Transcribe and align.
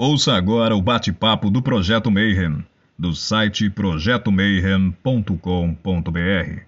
Ouça 0.00 0.34
agora 0.34 0.76
o 0.76 0.80
bate-papo 0.80 1.50
do 1.50 1.60
Projeto 1.60 2.08
Mayhem, 2.08 2.64
do 2.96 3.16
site 3.16 3.68
projetomayhem.com.br. 3.68 6.62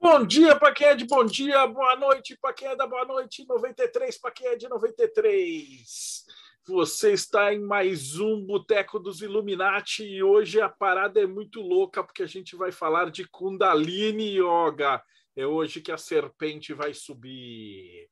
Bom 0.00 0.26
dia 0.26 0.56
para 0.56 0.72
quem 0.72 0.88
é 0.88 0.96
de 0.96 1.06
bom 1.06 1.24
dia, 1.24 1.64
boa 1.68 1.94
noite 1.94 2.36
para 2.42 2.52
quem 2.52 2.66
é 2.66 2.74
da 2.74 2.84
boa 2.84 3.04
noite, 3.04 3.46
93 3.46 4.18
para 4.18 4.32
quem 4.32 4.48
é 4.48 4.56
de 4.56 4.68
93. 4.68 6.24
Você 6.66 7.12
está 7.12 7.54
em 7.54 7.60
mais 7.60 8.18
um 8.18 8.44
Boteco 8.44 8.98
dos 8.98 9.22
Illuminati 9.22 10.02
e 10.02 10.20
hoje 10.20 10.60
a 10.60 10.68
parada 10.68 11.20
é 11.20 11.28
muito 11.28 11.60
louca 11.60 12.02
porque 12.02 12.24
a 12.24 12.28
gente 12.28 12.56
vai 12.56 12.72
falar 12.72 13.12
de 13.12 13.24
Kundalini 13.28 14.36
Yoga. 14.36 15.00
É 15.36 15.46
hoje 15.46 15.80
que 15.80 15.92
a 15.92 15.96
serpente 15.96 16.74
vai 16.74 16.92
subir. 16.92 18.08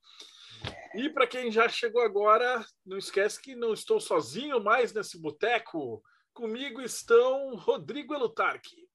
E 0.94 1.08
para 1.08 1.26
quem 1.26 1.50
já 1.50 1.68
chegou 1.68 2.02
agora, 2.02 2.64
não 2.86 2.96
esquece 2.96 3.40
que 3.40 3.56
não 3.56 3.72
estou 3.72 4.00
sozinho 4.00 4.62
mais 4.62 4.92
nesse 4.92 5.18
boteco. 5.18 6.02
Comigo 6.32 6.80
estão 6.80 7.56
Rodrigo 7.56 8.14
Elutarque. 8.14 8.88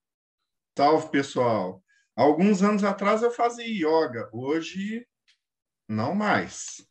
Salve, 0.76 1.10
pessoal. 1.10 1.82
Alguns 2.16 2.62
anos 2.62 2.84
atrás 2.84 3.22
eu 3.22 3.30
fazia 3.30 3.66
yoga, 3.66 4.28
hoje 4.32 5.06
não 5.86 6.14
mais. 6.14 6.86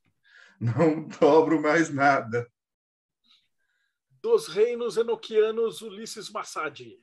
Não 0.59 1.07
dobro 1.19 1.61
mais 1.61 1.89
nada. 1.89 2.52
Dos 4.21 4.47
reinos 4.47 4.97
enoquianos, 4.97 5.81
Ulisses 5.81 6.30
Massadi. 6.30 6.99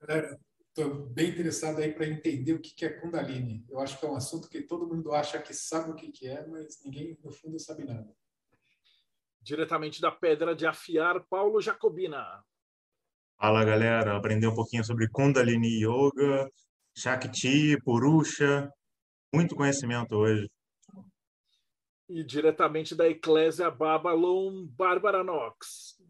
Galera, 0.00 0.38
estou 0.74 1.06
bem 1.06 1.30
interessado 1.30 1.78
aí 1.78 1.92
para 1.92 2.06
entender 2.06 2.54
o 2.54 2.60
que 2.60 2.84
é 2.84 2.88
Kundalini. 2.88 3.64
Eu 3.68 3.78
acho 3.78 3.98
que 3.98 4.06
é 4.06 4.08
um 4.08 4.16
assunto 4.16 4.48
que 4.48 4.62
todo 4.62 4.86
mundo 4.86 5.12
acha 5.12 5.38
que 5.40 5.52
sabe 5.52 5.90
o 5.90 5.94
que 5.94 6.26
é, 6.26 6.46
mas 6.46 6.82
ninguém, 6.82 7.18
no 7.22 7.30
fundo, 7.30 7.58
sabe 7.58 7.84
nada. 7.84 8.10
Diretamente 9.40 10.00
da 10.00 10.10
Pedra 10.10 10.54
de 10.54 10.66
Afiar, 10.66 11.22
Paulo 11.28 11.60
Jacobina. 11.60 12.42
Fala, 13.38 13.64
galera. 13.64 14.16
Aprender 14.16 14.46
um 14.46 14.54
pouquinho 14.54 14.84
sobre 14.84 15.08
Kundalini 15.08 15.82
Yoga, 15.84 16.50
Shakti, 16.96 17.76
Purusha. 17.82 18.70
Muito 19.34 19.54
conhecimento 19.54 20.14
hoje. 20.14 20.48
E 22.08 22.22
diretamente 22.22 22.94
da 22.94 23.08
Eclésia 23.08 23.70
Babylon, 23.70 24.66
Bárbara 24.68 25.24
Knox. 25.24 26.01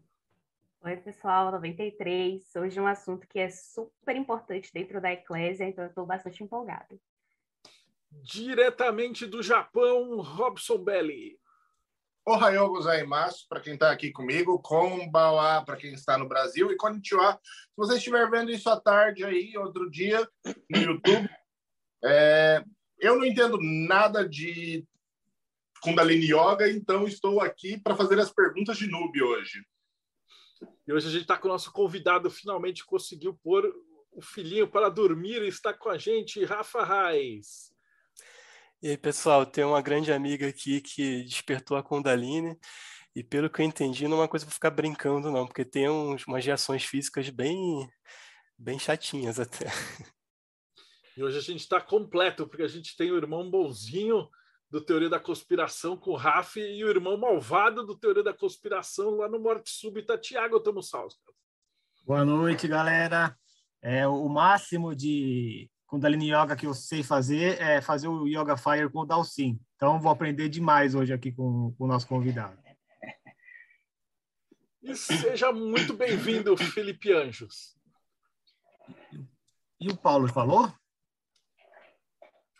Oi, 0.85 0.97
pessoal, 0.97 1.49
93. 1.49 2.43
Hoje 2.57 2.77
um 2.77 2.85
assunto 2.85 3.25
que 3.25 3.39
é 3.39 3.49
super 3.49 4.17
importante 4.17 4.69
dentro 4.73 4.99
da 4.99 5.13
Eclésia, 5.13 5.63
então 5.63 5.85
eu 5.85 5.87
estou 5.87 6.05
bastante 6.05 6.43
empolgada. 6.43 6.99
Diretamente 8.11 9.25
do 9.25 9.41
Japão, 9.41 10.19
Robson 10.19 10.77
Belli. 10.79 11.39
Ohayou 12.27 12.67
gozaimasu, 12.67 13.47
para 13.47 13.61
quem 13.61 13.75
está 13.75 13.91
aqui 13.91 14.11
comigo, 14.11 14.59
Konbawa 14.59 15.63
para 15.63 15.77
quem 15.77 15.93
está 15.93 16.17
no 16.17 16.27
Brasil 16.27 16.69
e 16.69 16.75
Konnichiwa. 16.75 17.39
Se 17.41 17.77
você 17.77 17.95
estiver 17.95 18.29
vendo 18.29 18.51
isso 18.51 18.69
à 18.69 18.77
tarde 18.77 19.23
aí, 19.23 19.57
outro 19.57 19.89
dia, 19.89 20.27
no 20.69 20.81
YouTube, 20.81 21.29
é... 22.03 22.61
eu 22.99 23.15
não 23.17 23.23
entendo 23.23 23.57
nada 23.61 24.27
de 24.27 24.85
Kundalini 25.81 26.25
Yoga, 26.25 26.69
então 26.69 27.07
estou 27.07 27.39
aqui 27.39 27.79
para 27.79 27.95
fazer 27.95 28.19
as 28.19 28.33
perguntas 28.33 28.77
de 28.77 28.89
noob 28.89 29.23
hoje. 29.23 29.63
E 30.85 30.91
hoje 30.91 31.07
a 31.07 31.11
gente 31.11 31.21
está 31.21 31.37
com 31.37 31.47
o 31.47 31.51
nosso 31.51 31.71
convidado, 31.71 32.29
finalmente 32.29 32.85
conseguiu 32.85 33.33
pôr 33.41 33.73
o 34.11 34.21
filhinho 34.21 34.67
para 34.67 34.89
dormir 34.89 35.41
e 35.41 35.47
está 35.47 35.73
com 35.73 35.89
a 35.89 35.97
gente, 35.97 36.43
Rafa 36.43 36.83
Reis. 36.83 37.73
E 38.81 38.89
aí, 38.89 38.97
pessoal, 38.97 39.45
tem 39.45 39.63
uma 39.63 39.81
grande 39.81 40.11
amiga 40.11 40.47
aqui 40.47 40.81
que 40.81 41.23
despertou 41.23 41.77
a 41.77 41.83
Kundalini. 41.83 42.59
E 43.15 43.23
pelo 43.23 43.49
que 43.49 43.61
eu 43.61 43.65
entendi, 43.65 44.07
não 44.07 44.17
é 44.17 44.21
uma 44.21 44.27
coisa 44.27 44.45
para 44.45 44.53
ficar 44.53 44.71
brincando, 44.71 45.31
não, 45.31 45.45
porque 45.45 45.63
tem 45.63 45.87
uns, 45.87 46.27
umas 46.27 46.43
reações 46.45 46.83
físicas 46.83 47.29
bem, 47.29 47.87
bem 48.57 48.77
chatinhas 48.77 49.39
até. 49.39 49.67
E 51.15 51.23
hoje 51.23 51.37
a 51.37 51.41
gente 51.41 51.59
está 51.59 51.79
completo, 51.79 52.47
porque 52.47 52.63
a 52.63 52.67
gente 52.67 52.97
tem 52.97 53.11
o 53.11 53.17
irmão 53.17 53.49
bonzinho 53.49 54.27
do 54.73 54.81
Teoria 54.81 55.07
da 55.07 55.19
Conspiração 55.19 55.95
com 55.95 56.09
o 56.09 56.15
Raf 56.15 56.57
e 56.57 56.83
o 56.83 56.89
irmão 56.89 57.15
malvado 57.15 57.85
do 57.85 57.95
Teoria 57.95 58.23
da 58.23 58.33
Conspiração 58.33 59.17
lá 59.17 59.29
no 59.29 59.39
Morte 59.39 59.69
Súbita, 59.69 60.17
Tiago 60.17 60.59
Tamussaus. 60.59 61.15
Boa 62.03 62.25
noite, 62.25 62.67
galera. 62.67 63.37
É, 63.83 64.07
o 64.07 64.27
máximo 64.27 64.95
de 64.95 65.69
Kundalini 65.85 66.33
Yoga 66.33 66.55
que 66.55 66.65
eu 66.65 66.73
sei 66.73 67.03
fazer 67.03 67.61
é 67.61 67.81
fazer 67.81 68.07
o 68.07 68.27
Yoga 68.27 68.57
Fire 68.57 68.89
com 68.89 69.01
o 69.01 69.05
Dalcin. 69.05 69.61
Então, 69.75 70.01
vou 70.01 70.11
aprender 70.11 70.49
demais 70.49 70.95
hoje 70.95 71.13
aqui 71.13 71.31
com, 71.31 71.71
com 71.77 71.83
o 71.83 71.87
nosso 71.87 72.07
convidado. 72.07 72.57
E 74.81 74.95
seja 74.95 75.51
muito 75.51 75.93
bem-vindo, 75.93 76.57
Felipe 76.57 77.13
Anjos. 77.13 77.77
E 79.79 79.87
o 79.91 79.95
Paulo 79.95 80.27
falou? 80.27 80.73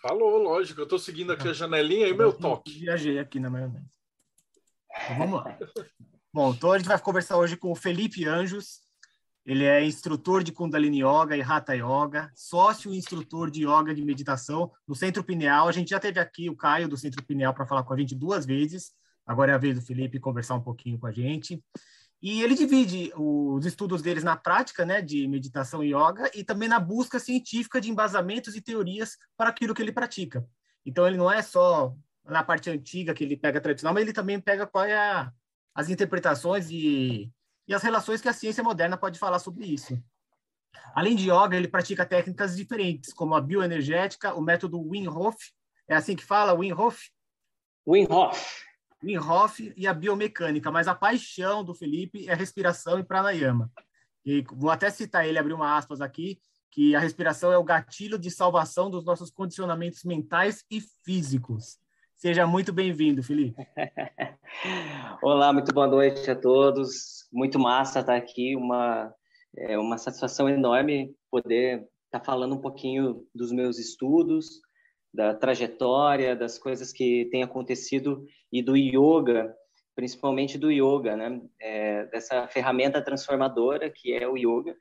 Falou, 0.04 0.38
lógico. 0.38 0.82
Eu 0.82 0.84
estou 0.84 1.00
seguindo 1.00 1.32
aqui 1.32 1.48
a 1.48 1.54
janelinha 1.54 2.10
e 2.10 2.14
meu 2.14 2.34
toque. 2.34 2.78
Viajei 2.78 3.18
aqui 3.20 3.40
na 3.40 3.50
maionese. 3.50 3.86
Então, 4.92 5.18
vamos 5.18 5.36
lá. 5.40 5.58
Bom, 6.34 6.52
então 6.52 6.74
a 6.74 6.78
gente 6.78 6.88
vai 6.88 7.00
conversar 7.00 7.38
hoje 7.38 7.56
com 7.56 7.72
o 7.72 7.76
Felipe 7.76 8.28
Anjos. 8.28 8.82
Ele 9.46 9.64
é 9.64 9.82
instrutor 9.82 10.44
de 10.44 10.52
Kundalini 10.52 11.04
Yoga 11.04 11.38
e 11.38 11.42
Hatha 11.42 11.74
Yoga, 11.74 12.30
sócio 12.36 12.94
instrutor 12.94 13.50
de 13.50 13.66
Yoga 13.66 13.96
de 13.96 14.04
meditação 14.04 14.70
no 14.86 14.94
Centro 14.94 15.24
Pineal. 15.24 15.70
A 15.70 15.72
gente 15.72 15.92
já 15.92 16.02
teve 16.02 16.20
aqui 16.20 16.50
o 16.50 16.56
Caio 16.56 16.90
do 16.90 16.98
Centro 16.98 17.24
Pineal 17.24 17.54
para 17.54 17.66
falar 17.66 17.84
com 17.84 17.94
a 17.94 17.98
gente 17.98 18.14
duas 18.14 18.46
vezes. 18.46 18.92
Agora 19.26 19.54
é 19.54 19.56
a 19.56 19.58
vez 19.58 19.80
do 19.80 19.86
Felipe 19.86 20.20
conversar 20.20 20.56
um 20.56 20.62
pouquinho 20.62 21.00
com 21.00 21.08
a 21.08 21.12
gente. 21.14 21.64
E 22.24 22.42
ele 22.42 22.56
divide 22.56 23.12
os 23.18 23.66
estudos 23.66 24.02
deles 24.02 24.24
na 24.24 24.38
prática, 24.38 24.86
né, 24.86 25.02
de 25.02 25.28
meditação 25.28 25.84
e 25.84 25.94
yoga, 25.94 26.32
e 26.34 26.42
também 26.42 26.70
na 26.70 26.80
busca 26.80 27.20
científica 27.20 27.82
de 27.82 27.92
embasamentos 27.92 28.56
e 28.56 28.62
teorias 28.62 29.18
para 29.36 29.50
aquilo 29.50 29.74
que 29.74 29.82
ele 29.82 29.92
pratica. 29.92 30.48
Então, 30.86 31.06
ele 31.06 31.18
não 31.18 31.30
é 31.30 31.42
só 31.42 31.94
na 32.24 32.42
parte 32.42 32.70
antiga 32.70 33.14
que 33.14 33.26
ele 33.26 33.36
pega 33.36 33.60
tradicional, 33.60 33.94
mas 33.94 34.04
ele 34.04 34.14
também 34.14 34.40
pega 34.40 34.66
qual 34.66 34.86
é 34.86 35.30
as 35.76 35.90
interpretações 35.90 36.70
e, 36.70 37.30
e 37.68 37.74
as 37.74 37.84
relações 37.84 38.22
que 38.22 38.30
a 38.30 38.34
ciência 38.34 38.64
moderna 38.64 38.96
pode 38.96 39.20
falar 39.20 39.40
sobre 39.40 39.66
isso. 39.66 40.02
Além 40.96 41.18
de 41.18 41.30
yoga, 41.30 41.58
ele 41.58 41.68
pratica 41.68 42.06
técnicas 42.06 42.56
diferentes, 42.56 43.12
como 43.12 43.36
a 43.36 43.42
bioenergética, 43.42 44.34
o 44.34 44.42
método 44.42 44.80
Wim 44.80 45.10
Hof, 45.10 45.38
é 45.90 45.96
assim 45.96 46.16
que 46.16 46.24
fala, 46.24 46.54
Wim 46.54 46.72
Hof? 46.72 47.10
Wim 47.86 48.08
Hof. 48.10 48.64
Wim 49.04 49.18
Hof 49.18 49.74
e 49.76 49.86
a 49.86 49.94
biomecânica, 49.94 50.72
mas 50.72 50.88
a 50.88 50.96
paixão 50.96 51.64
do 51.64 51.76
Felipe 51.76 52.28
é 52.30 52.34
respiração 52.34 52.98
e 52.98 53.04
pranayama. 53.04 53.70
E 54.26 54.44
vou 54.54 54.70
até 54.70 54.90
citar 54.90 55.28
ele, 55.28 55.38
abrir 55.38 55.54
uma 55.54 55.76
aspas 55.78 56.00
aqui, 56.00 56.40
que 56.72 56.96
a 56.96 57.00
respiração 57.00 57.52
é 57.52 57.58
o 57.58 57.64
gatilho 57.64 58.18
de 58.18 58.32
salvação 58.32 58.90
dos 58.90 59.04
nossos 59.04 59.30
condicionamentos 59.30 60.04
mentais 60.04 60.64
e 60.72 60.82
físicos. 61.04 61.78
Seja 62.16 62.48
muito 62.48 62.72
bem-vindo, 62.72 63.22
Felipe. 63.22 63.56
Olá, 65.22 65.52
muito 65.52 65.74
boa 65.74 65.88
noite 65.88 66.32
a 66.32 66.36
todos. 66.36 67.28
Muito 67.32 67.60
massa 67.60 68.00
estar 68.00 68.16
aqui, 68.16 68.56
uma, 68.56 69.14
é 69.58 69.78
uma 69.78 69.98
satisfação 69.98 70.48
enorme 70.48 71.14
poder 71.30 71.86
estar 72.06 72.22
falando 72.22 72.56
um 72.56 72.62
pouquinho 72.62 73.28
dos 73.36 73.52
meus 73.52 73.78
estudos, 73.78 74.62
da 75.14 75.34
trajetória, 75.34 76.36
das 76.36 76.58
coisas 76.58 76.92
que 76.92 77.26
têm 77.26 77.44
acontecido 77.44 78.26
e 78.52 78.64
do 78.64 78.76
yoga, 78.76 79.56
principalmente 79.96 80.58
do 80.58 80.72
yoga, 80.72 81.16
né? 81.16 81.42
É, 81.60 82.06
dessa 82.06 82.48
ferramenta 82.48 83.02
transformadora 83.02 83.90
que 83.90 84.14
é 84.14 84.28
o 84.28 84.36
yoga. 84.36 84.76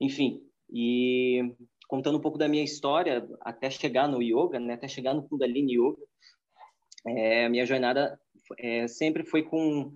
Enfim, 0.00 0.42
e 0.70 1.54
contando 1.88 2.18
um 2.18 2.20
pouco 2.20 2.36
da 2.36 2.46
minha 2.46 2.62
história 2.62 3.26
até 3.40 3.70
chegar 3.70 4.06
no 4.06 4.22
yoga, 4.22 4.60
né? 4.60 4.74
Até 4.74 4.86
chegar 4.86 5.14
no 5.14 5.26
Kundalini 5.26 5.74
Yoga, 5.74 6.02
é, 7.06 7.46
a 7.46 7.48
minha 7.48 7.64
jornada 7.64 8.20
é, 8.58 8.86
sempre 8.86 9.24
foi 9.24 9.42
com 9.42 9.92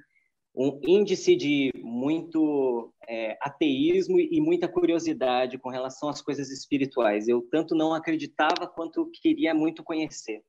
um 0.54 0.78
índice 0.86 1.34
de 1.34 1.70
muito 1.76 2.92
é, 3.08 3.38
ateísmo 3.40 4.20
e 4.20 4.40
muita 4.40 4.68
curiosidade 4.68 5.58
com 5.58 5.70
relação 5.70 6.08
às 6.08 6.20
coisas 6.20 6.50
espirituais. 6.50 7.26
Eu 7.26 7.42
tanto 7.50 7.74
não 7.74 7.94
acreditava 7.94 8.66
quanto 8.66 9.10
queria 9.22 9.54
muito 9.54 9.82
conhecer. 9.82 10.42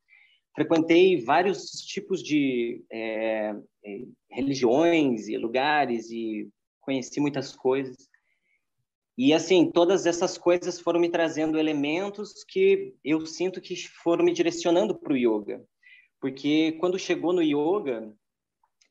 Frequentei 0.53 1.23
vários 1.23 1.63
tipos 1.81 2.21
de 2.21 2.83
é, 2.91 3.55
é 3.85 3.99
religiões 4.29 5.27
e 5.27 5.37
lugares 5.37 6.11
e 6.11 6.49
conheci 6.81 7.19
muitas 7.19 7.55
coisas. 7.55 8.09
E 9.17 9.33
assim, 9.33 9.71
todas 9.71 10.05
essas 10.05 10.37
coisas 10.37 10.79
foram 10.79 10.99
me 10.99 11.09
trazendo 11.09 11.57
elementos 11.57 12.43
que 12.47 12.93
eu 13.03 13.25
sinto 13.25 13.61
que 13.61 13.75
foram 14.03 14.25
me 14.25 14.33
direcionando 14.33 14.95
para 14.95 15.13
o 15.13 15.17
yoga. 15.17 15.63
Porque 16.19 16.73
quando 16.73 16.99
chegou 16.99 17.31
no 17.31 17.41
yoga, 17.41 18.13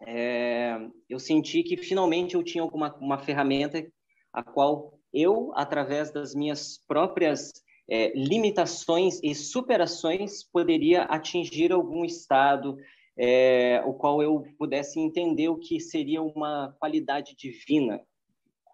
é, 0.07 0.79
eu 1.09 1.19
senti 1.19 1.63
que 1.63 1.77
finalmente 1.77 2.35
eu 2.35 2.43
tinha 2.43 2.63
alguma 2.63 2.95
uma 3.01 3.19
ferramenta 3.19 3.87
a 4.33 4.43
qual 4.43 4.99
eu, 5.13 5.53
através 5.55 6.11
das 6.11 6.35
minhas 6.35 6.79
próprias 6.89 7.53
é, 7.89 8.13
limitações 8.15 9.21
e 9.23 9.35
superações, 9.35 10.43
poderia 10.43 11.03
atingir 11.03 11.73
algum 11.73 12.05
estado 12.05 12.77
é, 13.17 13.83
o 13.85 13.93
qual 13.93 14.23
eu 14.23 14.45
pudesse 14.59 14.99
entender 14.99 15.49
o 15.49 15.59
que 15.59 15.79
seria 15.79 16.23
uma 16.23 16.75
qualidade 16.79 17.35
divina, 17.37 18.01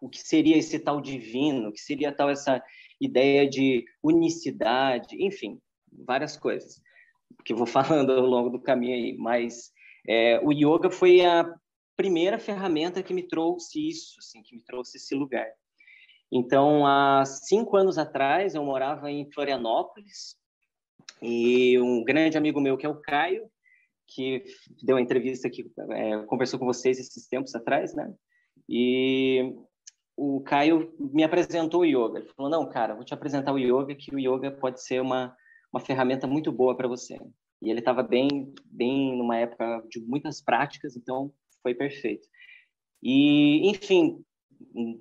o 0.00 0.08
que 0.08 0.18
seria 0.18 0.56
esse 0.56 0.78
tal 0.78 1.00
divino, 1.00 1.68
o 1.68 1.72
que 1.72 1.80
seria 1.80 2.12
tal 2.12 2.30
essa 2.30 2.62
ideia 3.00 3.48
de 3.48 3.84
unicidade, 4.02 5.16
enfim, 5.20 5.60
várias 5.92 6.36
coisas 6.36 6.80
que 7.44 7.54
vou 7.54 7.66
falando 7.66 8.12
ao 8.12 8.26
longo 8.26 8.50
do 8.50 8.60
caminho 8.60 8.94
aí. 8.94 9.16
Mas 9.16 9.72
é, 10.08 10.40
o 10.42 10.50
yoga 10.52 10.90
foi 10.90 11.24
a 11.24 11.54
primeira 11.96 12.38
ferramenta 12.38 13.02
que 13.02 13.12
me 13.12 13.22
trouxe 13.22 13.88
isso, 13.88 14.14
assim, 14.18 14.42
que 14.42 14.56
me 14.56 14.62
trouxe 14.62 14.96
esse 14.96 15.14
lugar. 15.14 15.46
Então, 16.32 16.86
há 16.86 17.24
cinco 17.24 17.76
anos 17.76 17.98
atrás, 17.98 18.54
eu 18.54 18.64
morava 18.64 19.10
em 19.10 19.30
Florianópolis 19.30 20.36
e 21.20 21.78
um 21.78 22.04
grande 22.04 22.38
amigo 22.38 22.60
meu, 22.60 22.76
que 22.76 22.86
é 22.86 22.88
o 22.88 23.00
Caio, 23.00 23.50
que 24.06 24.44
deu 24.82 24.96
uma 24.96 25.02
entrevista 25.02 25.48
aqui, 25.48 25.70
é, 25.90 26.22
conversou 26.24 26.58
com 26.58 26.64
vocês 26.64 26.98
esses 26.98 27.26
tempos 27.28 27.54
atrás, 27.54 27.94
né? 27.94 28.12
E 28.68 29.54
o 30.16 30.40
Caio 30.40 30.94
me 30.98 31.22
apresentou 31.22 31.82
o 31.82 31.84
yoga. 31.84 32.18
Ele 32.18 32.28
falou: 32.34 32.50
Não, 32.50 32.68
cara, 32.68 32.94
vou 32.94 33.04
te 33.04 33.12
apresentar 33.12 33.52
o 33.52 33.58
yoga, 33.58 33.94
que 33.94 34.14
o 34.14 34.18
yoga 34.18 34.50
pode 34.50 34.82
ser 34.82 35.00
uma, 35.00 35.34
uma 35.72 35.80
ferramenta 35.80 36.26
muito 36.26 36.50
boa 36.50 36.76
para 36.76 36.88
você. 36.88 37.18
E 37.60 37.70
ele 37.70 37.80
estava 37.80 38.02
bem, 38.02 38.52
bem 38.64 39.16
numa 39.16 39.36
época 39.36 39.82
de 39.88 40.00
muitas 40.00 40.40
práticas, 40.40 40.96
então 40.96 41.32
foi 41.62 41.74
perfeito. 41.74 42.26
E, 43.02 43.68
enfim, 43.68 44.24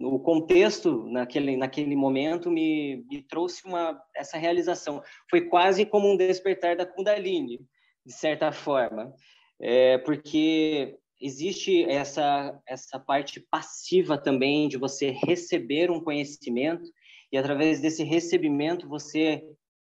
o 0.01 0.19
contexto 0.19 1.07
naquele, 1.07 1.57
naquele 1.57 1.95
momento 1.95 2.50
me, 2.50 3.06
me 3.09 3.21
trouxe 3.24 3.65
uma, 3.65 4.00
essa 4.15 4.38
realização. 4.38 5.01
Foi 5.30 5.42
quase 5.42 5.86
como 5.86 6.12
um 6.12 6.18
despertar 6.18 6.75
da 6.75 6.86
Kundalini, 6.86 7.59
de 8.06 8.13
certa 8.13 8.51
forma, 8.51 9.13
é, 9.59 9.98
porque 10.00 10.98
existe 11.19 11.83
essa, 11.83 12.59
essa 12.68 13.00
parte 13.00 13.39
passiva 13.50 14.18
também 14.18 14.68
de 14.68 14.77
você 14.77 15.09
receber 15.09 15.89
um 15.89 16.01
conhecimento 16.01 16.89
e, 17.31 17.38
através 17.38 17.81
desse 17.81 18.04
recebimento, 18.04 18.88
você 18.88 19.44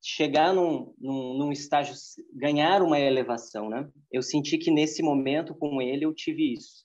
chegar 0.06 0.52
num, 0.52 0.94
num, 0.98 1.38
num, 1.38 1.50
estágio, 1.50 1.94
ganhar 2.34 2.82
uma 2.82 3.00
elevação, 3.00 3.70
né? 3.70 3.90
Eu 4.12 4.22
senti 4.22 4.58
que 4.58 4.70
nesse 4.70 5.02
momento 5.02 5.54
com 5.54 5.80
ele 5.80 6.04
eu 6.04 6.14
tive 6.14 6.52
isso. 6.52 6.84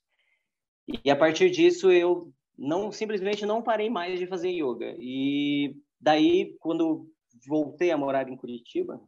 E 1.04 1.12
a 1.12 1.16
partir 1.18 1.50
disso 1.52 1.92
eu 1.92 2.32
não 2.58 2.94
simplesmente 2.94 3.46
não 3.46 3.62
parei 3.62 3.90
mais 3.90 4.18
de 4.18 4.26
fazer 4.26 4.52
yoga. 4.52 4.96
E 4.98 5.76
daí 6.00 6.56
quando 6.60 7.12
voltei 7.46 7.92
a 7.92 7.98
morar 7.98 8.30
em 8.30 8.38
Curitiba, 8.38 9.02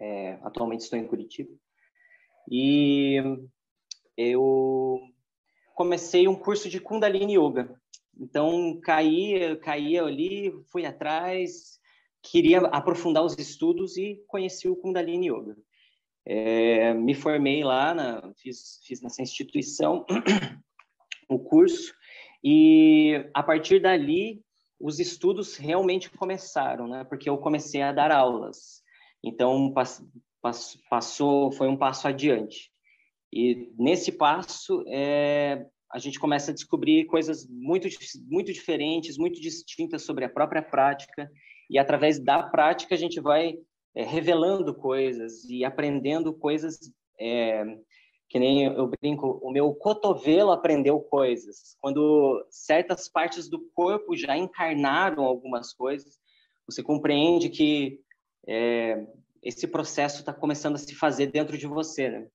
é, 0.00 0.32
atualmente 0.42 0.80
estou 0.80 0.98
em 0.98 1.06
Curitiba, 1.06 1.50
e 2.50 3.22
eu 4.16 5.00
comecei 5.76 6.26
um 6.26 6.34
curso 6.34 6.68
de 6.68 6.80
Kundalini 6.80 7.36
Yoga. 7.36 7.80
Então 8.18 8.80
caí, 8.80 9.56
caía 9.62 10.02
ali, 10.02 10.52
fui 10.72 10.84
atrás, 10.84 11.78
queria 12.30 12.58
aprofundar 12.58 13.24
os 13.24 13.38
estudos 13.38 13.96
e 13.96 14.22
conheci 14.26 14.68
o 14.68 14.76
Kundalini 14.76 15.28
Yoga. 15.28 15.56
É, 16.24 16.92
me 16.92 17.14
formei 17.14 17.62
lá, 17.62 17.94
na, 17.94 18.32
fiz, 18.36 18.80
fiz 18.84 19.00
nessa 19.00 19.22
instituição 19.22 20.04
o 21.28 21.38
curso 21.38 21.94
e 22.42 23.28
a 23.32 23.42
partir 23.42 23.80
dali 23.80 24.42
os 24.78 24.98
estudos 24.98 25.56
realmente 25.56 26.10
começaram, 26.10 26.88
né? 26.88 27.04
Porque 27.04 27.30
eu 27.30 27.38
comecei 27.38 27.80
a 27.80 27.92
dar 27.92 28.10
aulas. 28.10 28.82
Então 29.22 29.72
pass, 29.72 30.04
pass, 30.42 30.76
passou, 30.90 31.52
foi 31.52 31.68
um 31.68 31.76
passo 31.76 32.08
adiante. 32.08 32.72
E 33.32 33.72
nesse 33.78 34.10
passo 34.12 34.84
é, 34.88 35.64
a 35.92 35.98
gente 35.98 36.18
começa 36.18 36.50
a 36.50 36.54
descobrir 36.54 37.04
coisas 37.06 37.46
muito 37.48 37.88
muito 38.28 38.52
diferentes, 38.52 39.16
muito 39.16 39.40
distintas 39.40 40.02
sobre 40.02 40.24
a 40.24 40.28
própria 40.28 40.62
prática 40.62 41.30
e 41.68 41.78
através 41.78 42.18
da 42.18 42.42
prática 42.42 42.94
a 42.94 42.98
gente 42.98 43.20
vai 43.20 43.58
é, 43.94 44.04
revelando 44.04 44.74
coisas 44.74 45.44
e 45.44 45.64
aprendendo 45.64 46.32
coisas 46.32 46.78
é, 47.18 47.64
que 48.28 48.38
nem 48.38 48.64
eu 48.64 48.88
brinco, 48.88 49.40
o 49.42 49.50
meu 49.50 49.72
cotovelo 49.74 50.50
aprendeu 50.50 51.00
coisas. 51.00 51.76
Quando 51.80 52.44
certas 52.50 53.08
partes 53.08 53.48
do 53.48 53.60
corpo 53.72 54.16
já 54.16 54.36
encarnaram 54.36 55.24
algumas 55.24 55.72
coisas, 55.72 56.18
você 56.66 56.82
compreende 56.82 57.48
que 57.48 58.00
é, 58.46 59.06
esse 59.42 59.66
processo 59.68 60.20
está 60.20 60.32
começando 60.32 60.74
a 60.74 60.78
se 60.78 60.94
fazer 60.94 61.26
dentro 61.26 61.56
de 61.56 61.66
você, 61.66 62.10
né? 62.10 62.26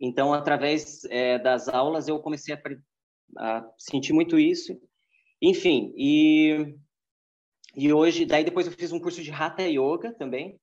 Então, 0.00 0.32
através 0.32 1.04
é, 1.06 1.38
das 1.38 1.68
aulas, 1.68 2.08
eu 2.08 2.18
comecei 2.20 2.54
a, 2.54 2.60
a 3.36 3.70
sentir 3.76 4.12
muito 4.12 4.38
isso. 4.38 4.80
Enfim, 5.42 5.92
e 5.96 6.74
e 7.76 7.92
hoje, 7.92 8.26
daí 8.26 8.44
depois 8.44 8.66
eu 8.66 8.72
fiz 8.72 8.92
um 8.92 9.00
curso 9.00 9.22
de 9.22 9.30
Hatha 9.30 9.62
Yoga 9.62 10.12
também, 10.12 10.58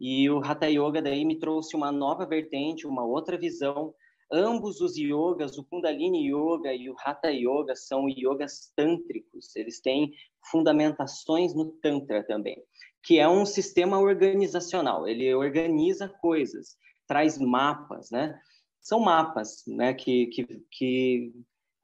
e 0.00 0.28
o 0.30 0.38
Hatha 0.38 0.68
Yoga 0.68 1.00
daí 1.00 1.24
me 1.24 1.38
trouxe 1.38 1.76
uma 1.76 1.90
nova 1.90 2.26
vertente, 2.26 2.86
uma 2.86 3.04
outra 3.04 3.38
visão. 3.38 3.94
Ambos 4.32 4.80
os 4.80 4.96
yogas, 4.96 5.58
o 5.58 5.64
Kundalini 5.64 6.28
Yoga 6.28 6.72
e 6.74 6.90
o 6.90 6.96
Hatha 6.98 7.30
Yoga 7.30 7.76
são 7.76 8.08
yogas 8.08 8.72
tântricos, 8.74 9.54
eles 9.54 9.80
têm 9.80 10.12
fundamentações 10.50 11.54
no 11.54 11.70
Tantra 11.72 12.24
também, 12.24 12.56
que 13.02 13.18
é 13.18 13.28
um 13.28 13.44
sistema 13.44 13.98
organizacional, 13.98 15.06
ele 15.06 15.32
organiza 15.34 16.08
coisas, 16.08 16.76
traz 17.06 17.38
mapas, 17.38 18.10
né? 18.10 18.38
São 18.80 19.00
mapas, 19.00 19.62
né, 19.66 19.94
que, 19.94 20.26
que, 20.26 20.62
que 20.70 21.32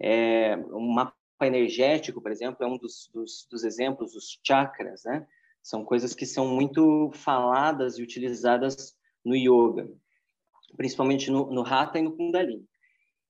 é, 0.01 0.57
um 0.73 0.93
mapa 0.93 1.20
energético, 1.47 2.21
por 2.21 2.31
exemplo, 2.31 2.65
é 2.65 2.67
um 2.69 2.77
dos, 2.77 3.11
dos, 3.13 3.47
dos 3.51 3.65
exemplos, 3.65 4.15
os 4.15 4.39
chakras, 4.47 5.05
né? 5.05 5.27
São 5.63 5.85
coisas 5.85 6.15
que 6.15 6.27
são 6.27 6.49
muito 6.49 7.11
faladas 7.13 7.99
e 7.99 8.03
utilizadas 8.03 8.97
no 9.25 9.37
yoga, 9.37 9.91
principalmente 10.77 11.31
no, 11.31 11.51
no 11.51 11.63
Hatha 11.63 11.99
e 11.99 12.03
no 12.03 12.17
Kundalini. 12.17 12.67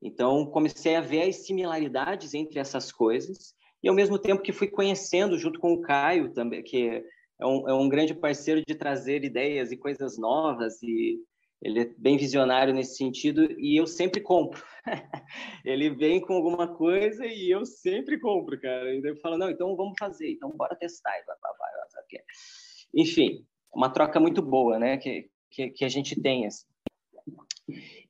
Então, 0.02 0.46
comecei 0.46 0.96
a 0.96 1.00
ver 1.00 1.28
as 1.28 1.46
similaridades 1.46 2.32
entre 2.32 2.58
essas 2.58 2.90
coisas 2.90 3.54
e, 3.82 3.88
ao 3.88 3.94
mesmo 3.94 4.18
tempo 4.18 4.42
que 4.42 4.52
fui 4.52 4.68
conhecendo, 4.68 5.38
junto 5.38 5.58
com 5.58 5.72
o 5.72 5.80
Caio 5.80 6.32
também, 6.32 6.62
que 6.62 7.04
é 7.38 7.46
um, 7.46 7.68
é 7.68 7.74
um 7.74 7.88
grande 7.88 8.14
parceiro 8.14 8.62
de 8.66 8.74
trazer 8.74 9.24
ideias 9.24 9.72
e 9.72 9.76
coisas 9.76 10.18
novas 10.18 10.82
e 10.82 11.18
ele 11.62 11.80
é 11.80 11.94
bem 11.98 12.16
visionário 12.16 12.72
nesse 12.72 12.96
sentido 12.96 13.50
e 13.58 13.78
eu 13.78 13.86
sempre 13.86 14.20
compro. 14.20 14.64
ele 15.64 15.90
vem 15.90 16.20
com 16.20 16.34
alguma 16.34 16.66
coisa 16.66 17.26
e 17.26 17.50
eu 17.50 17.66
sempre 17.66 18.18
compro, 18.18 18.60
cara. 18.60 18.94
E 18.94 19.02
eu 19.04 19.16
falo, 19.16 19.36
não, 19.36 19.50
então 19.50 19.76
vamos 19.76 19.94
fazer, 19.98 20.30
então 20.30 20.50
bora 20.50 20.74
testar. 20.74 21.18
E 21.18 21.24
vai, 21.24 21.36
vai, 21.42 21.52
vai, 21.58 22.22
Enfim, 22.94 23.44
uma 23.74 23.90
troca 23.90 24.18
muito 24.18 24.40
boa, 24.40 24.78
né? 24.78 24.96
Que, 24.96 25.30
que, 25.50 25.70
que 25.70 25.84
a 25.84 25.88
gente 25.88 26.20
tem. 26.20 26.46
Assim. 26.46 26.66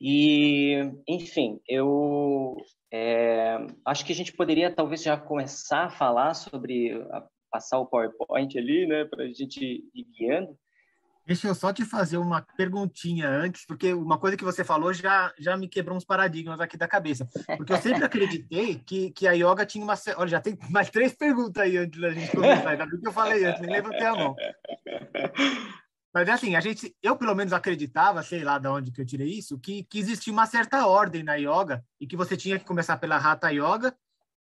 E, 0.01 0.77
enfim, 1.07 1.61
eu 1.69 2.57
é, 2.93 3.57
acho 3.85 4.05
que 4.05 4.13
a 4.13 4.15
gente 4.15 4.33
poderia 4.33 4.75
talvez 4.75 5.03
já 5.03 5.17
começar 5.17 5.87
a 5.87 5.91
falar 5.91 6.35
sobre, 6.35 6.93
a, 7.11 7.27
passar 7.51 7.79
o 7.79 7.87
PowerPoint 7.87 8.57
ali, 8.57 8.87
né, 8.87 9.05
para 9.05 9.25
a 9.25 9.29
gente 9.29 9.85
ir 9.95 10.05
guiando. 10.17 10.57
Deixa 11.27 11.47
eu 11.47 11.55
só 11.55 11.73
te 11.73 11.85
fazer 11.85 12.17
uma 12.17 12.43
perguntinha 12.57 13.29
antes, 13.29 13.65
porque 13.65 13.93
uma 13.93 14.19
coisa 14.19 14.37
que 14.37 14.45
você 14.45 14.65
falou 14.65 14.93
já, 14.93 15.33
já 15.39 15.57
me 15.57 15.69
quebrou 15.69 15.97
uns 15.97 16.05
paradigmas 16.05 16.61
aqui 16.61 16.77
da 16.77 16.89
cabeça. 16.89 17.29
Porque 17.57 17.73
eu 17.73 17.81
sempre 17.81 18.05
acreditei 18.05 18.77
que, 18.79 19.11
que 19.13 19.29
a 19.29 19.33
yoga 19.33 19.65
tinha 19.65 19.85
uma. 19.85 19.95
Olha, 20.17 20.29
já 20.29 20.41
tem 20.41 20.59
mais 20.71 20.91
três 20.91 21.13
perguntas 21.13 21.63
aí 21.63 21.77
antes 21.77 22.01
da 22.01 22.11
gente 22.11 22.33
começar. 22.33 22.71
Ainda 22.71 22.87
bem 22.87 23.01
que 23.01 23.09
eu 23.09 23.13
falei 23.13 23.45
antes, 23.45 23.61
nem 23.61 23.71
levantei 23.71 24.07
a 24.07 24.15
mão. 24.15 24.35
Mas 26.13 26.29
é 26.29 26.33
assim, 26.33 26.57
a 26.57 26.61
gente, 26.61 26.97
eu 27.01 27.17
pelo 27.17 27.35
menos 27.35 27.53
acreditava, 27.53 28.23
sei 28.23 28.43
lá 28.43 28.59
de 28.59 28.67
onde 28.67 28.91
que 28.91 29.01
eu 29.01 29.07
tirei 29.07 29.29
isso, 29.29 29.59
que, 29.61 29.85
que 29.85 29.99
existia 29.99 30.33
uma 30.33 30.47
certa 30.47 30.87
ordem 30.87 31.23
na 31.23 31.37
yoga 31.37 31.85
e 32.01 32.07
que 32.07 32.17
você 32.17 32.37
tinha 32.37 32.59
que 32.59 32.65
começar 32.65 32.97
pela 32.97 33.17
Hatha 33.17 33.51
Yoga 33.51 33.95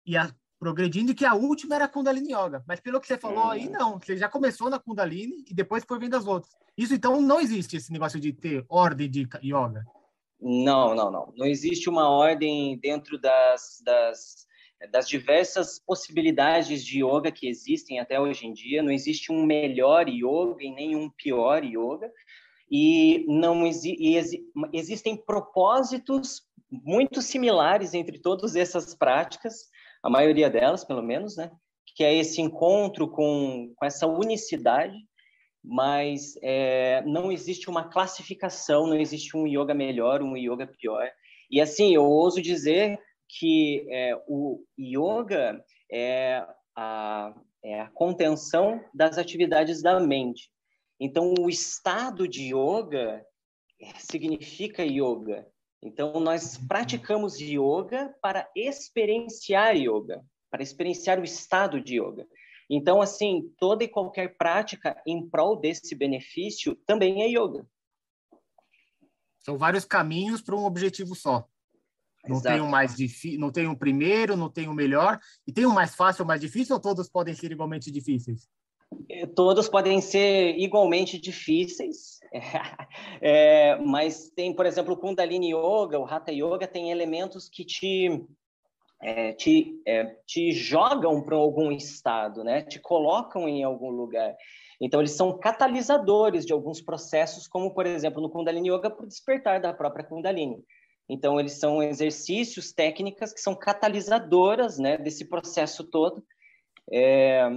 e 0.06 0.16
a, 0.16 0.30
progredindo 0.58 1.12
e 1.12 1.14
que 1.14 1.24
a 1.24 1.34
última 1.34 1.76
era 1.76 1.84
a 1.84 1.88
Kundalini 1.88 2.32
Yoga. 2.32 2.64
Mas 2.66 2.80
pelo 2.80 3.00
que 3.00 3.06
você 3.06 3.16
falou 3.16 3.50
aí, 3.50 3.68
não. 3.68 3.98
Você 3.98 4.16
já 4.16 4.28
começou 4.28 4.68
na 4.68 4.78
Kundalini 4.78 5.44
e 5.48 5.54
depois 5.54 5.84
foi 5.84 5.98
vendo 5.98 6.16
as 6.16 6.26
outras. 6.26 6.54
Isso, 6.76 6.94
então, 6.94 7.20
não 7.20 7.40
existe 7.40 7.76
esse 7.76 7.92
negócio 7.92 8.20
de 8.20 8.32
ter 8.32 8.64
ordem 8.68 9.08
de 9.08 9.28
yoga? 9.42 9.84
Não, 10.40 10.94
não, 10.94 11.10
não. 11.10 11.32
Não 11.36 11.46
existe 11.46 11.88
uma 11.88 12.08
ordem 12.08 12.78
dentro 12.78 13.18
das, 13.18 13.82
das, 13.84 14.46
das 14.90 15.08
diversas 15.08 15.78
possibilidades 15.78 16.84
de 16.84 17.04
yoga 17.04 17.32
que 17.32 17.48
existem 17.48 17.98
até 17.98 18.20
hoje 18.20 18.46
em 18.46 18.52
dia. 18.52 18.82
Não 18.82 18.92
existe 18.92 19.32
um 19.32 19.44
melhor 19.44 20.08
yoga 20.08 20.62
e 20.62 20.70
nem 20.70 20.96
um 20.96 21.10
pior 21.10 21.64
yoga. 21.64 22.10
E 22.70 23.24
não 23.26 23.66
exi 23.66 23.96
e 23.98 24.16
exi 24.16 24.44
existem 24.74 25.16
propósitos 25.16 26.42
muito 26.70 27.22
similares 27.22 27.94
entre 27.94 28.18
todas 28.18 28.54
essas 28.54 28.94
práticas, 28.94 29.68
a 30.02 30.10
maioria 30.10 30.50
delas, 30.50 30.84
pelo 30.84 31.02
menos, 31.02 31.36
né? 31.36 31.50
Que 31.96 32.04
é 32.04 32.14
esse 32.14 32.40
encontro 32.40 33.08
com, 33.08 33.72
com 33.76 33.86
essa 33.86 34.06
unicidade 34.06 34.96
mas 35.62 36.38
é, 36.42 37.02
não 37.02 37.30
existe 37.30 37.68
uma 37.68 37.88
classificação, 37.88 38.86
não 38.86 38.98
existe 38.98 39.36
um 39.36 39.46
yoga 39.46 39.74
melhor, 39.74 40.22
um 40.22 40.36
yoga 40.36 40.66
pior. 40.66 41.10
E 41.50 41.60
assim, 41.60 41.94
eu 41.94 42.04
ouso 42.04 42.40
dizer 42.40 42.98
que 43.28 43.86
é, 43.90 44.18
o 44.26 44.64
yoga 44.78 45.62
é 45.92 46.42
a, 46.74 47.34
é 47.62 47.80
a 47.80 47.90
contenção 47.90 48.82
das 48.94 49.18
atividades 49.18 49.82
da 49.82 50.00
mente. 50.00 50.50
Então, 50.98 51.34
o 51.38 51.48
estado 51.48 52.26
de 52.26 52.54
yoga 52.54 53.24
significa 53.98 54.82
yoga. 54.82 55.46
Então, 55.82 56.18
nós 56.20 56.58
praticamos 56.58 57.38
yoga 57.40 58.14
para 58.20 58.50
experienciar 58.54 59.76
yoga, 59.76 60.24
para 60.50 60.62
experienciar 60.62 61.20
o 61.20 61.24
estado 61.24 61.80
de 61.80 62.00
yoga. 62.00 62.26
Então, 62.68 63.00
assim, 63.00 63.52
toda 63.58 63.84
e 63.84 63.88
qualquer 63.88 64.36
prática 64.36 65.00
em 65.06 65.28
prol 65.28 65.56
desse 65.58 65.94
benefício 65.94 66.74
também 66.86 67.22
é 67.22 67.28
yoga. 67.28 67.66
São 69.38 69.56
vários 69.56 69.84
caminhos 69.84 70.42
para 70.42 70.56
um 70.56 70.64
objetivo 70.64 71.14
só. 71.14 71.48
Não 72.26 72.42
tem 72.42 72.60
um 72.60 72.68
mais 72.68 72.94
difícil, 72.94 73.40
não 73.40 73.50
tem 73.50 73.66
um 73.66 73.74
primeiro, 73.74 74.36
não 74.36 74.50
tem 74.50 74.68
um 74.68 74.74
melhor, 74.74 75.18
e 75.46 75.52
tem 75.52 75.64
um 75.64 75.72
mais 75.72 75.94
fácil 75.94 76.22
ou 76.22 76.28
mais 76.28 76.40
difícil, 76.40 76.74
ou 76.74 76.82
todos 76.82 77.08
podem 77.08 77.34
ser 77.34 77.52
igualmente 77.52 77.90
difíceis? 77.90 78.46
É, 79.10 79.26
todos 79.26 79.68
podem 79.68 80.00
ser 80.00 80.56
igualmente 80.58 81.18
difíceis, 81.18 82.18
é, 83.20 83.76
mas 83.84 84.30
tem, 84.30 84.54
por 84.54 84.66
exemplo, 84.66 84.94
o 84.94 84.96
Kundalini 84.96 85.52
Yoga, 85.52 85.98
o 85.98 86.06
Hatha 86.06 86.32
Yoga, 86.32 86.66
tem 86.66 86.90
elementos 86.90 87.48
que 87.48 87.64
te, 87.64 88.24
é, 89.02 89.32
te, 89.32 89.80
é, 89.86 90.04
te 90.26 90.52
jogam 90.52 91.22
para 91.22 91.36
algum 91.36 91.70
estado, 91.72 92.42
né? 92.44 92.62
te 92.62 92.78
colocam 92.78 93.48
em 93.48 93.62
algum 93.62 93.90
lugar. 93.90 94.34
Então, 94.80 95.00
eles 95.00 95.12
são 95.12 95.36
catalisadores 95.36 96.46
de 96.46 96.52
alguns 96.52 96.80
processos, 96.80 97.48
como, 97.48 97.74
por 97.74 97.84
exemplo, 97.84 98.22
no 98.22 98.30
Kundalini 98.30 98.70
Yoga, 98.70 98.90
para 98.90 99.04
o 99.04 99.08
despertar 99.08 99.60
da 99.60 99.72
própria 99.72 100.04
Kundalini. 100.04 100.62
Então, 101.08 101.40
eles 101.40 101.58
são 101.58 101.82
exercícios, 101.82 102.72
técnicas 102.72 103.32
que 103.32 103.40
são 103.40 103.54
catalisadoras 103.54 104.78
né, 104.78 104.96
desse 104.96 105.24
processo 105.24 105.82
todo. 105.82 106.22
É, 106.92 107.48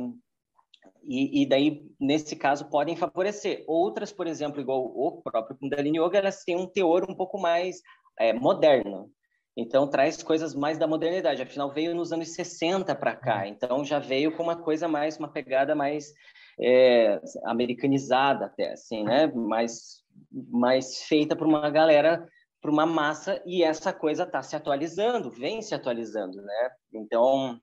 e, 1.04 1.42
e, 1.42 1.46
daí, 1.46 1.84
nesse 2.00 2.36
caso, 2.36 2.70
podem 2.70 2.96
favorecer. 2.96 3.64
Outras, 3.68 4.12
por 4.12 4.28
exemplo, 4.28 4.62
igual 4.62 4.84
o 4.84 5.22
próprio 5.22 5.58
Kundalini 5.58 6.00
Yoga, 6.00 6.20
elas 6.20 6.44
têm 6.44 6.56
um 6.56 6.68
teor 6.68 7.10
um 7.10 7.16
pouco 7.16 7.40
mais 7.40 7.82
é, 8.20 8.34
moderno. 8.34 9.12
Então, 9.58 9.90
traz 9.90 10.22
coisas 10.24 10.56
mais 10.56 10.78
da 10.78 10.88
modernidade. 10.88 11.42
Afinal, 11.42 11.72
veio 11.72 11.94
nos 11.94 12.14
anos 12.14 12.34
60 12.34 12.96
para 12.96 13.16
cá. 13.16 13.48
Então, 13.48 13.84
já 13.84 14.00
veio 14.00 14.36
com 14.36 14.44
uma 14.44 14.56
coisa 14.56 14.88
mais, 14.88 15.18
uma 15.18 15.28
pegada 15.28 15.76
mais 15.76 16.14
é, 16.60 17.20
americanizada 17.46 18.46
até, 18.46 18.72
assim, 18.72 19.04
né? 19.04 19.28
Mais, 19.28 20.04
mais 20.32 21.04
feita 21.04 21.36
por 21.36 21.48
uma 21.48 21.70
galera 21.70 22.26
para 22.62 22.72
uma 22.72 22.86
massa 22.86 23.42
e 23.46 23.64
essa 23.64 23.92
coisa 23.92 24.24
está 24.24 24.44
se 24.44 24.56
atualizando, 24.56 25.32
vem 25.32 25.62
se 25.62 25.74
atualizando, 25.74 26.40
né? 26.42 26.70
Então 26.94 27.60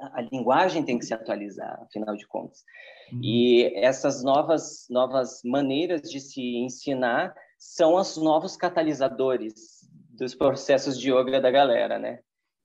a, 0.00 0.22
linguagem 0.22 0.84
tem 0.84 0.98
que 0.98 1.04
se 1.04 1.14
atualizar, 1.14 1.80
afinal 1.82 2.16
de 2.16 2.26
contas. 2.26 2.64
Uhum. 3.12 3.20
E 3.22 3.72
essas 3.76 4.22
novas 4.22 4.86
novas 4.90 5.40
maneiras 5.44 6.02
de 6.02 6.20
se 6.20 6.40
ensinar 6.58 7.34
são 7.58 7.94
os 7.94 8.16
novos 8.16 8.56
catalisadores 8.56 9.88
dos 10.10 10.34
processos 10.34 10.98
de 10.98 11.10
yoga 11.10 11.40
da 11.40 11.50
galera, 11.50 11.98
né? 11.98 12.20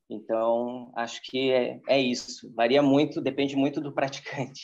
Então 0.09 0.91
acho 0.95 1.21
que 1.23 1.51
é, 1.51 1.79
é 1.87 1.99
isso. 1.99 2.53
Varia 2.53 2.81
muito, 2.81 3.21
depende 3.21 3.55
muito 3.55 3.79
do 3.79 3.93
praticante. 3.93 4.63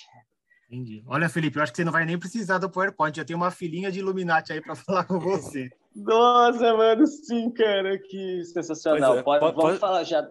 Entendi. 0.70 1.02
Olha, 1.08 1.30
Felipe, 1.30 1.58
eu 1.58 1.64
acho 1.64 1.72
que 1.72 1.78
você 1.78 1.86
não 1.86 1.94
vai 1.94 2.06
nem 2.06 2.20
precisar 2.20 2.58
do 2.58 2.70
PowerPoint, 2.70 3.16
já 3.16 3.24
tem 3.24 3.36
uma 3.36 3.50
filinha 3.50 3.90
de 3.90 4.00
Illuminati 4.00 4.52
aí 4.52 4.62
para 4.62 4.76
falar 4.76 5.06
com 5.06 5.18
você. 5.18 5.70
Nossa, 5.96 6.76
mano, 6.76 7.08
sim, 7.08 7.50
cara, 7.52 7.98
que 7.98 8.44
sensacional. 8.46 9.18
É. 9.18 9.24
Pode, 9.24 9.40
pode, 9.40 9.56
vamos 9.56 9.80
falar 9.80 10.04
já. 10.04 10.30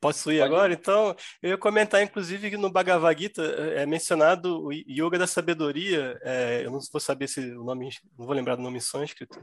Posso 0.00 0.32
ir 0.32 0.38
Pode 0.40 0.52
agora? 0.52 0.72
Ir. 0.72 0.76
Então, 0.76 1.14
eu 1.42 1.50
ia 1.50 1.58
comentar, 1.58 2.02
inclusive, 2.02 2.50
que 2.50 2.56
no 2.56 2.70
Bhagavad 2.70 3.20
Gita 3.20 3.42
é 3.42 3.84
mencionado 3.84 4.64
o 4.66 4.72
Yoga 4.72 5.18
da 5.18 5.26
Sabedoria. 5.26 6.18
É, 6.22 6.62
eu 6.64 6.70
não 6.70 6.80
vou 6.90 7.00
saber 7.00 7.28
se 7.28 7.40
o 7.52 7.64
nome, 7.64 7.90
não 8.18 8.24
vou 8.24 8.34
lembrar 8.34 8.56
do 8.56 8.62
nome 8.62 8.78
em 8.78 8.80
sânscrito, 8.80 9.38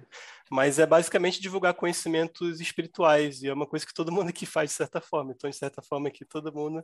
mas 0.49 0.79
é 0.79 0.85
basicamente 0.85 1.39
divulgar 1.39 1.75
conhecimentos 1.75 2.59
espirituais, 2.59 3.43
e 3.43 3.47
é 3.47 3.53
uma 3.53 3.67
coisa 3.67 3.85
que 3.85 3.93
todo 3.93 4.11
mundo 4.11 4.29
aqui 4.29 4.45
faz 4.45 4.71
de 4.71 4.75
certa 4.75 4.99
forma. 4.99 5.31
Então, 5.31 5.49
de 5.49 5.55
certa 5.55 5.81
forma, 5.81 6.07
aqui 6.07 6.25
todo 6.25 6.51
mundo 6.51 6.83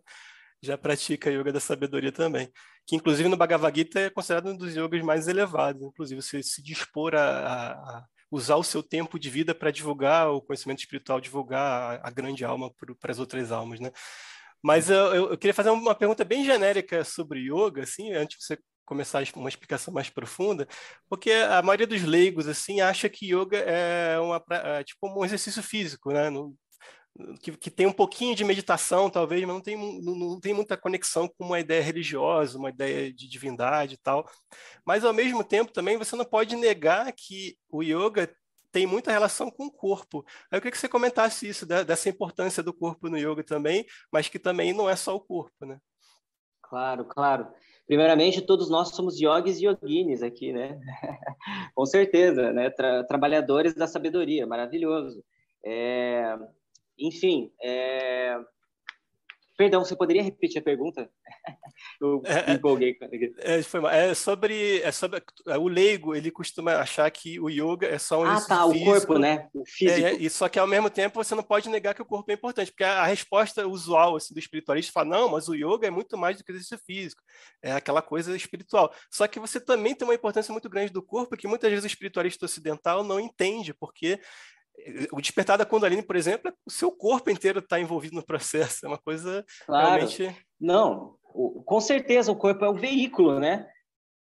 já 0.61 0.77
pratica 0.77 1.29
yoga 1.29 1.51
da 1.51 1.59
sabedoria 1.59 2.11
também, 2.11 2.49
que 2.85 2.95
inclusive 2.95 3.27
no 3.27 3.35
Bhagavad 3.35 3.77
Gita 3.77 3.99
é 3.99 4.09
considerado 4.09 4.47
um 4.49 4.55
dos 4.55 4.73
yogas 4.73 5.01
mais 5.01 5.27
elevados, 5.27 5.81
inclusive 5.81 6.21
você 6.21 6.41
se 6.41 6.63
dispor 6.63 7.15
a, 7.15 7.71
a 7.73 8.05
usar 8.33 8.55
o 8.55 8.63
seu 8.63 8.81
tempo 8.81 9.19
de 9.19 9.29
vida 9.29 9.53
para 9.53 9.69
divulgar 9.69 10.31
o 10.31 10.41
conhecimento 10.41 10.79
espiritual, 10.79 11.21
divulgar 11.21 12.01
a, 12.03 12.07
a 12.07 12.11
grande 12.11 12.43
alma 12.43 12.71
para 12.99 13.11
as 13.11 13.19
outras 13.19 13.51
almas, 13.51 13.79
né? 13.79 13.91
Mas 14.61 14.89
eu, 14.89 15.13
eu, 15.13 15.37
queria 15.37 15.53
fazer 15.53 15.69
uma 15.69 15.93
pergunta 15.93 16.25
bem 16.25 16.43
genérica 16.43 17.03
sobre 17.03 17.41
yoga, 17.41 17.83
assim, 17.83 18.11
antes 18.13 18.39
de 18.39 18.45
você 18.45 18.57
começar 18.85 19.23
uma 19.35 19.49
explicação 19.49 19.93
mais 19.93 20.09
profunda, 20.09 20.67
porque 21.07 21.31
a 21.31 21.61
maioria 21.61 21.87
dos 21.87 22.01
leigos 22.03 22.47
assim 22.47 22.81
acha 22.81 23.07
que 23.07 23.33
yoga 23.33 23.57
é 23.57 24.19
uma 24.19 24.43
é 24.49 24.83
tipo 24.83 25.07
um 25.07 25.23
exercício 25.23 25.61
físico, 25.61 26.11
né? 26.11 26.29
Não, 26.29 26.53
que, 27.41 27.55
que, 27.57 27.69
tem 27.69 27.85
um 27.85 27.93
pouquinho 27.93 28.35
de 28.35 28.43
meditação, 28.43 29.09
talvez, 29.09 29.41
mas 29.41 29.53
não 29.53 29.61
tem, 29.61 30.01
não, 30.01 30.15
não, 30.15 30.39
tem 30.39 30.53
muita 30.53 30.75
conexão 30.75 31.27
com 31.27 31.45
uma 31.45 31.59
ideia 31.59 31.81
religiosa, 31.81 32.57
uma 32.57 32.69
ideia 32.69 33.13
de 33.13 33.27
divindade 33.27 33.93
e 33.95 33.97
tal. 33.97 34.27
Mas, 34.85 35.05
ao 35.05 35.13
mesmo 35.13 35.43
tempo, 35.43 35.71
também 35.71 35.97
você 35.97 36.15
não 36.15 36.25
pode 36.25 36.55
negar 36.55 37.11
que 37.13 37.55
o 37.69 37.83
yoga 37.83 38.33
tem 38.71 38.87
muita 38.87 39.11
relação 39.11 39.51
com 39.51 39.67
o 39.67 39.71
corpo. 39.71 40.25
Eu 40.51 40.59
queria 40.59 40.71
que 40.71 40.77
você 40.77 40.89
comentasse 40.89 41.47
isso, 41.47 41.65
dessa 41.65 42.09
importância 42.09 42.63
do 42.63 42.73
corpo 42.73 43.07
no 43.07 43.17
yoga 43.17 43.43
também, 43.43 43.85
mas 44.11 44.27
que 44.27 44.39
também 44.39 44.73
não 44.73 44.89
é 44.89 44.95
só 44.95 45.15
o 45.15 45.21
corpo, 45.21 45.65
né? 45.65 45.77
Claro, 46.63 47.05
claro. 47.05 47.47
Primeiramente, 47.85 48.41
todos 48.41 48.71
nós 48.71 48.89
somos 48.95 49.19
yogis 49.21 49.59
e 49.59 49.67
yoginis 49.67 50.23
aqui, 50.23 50.51
né? 50.51 50.79
com 51.75 51.85
certeza, 51.85 52.51
né? 52.51 52.71
Tra 52.71 53.03
trabalhadores 53.03 53.75
da 53.75 53.85
sabedoria, 53.85 54.47
maravilhoso. 54.47 55.23
É... 55.63 56.35
Enfim, 56.97 57.51
é... 57.61 58.37
Perdão, 59.55 59.85
você 59.85 59.95
poderia 59.95 60.23
repetir 60.23 60.59
a 60.59 60.63
pergunta? 60.63 61.09
Eu 62.01 62.21
é, 62.25 62.47
me 62.49 62.55
empolguei. 62.55 62.97
É, 63.39 63.61
foi 63.61 63.81
é 63.91 64.13
sobre, 64.13 64.81
é 64.81 64.91
sobre 64.91 65.21
é, 65.47 65.57
o 65.57 65.67
leigo, 65.67 66.15
ele 66.15 66.31
costuma 66.31 66.75
achar 66.77 67.09
que 67.11 67.39
o 67.39 67.49
yoga 67.49 67.87
é 67.87 67.97
só 67.99 68.21
um 68.21 68.25
Ah, 68.25 68.41
tá, 68.41 68.67
físico. 68.67 68.89
o 68.89 68.93
corpo, 68.93 69.17
né? 69.19 69.47
O 69.53 69.63
físico. 69.65 70.07
É, 70.07 70.13
e 70.13 70.29
só 70.29 70.49
que 70.49 70.57
ao 70.57 70.67
mesmo 70.67 70.89
tempo 70.89 71.23
você 71.23 71.35
não 71.35 71.43
pode 71.43 71.69
negar 71.69 71.93
que 71.93 72.01
o 72.01 72.05
corpo 72.05 72.29
é 72.31 72.33
importante, 72.33 72.71
porque 72.71 72.83
a, 72.83 73.01
a 73.01 73.05
resposta 73.05 73.67
usual 73.67 74.15
assim, 74.15 74.33
do 74.33 74.39
espiritualista 74.39 74.91
fala: 74.91 75.09
não, 75.09 75.29
mas 75.29 75.47
o 75.47 75.53
yoga 75.55 75.87
é 75.87 75.91
muito 75.91 76.17
mais 76.17 76.37
do 76.37 76.43
que 76.43 76.51
exercício 76.51 76.79
físico, 76.85 77.21
é 77.61 77.71
aquela 77.73 78.01
coisa 78.01 78.35
espiritual. 78.35 78.93
Só 79.11 79.27
que 79.27 79.39
você 79.39 79.59
também 79.59 79.93
tem 79.93 80.07
uma 80.07 80.15
importância 80.15 80.51
muito 80.51 80.69
grande 80.69 80.91
do 80.91 81.03
corpo 81.03 81.37
que 81.37 81.47
muitas 81.47 81.69
vezes 81.69 81.83
o 81.83 81.87
espiritualista 81.87 82.45
ocidental 82.45 83.03
não 83.03 83.19
entende, 83.19 83.73
porque 83.73 84.19
o 85.11 85.21
despertar 85.21 85.57
da 85.57 85.65
Kundalini, 85.65 86.01
por 86.01 86.15
exemplo, 86.15 86.49
é 86.49 86.53
o 86.65 86.71
seu 86.71 86.91
corpo 86.91 87.29
inteiro 87.29 87.59
está 87.59 87.79
envolvido 87.79 88.15
no 88.15 88.25
processo. 88.25 88.85
É 88.85 88.89
uma 88.89 88.97
coisa 88.97 89.45
claro. 89.65 89.87
realmente. 89.87 90.35
Não, 90.59 91.15
com 91.65 91.79
certeza 91.79 92.31
o 92.31 92.35
corpo 92.35 92.63
é 92.65 92.69
o 92.69 92.75
veículo, 92.75 93.39
né? 93.39 93.67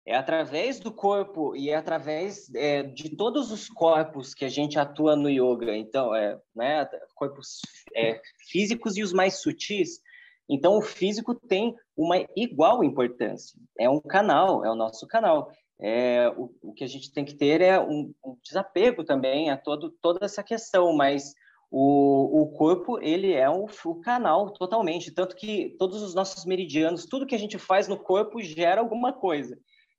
É 0.07 0.15
através 0.15 0.79
do 0.79 0.91
corpo 0.91 1.55
e 1.55 1.71
é 1.71 1.75
através 1.75 2.53
é, 2.53 2.83
de 2.83 3.15
todos 3.15 3.51
os 3.51 3.67
corpos 3.67 4.35
que 4.35 4.45
a 4.45 4.49
gente 4.49 4.77
atua 4.77 5.15
no 5.15 5.29
yoga. 5.29 5.75
Então, 5.75 6.13
é, 6.13 6.39
né, 6.55 6.87
corpos 7.15 7.59
é, 7.95 8.21
físicos 8.49 8.97
e 8.97 9.03
os 9.03 9.11
mais 9.11 9.41
sutis. 9.41 9.99
Então, 10.47 10.77
o 10.77 10.81
físico 10.81 11.33
tem 11.33 11.75
uma 11.97 12.23
igual 12.35 12.83
importância. 12.83 13.59
É 13.79 13.89
um 13.89 13.99
canal, 13.99 14.63
é 14.63 14.69
o 14.69 14.75
nosso 14.75 15.07
canal 15.07 15.51
é, 15.79 16.29
o, 16.29 16.49
o, 16.61 16.73
que 16.73 16.83
a 16.83 16.87
gente 16.87 17.11
tem 17.11 17.25
que 17.25 17.35
ter 17.35 17.61
é 17.61 17.79
um, 17.79 18.13
um, 18.23 18.37
desapego 18.43 19.03
também 19.03 19.49
a 19.49 19.57
todo, 19.57 19.91
toda 20.01 20.25
essa 20.25 20.41
questão, 20.41 20.95
mas 20.95 21.33
o, 21.69 22.41
o 22.41 22.51
corpo, 22.53 22.99
ele 23.01 23.33
é 23.33 23.49
o, 23.49 23.67
canal 24.01 24.51
totalmente, 24.51 25.11
tanto 25.11 25.35
que 25.35 25.75
todos 25.77 26.01
os 26.01 26.15
nossos 26.15 26.45
meridianos, 26.45 27.05
tudo 27.05 27.25
que 27.25 27.35
a 27.35 27.39
gente 27.39 27.57
faz 27.57 27.87
no 27.87 27.97
corpo 27.97 28.41
gera 28.41 28.79
alguma 28.79 29.11
coisa. 29.11 29.57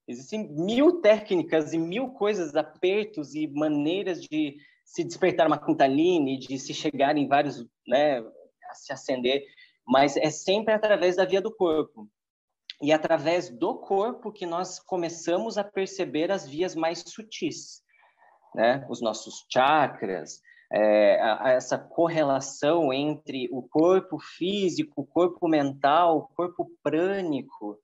Existem 0.09 0.49
mil 0.55 1.01
técnicas 1.01 1.73
e 1.73 1.79
mil 1.79 2.11
coisas, 2.11 2.55
apertos 2.55 3.35
e 3.35 3.47
maneiras 3.49 4.23
de 4.23 4.57
se 4.85 5.03
despertar 5.03 5.47
uma 5.49 5.59
kundalini, 5.59 6.39
de 6.39 6.59
se 6.59 6.73
chegar 6.73 7.17
em 7.17 7.27
vários, 7.27 7.67
né, 7.87 8.21
a 8.71 8.75
se 8.75 8.93
acender, 8.93 9.45
mas 9.87 10.17
é 10.17 10.31
sempre 10.31 10.73
através 10.73 11.17
da 11.17 11.25
via 11.25 11.41
do 11.41 11.55
corpo. 11.55 12.09
E 12.83 12.93
através 12.93 13.49
do 13.49 13.79
corpo 13.79 14.33
que 14.33 14.45
nós 14.45 14.79
começamos 14.79 15.57
a 15.57 15.65
perceber 15.65 16.31
as 16.31 16.47
vias 16.47 16.75
mais 16.75 17.03
sutis, 17.07 17.83
né? 18.55 18.87
Os 18.89 19.01
nossos 19.01 19.47
chakras, 19.51 20.41
é, 20.71 21.21
a, 21.21 21.47
a 21.47 21.51
essa 21.53 21.79
correlação 21.79 22.93
entre 22.93 23.49
o 23.51 23.63
corpo 23.63 24.19
físico, 24.19 25.03
o 25.03 25.07
corpo 25.07 25.49
mental, 25.49 26.19
o 26.19 26.35
corpo 26.35 26.71
prânico, 26.83 27.79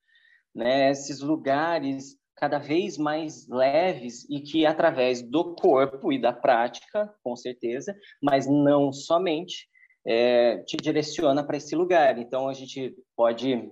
né? 0.55 0.91
Esses 0.91 1.21
lugares 1.21 2.17
cada 2.37 2.59
vez 2.59 2.99
mais 2.99 3.49
leves 3.49 4.29
e 4.29 4.41
que 4.41 4.67
através 4.67 5.23
do 5.23 5.55
corpo 5.55 6.13
e 6.13 6.21
da 6.21 6.33
prática, 6.33 7.15
com 7.23 7.37
certeza, 7.37 7.97
mas 8.21 8.47
não 8.47 8.93
somente, 8.93 9.69
é, 10.05 10.59
te 10.59 10.77
direciona 10.77 11.45
para 11.45 11.57
esse 11.57 11.77
lugar. 11.77 12.19
Então 12.19 12.49
a 12.49 12.53
gente 12.53 12.95
pode 13.17 13.71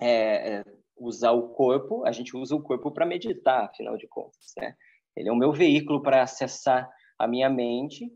é, 0.00 0.54
é, 0.54 0.64
usar 0.96 1.32
o 1.32 1.50
corpo, 1.50 2.04
a 2.06 2.12
gente 2.12 2.36
usa 2.36 2.54
o 2.54 2.62
corpo 2.62 2.90
para 2.90 3.06
meditar, 3.06 3.64
afinal 3.64 3.96
de 3.96 4.08
contas, 4.08 4.52
né? 4.56 4.74
Ele 5.16 5.28
é 5.28 5.32
o 5.32 5.36
meu 5.36 5.52
veículo 5.52 6.02
para 6.02 6.22
acessar 6.22 6.88
a 7.18 7.26
minha 7.26 7.50
mente 7.50 8.10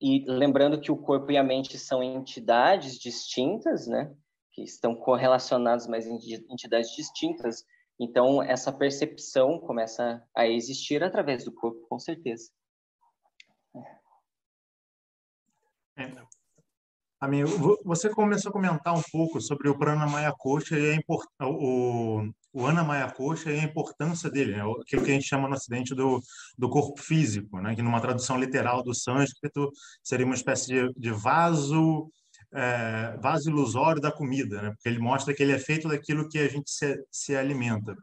e 0.00 0.24
lembrando 0.26 0.80
que 0.80 0.90
o 0.90 0.96
corpo 0.96 1.30
e 1.30 1.36
a 1.36 1.44
mente 1.44 1.78
são 1.78 2.02
entidades 2.02 2.98
distintas, 2.98 3.86
né? 3.86 4.12
Que 4.52 4.62
estão 4.62 4.94
correlacionadas, 4.94 5.86
mas 5.86 6.06
entidades 6.06 6.90
distintas. 6.94 7.64
Então, 7.98 8.42
essa 8.42 8.72
percepção 8.72 9.60
começa 9.60 10.22
a 10.34 10.46
existir 10.46 11.02
através 11.04 11.44
do 11.44 11.52
corpo, 11.52 11.86
com 11.88 11.98
certeza. 11.98 12.50
É. 13.76 14.02
Amigo, 17.22 17.78
você 17.84 18.10
começou 18.10 18.50
a 18.50 18.52
comentar 18.52 18.92
um 18.92 19.02
pouco 19.12 19.40
sobre 19.40 19.68
o 19.68 19.78
Pranamaya 19.78 20.32
Kosha 20.36 20.76
e 20.76 20.90
a 20.90 20.94
import... 20.96 21.24
o, 21.40 22.28
o 22.52 22.66
Anamaya 22.66 23.08
Kosha 23.12 23.52
e 23.52 23.60
a 23.60 23.62
importância 23.62 24.28
dele, 24.28 24.56
né? 24.56 24.64
aquilo 24.80 25.04
que 25.04 25.10
a 25.12 25.14
gente 25.14 25.28
chama 25.28 25.46
no 25.46 25.54
Ocidente 25.54 25.94
do, 25.94 26.20
do 26.58 26.68
corpo 26.68 27.00
físico, 27.00 27.60
né? 27.60 27.76
que 27.76 27.80
numa 27.80 28.00
tradução 28.00 28.36
literal 28.36 28.82
do 28.82 28.92
sânscrito 28.92 29.70
seria 30.02 30.26
uma 30.26 30.34
espécie 30.34 30.66
de, 30.66 30.92
de 30.94 31.12
vaso 31.12 32.10
é, 32.52 33.16
vaso 33.22 33.48
ilusório 33.48 34.02
da 34.02 34.10
comida, 34.10 34.60
né? 34.60 34.70
porque 34.70 34.88
ele 34.88 34.98
mostra 34.98 35.32
que 35.32 35.44
ele 35.44 35.52
é 35.52 35.60
feito 35.60 35.86
daquilo 35.86 36.28
que 36.28 36.40
a 36.40 36.48
gente 36.48 36.72
se, 36.72 37.04
se 37.08 37.36
alimenta. 37.36 37.94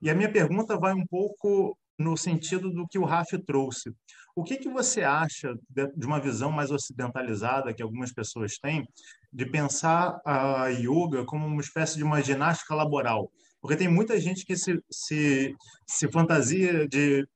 E 0.00 0.08
a 0.08 0.14
minha 0.14 0.30
pergunta 0.30 0.78
vai 0.78 0.94
um 0.94 1.04
pouco 1.08 1.76
no 1.98 2.16
sentido 2.16 2.70
do 2.70 2.86
que 2.88 2.98
o 2.98 3.04
Raf 3.04 3.36
trouxe. 3.44 3.92
O 4.40 4.42
que, 4.42 4.56
que 4.56 4.70
você 4.70 5.02
acha 5.02 5.54
de 5.68 6.06
uma 6.06 6.18
visão 6.18 6.50
mais 6.50 6.70
ocidentalizada 6.70 7.74
que 7.74 7.82
algumas 7.82 8.10
pessoas 8.10 8.56
têm 8.56 8.88
de 9.30 9.44
pensar 9.44 10.18
a 10.24 10.68
yoga 10.68 11.26
como 11.26 11.46
uma 11.46 11.60
espécie 11.60 11.98
de 11.98 12.02
uma 12.02 12.22
ginástica 12.22 12.74
laboral? 12.74 13.30
Porque 13.60 13.76
tem 13.76 13.86
muita 13.86 14.18
gente 14.18 14.46
que 14.46 14.56
se, 14.56 14.82
se, 14.90 15.54
se 15.86 16.10
fantasia 16.10 16.88
de 16.88 17.28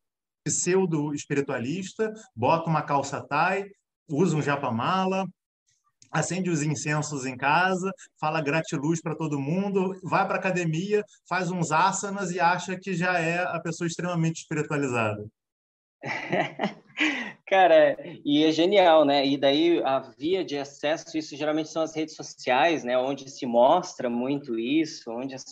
pseudo-espiritualista, 0.44 2.10
bota 2.34 2.70
uma 2.70 2.80
calça 2.80 3.20
tie, 3.20 3.70
usa 4.08 4.34
um 4.34 4.40
japamala, 4.40 5.26
acende 6.10 6.48
os 6.48 6.62
incensos 6.62 7.26
em 7.26 7.36
casa, 7.36 7.92
fala 8.18 8.40
gratiluz 8.40 9.02
para 9.02 9.14
todo 9.14 9.38
mundo, 9.38 9.94
vai 10.02 10.26
para 10.26 10.38
academia, 10.38 11.04
faz 11.28 11.50
uns 11.50 11.70
asanas 11.70 12.30
e 12.30 12.40
acha 12.40 12.78
que 12.80 12.94
já 12.94 13.18
é 13.18 13.44
a 13.44 13.60
pessoa 13.60 13.86
extremamente 13.86 14.36
espiritualizada. 14.36 15.22
Cara, 17.46 17.96
e 18.24 18.44
é 18.44 18.52
genial, 18.52 19.04
né? 19.04 19.26
E 19.26 19.36
daí 19.36 19.82
a 19.82 20.00
via 20.00 20.44
de 20.44 20.56
acesso, 20.56 21.16
isso 21.16 21.36
geralmente 21.36 21.68
são 21.68 21.82
as 21.82 21.94
redes 21.94 22.14
sociais, 22.14 22.84
né? 22.84 22.96
Onde 22.96 23.30
se 23.30 23.46
mostra 23.46 24.08
muito 24.08 24.58
isso, 24.58 25.10
onde 25.10 25.34
as, 25.34 25.44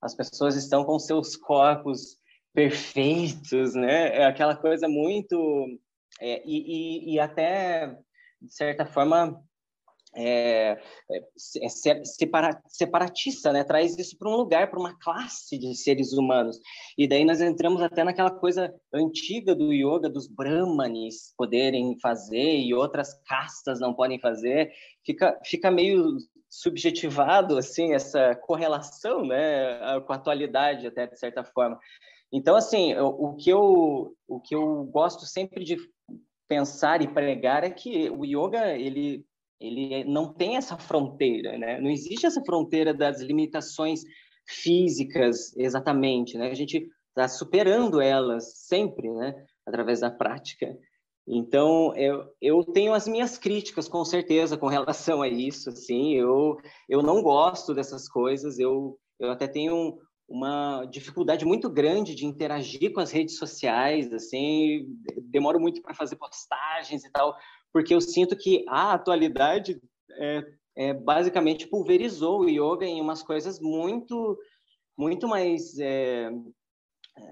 as 0.00 0.14
pessoas 0.14 0.56
estão 0.56 0.84
com 0.84 0.98
seus 0.98 1.36
corpos 1.36 2.18
perfeitos, 2.52 3.74
né? 3.74 4.16
É 4.16 4.26
aquela 4.26 4.56
coisa 4.56 4.88
muito... 4.88 5.78
É, 6.20 6.42
e, 6.44 7.10
e, 7.10 7.14
e 7.14 7.20
até, 7.20 7.98
de 8.40 8.54
certa 8.54 8.84
forma, 8.84 9.42
é, 10.14 10.78
é, 11.10 11.18
é 11.62 11.68
separatista, 12.66 13.52
né? 13.52 13.64
traz 13.64 13.96
isso 13.98 14.16
para 14.18 14.28
um 14.28 14.36
lugar, 14.36 14.70
para 14.70 14.78
uma 14.78 14.98
classe 14.98 15.58
de 15.58 15.74
seres 15.74 16.12
humanos. 16.12 16.58
E 16.96 17.08
daí 17.08 17.24
nós 17.24 17.40
entramos 17.40 17.82
até 17.82 18.04
naquela 18.04 18.30
coisa 18.30 18.74
antiga 18.92 19.54
do 19.54 19.72
yoga, 19.72 20.08
dos 20.08 20.28
brahmanes 20.28 21.34
poderem 21.36 21.98
fazer 22.00 22.58
e 22.58 22.74
outras 22.74 23.14
castas 23.24 23.80
não 23.80 23.94
podem 23.94 24.18
fazer. 24.18 24.70
Fica, 25.04 25.38
fica 25.44 25.70
meio 25.70 26.18
subjetivado 26.52 27.56
assim 27.56 27.94
essa 27.94 28.34
correlação 28.34 29.24
né 29.24 29.98
com 30.02 30.12
a 30.12 30.16
atualidade 30.16 30.86
até 30.86 31.06
de 31.06 31.18
certa 31.18 31.42
forma 31.42 31.78
então 32.30 32.54
assim 32.54 32.94
o 32.94 33.34
que 33.36 33.48
eu 33.48 34.14
o 34.28 34.38
que 34.38 34.54
eu 34.54 34.84
gosto 34.84 35.24
sempre 35.24 35.64
de 35.64 35.78
pensar 36.46 37.00
e 37.00 37.08
pregar 37.08 37.64
é 37.64 37.70
que 37.70 38.10
o 38.10 38.26
yoga 38.26 38.76
ele 38.76 39.24
ele 39.62 40.04
não 40.04 40.32
tem 40.32 40.56
essa 40.56 40.76
fronteira, 40.76 41.56
né? 41.56 41.80
Não 41.80 41.88
existe 41.88 42.26
essa 42.26 42.42
fronteira 42.44 42.92
das 42.92 43.20
limitações 43.20 44.02
físicas, 44.46 45.56
exatamente, 45.56 46.36
né? 46.36 46.50
A 46.50 46.54
gente 46.54 46.88
está 47.08 47.28
superando 47.28 48.00
elas 48.00 48.66
sempre, 48.66 49.08
né? 49.10 49.34
Através 49.64 50.00
da 50.00 50.10
prática. 50.10 50.76
Então, 51.26 51.94
eu, 51.96 52.24
eu 52.40 52.64
tenho 52.64 52.92
as 52.92 53.06
minhas 53.06 53.38
críticas, 53.38 53.86
com 53.88 54.04
certeza, 54.04 54.56
com 54.56 54.66
relação 54.66 55.22
a 55.22 55.28
isso, 55.28 55.70
assim, 55.70 56.14
eu, 56.14 56.56
eu 56.88 57.00
não 57.00 57.22
gosto 57.22 57.72
dessas 57.72 58.08
coisas, 58.08 58.58
eu, 58.58 58.98
eu 59.20 59.30
até 59.30 59.46
tenho 59.46 59.98
uma 60.28 60.84
dificuldade 60.86 61.44
muito 61.44 61.70
grande 61.70 62.16
de 62.16 62.26
interagir 62.26 62.92
com 62.92 62.98
as 62.98 63.12
redes 63.12 63.36
sociais, 63.36 64.12
assim, 64.12 64.86
demoro 65.22 65.60
muito 65.60 65.80
para 65.80 65.94
fazer 65.94 66.16
postagens 66.16 67.04
e 67.04 67.12
tal, 67.12 67.36
porque 67.72 67.94
eu 67.94 68.00
sinto 68.00 68.36
que 68.36 68.64
a 68.68 68.92
atualidade 68.92 69.80
é, 70.12 70.44
é, 70.76 70.94
basicamente 70.94 71.66
pulverizou 71.66 72.40
o 72.40 72.48
yoga 72.48 72.86
em 72.86 73.00
umas 73.00 73.22
coisas 73.22 73.60
muito 73.60 74.38
muito 74.96 75.26
mais 75.26 75.78
é, 75.78 76.30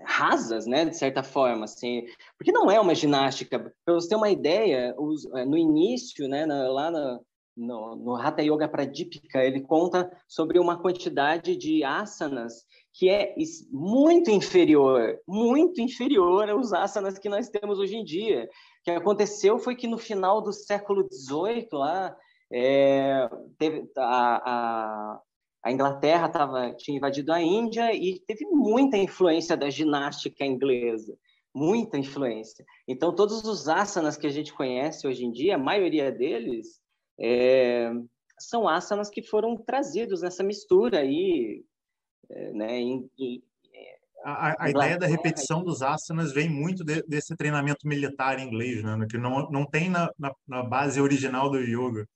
rasas, 0.04 0.66
né, 0.66 0.84
de 0.84 0.96
certa 0.96 1.22
forma, 1.22 1.64
assim, 1.64 2.04
porque 2.38 2.52
não 2.52 2.70
é 2.70 2.80
uma 2.80 2.94
ginástica. 2.94 3.72
Para 3.84 3.94
você 3.94 4.08
ter 4.08 4.16
uma 4.16 4.30
ideia, 4.30 4.94
os, 4.98 5.24
é, 5.34 5.44
no 5.44 5.56
início, 5.56 6.28
né, 6.28 6.46
na, 6.46 6.68
lá 6.68 6.90
na, 6.90 7.20
no, 7.60 7.94
no 7.94 8.16
Hatha 8.16 8.42
Yoga 8.42 8.66
Pradipika, 8.66 9.44
ele 9.44 9.60
conta 9.60 10.10
sobre 10.26 10.58
uma 10.58 10.80
quantidade 10.80 11.56
de 11.56 11.84
asanas 11.84 12.64
que 12.92 13.08
é 13.08 13.34
muito 13.70 14.30
inferior, 14.30 15.20
muito 15.28 15.80
inferior 15.80 16.48
aos 16.48 16.72
asanas 16.72 17.18
que 17.18 17.28
nós 17.28 17.48
temos 17.48 17.78
hoje 17.78 17.96
em 17.96 18.04
dia. 18.04 18.48
O 18.80 18.84
que 18.84 18.90
aconteceu 18.90 19.58
foi 19.58 19.76
que 19.76 19.86
no 19.86 19.98
final 19.98 20.40
do 20.40 20.52
século 20.52 21.06
XVIII, 21.12 21.68
lá, 21.72 22.16
é, 22.52 23.28
teve 23.58 23.88
a, 23.96 24.50
a, 24.50 25.20
a 25.62 25.70
Inglaterra 25.72 26.28
tava, 26.28 26.72
tinha 26.74 26.96
invadido 26.96 27.32
a 27.32 27.40
Índia 27.40 27.94
e 27.94 28.18
teve 28.26 28.46
muita 28.46 28.96
influência 28.96 29.56
da 29.56 29.70
ginástica 29.70 30.44
inglesa, 30.44 31.16
muita 31.54 31.98
influência. 31.98 32.64
Então, 32.88 33.14
todos 33.14 33.44
os 33.44 33.68
asanas 33.68 34.16
que 34.16 34.26
a 34.26 34.30
gente 34.30 34.52
conhece 34.52 35.06
hoje 35.06 35.24
em 35.24 35.30
dia, 35.30 35.54
a 35.54 35.58
maioria 35.58 36.10
deles, 36.10 36.79
é, 37.20 37.92
são 38.38 38.66
asanas 38.68 39.10
que 39.10 39.22
foram 39.22 39.56
trazidos 39.56 40.22
nessa 40.22 40.42
mistura 40.42 41.00
aí, 41.00 41.64
é, 42.30 42.52
né, 42.52 42.78
em, 42.78 43.10
em, 43.18 43.42
a, 44.24 44.64
a 44.64 44.70
ideia 44.70 44.98
da 44.98 45.06
repetição 45.06 45.62
dos 45.62 45.82
asanas 45.82 46.32
vem 46.32 46.48
muito 46.48 46.84
de, 46.84 47.02
desse 47.02 47.34
treinamento 47.36 47.86
militar 47.86 48.38
inglês, 48.38 48.82
né? 48.82 49.06
que 49.10 49.16
não, 49.16 49.50
não 49.50 49.64
tem 49.64 49.88
na, 49.88 50.10
na, 50.18 50.34
na, 50.46 50.62
base 50.62 51.00
original 51.00 51.50
do 51.50 51.58
yoga. 51.58 52.06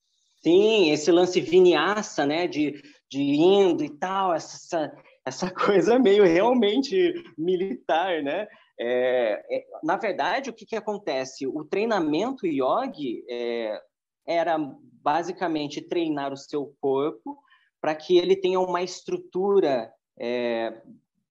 Sim, 0.43 0.90
esse 0.90 1.11
lance 1.11 1.40
vinyasa, 1.40 2.27
né, 2.27 2.47
de, 2.47 2.75
de 3.11 3.21
indo 3.21 3.83
e 3.83 3.88
tal, 3.88 4.35
essa, 4.35 4.93
essa 5.25 5.51
coisa 5.55 5.99
meio 5.99 6.25
realmente 6.25 7.14
militar, 7.38 8.23
né? 8.23 8.47
É, 8.79 9.43
é, 9.51 9.64
na 9.83 9.97
verdade, 9.97 10.51
o 10.51 10.53
que, 10.53 10.67
que 10.67 10.77
acontece? 10.77 11.47
O 11.47 11.64
treinamento 11.64 12.47
yogi 12.47 13.25
é, 13.31 13.81
era 14.27 14.59
basicamente 15.03 15.83
treinar 15.83 16.33
o 16.33 16.37
seu 16.37 16.75
corpo 16.81 17.39
para 17.81 17.95
que 17.95 18.17
ele 18.17 18.35
tenha 18.35 18.59
uma 18.59 18.83
estrutura 18.83 19.93
é, 20.19 20.83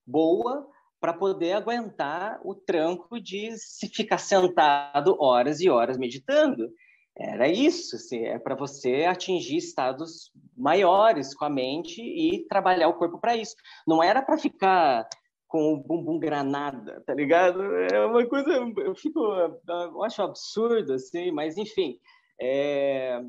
boa 0.05 0.67
para 0.99 1.13
poder 1.13 1.53
aguentar 1.53 2.39
o 2.43 2.55
tranco 2.55 3.19
de 3.19 3.57
se 3.57 3.89
ficar 3.89 4.19
sentado 4.19 5.17
horas 5.19 5.59
e 5.59 5.69
horas 5.69 5.97
meditando. 5.97 6.69
Era 7.15 7.47
isso, 7.47 7.95
assim, 7.95 8.23
é 8.23 8.39
para 8.39 8.55
você 8.55 9.05
atingir 9.05 9.57
estados 9.57 10.31
maiores 10.55 11.35
com 11.35 11.45
a 11.45 11.49
mente 11.49 12.01
e 12.01 12.47
trabalhar 12.47 12.87
o 12.87 12.93
corpo 12.93 13.19
para 13.19 13.35
isso. 13.35 13.55
Não 13.87 14.01
era 14.01 14.21
para 14.21 14.37
ficar 14.37 15.07
com 15.47 15.73
o 15.73 15.77
bumbum 15.77 16.17
granada, 16.17 17.03
tá 17.05 17.13
ligado? 17.13 17.61
É 17.91 18.05
uma 18.05 18.25
coisa, 18.25 18.49
eu 18.77 18.95
fico, 18.95 19.19
eu 19.67 20.03
acho 20.03 20.23
absurdo, 20.23 20.93
assim, 20.93 21.31
mas 21.31 21.57
enfim, 21.57 21.99
é... 22.39 23.21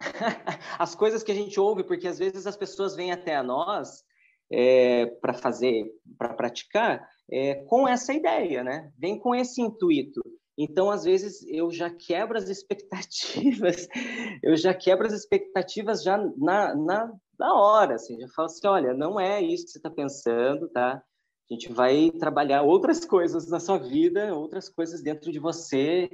as 0.78 0.94
coisas 0.94 1.22
que 1.22 1.32
a 1.32 1.34
gente 1.34 1.58
ouve, 1.58 1.84
porque 1.84 2.06
às 2.06 2.18
vezes 2.18 2.46
as 2.46 2.56
pessoas 2.56 2.94
vêm 2.94 3.12
até 3.12 3.34
a 3.36 3.42
nós 3.42 4.04
é, 4.50 5.06
para 5.06 5.34
fazer, 5.34 5.86
para 6.18 6.34
praticar, 6.34 7.08
é, 7.30 7.56
com 7.64 7.88
essa 7.88 8.12
ideia, 8.12 8.62
né? 8.62 8.92
Vem 8.98 9.18
com 9.18 9.34
esse 9.34 9.60
intuito. 9.60 10.22
Então, 10.58 10.90
às 10.90 11.04
vezes, 11.04 11.44
eu 11.48 11.70
já 11.70 11.90
quebro 11.90 12.38
as 12.38 12.48
expectativas, 12.48 13.86
eu 14.42 14.56
já 14.56 14.72
quebro 14.72 15.06
as 15.06 15.12
expectativas 15.12 16.02
já 16.02 16.16
na, 16.36 16.74
na, 16.74 17.12
na 17.38 17.54
hora, 17.54 17.96
assim, 17.96 18.18
já 18.18 18.28
falo 18.28 18.46
assim, 18.46 18.66
olha, 18.66 18.94
não 18.94 19.20
é 19.20 19.40
isso 19.42 19.66
que 19.66 19.72
você 19.72 19.78
está 19.78 19.90
pensando, 19.90 20.68
tá? 20.68 21.02
A 21.48 21.54
gente 21.54 21.70
vai 21.72 22.10
trabalhar 22.10 22.62
outras 22.62 23.04
coisas 23.04 23.48
na 23.48 23.60
sua 23.60 23.78
vida, 23.78 24.34
outras 24.34 24.68
coisas 24.68 25.02
dentro 25.02 25.30
de 25.30 25.38
você. 25.38 26.08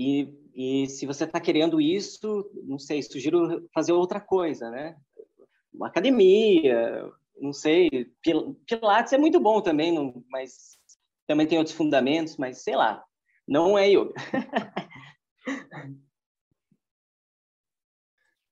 E, 0.00 0.32
e 0.54 0.88
se 0.88 1.04
você 1.04 1.24
está 1.24 1.38
querendo 1.38 1.78
isso, 1.78 2.50
não 2.64 2.78
sei, 2.78 3.02
sugiro 3.02 3.68
fazer 3.74 3.92
outra 3.92 4.18
coisa, 4.18 4.70
né? 4.70 4.96
Uma 5.70 5.88
academia, 5.88 7.06
não 7.38 7.52
sei, 7.52 8.10
Pilates 8.66 9.12
é 9.12 9.18
muito 9.18 9.38
bom 9.38 9.60
também, 9.60 9.92
não, 9.92 10.24
mas 10.30 10.78
também 11.26 11.46
tem 11.46 11.58
outros 11.58 11.76
fundamentos, 11.76 12.38
mas 12.38 12.62
sei 12.62 12.76
lá, 12.76 13.04
não 13.46 13.78
é 13.78 13.90
yoga. 13.90 14.14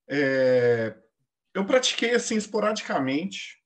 é, 0.07 0.95
eu 1.55 1.65
pratiquei 1.65 2.15
assim 2.15 2.37
esporadicamente 2.37 3.57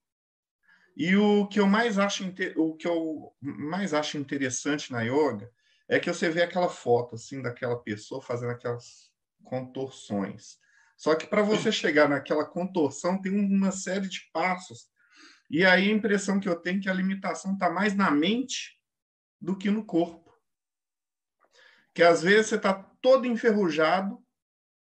e 0.95 1.17
o 1.17 1.49
que 1.49 1.59
eu 1.59 1.67
mais 1.67 1.99
acho 1.99 2.23
o 2.55 2.75
que 2.75 2.87
eu 2.87 3.35
mais 3.41 3.93
acho 3.93 4.17
interessante 4.17 4.89
na 4.89 5.01
yoga 5.01 5.51
é 5.93 5.99
que 5.99 6.11
você 6.11 6.29
vê 6.29 6.41
aquela 6.41 6.69
foto 6.69 7.15
assim 7.15 7.41
daquela 7.41 7.77
pessoa 7.77 8.21
fazendo 8.21 8.51
aquelas 8.51 9.11
contorções. 9.43 10.57
Só 10.97 11.15
que 11.15 11.27
para 11.27 11.41
você 11.41 11.71
chegar 11.71 12.09
naquela 12.09 12.45
contorção 12.45 13.21
tem 13.21 13.31
uma 13.31 13.71
série 13.71 14.07
de 14.07 14.21
passos. 14.31 14.87
E 15.49 15.65
aí 15.65 15.89
a 15.89 15.93
impressão 15.93 16.39
que 16.39 16.47
eu 16.47 16.55
tenho 16.55 16.79
é 16.79 16.81
que 16.81 16.89
a 16.89 16.93
limitação 16.93 17.53
está 17.53 17.69
mais 17.69 17.93
na 17.93 18.09
mente 18.09 18.79
do 19.39 19.57
que 19.57 19.69
no 19.69 19.85
corpo. 19.85 20.33
Que 21.93 22.01
às 22.01 22.23
vezes 22.23 22.47
você 22.47 22.55
está 22.55 22.73
todo 22.73 23.27
enferrujado, 23.27 24.17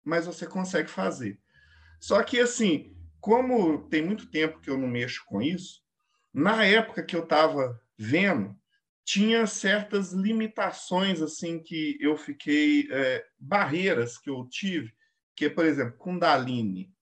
mas 0.04 0.26
você 0.26 0.46
consegue 0.46 0.90
fazer. 0.90 1.40
Só 2.00 2.22
que 2.22 2.38
assim, 2.38 2.96
como 3.20 3.88
tem 3.88 4.04
muito 4.04 4.30
tempo 4.30 4.60
que 4.60 4.68
eu 4.68 4.76
não 4.76 4.88
mexo 4.88 5.24
com 5.26 5.40
isso, 5.40 5.82
na 6.34 6.64
época 6.64 7.02
que 7.02 7.16
eu 7.16 7.22
estava 7.22 7.80
vendo, 7.96 8.58
tinha 9.08 9.46
certas 9.46 10.12
limitações 10.12 11.22
assim 11.22 11.62
que 11.62 11.96
eu 11.98 12.14
fiquei 12.14 12.86
é, 12.92 13.26
barreiras 13.38 14.18
que 14.18 14.28
eu 14.28 14.46
tive, 14.46 14.94
que 15.34 15.48
por 15.48 15.64
exemplo, 15.64 15.96
Kundalini, 15.96 16.94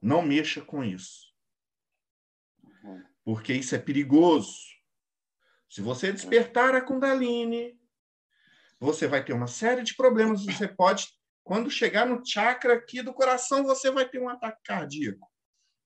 não 0.00 0.22
mexa 0.22 0.62
com 0.62 0.82
isso, 0.82 1.30
porque 3.22 3.52
isso 3.52 3.74
é 3.74 3.78
perigoso. 3.78 4.56
Se 5.68 5.82
você 5.82 6.10
despertar 6.10 6.74
a 6.74 6.80
Kundalini, 6.80 7.78
você 8.80 9.06
vai 9.06 9.22
ter 9.22 9.34
uma 9.34 9.46
série 9.46 9.82
de 9.82 9.94
problemas. 9.94 10.42
Você 10.42 10.66
pode, 10.66 11.06
quando 11.44 11.70
chegar 11.70 12.06
no 12.06 12.24
chakra 12.24 12.72
aqui 12.72 13.02
do 13.02 13.12
coração, 13.12 13.62
você 13.62 13.90
vai 13.90 14.08
ter 14.08 14.20
um 14.20 14.28
ataque 14.30 14.62
cardíaco. 14.64 15.30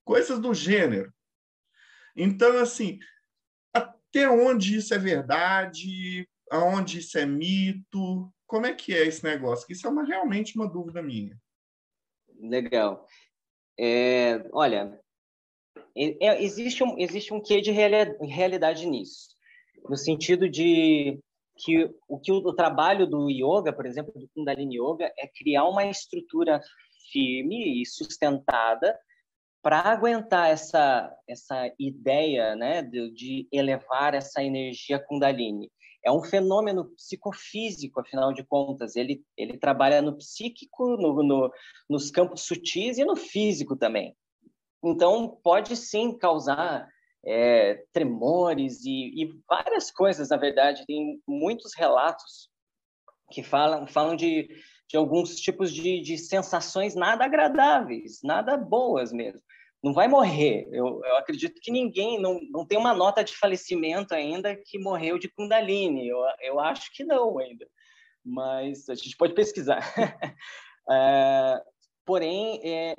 Coisas 0.04 0.38
do 0.38 0.54
gênero. 0.54 1.12
Então, 2.14 2.56
assim, 2.58 3.00
até 4.10 4.28
onde 4.28 4.76
isso 4.76 4.92
é 4.92 4.98
verdade, 4.98 6.28
aonde 6.50 6.98
isso 6.98 7.16
é 7.16 7.24
mito, 7.24 8.30
como 8.46 8.66
é 8.66 8.74
que 8.74 8.92
é 8.92 9.06
esse 9.06 9.22
negócio? 9.22 9.70
Isso 9.70 9.86
é 9.86 9.90
uma, 9.90 10.04
realmente 10.04 10.56
uma 10.56 10.68
dúvida 10.68 11.00
minha. 11.00 11.38
Legal. 12.40 13.06
É, 13.78 14.44
olha, 14.52 15.00
é, 15.96 16.42
existe, 16.42 16.82
um, 16.82 16.98
existe 16.98 17.32
um 17.32 17.40
quê 17.40 17.60
de 17.60 17.70
realidade 17.70 18.86
nisso, 18.86 19.28
no 19.88 19.96
sentido 19.96 20.48
de 20.48 21.18
que 21.56 21.90
o 22.08 22.18
que 22.18 22.32
o 22.32 22.52
trabalho 22.52 23.06
do 23.06 23.30
yoga, 23.30 23.72
por 23.72 23.86
exemplo, 23.86 24.12
do 24.14 24.28
Kundalini 24.34 24.78
Yoga, 24.78 25.12
é 25.18 25.28
criar 25.28 25.68
uma 25.68 25.86
estrutura 25.86 26.60
firme 27.12 27.80
e 27.80 27.86
sustentada 27.86 28.98
para 29.62 29.80
aguentar 29.80 30.50
essa 30.50 31.14
essa 31.28 31.72
ideia, 31.78 32.56
né, 32.56 32.82
de, 32.82 33.10
de, 33.10 33.48
elevar 33.52 34.14
essa 34.14 34.42
energia 34.42 34.98
Kundalini. 34.98 35.70
É 36.04 36.10
um 36.10 36.22
fenômeno 36.22 36.90
psicofísico, 36.96 38.00
afinal 38.00 38.32
de 38.32 38.42
contas. 38.42 38.96
Ele 38.96 39.22
ele 39.36 39.58
trabalha 39.58 40.00
no 40.00 40.16
psíquico, 40.16 40.96
no, 40.96 41.22
no 41.22 41.50
nos 41.88 42.10
campos 42.10 42.42
sutis 42.42 42.98
e 42.98 43.04
no 43.04 43.16
físico 43.16 43.76
também. 43.76 44.16
Então 44.82 45.38
pode 45.42 45.76
sim 45.76 46.16
causar 46.16 46.88
é, 47.26 47.84
tremores 47.92 48.82
e, 48.84 49.22
e 49.22 49.30
várias 49.46 49.90
coisas. 49.90 50.30
Na 50.30 50.38
verdade, 50.38 50.86
tem 50.86 51.20
muitos 51.28 51.74
relatos 51.76 52.48
que 53.30 53.42
falam 53.42 53.86
falam 53.86 54.16
de 54.16 54.48
de 54.90 54.96
alguns 54.96 55.36
tipos 55.36 55.72
de, 55.72 56.00
de 56.00 56.18
sensações 56.18 56.96
nada 56.96 57.24
agradáveis, 57.24 58.18
nada 58.24 58.56
boas 58.56 59.12
mesmo. 59.12 59.40
Não 59.82 59.92
vai 59.94 60.08
morrer. 60.08 60.68
Eu, 60.70 61.00
eu 61.04 61.16
acredito 61.16 61.60
que 61.60 61.70
ninguém, 61.70 62.20
não, 62.20 62.38
não 62.50 62.66
tem 62.66 62.78
uma 62.78 62.94
nota 62.94 63.24
de 63.24 63.36
falecimento 63.36 64.14
ainda 64.14 64.54
que 64.54 64.78
morreu 64.78 65.18
de 65.18 65.28
Kundalini. 65.28 66.06
Eu, 66.06 66.18
eu 66.42 66.60
acho 66.60 66.92
que 66.92 67.02
não 67.02 67.38
ainda. 67.38 67.66
Mas 68.24 68.88
a 68.88 68.94
gente 68.94 69.16
pode 69.16 69.34
pesquisar. 69.34 69.80
é, 70.90 71.62
porém, 72.04 72.60
é, 72.62 72.94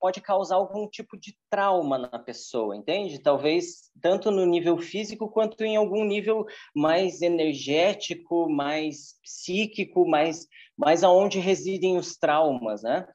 pode 0.00 0.22
causar 0.22 0.56
algum 0.56 0.88
tipo 0.88 1.18
de 1.18 1.36
trauma 1.50 1.98
na 1.98 2.18
pessoa, 2.18 2.74
entende? 2.74 3.22
Talvez 3.22 3.90
tanto 4.00 4.30
no 4.30 4.46
nível 4.46 4.78
físico 4.78 5.28
quanto 5.28 5.62
em 5.62 5.76
algum 5.76 6.04
nível 6.04 6.46
mais 6.74 7.20
energético, 7.20 8.48
mais 8.48 9.18
psíquico, 9.22 10.08
mais, 10.08 10.46
mais 10.74 11.04
aonde 11.04 11.38
residem 11.38 11.98
os 11.98 12.16
traumas, 12.16 12.82
né? 12.82 13.06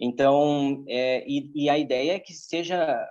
Então, 0.00 0.84
é, 0.88 1.24
e, 1.26 1.50
e, 1.54 1.70
a 1.70 1.78
ideia 1.78 2.14
é 2.14 2.20
que 2.20 2.32
seja 2.32 3.06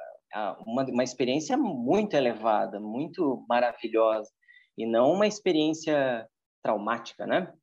uma, 0.66 0.84
uma 0.84 1.04
experiência 1.04 1.58
muito 1.58 2.16
elevada, 2.16 2.80
muito 2.80 3.46
maravilhosa, 3.48 4.30
e 4.78 4.86
não 4.86 5.14
uma 5.14 5.28
experiência 5.28 6.28
traumática, 6.62 7.26
né? 7.26 7.54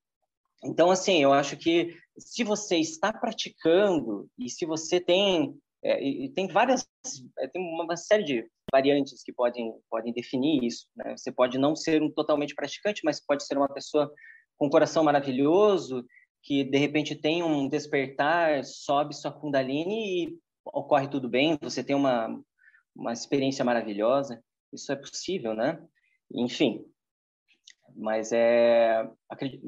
Então, 0.64 0.90
assim, 0.90 1.22
eu 1.22 1.33
acho 1.33 1.56
que 1.56 1.96
se 2.18 2.44
você 2.44 2.76
está 2.76 3.12
praticando 3.12 4.28
e 4.38 4.48
se 4.48 4.66
você 4.66 5.00
tem 5.00 5.59
é, 5.83 6.02
e 6.02 6.28
tem 6.28 6.46
várias 6.46 6.87
é, 7.38 7.48
tem 7.48 7.62
uma 7.62 7.96
série 7.96 8.22
de 8.22 8.46
variantes 8.70 9.22
que 9.22 9.33
podem 9.33 9.72
podem 9.88 10.12
definir 10.12 10.62
isso 10.62 10.87
né? 10.94 11.16
você 11.16 11.33
pode 11.33 11.56
não 11.56 11.74
ser 11.74 12.02
um 12.02 12.11
totalmente 12.11 12.54
praticante 12.54 13.00
mas 13.02 13.24
pode 13.24 13.46
ser 13.46 13.56
uma 13.56 13.68
pessoa 13.68 14.12
com 14.59 14.66
um 14.66 14.70
coração 14.70 15.02
maravilhoso 15.02 16.04
que 16.42 16.64
de 16.64 16.79
repente 16.79 17.14
tem 17.14 17.42
um 17.42 17.68
despertar 17.68 18.64
sobe 18.64 19.14
sua 19.14 19.33
kundalini 19.33 20.24
e 20.24 20.38
ocorre 20.64 21.09
tudo 21.09 21.29
bem 21.29 21.59
você 21.61 21.83
tem 21.83 21.96
uma 21.96 22.40
uma 22.94 23.12
experiência 23.12 23.64
maravilhosa 23.64 24.42
isso 24.72 24.92
é 24.92 24.96
possível 24.96 25.55
né 25.55 25.83
enfim 26.35 26.85
mas 27.96 28.33
é 28.33 29.09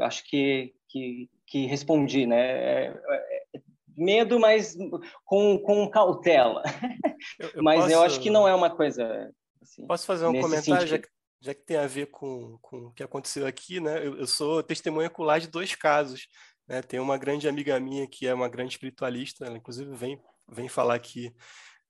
acho 0.00 0.24
que 0.24 0.74
que, 0.92 1.30
que 1.46 1.66
respondi, 1.66 2.26
né? 2.26 2.36
É, 2.36 3.00
é, 3.08 3.56
é, 3.56 3.60
medo, 3.96 4.38
mas 4.38 4.76
com, 5.24 5.58
com 5.58 5.90
cautela. 5.90 6.62
Eu, 7.38 7.50
eu 7.54 7.62
mas 7.62 7.82
posso, 7.82 7.92
eu 7.92 8.02
acho 8.02 8.20
que 8.20 8.30
não 8.30 8.48
é 8.48 8.54
uma 8.54 8.68
coisa. 8.68 9.32
Assim, 9.62 9.86
posso 9.86 10.04
fazer 10.04 10.26
um 10.26 10.40
comentário, 10.40 10.88
já 10.88 10.98
que, 10.98 11.08
já 11.40 11.54
que, 11.54 11.62
tem 11.64 11.76
a 11.76 11.86
ver 11.86 12.06
com, 12.06 12.58
com 12.60 12.86
o 12.86 12.92
que 12.92 13.02
aconteceu 13.02 13.46
aqui, 13.46 13.78
né? 13.78 14.04
Eu, 14.04 14.18
eu 14.18 14.26
sou 14.26 14.60
testemunha 14.60 15.06
ocular 15.06 15.38
de 15.38 15.46
dois 15.46 15.76
casos. 15.76 16.26
Né? 16.72 16.80
Tem 16.80 16.98
uma 16.98 17.18
grande 17.18 17.46
amiga 17.46 17.78
minha 17.78 18.06
que 18.06 18.26
é 18.26 18.32
uma 18.32 18.48
grande 18.48 18.72
espiritualista, 18.72 19.44
ela 19.44 19.58
inclusive 19.58 19.94
vem, 19.94 20.18
vem 20.48 20.70
falar 20.70 20.94
aqui, 20.94 21.30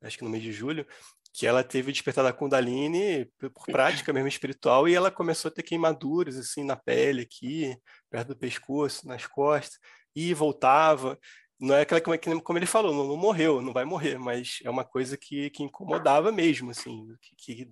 acho 0.02 0.18
que 0.18 0.24
no 0.24 0.30
mês 0.30 0.42
de 0.42 0.52
julho, 0.52 0.84
que 1.32 1.46
ela 1.46 1.62
teve 1.62 1.90
o 1.90 1.92
despertar 1.92 2.24
da 2.24 2.32
Kundalini 2.32 3.30
por 3.54 3.66
prática 3.66 4.12
mesmo 4.12 4.26
espiritual 4.26 4.88
e 4.88 4.94
ela 4.94 5.08
começou 5.08 5.48
a 5.48 5.52
ter 5.52 5.62
queimaduras 5.62 6.36
assim 6.36 6.64
na 6.64 6.74
pele 6.74 7.22
aqui, 7.22 7.76
perto 8.10 8.28
do 8.28 8.36
pescoço, 8.36 9.06
nas 9.06 9.24
costas, 9.24 9.78
e 10.16 10.34
voltava. 10.34 11.16
Não 11.60 11.76
é 11.76 11.82
aquela 11.82 12.00
como 12.40 12.58
ele 12.58 12.66
falou, 12.66 12.92
não, 12.92 13.06
não 13.06 13.16
morreu, 13.16 13.62
não 13.62 13.72
vai 13.72 13.84
morrer, 13.84 14.18
mas 14.18 14.58
é 14.64 14.68
uma 14.68 14.84
coisa 14.84 15.16
que, 15.16 15.48
que 15.50 15.62
incomodava 15.62 16.32
mesmo, 16.32 16.72
assim, 16.72 17.06
que, 17.38 17.54
que 17.54 17.70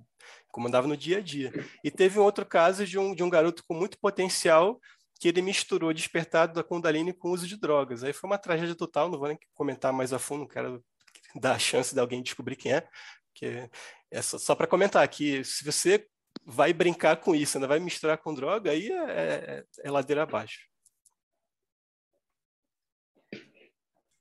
incomodava 0.49 0.87
no 0.87 0.97
dia 0.97 1.19
a 1.19 1.21
dia. 1.21 1.53
E 1.83 1.91
teve 1.91 2.21
um 2.21 2.23
outro 2.23 2.47
caso 2.47 2.87
de 2.87 2.97
um, 2.97 3.17
de 3.17 3.25
um 3.25 3.29
garoto 3.29 3.65
com 3.67 3.75
muito 3.75 3.99
potencial 3.99 4.79
que 5.21 5.29
ele 5.29 5.43
misturou 5.43 5.93
despertado 5.93 6.55
da 6.55 6.65
Kundalini 6.65 7.13
com 7.13 7.31
uso 7.31 7.47
de 7.47 7.61
drogas. 7.61 8.03
Aí 8.03 8.11
foi 8.11 8.29
uma 8.29 8.39
tragédia 8.39 8.75
total, 8.75 9.11
não 9.11 9.19
vou 9.19 9.29
nem 9.29 9.39
comentar 9.53 9.93
mais 9.93 10.15
a 10.15 10.19
fundo, 10.19 10.41
não 10.41 10.49
quero 10.49 10.83
dar 11.39 11.53
a 11.53 11.59
chance 11.59 11.95
de 11.95 12.01
alguém 12.01 12.23
descobrir 12.23 12.57
quem 12.57 12.73
é, 12.73 12.89
que 13.35 13.71
é 14.11 14.23
só, 14.23 14.39
só 14.39 14.55
para 14.55 14.67
comentar 14.67 15.07
que 15.07 15.45
se 15.45 15.63
você 15.63 16.09
vai 16.43 16.73
brincar 16.73 17.19
com 17.19 17.35
isso, 17.35 17.59
ainda 17.59 17.69
vai 17.69 17.79
misturar 17.79 18.17
com 18.17 18.33
droga, 18.33 18.71
aí 18.71 18.91
é, 18.91 19.05
é, 19.13 19.65
é 19.85 19.91
ladeira 19.91 20.23
abaixo. 20.23 20.67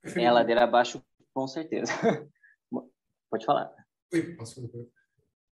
É 0.04 0.32
ladeira 0.32 0.66
abaixo, 0.66 1.02
com 1.34 1.48
certeza. 1.48 1.94
Pode 3.32 3.46
falar. 3.46 3.72
Oi, 4.12 4.36
posso 4.36 4.56
fazer 4.56 4.90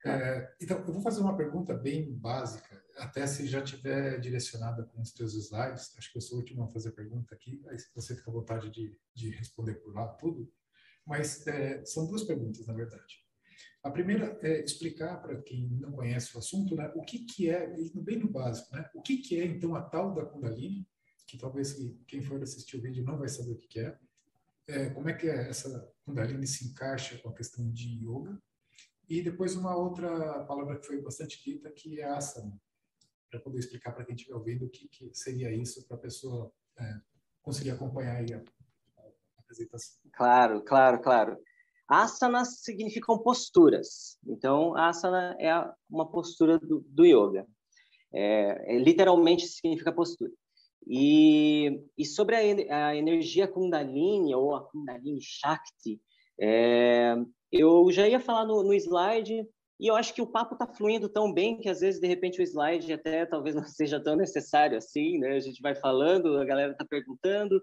é, 0.05 0.55
Então, 0.61 0.79
eu 0.79 0.93
vou 0.93 1.03
fazer 1.03 1.21
uma 1.21 1.37
pergunta 1.37 1.73
bem 1.73 2.13
básica, 2.13 2.83
até 3.01 3.27
se 3.27 3.47
já 3.47 3.63
tiver 3.63 4.21
direcionada 4.21 4.85
com 4.85 5.01
os 5.01 5.13
teus 5.13 5.35
slides. 5.35 5.97
Acho 5.97 6.13
que 6.13 6.19
eu 6.19 6.23
sou 6.23 6.37
o 6.37 6.41
último 6.41 6.63
a 6.63 6.69
fazer 6.69 6.93
pergunta 6.93 7.35
aqui, 7.35 7.63
aí 7.69 7.77
você 7.95 8.15
fica 8.15 8.31
à 8.31 8.35
vontade 8.35 8.71
de, 8.71 8.97
de 9.15 9.31
responder 9.31 9.75
por 9.75 9.95
lá 9.95 10.07
tudo. 10.09 10.53
Mas 11.07 11.47
é, 11.47 11.85
são 11.85 12.07
duas 12.07 12.25
perguntas, 12.25 12.67
na 12.67 12.75
verdade. 12.75 13.25
A 13.83 13.91
primeira 13.91 14.39
é 14.43 14.63
explicar 14.63 15.17
para 15.23 15.41
quem 15.41 15.69
não 15.71 15.93
conhece 15.93 16.35
o 16.37 16.39
assunto, 16.39 16.77
né, 16.77 16.93
o 16.95 17.03
que 17.03 17.21
que 17.21 17.49
é, 17.49 17.75
bem 17.95 18.19
no 18.19 18.31
básico, 18.31 18.75
né, 18.75 18.89
o 18.95 19.01
que 19.01 19.17
que 19.17 19.41
é 19.41 19.47
então 19.47 19.75
a 19.75 19.83
tal 19.83 20.15
da 20.15 20.25
Kundalini, 20.27 20.87
que 21.27 21.39
talvez 21.39 21.75
quem 22.07 22.21
for 22.21 22.43
assistir 22.43 22.77
o 22.77 22.83
vídeo 22.83 23.05
não 23.05 23.19
vai 23.19 23.29
saber 23.29 23.53
o 23.53 23.57
que 23.57 23.69
que 23.69 23.81
é, 23.81 23.99
é 24.69 24.91
como 24.91 25.09
é 25.09 25.15
que 25.15 25.27
é 25.27 25.49
essa 25.49 25.91
Kundalini 26.05 26.47
se 26.47 26.69
encaixa 26.69 27.17
com 27.19 27.31
a 27.31 27.35
questão 27.35 27.71
de 27.71 28.05
yoga, 28.05 28.39
e 29.09 29.23
depois 29.23 29.57
uma 29.57 29.75
outra 29.75 30.45
palavra 30.45 30.79
que 30.79 30.87
foi 30.87 31.01
bastante 31.01 31.43
dita, 31.43 31.71
que 31.73 32.01
é 32.01 32.05
asana, 32.05 32.61
para 33.31 33.41
poder 33.41 33.59
explicar 33.61 33.93
para 33.93 34.05
quem 34.05 34.15
estiver 34.15 34.35
ouvindo 34.35 34.67
o 34.67 34.71
que, 34.71 34.89
que 34.89 35.11
seria 35.15 35.53
isso, 35.55 35.87
para 35.87 35.97
a 35.97 36.01
pessoa 36.01 36.53
é, 36.79 36.95
conseguir 37.43 37.71
acompanhar 37.71 38.17
aí 38.17 38.33
a, 38.35 38.39
a 38.39 39.41
apresentação. 39.41 40.01
Claro, 40.13 40.63
claro, 40.63 41.01
claro. 41.01 41.39
Asanas 41.89 42.61
significam 42.61 43.19
posturas. 43.19 44.17
Então, 44.25 44.77
asana 44.77 45.37
é 45.41 45.53
uma 45.89 46.09
postura 46.09 46.59
do, 46.59 46.85
do 46.89 47.05
yoga. 47.05 47.47
É, 48.13 48.77
é, 48.77 48.79
literalmente 48.79 49.47
significa 49.47 49.93
postura. 49.93 50.31
E, 50.87 51.83
e 51.99 52.05
sobre 52.05 52.37
a, 52.37 52.87
a, 52.87 52.97
energia 52.97 53.47
Kundalini 53.47 54.35
ou 54.35 54.55
a 54.55 54.65
Kundalini 54.69 55.21
Shakti, 55.21 56.01
é, 56.41 57.17
eu 57.53 57.91
já 57.91 58.09
ia 58.09 58.21
falar 58.21 58.47
no, 58.47 58.63
no 58.63 58.73
slide 58.75 59.47
e 59.81 59.87
eu 59.87 59.97
acho 59.97 60.13
que 60.13 60.21
o 60.21 60.27
papo 60.27 60.53
está 60.53 60.67
fluindo 60.67 61.09
tão 61.09 61.33
bem 61.33 61.59
que 61.59 61.69
às 61.69 61.81
vezes 61.81 61.99
de 61.99 62.07
repente 62.07 62.39
o 62.39 62.43
slide 62.43 62.93
até 62.93 63.25
talvez 63.25 63.55
não 63.55 63.65
seja 63.65 63.99
tão 63.99 64.15
necessário 64.15 64.77
assim, 64.77 65.19
né? 65.19 65.37
A 65.37 65.41
gente 65.41 65.63
vai 65.63 65.75
falando, 65.75 66.37
a 66.39 66.45
galera 66.45 66.73
está 66.73 66.85
perguntando, 66.85 67.63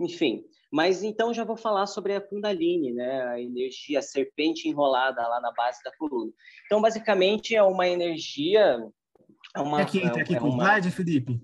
enfim. 0.00 0.42
Mas 0.72 1.02
então 1.02 1.34
já 1.34 1.44
vou 1.44 1.58
falar 1.58 1.86
sobre 1.86 2.14
a 2.14 2.20
Kundalini, 2.20 2.94
né? 2.94 3.24
A 3.24 3.40
energia 3.40 3.98
a 3.98 4.02
serpente 4.02 4.68
enrolada 4.68 5.20
lá 5.20 5.38
na 5.38 5.52
base 5.52 5.82
da 5.84 5.94
coluna. 5.98 6.32
Então 6.64 6.80
basicamente 6.80 7.54
é 7.54 7.62
uma 7.62 7.86
energia 7.86 8.80
é 9.54 9.60
uma, 9.60 9.84
Quer 9.84 9.90
que 9.90 10.02
é, 10.02 10.06
aqui 10.22 10.36
é 10.36 10.38
com 10.38 10.48
o 10.48 10.52
slide, 10.52 10.90
Felipe? 10.90 11.42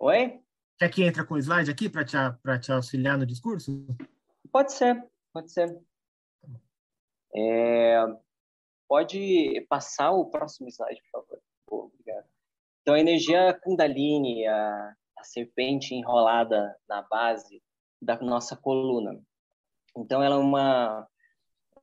Oi? 0.00 0.38
Quer 0.78 0.90
que 0.90 1.02
entre 1.02 1.24
com 1.24 1.34
o 1.34 1.38
slide 1.38 1.70
aqui 1.70 1.88
para 1.88 2.04
te, 2.04 2.16
te 2.60 2.72
auxiliar 2.72 3.16
no 3.16 3.24
discurso? 3.24 3.86
Pode 4.52 4.72
ser, 4.72 5.02
pode 5.32 5.50
ser. 5.50 5.80
É, 7.36 8.04
pode 8.94 9.66
passar 9.68 10.12
o 10.12 10.26
próximo 10.26 10.68
slide, 10.68 11.02
por 11.10 11.20
favor. 11.20 11.42
Pô, 11.66 11.84
obrigado. 11.86 12.26
Então, 12.80 12.94
a 12.94 13.00
energia 13.00 13.52
Kundalini, 13.60 14.46
a, 14.46 14.94
a 15.18 15.24
serpente 15.24 15.96
enrolada 15.96 16.76
na 16.88 17.02
base 17.02 17.60
da 18.00 18.16
nossa 18.20 18.56
coluna. 18.56 19.20
Então, 19.96 20.22
ela 20.22 20.36
é 20.36 20.38
uma 20.38 21.08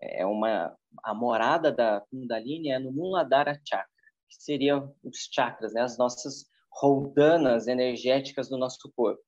é 0.02 0.26
uma 0.26 0.74
a 1.04 1.14
morada 1.14 1.70
da 1.70 2.00
Kundalini 2.10 2.72
é 2.72 2.80
no 2.80 2.94
Muladhara 2.94 3.60
Chakra, 3.68 3.90
que 4.30 4.42
seria 4.42 4.78
os 5.04 5.30
chakras, 5.34 5.74
né, 5.74 5.82
as 5.82 5.98
nossas 5.98 6.46
roldanas 6.72 7.68
energéticas 7.68 8.48
do 8.48 8.58
nosso 8.58 8.90
corpo. 8.96 9.22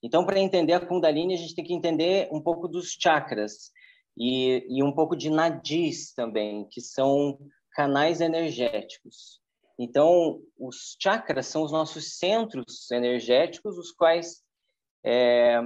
Então, 0.00 0.24
para 0.24 0.38
entender 0.38 0.74
a 0.74 0.86
Kundalini, 0.86 1.34
a 1.34 1.38
gente 1.38 1.56
tem 1.56 1.64
que 1.64 1.74
entender 1.74 2.28
um 2.30 2.40
pouco 2.40 2.68
dos 2.68 2.92
chakras 2.92 3.72
e, 4.16 4.66
e 4.68 4.82
um 4.82 4.92
pouco 4.92 5.16
de 5.16 5.30
nadis 5.30 6.12
também, 6.12 6.66
que 6.70 6.80
são 6.80 7.38
canais 7.72 8.20
energéticos. 8.20 9.40
Então, 9.78 10.40
os 10.58 10.96
chakras 11.00 11.46
são 11.46 11.62
os 11.62 11.72
nossos 11.72 12.18
centros 12.18 12.90
energéticos, 12.90 13.76
os 13.76 13.90
quais 13.90 14.42
é, 15.04 15.60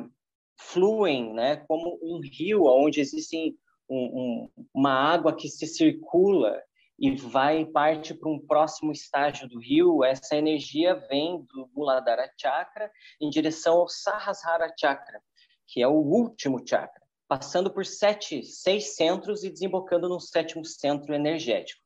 fluem, 0.58 1.34
né, 1.34 1.56
como 1.68 1.98
um 2.02 2.20
rio, 2.20 2.64
onde 2.64 3.00
existe 3.00 3.56
um, 3.88 3.96
um, 3.96 4.64
uma 4.74 4.92
água 4.92 5.34
que 5.34 5.48
se 5.48 5.66
circula 5.66 6.60
e 6.98 7.14
vai 7.14 7.64
parte 7.64 8.12
para 8.12 8.28
um 8.28 8.38
próximo 8.38 8.90
estágio 8.90 9.48
do 9.48 9.60
rio, 9.60 10.02
essa 10.02 10.34
energia 10.34 10.94
vem 11.08 11.42
do 11.42 11.70
Muladhara 11.72 12.28
Chakra 12.36 12.90
em 13.20 13.30
direção 13.30 13.76
ao 13.76 13.88
Sahasrara 13.88 14.74
Chakra, 14.78 15.22
que 15.68 15.80
é 15.80 15.86
o 15.86 15.92
último 15.92 16.66
chakra, 16.66 16.97
passando 17.28 17.70
por 17.70 17.84
sete, 17.84 18.42
seis 18.42 18.96
centros 18.96 19.44
e 19.44 19.50
desembocando 19.50 20.08
no 20.08 20.18
sétimo 20.18 20.64
centro 20.64 21.14
energético. 21.14 21.80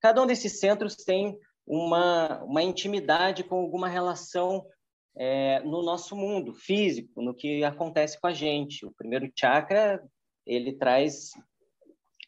Cada 0.00 0.22
um 0.22 0.26
desses 0.26 0.60
centros 0.60 0.94
tem 0.96 1.38
uma, 1.66 2.42
uma 2.44 2.62
intimidade 2.62 3.42
com 3.42 3.56
alguma 3.56 3.88
relação 3.88 4.64
é, 5.16 5.60
no 5.60 5.82
nosso 5.82 6.14
mundo 6.14 6.52
físico, 6.52 7.22
no 7.22 7.34
que 7.34 7.64
acontece 7.64 8.20
com 8.20 8.26
a 8.26 8.32
gente. 8.32 8.84
O 8.84 8.92
primeiro 8.92 9.32
chakra 9.34 10.02
ele 10.46 10.74
traz 10.74 11.30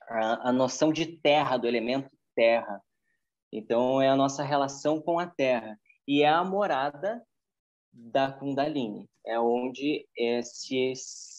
a, 0.08 0.48
a 0.48 0.52
noção 0.52 0.92
de 0.92 1.06
terra, 1.06 1.56
do 1.56 1.66
elemento 1.66 2.10
terra. 2.34 2.80
Então, 3.52 4.00
é 4.00 4.08
a 4.08 4.16
nossa 4.16 4.42
relação 4.42 5.00
com 5.00 5.18
a 5.18 5.26
terra. 5.26 5.78
E 6.06 6.22
é 6.22 6.28
a 6.28 6.44
morada 6.44 7.22
da 7.92 8.30
Kundalini. 8.30 9.08
É 9.24 9.40
onde 9.40 10.06
é, 10.16 10.42
se, 10.42 10.92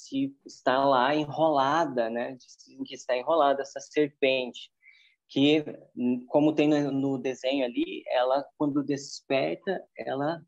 se 0.07 0.35
está 0.45 0.83
lá 0.85 1.15
enrolada, 1.15 2.09
né? 2.09 2.37
Que 2.85 2.93
está 2.93 3.15
enrolada 3.15 3.61
essa 3.61 3.79
serpente. 3.79 4.71
Que, 5.29 5.63
como 6.27 6.53
tem 6.53 6.69
no, 6.69 6.91
no 6.91 7.17
desenho 7.17 7.65
ali, 7.65 8.03
ela, 8.07 8.45
quando 8.57 8.83
desperta, 8.83 9.83
ela 9.97 10.41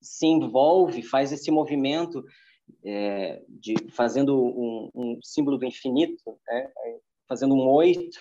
se 0.00 0.26
envolve, 0.26 1.02
faz 1.02 1.32
esse 1.32 1.50
movimento 1.50 2.24
é, 2.84 3.42
de 3.48 3.74
fazendo 3.90 4.36
um, 4.42 4.90
um, 4.94 5.18
símbolo 5.22 5.56
do 5.56 5.64
infinito, 5.64 6.38
né? 6.46 6.70
fazendo 7.28 7.54
um 7.54 7.66
oito, 7.68 8.18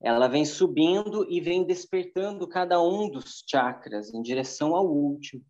ela 0.00 0.28
vem 0.28 0.44
subindo 0.44 1.26
e 1.28 1.40
vem 1.40 1.64
despertando 1.64 2.46
cada 2.46 2.80
um 2.80 3.10
dos 3.10 3.44
chakras 3.48 4.14
em 4.14 4.22
direção 4.22 4.74
ao 4.76 4.86
último. 4.86 5.44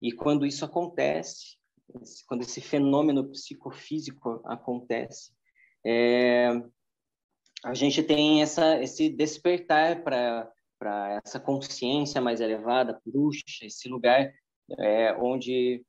E 0.00 0.12
quando 0.12 0.46
isso 0.46 0.64
acontece, 0.64 1.59
quando 2.26 2.42
esse 2.42 2.60
fenômeno 2.60 3.28
psicofísico 3.30 4.40
acontece, 4.44 5.32
é, 5.84 6.50
a 7.64 7.74
gente 7.74 8.02
tem 8.02 8.42
essa, 8.42 8.82
esse 8.82 9.08
despertar 9.08 10.02
para 10.02 11.20
essa 11.24 11.38
consciência 11.38 12.20
mais 12.20 12.40
elevada, 12.40 13.00
Purusha, 13.04 13.44
esse 13.66 13.88
lugar 13.88 14.32
é, 14.78 15.12
onde 15.14 15.84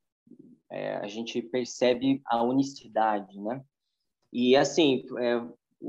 é, 0.69 0.95
a 0.95 1.07
gente 1.07 1.41
percebe 1.41 2.21
a 2.25 2.43
unicidade, 2.43 3.39
né? 3.39 3.63
E 4.33 4.55
assim, 4.55 5.05
é, 5.19 5.41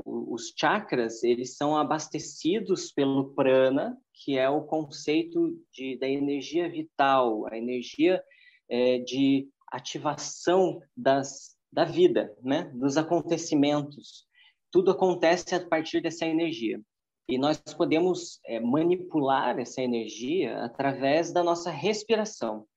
os 0.05 0.53
chakras 0.57 1.23
eles 1.23 1.55
são 1.55 1.77
abastecidos 1.77 2.91
pelo 2.91 3.33
prana, 3.33 3.97
que 4.13 4.37
é 4.37 4.49
o 4.49 4.63
conceito 4.63 5.57
de, 5.71 5.97
da 5.97 6.07
energia 6.07 6.69
vital, 6.69 7.45
a 7.47 7.57
energia 7.57 8.21
é, 8.69 8.99
de 8.99 9.47
ativação 9.73 10.79
das, 10.95 11.57
da 11.71 11.83
vida, 11.83 12.35
né? 12.41 12.71
dos 12.75 12.95
acontecimentos. 12.95 14.25
Tudo 14.71 14.91
acontece 14.91 15.55
a 15.55 15.67
partir 15.67 16.01
dessa 16.01 16.25
energia. 16.25 16.79
E 17.27 17.37
nós 17.37 17.57
podemos 17.57 18.39
é, 18.45 18.59
manipular 18.59 19.57
essa 19.59 19.81
energia 19.81 20.63
através 20.63 21.31
da 21.31 21.43
nossa 21.43 21.71
respiração, 21.71 22.67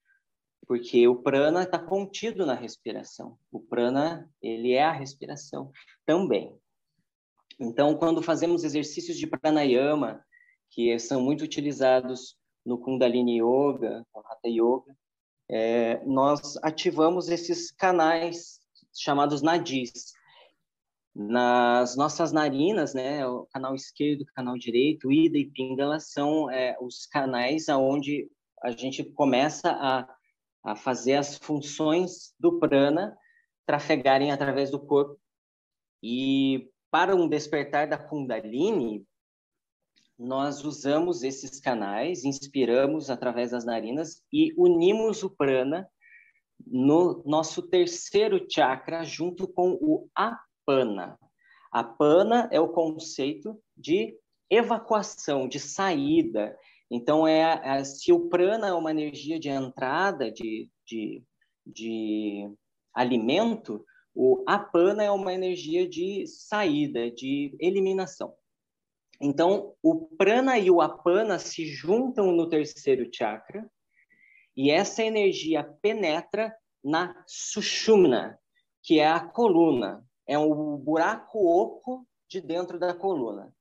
porque 0.66 1.06
o 1.08 1.16
prana 1.16 1.64
está 1.64 1.78
contido 1.78 2.46
na 2.46 2.54
respiração. 2.54 3.36
O 3.50 3.60
prana 3.60 4.30
ele 4.40 4.72
é 4.72 4.84
a 4.84 4.92
respiração 4.92 5.70
também. 6.04 6.56
Então, 7.58 7.96
quando 7.96 8.22
fazemos 8.22 8.64
exercícios 8.64 9.16
de 9.16 9.26
pranayama, 9.26 10.24
que 10.70 10.98
são 10.98 11.20
muito 11.20 11.42
utilizados 11.42 12.36
no 12.64 12.78
Kundalini 12.78 13.40
Yoga, 13.40 14.04
no 14.14 14.20
Hatha 14.20 14.48
Yoga, 14.48 14.96
é, 15.48 16.04
nós 16.04 16.56
ativamos 16.62 17.28
esses 17.28 17.70
canais 17.70 18.60
chamados 18.94 19.42
nadis. 19.42 20.12
Nas 21.14 21.96
nossas 21.96 22.30
narinas, 22.30 22.92
né, 22.92 23.26
o 23.26 23.46
canal 23.46 23.74
esquerdo, 23.74 24.22
o 24.22 24.34
canal 24.34 24.58
direito, 24.58 25.10
Ida 25.10 25.38
e 25.38 25.50
Pingala 25.50 25.98
são 25.98 26.50
é, 26.50 26.76
os 26.80 27.06
canais 27.06 27.68
aonde 27.68 28.28
a 28.62 28.70
gente 28.70 29.02
começa 29.02 29.70
a, 29.70 30.06
a 30.62 30.76
fazer 30.76 31.14
as 31.14 31.38
funções 31.38 32.34
do 32.38 32.58
prana 32.58 33.16
trafegarem 33.64 34.30
através 34.30 34.70
do 34.70 34.78
corpo. 34.78 35.18
E 36.02 36.70
para 36.90 37.16
um 37.16 37.28
despertar 37.28 37.88
da 37.88 37.96
Kundalini, 37.96 39.06
nós 40.18 40.64
usamos 40.64 41.22
esses 41.22 41.60
canais, 41.60 42.24
inspiramos 42.24 43.10
através 43.10 43.50
das 43.50 43.64
narinas 43.64 44.22
e 44.32 44.54
unimos 44.56 45.22
o 45.22 45.30
prana 45.30 45.88
no 46.66 47.22
nosso 47.26 47.62
terceiro 47.62 48.44
chakra 48.50 49.04
junto 49.04 49.46
com 49.46 49.72
o 49.80 50.08
apana. 50.14 51.18
Apana 51.70 52.48
é 52.50 52.58
o 52.58 52.68
conceito 52.72 53.60
de 53.76 54.18
evacuação, 54.50 55.46
de 55.46 55.60
saída. 55.60 56.56
Então, 56.90 57.26
é, 57.26 57.60
é 57.62 57.84
se 57.84 58.12
o 58.12 58.28
prana 58.28 58.68
é 58.68 58.72
uma 58.72 58.90
energia 58.90 59.38
de 59.38 59.50
entrada, 59.50 60.30
de, 60.30 60.70
de, 60.86 61.22
de 61.66 62.50
alimento, 62.94 63.84
O 64.14 64.42
apana 64.46 65.04
é 65.04 65.10
uma 65.10 65.34
energia 65.34 65.86
de 65.86 66.26
saída, 66.26 67.10
de 67.10 67.54
eliminação. 67.60 68.32
Então, 69.20 69.74
o 69.82 70.06
prana 70.16 70.58
e 70.58 70.70
o 70.70 70.80
apana 70.80 71.38
se 71.38 71.66
juntam 71.66 72.32
no 72.32 72.48
terceiro 72.48 73.08
chakra 73.12 73.68
e 74.56 74.70
essa 74.70 75.02
energia 75.02 75.64
penetra 75.82 76.54
na 76.82 77.22
sushumna, 77.26 78.38
que 78.82 79.00
é 79.00 79.08
a 79.08 79.20
coluna, 79.20 80.04
é 80.26 80.38
um 80.38 80.76
buraco 80.76 81.38
oco 81.46 82.06
de 82.28 82.40
dentro 82.40 82.78
da 82.78 82.94
coluna. 82.94 83.52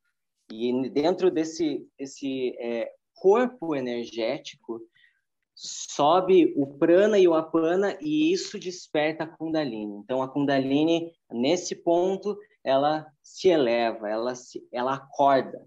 E 0.51 0.89
dentro 0.89 1.31
desse, 1.31 1.87
desse 1.97 2.55
é, 2.59 2.91
corpo 3.13 3.75
energético 3.75 4.81
sobe 5.55 6.53
o 6.57 6.67
prana 6.77 7.17
e 7.17 7.27
o 7.27 7.33
apana 7.33 7.97
e 8.01 8.31
isso 8.31 8.59
desperta 8.59 9.23
a 9.23 9.27
kundalini. 9.27 9.95
Então 10.03 10.21
a 10.21 10.27
kundalini 10.27 11.13
nesse 11.31 11.75
ponto 11.75 12.37
ela 12.65 13.05
se 13.21 13.47
eleva, 13.47 14.09
ela 14.09 14.33
se, 14.33 14.67
ela 14.71 14.95
acorda. 14.95 15.63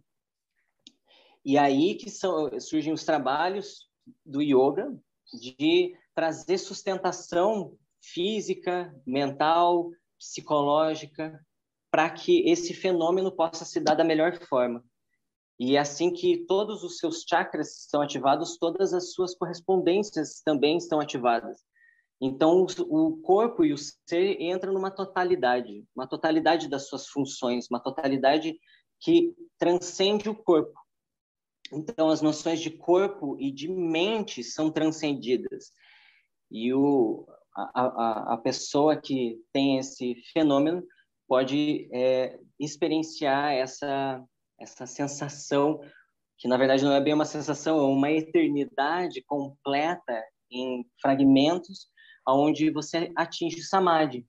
E 1.45 1.57
aí 1.57 1.95
que 1.95 2.11
são, 2.11 2.51
surgem 2.61 2.93
os 2.93 3.05
trabalhos 3.05 3.89
do 4.27 4.43
yoga 4.43 4.93
de 5.33 5.97
trazer 6.15 6.59
sustentação 6.59 7.77
física, 8.03 8.93
mental, 9.07 9.91
psicológica 10.19 11.41
para 11.91 12.11
que 12.11 12.49
esse 12.51 12.75
fenômeno 12.75 13.31
possa 13.31 13.65
se 13.65 13.81
dar 13.81 13.95
da 13.95 14.05
melhor 14.05 14.37
forma. 14.47 14.85
E 15.59 15.77
é 15.77 15.81
assim 15.81 16.13
que 16.13 16.45
todos 16.47 16.83
os 16.83 16.99
seus 16.99 17.23
chakras 17.23 17.81
estão 17.81 18.03
ativados, 18.03 18.59
todas 18.59 18.93
as 18.93 19.13
suas 19.13 19.35
correspondências 19.35 20.41
também 20.45 20.77
estão 20.77 21.01
ativadas. 21.01 21.65
Então, 22.21 22.67
o 22.89 23.17
corpo 23.19 23.65
e 23.65 23.73
o 23.73 23.79
ser 23.79 24.41
entram 24.41 24.73
numa 24.73 24.91
totalidade, 24.91 25.85
uma 25.95 26.07
totalidade 26.07 26.69
das 26.69 26.89
suas 26.89 27.07
funções, 27.07 27.69
uma 27.71 27.81
totalidade 27.81 28.59
que 29.01 29.35
transcende 29.57 30.29
o 30.29 30.35
corpo. 30.35 30.79
Então, 31.73 32.09
as 32.09 32.21
noções 32.21 32.61
de 32.61 32.71
corpo 32.71 33.37
e 33.39 33.53
de 33.53 33.69
mente 33.69 34.43
são 34.43 34.71
transcendidas. 34.71 35.71
E 36.51 36.73
o, 36.75 37.27
a, 37.55 37.71
a, 37.75 38.35
a 38.35 38.37
pessoa 38.39 38.97
que 38.97 39.39
tem 39.53 39.79
esse 39.79 40.17
fenômeno 40.33 40.83
pode 41.29 41.89
é, 41.93 42.39
experienciar 42.59 43.53
essa, 43.53 44.25
essa 44.59 44.87
sensação, 44.87 45.81
que 46.39 46.49
na 46.49 46.57
verdade 46.57 46.85
não 46.85 46.93
é 46.93 47.01
bem 47.01 47.13
uma 47.13 47.27
sensação, 47.27 47.79
é 47.79 47.83
uma 47.83 48.11
eternidade 48.11 49.23
completa 49.23 50.25
em 50.51 50.87
fragmentos, 51.01 51.89
onde 52.35 52.71
você 52.71 53.13
atinge 53.17 53.61
o 53.61 53.65
samadhi 53.65 54.27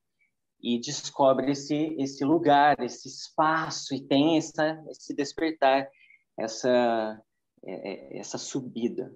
e 0.61 0.79
descobre 0.79 1.51
esse, 1.51 1.95
esse 1.97 2.23
lugar, 2.23 2.79
esse 2.81 3.07
espaço, 3.07 3.93
e 3.93 4.01
tem 4.01 4.37
essa, 4.37 4.83
esse 4.89 5.13
despertar, 5.13 5.89
essa, 6.37 7.21
é, 7.63 8.17
é, 8.17 8.19
essa 8.19 8.37
subida. 8.37 9.13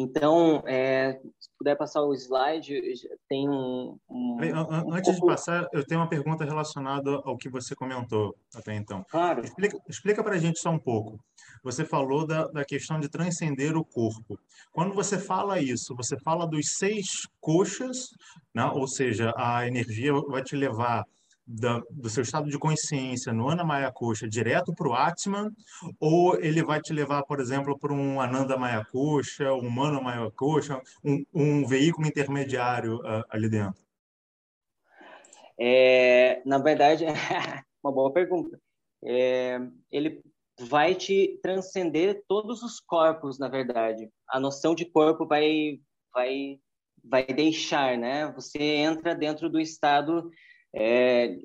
Então, 0.00 0.62
é, 0.64 1.20
se 1.40 1.50
puder 1.58 1.74
passar 1.76 2.02
o 2.02 2.14
slide, 2.14 2.80
tem 3.28 3.48
um. 3.48 3.98
um, 4.08 4.36
um 4.36 4.94
Antes 4.94 5.10
pouco... 5.10 5.26
de 5.26 5.26
passar, 5.26 5.68
eu 5.72 5.84
tenho 5.84 6.00
uma 6.00 6.08
pergunta 6.08 6.44
relacionada 6.44 7.20
ao 7.24 7.36
que 7.36 7.48
você 7.48 7.74
comentou 7.74 8.36
até 8.54 8.76
então. 8.76 9.04
Claro. 9.10 9.44
Explica, 9.44 9.76
explica 9.88 10.22
para 10.22 10.36
a 10.36 10.38
gente 10.38 10.60
só 10.60 10.70
um 10.70 10.78
pouco. 10.78 11.18
Você 11.64 11.84
falou 11.84 12.24
da, 12.24 12.46
da 12.46 12.64
questão 12.64 13.00
de 13.00 13.08
transcender 13.08 13.76
o 13.76 13.84
corpo. 13.84 14.38
Quando 14.72 14.94
você 14.94 15.18
fala 15.18 15.60
isso, 15.60 15.96
você 15.96 16.16
fala 16.20 16.46
dos 16.46 16.76
seis 16.76 17.26
coxas, 17.40 18.10
né? 18.54 18.64
ou 18.66 18.86
seja, 18.86 19.34
a 19.36 19.66
energia 19.66 20.12
vai 20.28 20.44
te 20.44 20.54
levar 20.54 21.04
da, 21.48 21.82
do 21.90 22.10
seu 22.10 22.22
estado 22.22 22.50
de 22.50 22.58
consciência 22.58 23.32
no 23.32 23.48
Anamaya 23.48 23.90
Coxa 23.90 24.28
direto 24.28 24.74
para 24.74 24.88
o 24.88 24.92
Atman, 24.92 25.50
ou 25.98 26.38
ele 26.38 26.62
vai 26.62 26.80
te 26.80 26.92
levar, 26.92 27.22
por 27.22 27.40
exemplo, 27.40 27.78
para 27.78 27.92
um 27.92 28.20
Ananda 28.20 28.58
Maya 28.58 28.84
Coxa, 28.84 29.54
um 29.54 29.70
Mano 29.70 30.02
Maya 30.02 30.30
Coxa, 30.30 30.82
um, 31.02 31.24
um 31.32 31.66
veículo 31.66 32.06
intermediário 32.06 32.96
uh, 32.96 33.24
ali 33.30 33.48
dentro? 33.48 33.80
É, 35.58 36.42
na 36.44 36.58
verdade, 36.58 37.04
uma 37.82 37.92
boa 37.92 38.12
pergunta. 38.12 38.60
É, 39.02 39.58
ele 39.90 40.22
vai 40.60 40.94
te 40.94 41.38
transcender 41.42 42.22
todos 42.28 42.62
os 42.62 42.78
corpos, 42.78 43.38
na 43.38 43.48
verdade. 43.48 44.10
A 44.28 44.38
noção 44.38 44.74
de 44.74 44.84
corpo 44.84 45.26
vai, 45.26 45.80
vai, 46.12 46.58
vai 47.02 47.24
deixar, 47.24 47.96
né? 47.96 48.30
Você 48.32 48.58
entra 48.58 49.14
dentro 49.14 49.48
do 49.48 49.58
estado 49.58 50.30
é, 50.74 51.38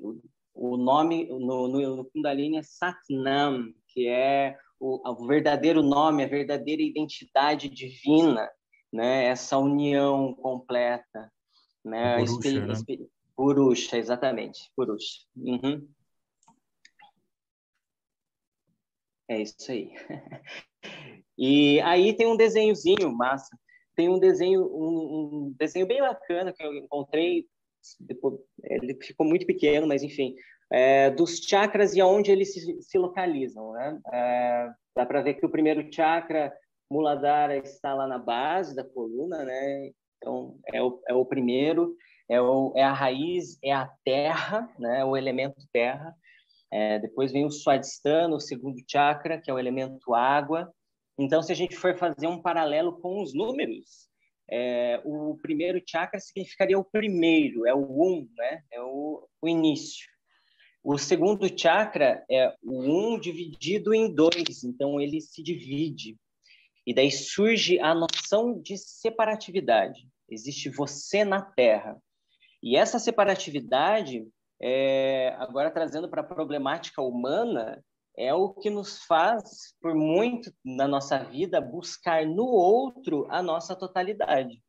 o 0.54 0.76
nome 0.76 1.26
no, 1.26 1.68
no, 1.68 1.96
no, 1.96 2.04
Kundalini 2.04 2.58
é 2.58 2.62
Satnam, 2.62 3.72
que 3.88 4.06
é 4.06 4.56
o, 4.78 5.08
o, 5.08 5.26
verdadeiro 5.26 5.82
nome, 5.82 6.24
a 6.24 6.28
verdadeira 6.28 6.82
identidade 6.82 7.68
divina, 7.68 8.48
né? 8.92 9.24
Essa 9.24 9.58
união 9.58 10.34
completa, 10.34 11.32
né? 11.84 12.18
Purusha, 12.24 12.66
né? 12.66 12.74
Purusha, 13.36 13.98
exatamente, 13.98 14.70
Purusha. 14.76 15.20
Uhum. 15.36 15.88
É 19.28 19.40
isso 19.40 19.72
aí. 19.72 19.90
e 21.36 21.80
aí 21.80 22.14
tem 22.14 22.26
um 22.26 22.36
desenhozinho 22.36 23.10
massa. 23.10 23.58
Tem 23.96 24.08
um 24.08 24.18
desenho, 24.18 24.64
um, 24.64 25.46
um 25.46 25.54
desenho 25.56 25.86
bem 25.86 26.00
bacana 26.00 26.52
que 26.52 26.62
eu 26.62 26.74
encontrei 26.74 27.46
depois, 28.00 28.38
ele 28.62 28.94
ficou 29.02 29.26
muito 29.26 29.46
pequeno, 29.46 29.86
mas 29.86 30.02
enfim, 30.02 30.34
é, 30.72 31.10
dos 31.10 31.38
chakras 31.38 31.94
e 31.94 32.00
aonde 32.00 32.30
eles 32.30 32.52
se, 32.52 32.82
se 32.82 32.98
localizam, 32.98 33.72
né? 33.72 34.00
É, 34.12 34.72
dá 34.96 35.06
para 35.06 35.22
ver 35.22 35.34
que 35.34 35.46
o 35.46 35.50
primeiro 35.50 35.92
chakra, 35.92 36.52
Muladhara, 36.90 37.56
está 37.56 37.94
lá 37.94 38.06
na 38.06 38.18
base 38.18 38.74
da 38.74 38.84
coluna, 38.84 39.44
né? 39.44 39.90
Então, 40.16 40.58
é 40.72 40.82
o, 40.82 41.02
é 41.08 41.14
o 41.14 41.24
primeiro, 41.24 41.96
é, 42.28 42.40
o, 42.40 42.72
é 42.76 42.82
a 42.82 42.92
raiz, 42.92 43.58
é 43.62 43.72
a 43.72 43.90
terra, 44.04 44.68
né? 44.78 45.04
O 45.04 45.16
elemento 45.16 45.66
terra. 45.72 46.14
É, 46.72 46.98
depois 46.98 47.30
vem 47.30 47.44
o 47.44 47.50
Swadhisthana, 47.50 48.34
o 48.34 48.40
segundo 48.40 48.82
chakra, 48.90 49.40
que 49.40 49.50
é 49.50 49.54
o 49.54 49.58
elemento 49.58 50.14
água. 50.14 50.72
Então, 51.18 51.42
se 51.42 51.52
a 51.52 51.54
gente 51.54 51.76
for 51.76 51.96
fazer 51.96 52.26
um 52.26 52.42
paralelo 52.42 53.00
com 53.00 53.22
os 53.22 53.32
números, 53.32 54.08
é, 54.50 55.00
o 55.04 55.38
primeiro 55.40 55.82
chakra 55.86 56.20
significaria 56.20 56.78
o 56.78 56.84
primeiro, 56.84 57.66
é 57.66 57.74
o 57.74 57.80
um, 57.80 58.28
né? 58.36 58.62
É 58.70 58.80
o, 58.80 59.26
o 59.40 59.48
início. 59.48 60.06
O 60.82 60.98
segundo 60.98 61.48
chakra 61.58 62.24
é 62.30 62.54
o 62.62 63.14
um 63.14 63.18
dividido 63.18 63.94
em 63.94 64.14
dois, 64.14 64.62
então 64.64 65.00
ele 65.00 65.20
se 65.20 65.42
divide. 65.42 66.18
E 66.86 66.92
daí 66.92 67.10
surge 67.10 67.80
a 67.80 67.94
noção 67.94 68.60
de 68.60 68.76
separatividade. 68.76 70.06
Existe 70.28 70.68
você 70.68 71.24
na 71.24 71.40
Terra. 71.40 71.96
E 72.62 72.76
essa 72.76 72.98
separatividade, 72.98 74.26
é, 74.60 75.34
agora 75.38 75.70
trazendo 75.70 76.08
para 76.08 76.20
a 76.20 76.26
problemática 76.26 77.00
humana, 77.00 77.82
é 78.16 78.32
o 78.32 78.50
que 78.50 78.70
nos 78.70 79.04
faz, 79.04 79.74
por 79.80 79.94
muito 79.94 80.52
na 80.64 80.86
nossa 80.86 81.18
vida, 81.18 81.60
buscar 81.60 82.26
no 82.26 82.46
outro 82.46 83.26
a 83.30 83.42
nossa 83.42 83.74
totalidade. 83.74 84.62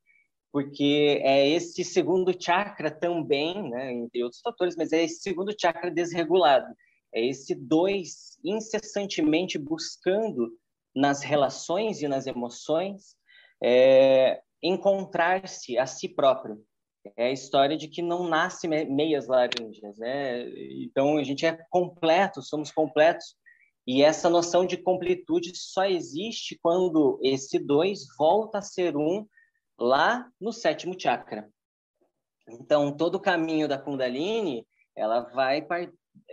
Porque 0.52 1.22
é 1.24 1.48
esse 1.50 1.84
segundo 1.84 2.34
chakra 2.42 2.90
também, 2.90 3.70
né, 3.70 3.94
entre 3.94 4.24
outros 4.24 4.42
fatores, 4.42 4.76
mas 4.76 4.92
é 4.94 5.04
esse 5.04 5.22
segundo 5.22 5.54
chakra 5.60 5.92
desregulado. 5.92 6.74
É 7.14 7.26
esse 7.26 7.54
dois 7.54 8.38
incessantemente 8.44 9.58
buscando 9.58 10.52
nas 10.96 11.22
relações 11.22 12.02
e 12.02 12.08
nas 12.08 12.26
emoções 12.26 13.16
é, 13.62 14.42
encontrar-se 14.62 15.78
a 15.78 15.86
si 15.86 16.10
próprio 16.10 16.64
é 17.16 17.28
a 17.28 17.32
história 17.32 17.78
de 17.78 17.88
que 17.88 18.02
não 18.02 18.28
nasce 18.28 18.68
meias 18.68 19.28
laranjas, 19.28 19.98
né? 19.98 20.48
Então 20.84 21.18
a 21.18 21.24
gente 21.24 21.46
é 21.46 21.58
completo, 21.70 22.42
somos 22.42 22.72
completos. 22.72 23.36
E 23.88 24.02
essa 24.02 24.30
noção 24.30 24.66
de 24.66 24.78
completude 24.78 25.56
só 25.56 25.86
existe 25.86 26.58
quando 26.62 27.20
esse 27.22 27.60
dois 27.60 28.06
volta 28.18 28.58
a 28.58 28.62
ser 28.62 28.98
um 28.98 29.28
lá 29.78 30.28
no 30.40 30.52
sétimo 30.52 31.00
chakra. 31.00 31.48
Então 32.50 32.96
todo 32.96 33.16
o 33.16 33.22
caminho 33.22 33.68
da 33.68 33.78
Kundalini, 33.78 34.66
ela 34.96 35.22
vai 35.22 35.66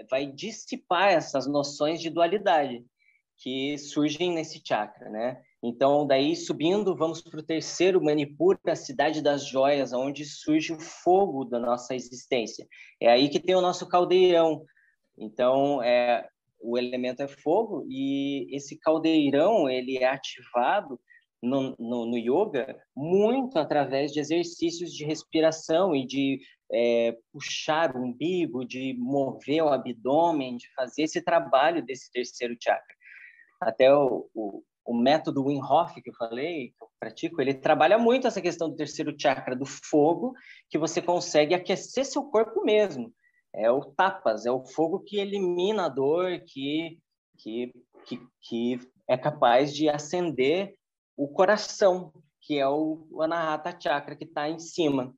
vai 0.09 0.27
dissipar 0.27 1.11
essas 1.11 1.47
noções 1.47 2.01
de 2.01 2.09
dualidade 2.09 2.85
que 3.37 3.77
surgem 3.77 4.33
nesse 4.33 4.63
chakra, 4.65 5.11
né? 5.11 5.43
Então, 5.63 6.05
daí 6.05 6.35
subindo, 6.35 6.97
vamos 6.97 7.23
para 7.23 7.39
o 7.39 7.43
terceiro 7.43 8.03
Manipur, 8.03 8.59
a 8.67 8.75
cidade 8.75 9.23
das 9.23 9.47
joias, 9.47 9.93
onde 9.93 10.25
surge 10.25 10.73
o 10.73 10.81
fogo 10.81 11.45
da 11.45 11.61
nossa 11.61 11.95
existência. 11.95 12.67
É 13.01 13.09
aí 13.09 13.29
que 13.29 13.39
tem 13.39 13.55
o 13.55 13.61
nosso 13.61 13.89
caldeirão. 13.89 14.65
Então, 15.17 15.81
é, 15.81 16.27
o 16.61 16.77
elemento 16.77 17.23
é 17.23 17.29
fogo 17.29 17.87
e 17.89 18.49
esse 18.55 18.77
caldeirão 18.79 19.69
ele 19.69 19.99
é 19.99 20.07
ativado 20.07 20.99
no, 21.41 21.77
no, 21.79 22.07
no 22.07 22.17
yoga 22.17 22.81
muito 22.97 23.59
através 23.59 24.13
de 24.13 24.21
exercícios 24.21 24.93
de 24.93 25.05
respiração 25.05 25.95
e 25.95 26.07
de 26.07 26.41
é, 26.73 27.17
puxar 27.33 27.95
o 27.95 28.03
umbigo, 28.05 28.65
de 28.65 28.95
mover 28.99 29.63
o 29.63 29.69
abdômen, 29.69 30.57
de 30.57 30.73
fazer 30.75 31.03
esse 31.03 31.21
trabalho 31.23 31.85
desse 31.85 32.11
terceiro 32.11 32.57
chakra. 32.61 32.95
Até 33.61 33.95
o, 33.95 34.29
o, 34.35 34.63
o 34.85 34.95
método 34.95 35.45
Wim 35.45 35.61
Hof 35.63 36.01
que 36.01 36.11
eu 36.11 36.15
falei, 36.15 36.71
que 36.71 36.83
eu 36.83 36.89
pratico, 36.99 37.41
ele 37.41 37.55
trabalha 37.55 37.99
muito 37.99 38.27
essa 38.27 38.41
questão 38.41 38.69
do 38.69 38.77
terceiro 38.77 39.15
chakra, 39.19 39.57
do 39.57 39.67
fogo, 39.67 40.35
que 40.69 40.79
você 40.79 41.01
consegue 41.01 41.55
aquecer 41.55 42.05
seu 42.05 42.25
corpo 42.25 42.65
mesmo. 42.65 43.13
É 43.55 43.71
o 43.71 43.85
tapas, 43.85 44.47
é 44.47 44.51
o 44.51 44.65
fogo 44.65 45.01
que 45.01 45.19
elimina 45.19 45.87
a 45.87 45.89
dor, 45.89 46.41
que, 46.47 46.99
que, 47.39 47.73
que, 48.07 48.27
que 48.41 48.81
é 49.09 49.17
capaz 49.17 49.75
de 49.75 49.89
acender 49.89 50.75
o 51.17 51.29
coração, 51.29 52.13
que 52.41 52.59
é 52.59 52.67
o, 52.67 53.07
o 53.11 53.23
Anahata 53.23 53.77
Chakra 53.79 54.17
que 54.17 54.25
está 54.25 54.49
em 54.49 54.59
cima. 54.59 55.15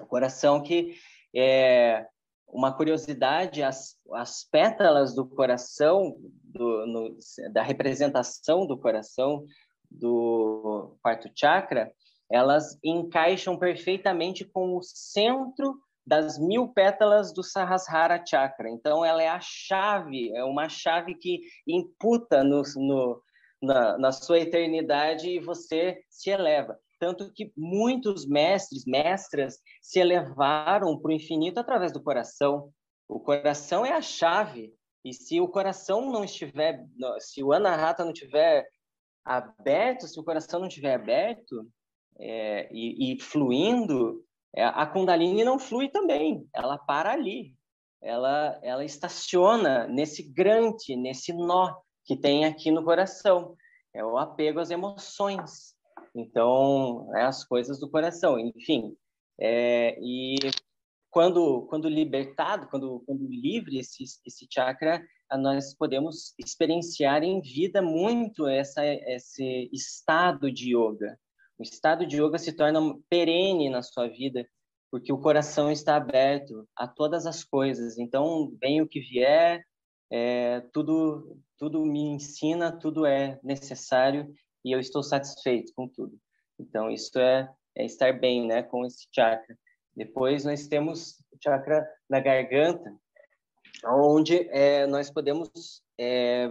O 0.00 0.06
coração 0.06 0.62
que 0.62 0.94
é 1.34 2.06
uma 2.52 2.70
curiosidade, 2.70 3.62
as, 3.62 3.96
as 4.12 4.44
pétalas 4.44 5.14
do 5.14 5.26
coração, 5.26 6.14
do, 6.44 6.86
no, 6.86 7.16
da 7.50 7.62
representação 7.62 8.66
do 8.66 8.78
coração 8.78 9.44
do 9.90 10.96
quarto 11.02 11.30
chakra, 11.34 11.90
elas 12.30 12.78
encaixam 12.84 13.58
perfeitamente 13.58 14.44
com 14.44 14.76
o 14.76 14.82
centro 14.82 15.78
das 16.06 16.38
mil 16.38 16.68
pétalas 16.68 17.32
do 17.32 17.42
Sahasrara 17.42 18.22
Chakra. 18.26 18.68
Então, 18.68 19.04
ela 19.04 19.22
é 19.22 19.28
a 19.28 19.40
chave, 19.40 20.34
é 20.34 20.44
uma 20.44 20.68
chave 20.68 21.14
que 21.14 21.40
imputa 21.66 22.42
no, 22.42 22.62
no, 22.76 23.22
na, 23.62 23.98
na 23.98 24.12
sua 24.12 24.40
eternidade 24.40 25.30
e 25.30 25.40
você 25.40 26.02
se 26.10 26.30
eleva. 26.30 26.78
Tanto 27.02 27.32
que 27.32 27.52
muitos 27.56 28.24
mestres, 28.24 28.84
mestras, 28.86 29.58
se 29.80 29.98
elevaram 29.98 30.96
para 30.96 31.08
o 31.08 31.12
infinito 31.12 31.58
através 31.58 31.90
do 31.90 32.00
coração. 32.00 32.72
O 33.08 33.18
coração 33.18 33.84
é 33.84 33.90
a 33.90 34.00
chave. 34.00 34.72
E 35.04 35.12
se 35.12 35.40
o 35.40 35.48
coração 35.48 36.12
não 36.12 36.22
estiver, 36.22 36.86
se 37.18 37.42
o 37.42 37.52
Anahata 37.52 38.04
não 38.04 38.12
estiver 38.12 38.64
aberto, 39.24 40.06
se 40.06 40.20
o 40.20 40.22
coração 40.22 40.60
não 40.60 40.68
estiver 40.68 40.94
aberto 40.94 41.68
é, 42.20 42.68
e, 42.72 43.14
e, 43.14 43.20
fluindo, 43.20 44.24
é, 44.54 44.64
a 44.64 44.86
Kundalini 44.86 45.42
não 45.42 45.58
flui 45.58 45.88
também. 45.88 46.48
Ela 46.54 46.78
para 46.78 47.10
ali. 47.10 47.52
Ela, 48.00 48.60
ela 48.62 48.84
estaciona 48.84 49.88
nesse 49.88 50.22
grande, 50.22 50.94
nesse 50.94 51.32
nó 51.32 51.74
que 52.04 52.16
tem 52.16 52.44
aqui 52.44 52.70
no 52.70 52.84
coração. 52.84 53.56
É 53.92 54.04
o 54.04 54.16
apego 54.16 54.60
às 54.60 54.70
emoções. 54.70 55.71
Então, 56.14 57.10
é 57.16 57.22
as 57.22 57.44
coisas 57.44 57.80
do 57.80 57.90
coração. 57.90 58.38
Enfim, 58.38 58.96
é, 59.40 59.98
e 60.00 60.36
quando, 61.10 61.66
quando 61.66 61.88
libertado, 61.88 62.68
quando, 62.68 63.02
quando 63.06 63.26
livre 63.28 63.78
esse, 63.78 64.04
esse 64.26 64.46
chakra, 64.50 65.02
nós 65.38 65.74
podemos 65.74 66.34
experienciar 66.38 67.22
em 67.22 67.40
vida 67.40 67.80
muito 67.80 68.46
essa, 68.46 68.84
esse 68.84 69.70
estado 69.72 70.50
de 70.52 70.76
yoga. 70.76 71.18
O 71.58 71.62
estado 71.62 72.06
de 72.06 72.20
yoga 72.20 72.38
se 72.38 72.52
torna 72.52 72.80
perene 73.08 73.70
na 73.70 73.82
sua 73.82 74.08
vida, 74.08 74.46
porque 74.90 75.12
o 75.12 75.18
coração 75.18 75.70
está 75.70 75.96
aberto 75.96 76.68
a 76.76 76.86
todas 76.86 77.26
as 77.26 77.42
coisas. 77.44 77.98
Então, 77.98 78.52
vem 78.60 78.82
o 78.82 78.88
que 78.88 79.00
vier, 79.00 79.64
é, 80.10 80.60
tudo, 80.72 81.38
tudo 81.56 81.84
me 81.86 82.00
ensina, 82.00 82.70
tudo 82.70 83.06
é 83.06 83.40
necessário 83.42 84.34
e 84.64 84.72
eu 84.72 84.80
estou 84.80 85.02
satisfeito 85.02 85.72
com 85.74 85.88
tudo. 85.88 86.18
Então, 86.58 86.90
isso 86.90 87.18
é, 87.18 87.48
é 87.76 87.84
estar 87.84 88.12
bem 88.18 88.46
né, 88.46 88.62
com 88.62 88.84
esse 88.84 89.06
chakra. 89.14 89.56
Depois, 89.94 90.44
nós 90.44 90.66
temos 90.66 91.18
o 91.32 91.38
chakra 91.42 91.86
da 92.08 92.20
garganta, 92.20 92.94
onde 93.86 94.48
é, 94.50 94.86
nós 94.86 95.10
podemos 95.10 95.50
é, 95.98 96.50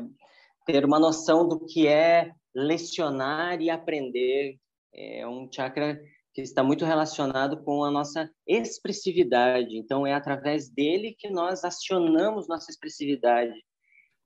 ter 0.66 0.86
uma 0.86 1.00
noção 1.00 1.48
do 1.48 1.66
que 1.66 1.88
é 1.88 2.32
lecionar 2.54 3.62
e 3.62 3.70
aprender. 3.70 4.58
É 4.94 5.26
um 5.28 5.50
chakra 5.52 6.00
que 6.34 6.42
está 6.42 6.64
muito 6.64 6.86
relacionado 6.86 7.64
com 7.64 7.84
a 7.84 7.92
nossa 7.92 8.30
expressividade. 8.48 9.78
Então, 9.78 10.06
é 10.06 10.14
através 10.14 10.70
dele 10.70 11.16
que 11.18 11.30
nós 11.30 11.64
acionamos 11.64 12.48
nossa 12.48 12.72
expressividade. 12.72 13.54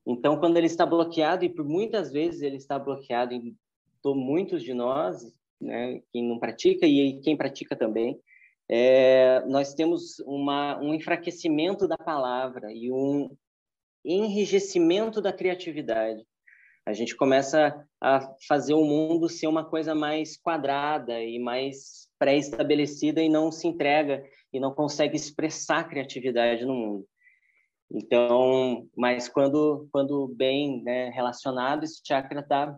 Então, 0.06 0.38
quando 0.38 0.56
ele 0.56 0.66
está 0.66 0.86
bloqueado, 0.86 1.44
e 1.44 1.48
por 1.48 1.64
muitas 1.64 2.12
vezes 2.12 2.42
ele 2.42 2.56
está 2.56 2.78
bloqueado 2.78 3.34
em 3.34 3.56
muitos 4.14 4.62
de 4.62 4.74
nós, 4.74 5.22
né, 5.60 6.00
quem 6.12 6.28
não 6.28 6.38
pratica 6.38 6.86
e 6.86 7.20
quem 7.20 7.36
pratica 7.36 7.74
também, 7.76 8.20
é, 8.68 9.44
nós 9.46 9.74
temos 9.74 10.18
uma, 10.20 10.78
um 10.80 10.92
enfraquecimento 10.94 11.86
da 11.86 11.96
palavra 11.96 12.72
e 12.72 12.90
um 12.90 13.30
enrijecimento 14.04 15.20
da 15.20 15.32
criatividade. 15.32 16.24
A 16.84 16.92
gente 16.92 17.16
começa 17.16 17.84
a 18.00 18.32
fazer 18.46 18.74
o 18.74 18.84
mundo 18.84 19.28
ser 19.28 19.48
uma 19.48 19.64
coisa 19.64 19.94
mais 19.94 20.36
quadrada 20.36 21.20
e 21.20 21.38
mais 21.38 22.08
pré-estabelecida 22.18 23.20
e 23.20 23.28
não 23.28 23.50
se 23.50 23.66
entrega 23.66 24.24
e 24.52 24.60
não 24.60 24.72
consegue 24.72 25.16
expressar 25.16 25.88
criatividade 25.88 26.64
no 26.64 26.74
mundo. 26.74 27.06
Então, 27.90 28.88
mas 28.96 29.28
quando 29.28 29.88
quando 29.92 30.28
bem 30.28 30.82
né, 30.82 31.10
relacionado, 31.10 31.84
esse 31.84 32.00
chakra 32.04 32.40
está 32.40 32.76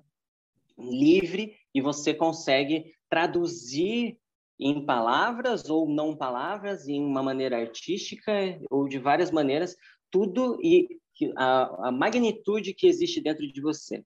livre 0.78 1.56
e 1.74 1.80
você 1.80 2.14
consegue 2.14 2.94
traduzir 3.10 4.18
em 4.60 4.84
palavras 4.84 5.68
ou 5.70 5.88
não 5.88 6.16
palavras, 6.16 6.88
em 6.88 7.02
uma 7.02 7.22
maneira 7.22 7.58
artística 7.58 8.32
ou 8.70 8.88
de 8.88 8.98
várias 8.98 9.30
maneiras, 9.30 9.76
tudo 10.10 10.58
e 10.62 10.88
a, 11.36 11.88
a 11.88 11.92
magnitude 11.92 12.74
que 12.74 12.86
existe 12.86 13.20
dentro 13.20 13.46
de 13.46 13.60
você. 13.60 14.04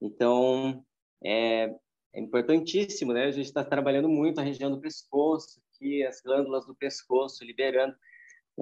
Então, 0.00 0.84
é, 1.24 1.70
é 2.14 2.20
importantíssimo, 2.20 3.12
né? 3.12 3.26
A 3.26 3.30
gente 3.30 3.46
está 3.46 3.64
trabalhando 3.64 4.08
muito 4.08 4.40
a 4.40 4.44
região 4.44 4.70
do 4.70 4.80
pescoço, 4.80 5.60
aqui, 5.74 6.04
as 6.04 6.20
glândulas 6.20 6.66
do 6.66 6.74
pescoço, 6.74 7.44
liberando, 7.44 7.94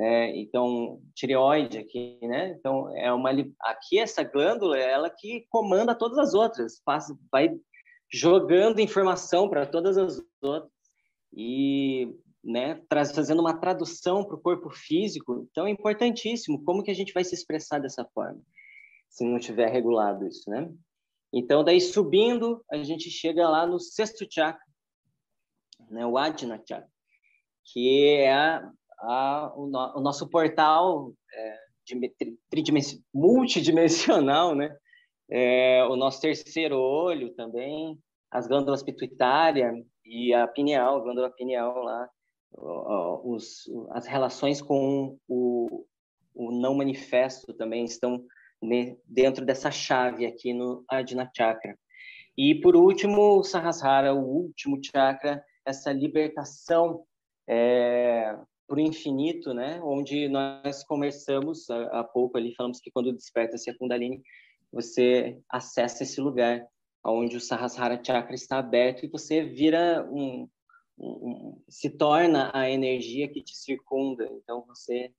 né? 0.00 0.34
Então, 0.34 0.98
tireoide 1.14 1.76
aqui, 1.76 2.18
né? 2.22 2.56
Então, 2.58 2.88
é 2.96 3.12
uma 3.12 3.28
aqui 3.60 3.98
essa 3.98 4.22
glândula 4.22 4.78
é 4.78 4.92
ela 4.92 5.10
que 5.10 5.46
comanda 5.50 5.94
todas 5.94 6.16
as 6.16 6.32
outras, 6.32 6.80
passa, 6.82 7.14
vai 7.30 7.54
jogando 8.10 8.80
informação 8.80 9.46
para 9.46 9.66
todas 9.66 9.98
as 9.98 10.18
outras 10.40 10.72
e 11.34 12.16
né, 12.42 12.80
traz, 12.88 13.12
fazendo 13.12 13.40
uma 13.40 13.60
tradução 13.60 14.24
para 14.24 14.36
o 14.36 14.40
corpo 14.40 14.70
físico. 14.70 15.46
Então 15.50 15.66
é 15.66 15.70
importantíssimo 15.70 16.64
como 16.64 16.82
que 16.82 16.90
a 16.90 16.94
gente 16.94 17.12
vai 17.12 17.22
se 17.22 17.34
expressar 17.34 17.78
dessa 17.78 18.02
forma, 18.14 18.40
se 19.10 19.22
não 19.22 19.38
tiver 19.38 19.68
regulado 19.68 20.26
isso, 20.26 20.48
né? 20.48 20.66
Então 21.30 21.62
daí 21.62 21.78
subindo 21.78 22.64
a 22.70 22.82
gente 22.82 23.10
chega 23.10 23.46
lá 23.46 23.66
no 23.66 23.78
sexto 23.78 24.26
chakra, 24.28 24.64
né, 25.90 26.06
o 26.06 26.16
Ajna 26.16 26.56
Chakra, 26.66 26.88
que 27.66 28.06
é 28.06 28.32
a, 28.32 28.72
a, 29.00 29.52
o, 29.56 29.66
no, 29.66 29.98
o, 29.98 30.00
nosso 30.00 30.28
portal 30.28 31.12
é, 31.32 31.56
de, 31.84 32.38
multidimensional, 33.12 34.54
né? 34.54 34.76
É, 35.30 35.84
o 35.84 35.96
nosso 35.96 36.20
terceiro 36.20 36.76
olho 36.76 37.32
também, 37.34 37.98
as 38.30 38.48
glândulas 38.48 38.82
pituitária 38.82 39.72
e 40.04 40.34
a 40.34 40.46
pineal, 40.48 41.02
glândula 41.02 41.30
pineal 41.30 41.82
lá, 41.82 42.08
os, 43.22 43.70
as 43.90 44.06
relações 44.06 44.60
com 44.60 45.16
o, 45.28 45.86
o 46.34 46.50
não 46.50 46.74
manifesto 46.74 47.54
também 47.54 47.84
estão 47.84 48.24
dentro 49.06 49.44
dessa 49.44 49.70
chave 49.70 50.26
aqui 50.26 50.52
no 50.52 50.84
Adina 50.88 51.30
Chakra. 51.34 51.78
E 52.36 52.54
por 52.60 52.76
último, 52.76 53.38
o 53.38 53.44
Sahasrara, 53.44 54.14
o 54.14 54.24
último 54.24 54.80
chakra, 54.82 55.42
essa 55.64 55.92
libertação 55.92 57.04
é, 57.48 58.36
para 58.70 58.76
o 58.76 58.80
infinito, 58.80 59.52
né? 59.52 59.80
Onde 59.82 60.28
nós 60.28 60.84
conversamos 60.84 61.68
há, 61.68 62.04
pouco 62.04 62.38
ali, 62.38 62.54
falamos 62.54 62.78
que 62.78 62.88
quando 62.88 63.12
desperta-se 63.12 63.68
a 63.68 63.76
Kundalini, 63.76 64.22
você 64.72 65.40
acessa 65.48 66.04
esse 66.04 66.20
lugar 66.20 66.64
onde 67.04 67.36
o 67.36 67.40
Sahasrara 67.40 68.00
Chakra 68.00 68.32
está 68.32 68.58
aberto 68.58 69.04
e 69.04 69.08
você 69.08 69.42
vira 69.42 70.08
um, 70.08 70.48
se 71.68 71.90
torna 71.90 72.52
a 72.54 72.70
energia 72.70 73.26
que 73.26 73.42
te 73.42 73.56
circunda. 73.56 74.30
Então 74.34 74.64
você 74.68 75.12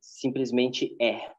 simplesmente 0.00 0.96
é. 1.00 1.32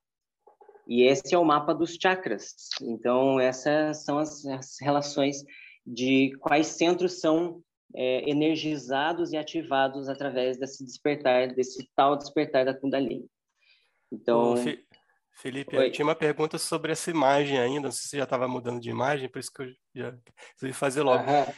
E 0.86 1.04
esse 1.04 1.34
é 1.34 1.38
o 1.38 1.46
mapa 1.46 1.74
dos 1.74 1.96
chakras. 1.96 2.54
Então 2.82 3.40
essas 3.40 4.04
são 4.04 4.20
as, 4.20 4.46
as 4.46 4.76
relações 4.82 5.46
de 5.88 6.36
quais 6.42 6.68
centros 6.68 7.22
são 7.22 7.64
é, 7.96 8.30
energizados 8.30 9.32
e 9.32 9.38
ativados 9.38 10.10
através 10.10 10.58
desse 10.58 10.84
despertar, 10.84 11.54
desse 11.54 11.90
tal 11.96 12.18
despertar 12.18 12.66
da 12.66 12.74
Kundalini. 12.74 13.28
Então, 14.12 14.56
Felipe, 15.36 15.76
Oi. 15.76 15.88
eu 15.88 15.92
tinha 15.92 16.06
uma 16.06 16.16
pergunta 16.16 16.58
sobre 16.58 16.92
essa 16.92 17.10
imagem 17.10 17.58
ainda, 17.60 17.88
não 17.88 17.92
sei 17.92 18.02
se 18.04 18.10
você 18.10 18.18
já 18.18 18.24
estava 18.24 18.48
mudando 18.48 18.80
de 18.80 18.90
imagem, 18.90 19.30
por 19.30 19.40
isso 19.40 19.52
que 19.52 19.64
eu 19.64 19.68
já 19.96 20.16
resolvi 20.56 20.74
fazer 20.74 21.02
logo. 21.02 21.24
Aham. 21.24 21.54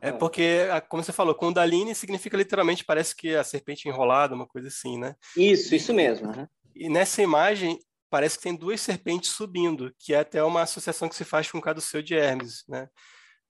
É 0.00 0.10
porque, 0.10 0.66
como 0.88 1.04
você 1.04 1.12
falou, 1.12 1.34
Kundalini 1.34 1.94
significa 1.94 2.36
literalmente, 2.36 2.84
parece 2.84 3.14
que 3.14 3.36
a 3.36 3.44
serpente 3.44 3.88
enrolada, 3.88 4.34
uma 4.34 4.46
coisa 4.46 4.68
assim, 4.68 4.98
né? 4.98 5.14
Isso, 5.36 5.74
isso 5.74 5.92
mesmo. 5.92 6.30
aham. 6.30 6.48
E 6.74 6.88
nessa 6.88 7.22
imagem, 7.22 7.78
parece 8.08 8.38
que 8.38 8.44
tem 8.44 8.56
duas 8.56 8.80
serpentes 8.80 9.30
subindo, 9.30 9.94
que 9.98 10.14
é 10.14 10.20
até 10.20 10.42
uma 10.42 10.62
associação 10.62 11.08
que 11.08 11.14
se 11.14 11.24
faz 11.24 11.50
com 11.50 11.58
o 11.58 11.62
caduceu 11.62 12.02
de 12.02 12.14
Hermes, 12.14 12.64
né? 12.66 12.88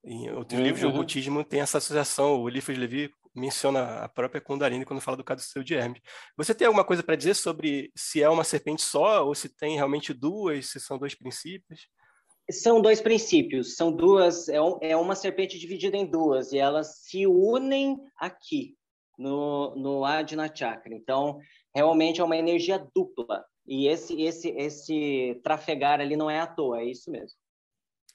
Em 0.04 0.30
outros 0.32 0.58
livros 0.60 0.80
de 0.80 0.86
Uhum. 0.86 0.92
ocultismo 0.92 1.44
tem 1.44 1.60
essa 1.60 1.78
associação, 1.78 2.40
o 2.42 2.48
Eliphas 2.48 2.76
Levi 2.76 3.10
menciona 3.34 4.00
a 4.04 4.08
própria 4.08 4.40
Kundalini 4.40 4.84
quando 4.84 5.00
fala 5.00 5.16
do 5.16 5.24
caduceu 5.24 5.62
de 5.62 5.74
Hermes. 5.74 6.02
Você 6.36 6.54
tem 6.54 6.66
alguma 6.66 6.84
coisa 6.84 7.02
para 7.02 7.16
dizer 7.16 7.34
sobre 7.34 7.90
se 7.96 8.22
é 8.22 8.28
uma 8.28 8.44
serpente 8.44 8.82
só 8.82 9.24
ou 9.26 9.34
se 9.34 9.48
tem 9.48 9.76
realmente 9.76 10.12
duas, 10.12 10.66
se 10.66 10.80
são 10.80 10.98
dois 10.98 11.14
princípios? 11.14 11.88
São 12.50 12.82
dois 12.82 13.00
princípios, 13.00 13.76
são 13.76 13.92
duas, 13.92 14.48
é, 14.48 14.60
um- 14.60 14.76
é 14.82 14.96
uma 14.96 15.14
serpente 15.14 15.58
dividida 15.58 15.96
em 15.96 16.04
duas, 16.04 16.52
e 16.52 16.58
elas 16.58 16.98
se 17.02 17.26
unem 17.26 17.96
aqui, 18.18 18.76
no, 19.16 19.74
no 19.76 20.04
Adina 20.04 20.50
Chakra. 20.52 20.92
Então, 20.94 21.38
realmente 21.74 22.20
é 22.20 22.24
uma 22.24 22.36
energia 22.36 22.84
dupla. 22.94 23.44
E 23.64 23.86
esse, 23.86 24.20
esse, 24.20 24.48
esse 24.50 25.40
trafegar 25.44 26.00
ali 26.00 26.16
não 26.16 26.28
é 26.28 26.40
à 26.40 26.46
toa, 26.46 26.80
é 26.80 26.84
isso 26.84 27.10
mesmo. 27.10 27.38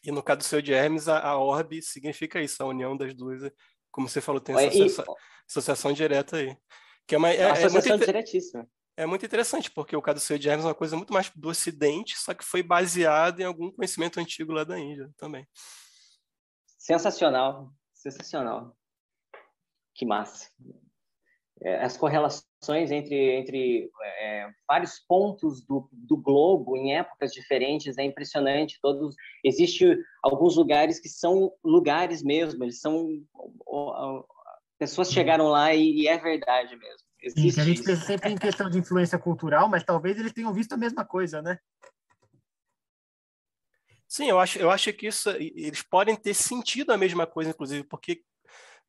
E 0.07 0.11
no 0.11 0.23
caduceu 0.23 0.61
de 0.61 0.71
Hermes, 0.71 1.09
a, 1.09 1.19
a 1.19 1.37
orbe 1.37 1.81
significa 1.81 2.41
isso, 2.41 2.63
a 2.63 2.65
união 2.65 2.95
das 2.95 3.13
duas. 3.13 3.51
Como 3.91 4.07
você 4.07 4.21
falou, 4.21 4.39
tem 4.39 4.55
essa 4.55 4.77
e- 4.77 4.83
associa- 4.85 5.05
associação 5.49 5.91
direta 5.91 6.37
aí. 6.37 6.57
Que 7.05 7.15
é, 7.15 7.17
uma, 7.17 7.29
é, 7.29 7.35
é 7.41 7.47
muito 7.49 7.65
Associação 7.65 7.95
inte- 7.97 8.05
diretíssima. 8.05 8.69
É 8.95 9.05
muito 9.05 9.25
interessante, 9.25 9.69
porque 9.69 9.95
o 9.97 10.01
caduceu 10.01 10.37
de 10.39 10.47
Hermes 10.47 10.63
é 10.65 10.69
uma 10.69 10.73
coisa 10.75 10.95
muito 10.95 11.11
mais 11.13 11.29
do 11.35 11.49
Ocidente, 11.49 12.17
só 12.17 12.33
que 12.33 12.43
foi 12.43 12.63
baseado 12.63 13.41
em 13.41 13.43
algum 13.43 13.69
conhecimento 13.69 14.17
antigo 14.19 14.53
lá 14.53 14.63
da 14.63 14.79
Índia 14.79 15.11
também. 15.17 15.45
Sensacional, 16.77 17.71
sensacional. 17.93 18.75
Que 19.93 20.05
massa. 20.05 20.49
É, 21.61 21.83
As 21.83 21.97
correlações 21.97 22.91
entre, 22.91 23.37
entre 23.37 23.89
é, 24.19 24.49
vários 24.67 24.99
pontos 24.99 25.61
do, 25.65 25.89
do 25.91 26.17
globo 26.17 26.77
em 26.77 26.95
épocas 26.95 27.31
diferentes 27.31 27.97
é 27.97 28.03
impressionante. 28.03 28.79
Todos 28.81 29.15
existe 29.43 29.97
alguns 30.23 30.55
lugares 30.55 30.99
que 30.99 31.09
são 31.09 31.51
lugares 31.63 32.23
mesmo. 32.23 32.63
Eles 32.63 32.79
são 32.79 33.07
pessoas 34.77 35.11
chegaram 35.11 35.47
lá 35.47 35.73
e, 35.73 36.01
e 36.01 36.07
é 36.07 36.17
verdade 36.17 36.75
mesmo. 36.75 37.07
Sim, 37.29 37.47
Existe 37.47 37.55
que 37.55 37.61
a 37.61 37.63
gente 37.63 37.75
isso. 37.77 37.85
pensa 37.85 38.05
sempre 38.05 38.31
em 38.31 38.37
questão 38.37 38.69
de 38.69 38.77
influência 38.77 39.17
cultural, 39.17 39.67
mas 39.67 39.83
talvez 39.83 40.19
eles 40.19 40.33
tenham 40.33 40.53
visto 40.53 40.73
a 40.73 40.77
mesma 40.77 41.03
coisa, 41.03 41.41
né? 41.41 41.57
Sim, 44.07 44.29
eu 44.29 44.39
acho, 44.39 44.57
eu 44.57 44.71
acho 44.71 44.93
que 44.93 45.07
isso, 45.07 45.29
eles 45.31 45.81
podem 45.83 46.15
ter 46.15 46.33
sentido 46.33 46.91
a 46.91 46.97
mesma 46.97 47.27
coisa, 47.27 47.49
inclusive, 47.49 47.83
porque, 47.83 48.23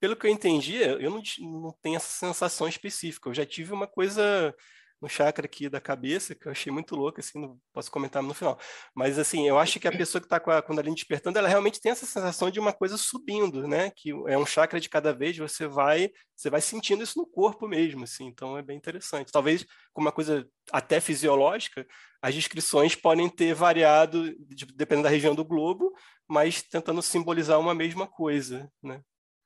pelo 0.01 0.17
que 0.17 0.27
eu 0.27 0.31
entendi, 0.31 0.77
eu 0.77 1.11
não, 1.11 1.23
não 1.41 1.73
tenho 1.83 1.97
essa 1.97 2.09
sensação 2.09 2.69
específica. 2.69 3.29
Eu 3.29 3.35
já 3.35 3.47
tive 3.47 3.73
uma 3.73 3.87
coisa 3.87 4.55
no 5.01 5.09
chakra 5.09 5.47
aqui 5.47 5.69
da 5.69 5.81
cabeça 5.81 6.35
que 6.35 6.47
eu 6.47 6.53
achei 6.53 6.73
muito 6.73 6.97
louca, 6.97 7.21
assim, 7.21 7.41
não 7.41 7.59
posso 7.73 7.91
comentar 7.91 8.23
no 8.23 8.35
final. 8.35 8.59
Mas, 8.95 9.19
assim, 9.19 9.47
eu 9.47 9.59
acho 9.59 9.79
que 9.79 9.87
a 9.87 9.93
pessoa 9.93 10.21
que 10.21 10.27
está 10.27 10.41
com 10.41 10.51
a 10.51 10.61
Kundalini 10.61 10.95
despertando, 10.95 11.39
ela 11.39 11.49
realmente 11.49 11.81
tem 11.81 11.93
essa 11.93 12.05
sensação 12.05 12.51
de 12.51 12.59
uma 12.59 12.73
coisa 12.73 12.97
subindo, 12.97 13.67
né? 13.69 13.91
Que 13.95 14.11
é 14.27 14.37
um 14.37 14.47
chakra 14.47 14.81
de 14.81 14.89
cada 14.89 15.13
vez, 15.13 15.37
você 15.37 15.67
vai, 15.69 16.11
você 16.35 16.51
vai 16.51 16.61
sentindo 16.61 17.03
isso 17.03 17.19
no 17.19 17.27
corpo 17.27 17.69
mesmo, 17.69 18.05
assim. 18.05 18.27
Então, 18.27 18.59
é 18.59 18.63
bem 18.63 18.77
interessante. 18.77 19.31
Talvez, 19.31 19.65
como 19.93 20.07
uma 20.07 20.13
coisa 20.13 20.49
até 20.73 21.01
fisiológica, 21.01 21.87
as 22.21 22.35
descrições 22.35 22.95
podem 22.97 23.29
ter 23.29 23.55
variado 23.55 24.35
de- 24.49 24.67
dependendo 24.75 25.05
da 25.05 25.11
região 25.11 25.35
do 25.35 25.45
globo, 25.45 25.93
mas 26.27 26.63
tentando 26.63 27.01
simbolizar 27.03 27.59
uma 27.61 27.75
mesma 27.75 28.07
coisa, 28.07 28.71
né? 28.83 29.01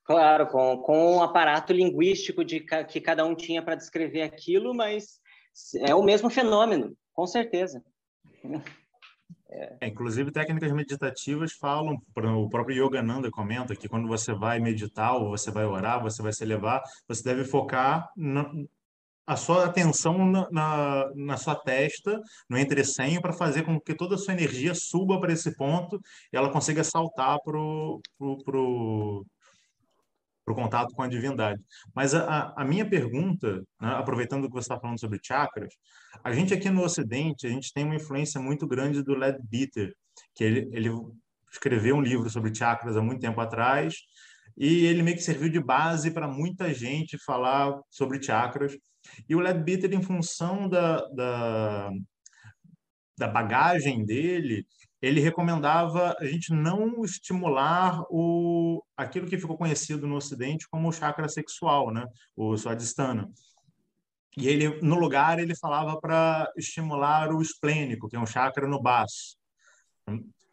Claro, 0.05 0.48
com, 0.48 0.78
com 0.78 1.16
um 1.16 1.22
aparato 1.22 1.72
linguístico 1.72 2.44
de 2.44 2.61
que 2.61 3.00
cada 3.00 3.24
um 3.24 3.34
tinha 3.34 3.62
para 3.62 3.76
descrever 3.76 4.22
aquilo, 4.22 4.74
mas 4.74 5.20
é 5.76 5.94
o 5.94 6.03
mesmo 6.03 6.28
fenômeno, 6.28 6.96
com 7.12 7.26
certeza. 7.26 7.82
É, 9.48 9.86
inclusive, 9.86 10.32
técnicas 10.32 10.72
meditativas 10.72 11.53
falam, 11.53 12.00
o 12.16 12.48
próprio 12.48 12.86
Yogananda 12.86 13.30
comenta 13.30 13.76
que 13.76 13.88
quando 13.88 14.09
você 14.09 14.32
vai 14.32 14.59
meditar 14.59 15.14
ou 15.14 15.28
você 15.28 15.50
vai 15.50 15.64
orar, 15.66 16.03
você 16.03 16.22
vai 16.22 16.32
se 16.32 16.42
elevar, 16.42 16.82
você 17.07 17.22
deve 17.22 17.44
focar 17.44 18.09
na, 18.16 18.50
a 19.26 19.36
sua 19.36 19.66
atenção 19.66 20.26
na, 20.26 20.48
na, 20.50 21.12
na 21.14 21.36
sua 21.36 21.55
testa, 21.55 22.20
no 22.48 22.59
entrecenho, 22.59 23.20
para 23.20 23.32
fazer 23.32 23.62
com 23.62 23.78
que 23.78 23.94
toda 23.94 24.14
a 24.14 24.18
sua 24.18 24.34
energia 24.34 24.74
suba 24.74 25.20
para 25.20 25.32
esse 25.32 25.55
ponto 25.57 26.00
e 26.32 26.36
ela 26.36 26.50
consiga 26.50 26.82
saltar 26.82 27.38
para 27.44 27.59
o 27.59 28.00
pro, 28.18 28.38
pro, 28.44 29.26
pro 30.45 30.55
contato 30.55 30.95
com 30.95 31.03
a 31.03 31.09
divindade. 31.09 31.61
Mas 31.95 32.14
a, 32.14 32.24
a- 32.26 32.62
a 32.62 32.64
minha 32.64 32.88
pergunta, 32.88 33.57
né, 33.80 33.88
aproveitando 33.95 34.47
que 34.49 34.53
você 34.55 34.64
está 34.66 34.78
falando 34.80 34.99
sobre 35.01 35.20
chakras, 35.22 35.72
a 36.24 36.32
gente 36.32 36.53
aqui 36.55 36.70
no 36.70 36.82
Ocidente, 36.82 37.47
a 37.47 37.51
gente 37.51 37.72
tem 37.72 37.84
uma 37.84 37.95
influência 37.97 38.40
muito 38.40 38.66
grande 38.66 39.03
do 39.03 39.14
Leadbeater, 39.14 39.95
que 40.34 40.45
ele, 40.45 40.68
ele 40.72 40.90
escreveu 41.51 41.97
um 41.97 42.01
livro 42.03 42.28
sobre 42.30 42.55
chakras 42.55 42.97
há 42.97 43.03
muito 43.03 43.20
tempo 43.20 43.40
atrás, 43.40 43.95
e 44.57 44.84
ele 44.84 45.03
meio 45.03 45.16
que 45.16 45.22
serviu 45.22 45.49
de 45.49 45.61
base 45.61 46.11
para 46.11 46.28
muita 46.28 46.72
gente 46.74 47.16
falar 47.24 47.78
sobre 47.90 48.22
chakras. 48.22 48.74
E 49.28 49.34
o 49.34 49.40
Leadbeater, 49.40 49.93
em 49.93 50.03
função 50.03 50.68
da, 50.68 51.07
da, 51.09 51.90
da 53.18 53.28
bagagem 53.28 54.05
dele, 54.05 54.66
ele 55.03 55.20
recomendava 55.20 56.16
a 56.20 56.24
gente 56.24 56.53
não 56.53 57.05
estimular 57.05 58.05
o, 58.09 58.80
aquilo 58.96 59.26
que 59.26 59.36
ficou 59.36 59.59
conhecido 59.59 60.07
no 60.07 60.14
Ocidente 60.14 60.68
como 60.68 60.88
o 60.88 60.92
chakra 60.92 61.28
sexual, 61.28 61.92
né? 61.92 62.07
o 62.36 62.57
Swadhisthana. 62.57 63.28
E 64.36 64.48
ele, 64.48 64.80
no 64.80 64.94
lugar, 64.94 65.40
ele 65.40 65.57
falava 65.57 66.00
para 66.00 66.50
estimular 66.57 67.34
o 67.34 67.42
esplênico, 67.42 68.09
que 68.09 68.16
é 68.16 68.20
um 68.20 68.26
chakra 68.26 68.66
no 68.66 68.80
baço. 68.80 69.36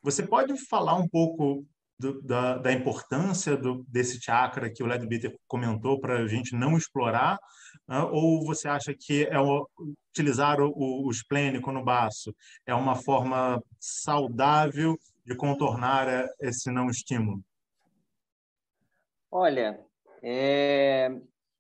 Você 0.02 0.26
pode 0.26 0.58
falar 0.66 0.96
um 0.96 1.08
pouco 1.08 1.66
do, 2.00 2.22
da, 2.22 2.58
da 2.58 2.72
importância 2.72 3.58
do, 3.58 3.84
desse 3.88 4.22
chakra 4.22 4.72
que 4.72 4.82
o 4.82 4.86
Leadbeater 4.86 5.36
comentou 5.48 6.00
para 6.00 6.20
a 6.20 6.28
gente 6.28 6.56
não 6.56 6.78
explorar? 6.78 7.38
né? 7.88 8.02
ou 8.12 8.46
você 8.46 8.68
acha 8.68 8.94
que 8.94 9.26
é 9.26 9.40
o, 9.40 9.68
utilizar 10.12 10.62
o, 10.62 11.06
o 11.06 11.12
esplênico 11.12 11.72
no 11.72 11.84
baço 11.84 12.34
é 12.66 12.74
uma 12.74 12.96
forma 12.96 13.62
saudável 13.80 14.98
de 15.26 15.36
contornar 15.36 16.08
eh, 16.08 16.28
esse 16.42 16.72
não 16.72 16.90
estímulo? 16.90 17.44
Olha, 19.32 19.80
é, 20.24 21.12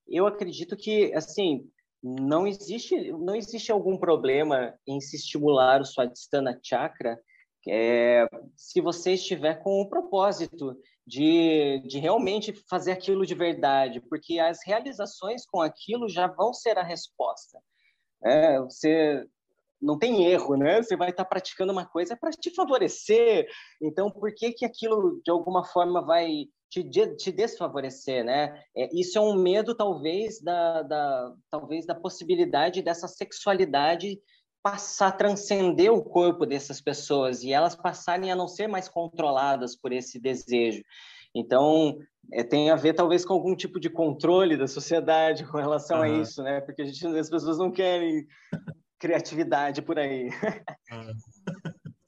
eu 0.07 0.25
acredito 0.25 0.75
que 0.75 1.13
assim 1.13 1.69
não 2.01 2.47
existe 2.47 3.11
não 3.11 3.35
existe 3.35 3.71
algum 3.71 3.97
problema 3.97 4.73
em 4.87 4.99
se 5.01 5.17
estimular 5.17 5.81
o 5.81 5.85
Swadhisthana 5.85 6.59
Chakra 6.63 7.19
é, 7.68 8.28
se 8.55 8.82
você 8.82 9.14
estiver 9.14 9.62
com 9.62 9.82
o 9.82 9.89
propósito 9.89 10.78
de, 11.05 11.82
de 11.88 11.99
realmente 11.99 12.53
fazer 12.70 12.91
aquilo 12.91 13.26
de 13.26 13.36
verdade, 13.36 13.99
porque 14.01 14.39
as 14.39 14.60
realizações 14.66 15.45
com 15.45 15.62
aquilo 15.62 16.07
já 16.07 16.28
vão 16.28 16.53
ser 16.53 16.78
a 16.78 16.84
resposta. 16.84 17.60
É, 18.24 18.60
você 18.60 19.26
não 19.82 19.97
tem 19.97 20.26
erro, 20.26 20.55
né? 20.55 20.82
Você 20.82 20.95
vai 20.95 21.10
estar 21.10 21.26
praticando 21.26 21.72
uma 21.72 21.86
coisa 21.86 22.16
para 22.16 22.32
te 22.32 22.53
favorecer. 22.53 23.47
Então, 23.82 24.12
por 24.12 24.34
que 24.34 24.51
que 24.51 24.66
aquilo 24.66 25.22
de 25.24 25.32
alguma 25.32 25.64
forma 25.64 26.05
vai 26.05 26.47
te, 26.70 26.84
te 26.84 27.32
desfavorecer, 27.32 28.24
né? 28.24 28.62
É, 28.76 28.89
isso 28.93 29.18
é 29.18 29.22
um 29.22 29.36
medo 29.36 29.74
talvez 29.74 30.41
da, 30.41 30.84
da 30.84 31.34
talvez 31.49 31.86
da 31.86 31.95
possibilidade 31.95 32.82
dessa 32.82 33.07
sexualidade 33.07 34.20
passar 34.62 35.12
transcender 35.14 35.91
o 35.91 36.03
corpo 36.03 36.45
dessas 36.45 36.82
pessoas 36.82 37.43
e 37.43 37.53
elas 37.53 37.76
passarem 37.76 38.32
a 38.32 38.36
não 38.36 38.47
ser 38.47 38.68
mais 38.68 38.89
controladas 38.89 39.76
por 39.76 39.91
esse 39.91 40.20
desejo. 40.20 40.84
Então, 41.34 41.97
é, 42.34 42.43
tem 42.43 42.70
a 42.70 42.76
ver 42.76 42.93
talvez 42.93 43.24
com 43.24 43.34
algum 43.34 43.55
tipo 43.55 43.80
de 43.80 43.89
controle 43.89 44.57
da 44.57 44.68
sociedade 44.68 45.45
com 45.45 45.57
relação 45.57 46.01
a 46.01 46.07
Aham. 46.07 46.22
isso, 46.22 46.43
né? 46.43 46.62
Porque 46.62 46.82
a 46.82 46.86
gente, 46.86 47.05
as 47.05 47.30
pessoas 47.30 47.57
não 47.57 47.72
querem 47.72 48.26
criatividade 48.99 49.82
por 49.82 49.97
aí. 49.97 50.30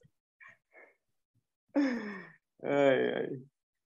Ai, 2.63 3.13
ai. 3.13 3.29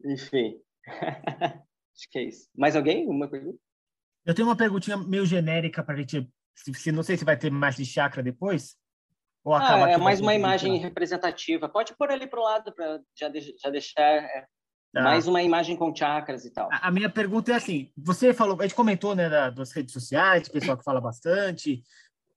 Enfim. 0.06 0.60
Acho 1.96 2.10
que 2.12 2.20
é 2.20 2.24
isso. 2.24 2.50
Mais 2.56 2.76
alguém? 2.76 3.08
Uma 3.08 3.30
pergunta? 3.30 3.58
Eu 4.26 4.34
tenho 4.34 4.48
uma 4.48 4.58
perguntinha 4.58 4.98
meio 4.98 5.26
genérica 5.26 5.84
para 5.84 5.96
a 5.96 5.98
gente. 5.98 6.30
Se, 6.56 6.74
se- 6.74 6.92
não 6.92 7.04
sei 7.04 7.18
se 7.18 7.26
vai 7.26 7.38
ter 7.38 7.52
mais 7.52 7.76
de 7.76 7.86
chakra 7.86 8.24
depois. 8.24 8.76
Ou 9.44 9.54
acaba 9.54 9.86
Ah, 9.86 9.90
é 9.90 9.94
aqui 9.96 10.04
mais 10.04 10.20
uma 10.22 10.34
imagem 10.34 10.76
entrar? 10.76 10.88
representativa. 10.88 11.70
Pode 11.70 11.96
pôr 11.96 12.10
ali 12.12 12.26
para 12.28 12.40
o 12.40 12.44
lado 12.44 12.74
para 12.74 13.00
já, 13.18 13.30
de- 13.30 13.56
já 13.62 13.70
deixar 13.70 14.02
é, 14.02 14.48
Tá. 14.94 15.02
mais 15.04 15.28
uma 15.28 15.44
imagem 15.44 15.76
com 15.76 15.94
chakras 15.94 16.46
e 16.46 16.52
tal. 16.52 16.70
A 16.72 16.88
a 16.88 16.92
minha 16.92 17.10
pergunta 17.10 17.52
é 17.52 17.56
assim: 17.56 17.92
você 17.98 18.34
falou, 18.34 18.58
a 18.60 18.64
gente 18.64 18.74
comentou, 18.76 19.14
né, 19.14 19.30
da- 19.30 19.50
das 19.50 19.72
redes 19.74 19.94
sociais, 19.94 20.48
pessoal 20.50 20.78
que 20.78 20.84
fala 20.84 21.02
bastante. 21.02 21.84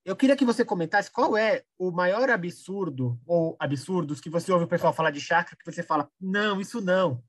eu 0.04 0.16
queria 0.16 0.34
que 0.36 0.44
você 0.44 0.64
comentasse 0.64 1.10
qual 1.10 1.36
é 1.36 1.62
o 1.78 1.90
maior 1.90 2.30
absurdo 2.30 3.20
ou 3.26 3.56
absurdos 3.60 4.22
que 4.22 4.30
você 4.30 4.50
ouve 4.50 4.64
o 4.64 4.68
pessoal 4.68 4.90
falar 4.90 5.10
de 5.10 5.20
chakra, 5.20 5.54
que 5.54 5.70
você 5.70 5.82
fala, 5.82 6.08
não, 6.18 6.58
isso 6.62 6.80
não, 6.80 7.22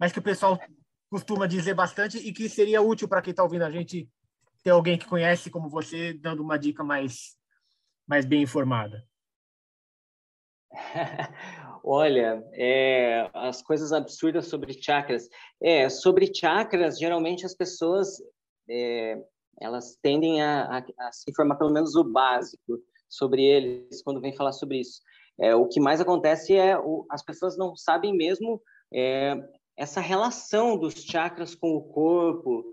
mas 0.00 0.10
que 0.10 0.18
o 0.18 0.22
pessoal 0.22 0.58
costuma 1.08 1.46
dizer 1.46 1.74
bastante 1.74 2.18
e 2.18 2.32
que 2.32 2.48
seria 2.48 2.82
útil 2.82 3.06
para 3.06 3.22
quem 3.22 3.30
está 3.30 3.44
ouvindo 3.44 3.62
a 3.62 3.70
gente 3.70 4.10
ter 4.64 4.70
alguém 4.70 4.98
que 4.98 5.06
conhece 5.06 5.50
como 5.50 5.68
você 5.68 6.14
dando 6.14 6.42
uma 6.42 6.58
dica 6.58 6.82
mais, 6.82 7.36
mais 8.08 8.24
bem 8.24 8.42
informada. 8.42 9.06
Olha, 11.84 12.42
é, 12.54 13.30
as 13.34 13.60
coisas 13.60 13.92
absurdas 13.92 14.48
sobre 14.48 14.72
chakras. 14.72 15.28
É, 15.62 15.90
sobre 15.90 16.34
chakras, 16.34 16.98
geralmente 16.98 17.44
as 17.44 17.54
pessoas 17.54 18.16
é, 18.68 19.22
elas 19.60 19.96
tendem 20.02 20.42
a, 20.42 20.78
a, 20.78 21.06
a, 21.06 21.12
se 21.12 21.30
informar 21.30 21.56
pelo 21.56 21.72
menos 21.72 21.94
o 21.94 22.02
básico 22.02 22.78
sobre 23.08 23.44
eles 23.44 24.02
quando 24.02 24.20
vem 24.20 24.34
falar 24.34 24.52
sobre 24.52 24.80
isso. 24.80 25.00
É, 25.38 25.54
o 25.54 25.68
que 25.68 25.78
mais 25.78 26.00
acontece 26.00 26.56
é 26.56 26.78
o, 26.78 27.06
as 27.10 27.22
pessoas 27.22 27.56
não 27.56 27.76
sabem 27.76 28.16
mesmo 28.16 28.62
é, 28.92 29.36
essa 29.76 30.00
relação 30.00 30.78
dos 30.78 30.94
chakras 30.94 31.54
com 31.54 31.74
o 31.74 31.82
corpo. 31.82 32.64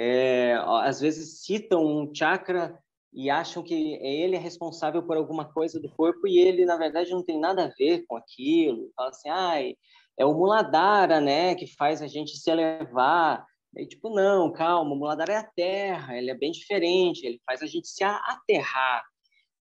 É, 0.00 0.54
às 0.84 1.00
vezes 1.00 1.40
citam 1.44 1.84
um 1.84 2.14
chakra 2.14 2.78
e 3.12 3.28
acham 3.28 3.64
que 3.64 3.74
ele 3.94 4.36
é 4.36 4.38
responsável 4.38 5.02
por 5.02 5.16
alguma 5.16 5.44
coisa 5.52 5.80
do 5.80 5.90
corpo 5.90 6.28
e 6.28 6.38
ele, 6.38 6.64
na 6.64 6.76
verdade, 6.76 7.10
não 7.10 7.24
tem 7.24 7.40
nada 7.40 7.64
a 7.64 7.72
ver 7.76 8.04
com 8.06 8.16
aquilo. 8.16 8.92
Fala 8.94 9.08
assim, 9.08 9.28
ai, 9.28 9.74
é 10.16 10.24
o 10.24 10.32
Muladhara, 10.34 11.20
né, 11.20 11.56
que 11.56 11.66
faz 11.66 12.00
a 12.00 12.06
gente 12.06 12.36
se 12.36 12.48
elevar. 12.48 13.44
E, 13.76 13.86
tipo, 13.86 14.08
não, 14.10 14.52
calma, 14.52 14.92
o 14.92 14.96
Muladhara 14.96 15.32
é 15.32 15.36
a 15.38 15.50
terra, 15.50 16.16
ele 16.16 16.30
é 16.30 16.34
bem 16.34 16.52
diferente, 16.52 17.26
ele 17.26 17.40
faz 17.44 17.60
a 17.60 17.66
gente 17.66 17.88
se 17.88 18.04
aterrar. 18.04 19.04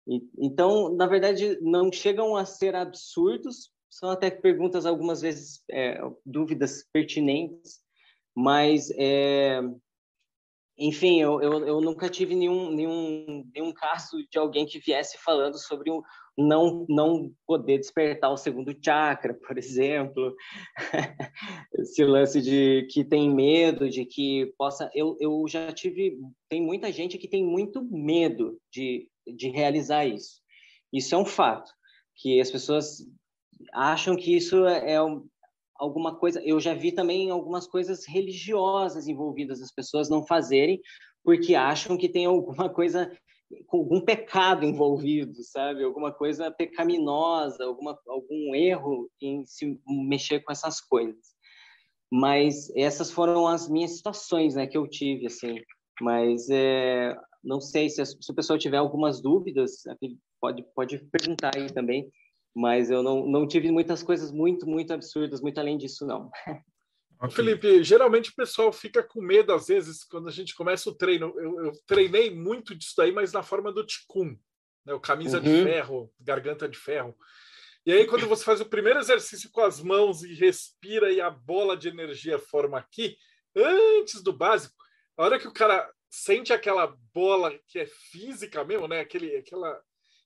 E, 0.07 0.21
então, 0.39 0.95
na 0.95 1.07
verdade, 1.07 1.59
não 1.63 1.91
chegam 1.91 2.37
a 2.37 2.45
ser 2.45 2.75
absurdos, 2.75 3.71
são 3.89 4.11
até 4.11 4.31
perguntas, 4.31 4.85
algumas 4.85 5.23
vezes, 5.23 5.63
é, 5.71 5.99
dúvidas 6.27 6.85
pertinentes, 6.93 7.81
mas 8.35 8.91
é, 8.99 9.63
enfim, 10.79 11.21
eu, 11.21 11.41
eu, 11.41 11.67
eu, 11.67 11.81
nunca 11.81 12.09
tive 12.09 12.35
nenhum, 12.35 12.71
nenhum, 12.71 13.51
nenhum 13.55 13.73
caso 13.73 14.19
de 14.31 14.39
alguém 14.39 14.67
que 14.67 14.79
viesse 14.79 15.17
falando 15.25 15.59
sobre 15.59 15.91
o 15.91 16.03
não, 16.37 16.85
não 16.89 17.33
poder 17.47 17.79
despertar 17.79 18.31
o 18.31 18.37
segundo 18.37 18.77
chakra, 18.83 19.33
por 19.47 19.57
exemplo. 19.57 20.35
Esse 21.79 22.05
lance 22.05 22.43
de 22.43 22.87
que 22.91 23.03
tem 23.05 23.35
medo, 23.35 23.89
de 23.89 24.05
que 24.05 24.53
possa. 24.59 24.91
Eu, 24.95 25.17
eu 25.19 25.45
já 25.49 25.73
tive. 25.73 26.19
Tem 26.49 26.61
muita 26.61 26.93
gente 26.93 27.17
que 27.17 27.29
tem 27.29 27.43
muito 27.43 27.83
medo 27.83 28.59
de, 28.71 29.09
de 29.27 29.49
realizar 29.49 30.05
isso. 30.05 30.43
Isso 30.93 31.15
é 31.15 31.19
um 31.19 31.25
fato, 31.25 31.71
que 32.17 32.41
as 32.41 32.51
pessoas 32.51 32.99
acham 33.73 34.15
que 34.15 34.37
isso 34.37 34.67
é, 34.67 34.93
é 34.93 35.01
alguma 35.79 36.17
coisa. 36.17 36.43
Eu 36.45 36.59
já 36.61 36.75
vi 36.75 36.93
também 36.93 37.31
algumas 37.31 37.67
coisas 37.67 38.07
religiosas 38.07 39.09
envolvidas, 39.09 39.61
as 39.61 39.73
pessoas 39.73 40.09
não 40.09 40.27
fazerem 40.27 40.81
porque 41.25 41.57
acham 41.57 41.97
que 41.97 42.09
tem 42.09 42.25
alguma 42.25 42.69
coisa 42.73 43.11
com 43.67 43.79
algum 43.79 44.01
pecado 44.01 44.65
envolvido, 44.65 45.43
sabe? 45.43 45.85
Alguma 45.85 46.13
coisa 46.13 46.51
pecaminosa, 46.51 47.65
alguma, 47.65 47.99
algum 48.09 48.55
erro 48.55 49.09
em 49.21 49.45
se 49.45 49.79
mexer 49.87 50.41
com 50.41 50.53
essas 50.53 50.81
coisas. 50.81 51.35
Mas 52.11 52.71
essas 52.77 53.11
foram 53.11 53.47
as 53.47 53.69
minhas 53.69 53.97
situações, 53.97 54.55
né, 54.55 54.67
que 54.67 54.77
eu 54.77 54.87
tive, 54.89 55.27
assim. 55.27 55.61
Mas 56.01 56.49
é, 56.51 57.17
não 57.43 57.61
sei 57.61 57.89
se, 57.89 58.05
se 58.05 58.31
o 58.31 58.35
pessoal 58.35 58.59
tiver 58.59 58.79
algumas 58.79 59.21
dúvidas, 59.21 59.83
pode 60.41 60.65
pode 60.75 60.99
perguntar 61.11 61.53
aí 61.57 61.73
também 61.73 62.11
mas 62.57 62.91
eu 62.91 63.03
não, 63.03 63.27
não 63.27 63.47
tive 63.47 63.71
muitas 63.71 64.03
coisas 64.03 64.33
muito, 64.33 64.67
muito 64.67 64.91
absurdas, 64.91 65.43
muito 65.43 65.59
além 65.59 65.77
disso, 65.77 66.07
não. 66.07 66.31
Okay. 67.19 67.31
Felipe, 67.31 67.83
geralmente 67.83 68.31
o 68.31 68.35
pessoal 68.35 68.73
fica 68.73 69.03
com 69.03 69.23
medo, 69.23 69.53
às 69.53 69.69
vezes, 69.69 70.05
quando 70.05 70.29
a 70.29 70.31
gente 70.31 70.55
começa 70.55 70.89
o 70.89 70.95
treino. 70.95 71.35
Eu, 71.39 71.67
eu 71.67 71.73
treinei 71.87 72.35
muito 72.35 72.75
disso 72.75 72.95
daí, 72.97 73.13
mas 73.13 73.33
na 73.33 73.43
forma 73.43 73.71
do 73.73 73.85
Ticum, 73.85 74.37
né? 74.85 74.95
o 74.95 75.01
camisa 75.01 75.39
uhum. 75.39 75.43
de 75.43 75.63
ferro, 75.65 76.13
garganta 76.19 76.69
de 76.69 76.79
ferro. 76.79 77.15
E 77.85 77.93
aí, 77.93 78.07
quando 78.07 78.27
você 78.27 78.43
faz 78.43 78.61
o 78.61 78.67
primeiro 78.67 78.99
exercício 78.99 79.51
com 79.51 79.61
as 79.61 79.83
mãos 79.83 80.23
e 80.23 80.35
respira 80.35 81.11
e 81.11 81.21
a 81.21 81.31
bola 81.31 81.77
de 81.77 81.89
energia 81.89 82.39
forma 82.39 82.79
aqui, 82.79 83.17
antes 83.55 84.23
do 84.23 84.33
básico, 84.33 84.75
a 85.17 85.25
hora 85.25 85.39
que 85.39 85.49
o 85.49 85.53
cara 85.53 85.91
sente 86.11 86.53
aquela 86.53 86.95
bola 87.15 87.59
que 87.67 87.79
é 87.79 87.87
física 87.87 88.65
mesmo, 88.65 88.89
né? 88.89 89.01
Aquele, 89.01 89.37
aquela 89.37 89.79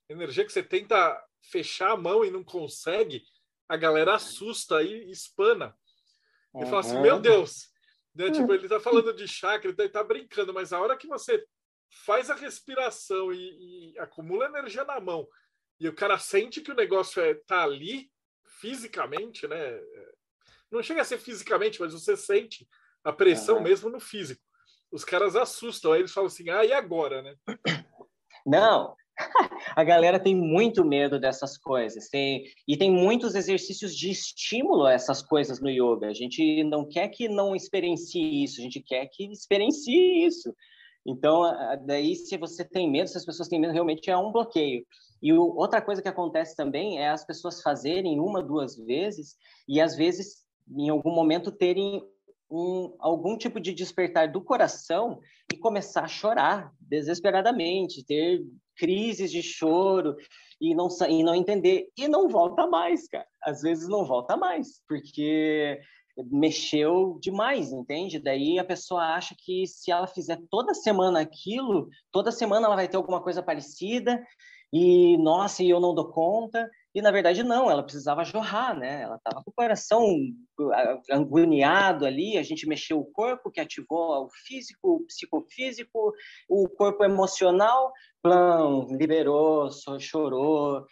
energia 0.09 0.45
que 0.45 0.51
você 0.51 0.63
tenta 0.63 1.17
fechar 1.41 1.91
a 1.91 1.97
mão 1.97 2.23
e 2.23 2.31
não 2.31 2.43
consegue, 2.43 3.23
a 3.67 3.77
galera 3.77 4.15
assusta 4.15 4.81
e 4.83 5.09
espana. 5.09 5.75
E 6.53 6.57
uhum. 6.59 6.65
fala 6.65 6.79
assim: 6.81 7.01
Meu 7.01 7.19
Deus, 7.19 7.69
né? 8.13 8.29
tipo, 8.31 8.53
ele 8.53 8.67
tá 8.67 8.79
falando 8.79 9.13
de 9.13 9.27
chakra, 9.27 9.73
ele 9.77 9.89
tá 9.89 10.03
brincando, 10.03 10.53
mas 10.53 10.73
a 10.73 10.79
hora 10.79 10.97
que 10.97 11.07
você 11.07 11.45
faz 12.05 12.29
a 12.29 12.35
respiração 12.35 13.31
e, 13.33 13.93
e, 13.93 13.99
acumula 13.99 14.45
energia 14.45 14.83
na 14.83 14.99
mão 14.99 15.27
e 15.79 15.87
o 15.87 15.95
cara 15.95 16.17
sente 16.17 16.61
que 16.61 16.71
o 16.71 16.75
negócio 16.75 17.21
é, 17.21 17.33
tá 17.33 17.63
ali 17.63 18.11
fisicamente, 18.59 19.47
né? 19.47 19.79
Não 20.69 20.83
chega 20.83 21.01
a 21.01 21.05
ser 21.05 21.17
fisicamente, 21.17 21.81
mas 21.81 21.93
você 21.93 22.15
sente 22.15 22.67
a 23.03 23.11
pressão 23.11 23.57
uhum. 23.57 23.63
mesmo 23.63 23.89
no 23.89 23.99
físico. 23.99 24.41
Os 24.91 25.03
caras 25.03 25.35
assustam, 25.35 25.91
aí 25.91 26.01
eles 26.01 26.11
falam 26.11 26.27
assim: 26.27 26.49
ah, 26.49 26.63
e 26.63 26.71
agora, 26.71 27.21
né? 27.21 27.35
Não, 28.45 28.95
a 29.75 29.83
galera 29.83 30.19
tem 30.19 30.35
muito 30.35 30.83
medo 30.85 31.19
dessas 31.19 31.57
coisas. 31.57 32.09
Tem, 32.09 32.43
e 32.67 32.77
tem 32.77 32.91
muitos 32.91 33.35
exercícios 33.35 33.95
de 33.95 34.09
estímulo 34.09 34.85
a 34.85 34.93
essas 34.93 35.21
coisas 35.21 35.59
no 35.59 35.69
yoga. 35.69 36.07
A 36.07 36.13
gente 36.13 36.63
não 36.63 36.87
quer 36.87 37.07
que 37.09 37.27
não 37.27 37.55
experiencie 37.55 38.43
isso, 38.43 38.59
a 38.59 38.63
gente 38.63 38.81
quer 38.81 39.07
que 39.07 39.31
experiencie 39.31 40.25
isso. 40.25 40.53
Então, 41.05 41.41
daí, 41.85 42.15
se 42.15 42.37
você 42.37 42.63
tem 42.63 42.89
medo, 42.89 43.09
se 43.09 43.17
as 43.17 43.25
pessoas 43.25 43.47
têm 43.47 43.59
medo, 43.59 43.73
realmente 43.73 44.09
é 44.09 44.17
um 44.17 44.31
bloqueio. 44.31 44.85
E 45.21 45.33
o, 45.33 45.41
outra 45.55 45.81
coisa 45.81 46.01
que 46.01 46.07
acontece 46.07 46.55
também 46.55 46.99
é 46.99 47.09
as 47.09 47.25
pessoas 47.25 47.61
fazerem 47.61 48.19
uma, 48.19 48.41
duas 48.41 48.75
vezes 48.75 49.35
e, 49.67 49.81
às 49.81 49.95
vezes, 49.95 50.45
em 50.69 50.89
algum 50.89 51.11
momento, 51.11 51.51
terem 51.51 52.03
um, 52.49 52.93
algum 52.99 53.37
tipo 53.37 53.59
de 53.59 53.73
despertar 53.73 54.31
do 54.31 54.41
coração 54.41 55.19
e 55.51 55.57
começar 55.57 56.03
a 56.03 56.07
chorar 56.07 56.71
desesperadamente, 56.79 58.05
ter 58.05 58.43
crises 58.81 59.31
de 59.31 59.43
choro 59.43 60.15
e 60.59 60.73
não, 60.73 60.87
e 61.07 61.23
não 61.23 61.35
entender. 61.35 61.89
E 61.95 62.07
não 62.07 62.27
volta 62.27 62.65
mais, 62.65 63.07
cara. 63.07 63.27
Às 63.43 63.61
vezes 63.61 63.87
não 63.87 64.03
volta 64.03 64.35
mais, 64.35 64.81
porque 64.87 65.79
mexeu 66.31 67.19
demais, 67.21 67.71
entende? 67.71 68.19
Daí 68.19 68.57
a 68.57 68.65
pessoa 68.65 69.13
acha 69.15 69.35
que 69.37 69.67
se 69.67 69.91
ela 69.91 70.07
fizer 70.07 70.39
toda 70.49 70.73
semana 70.73 71.21
aquilo, 71.21 71.87
toda 72.11 72.31
semana 72.31 72.65
ela 72.65 72.75
vai 72.75 72.87
ter 72.87 72.97
alguma 72.97 73.21
coisa 73.21 73.43
parecida 73.43 74.19
e 74.73 75.15
nossa, 75.17 75.63
e 75.63 75.69
eu 75.69 75.79
não 75.79 75.93
dou 75.93 76.09
conta. 76.11 76.67
E 76.93 77.01
na 77.01 77.09
verdade 77.09 77.41
não, 77.41 77.71
ela 77.71 77.83
precisava 77.83 78.23
jorrar, 78.25 78.77
né? 78.77 79.03
Ela 79.03 79.15
estava 79.15 79.41
com 79.43 79.49
o 79.49 79.53
coração 79.53 80.05
agoniado 81.09 82.05
ali, 82.05 82.37
a 82.37 82.43
gente 82.43 82.67
mexeu 82.67 82.99
o 82.99 83.05
corpo, 83.05 83.49
que 83.49 83.61
ativou 83.61 84.25
o 84.25 84.29
físico, 84.45 84.95
o 84.95 85.05
psicofísico, 85.05 86.13
o 86.49 86.67
corpo 86.67 87.03
emocional, 87.03 87.93
plão, 88.21 88.87
liberou, 88.89 89.69
chorou, 89.99 90.85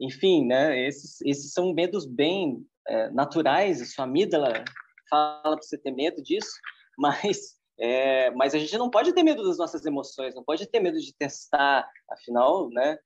enfim, 0.00 0.46
né? 0.46 0.86
Esses, 0.86 1.20
esses 1.20 1.52
são 1.52 1.74
medos 1.74 2.06
bem 2.06 2.66
é, 2.88 3.10
naturais, 3.10 3.82
a 3.82 3.84
sua 3.84 4.04
amígdala 4.04 4.64
fala 5.10 5.56
para 5.56 5.62
você 5.62 5.76
ter 5.76 5.92
medo 5.92 6.22
disso, 6.22 6.52
mas 6.98 7.60
é, 7.78 8.30
mas 8.32 8.54
a 8.54 8.58
gente 8.58 8.76
não 8.78 8.90
pode 8.90 9.12
ter 9.12 9.22
medo 9.22 9.42
das 9.42 9.58
nossas 9.58 9.84
emoções, 9.84 10.34
não 10.34 10.44
pode 10.44 10.66
ter 10.66 10.78
medo 10.78 11.00
de 11.00 11.12
testar, 11.14 11.88
afinal, 12.08 12.70
né? 12.70 12.96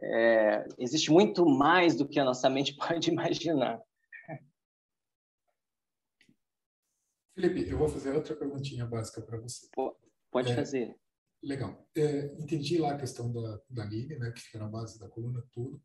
É, 0.00 0.66
existe 0.78 1.10
muito 1.10 1.46
mais 1.46 1.96
do 1.96 2.06
que 2.06 2.18
a 2.18 2.24
nossa 2.24 2.48
mente 2.50 2.74
pode 2.76 3.10
imaginar. 3.10 3.80
Felipe, 7.34 7.68
eu 7.70 7.76
vou 7.76 7.88
fazer 7.88 8.12
outra 8.12 8.34
perguntinha 8.34 8.86
básica 8.86 9.20
para 9.20 9.38
você. 9.38 9.68
Pode 10.30 10.52
é, 10.52 10.54
fazer. 10.54 10.96
Legal. 11.42 11.86
É, 11.94 12.34
entendi 12.38 12.78
lá 12.78 12.92
a 12.92 12.96
questão 12.96 13.30
da, 13.30 13.60
da 13.68 13.82
Aline, 13.82 14.18
né, 14.18 14.32
que 14.32 14.40
fica 14.40 14.58
na 14.58 14.68
base 14.68 14.98
da 14.98 15.08
coluna, 15.08 15.44
tudo. 15.52 15.80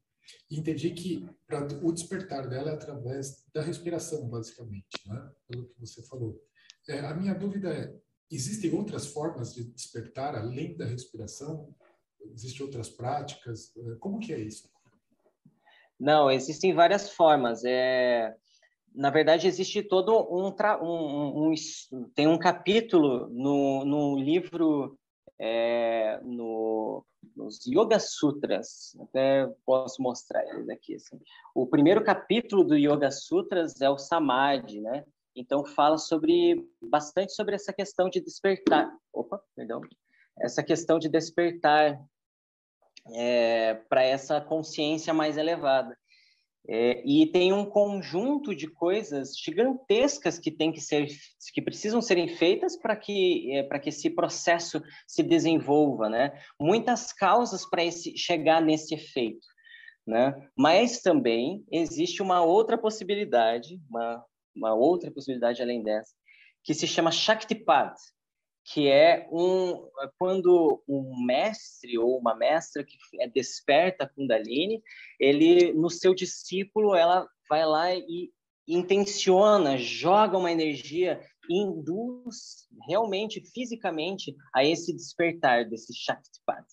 E 0.49 0.57
entendi 0.57 0.91
que 0.91 1.27
pra, 1.45 1.67
o 1.83 1.91
despertar 1.91 2.47
dela 2.47 2.71
é 2.71 2.73
através 2.73 3.45
da 3.53 3.61
respiração, 3.61 4.29
basicamente, 4.29 5.05
né, 5.05 5.31
pelo 5.47 5.67
que 5.67 5.79
você 5.79 6.01
falou. 6.03 6.41
É, 6.87 6.99
a 6.99 7.13
minha 7.13 7.33
dúvida 7.33 7.73
é, 7.73 7.93
existem 8.29 8.73
outras 8.73 9.07
formas 9.07 9.53
de 9.53 9.65
despertar 9.65 10.35
além 10.35 10.77
da 10.77 10.85
respiração? 10.85 11.75
Existem 12.25 12.65
outras 12.65 12.89
práticas? 12.89 13.73
Como 13.99 14.19
que 14.19 14.33
é 14.33 14.39
isso? 14.39 14.69
Não, 15.99 16.31
existem 16.31 16.73
várias 16.73 17.11
formas. 17.11 17.63
É, 17.63 18.35
na 18.93 19.09
verdade, 19.09 19.47
existe 19.47 19.83
todo 19.83 20.13
um, 20.13 20.47
um, 20.81 21.49
um, 21.49 21.53
um 21.91 22.09
tem 22.15 22.27
um 22.27 22.39
capítulo 22.39 23.29
no, 23.29 23.85
no 23.85 24.19
livro 24.19 24.97
é, 25.39 26.19
no, 26.23 27.05
nos 27.35 27.65
Yoga 27.65 27.99
Sutras. 27.99 28.95
Até 28.99 29.47
posso 29.65 30.01
mostrar 30.01 30.43
eles 30.47 30.69
aqui. 30.69 30.95
Assim. 30.95 31.19
O 31.55 31.67
primeiro 31.67 32.03
capítulo 32.03 32.63
do 32.63 32.75
Yoga 32.75 33.11
Sutras 33.11 33.79
é 33.81 33.89
o 33.89 33.97
Samadhi, 33.97 34.81
né? 34.81 35.05
Então 35.35 35.65
fala 35.65 35.97
sobre 35.97 36.67
bastante 36.81 37.33
sobre 37.33 37.55
essa 37.55 37.71
questão 37.71 38.09
de 38.09 38.19
despertar. 38.19 38.91
Opa, 39.13 39.41
perdão. 39.55 39.81
Essa 40.39 40.63
questão 40.63 40.97
de 40.99 41.09
despertar 41.09 41.99
é, 43.13 43.75
para 43.89 44.03
essa 44.03 44.39
consciência 44.39 45.13
mais 45.13 45.37
elevada. 45.37 45.97
É, 46.67 47.01
e 47.03 47.25
tem 47.25 47.51
um 47.51 47.65
conjunto 47.65 48.55
de 48.55 48.67
coisas 48.67 49.35
gigantescas 49.35 50.37
que 50.37 50.51
tem 50.51 50.71
que 50.71 50.79
ser 50.79 51.07
que 51.55 51.61
precisam 51.61 52.03
serem 52.03 52.27
feitas 52.27 52.77
para 52.77 52.95
que 52.95 53.51
é, 53.51 53.63
para 53.63 53.79
que 53.79 53.89
esse 53.89 54.11
processo 54.11 54.79
se 55.07 55.23
desenvolva 55.23 56.07
né? 56.07 56.39
Muitas 56.59 57.11
causas 57.11 57.67
para 57.67 57.83
esse 57.83 58.15
chegar 58.15 58.61
nesse 58.61 58.93
efeito 58.93 59.47
né? 60.05 60.35
Mas 60.55 61.01
também 61.01 61.65
existe 61.71 62.21
uma 62.21 62.43
outra 62.43 62.77
possibilidade 62.77 63.81
uma, 63.89 64.23
uma 64.55 64.75
outra 64.75 65.09
possibilidade 65.09 65.63
além 65.63 65.81
dessa 65.81 66.13
que 66.63 66.75
se 66.75 66.85
chama 66.85 67.11
Shaktipat 67.11 67.95
que 68.73 68.87
é 68.87 69.27
um 69.31 69.89
quando 70.17 70.81
um 70.87 71.25
mestre 71.25 71.97
ou 71.97 72.17
uma 72.17 72.35
mestra 72.35 72.83
que 72.83 72.97
é 73.19 73.27
desperta 73.27 74.05
a 74.05 74.09
Kundalini, 74.09 74.81
ele 75.19 75.73
no 75.73 75.89
seu 75.89 76.15
discípulo 76.15 76.95
ela 76.95 77.27
vai 77.49 77.65
lá 77.65 77.93
e 77.93 78.31
intenciona, 78.67 79.77
joga 79.77 80.37
uma 80.37 80.51
energia, 80.51 81.19
induz 81.49 82.67
realmente 82.87 83.41
fisicamente 83.53 84.33
a 84.55 84.63
esse 84.63 84.95
despertar 84.95 85.67
desse 85.67 85.93
Shaktipat. 85.93 86.65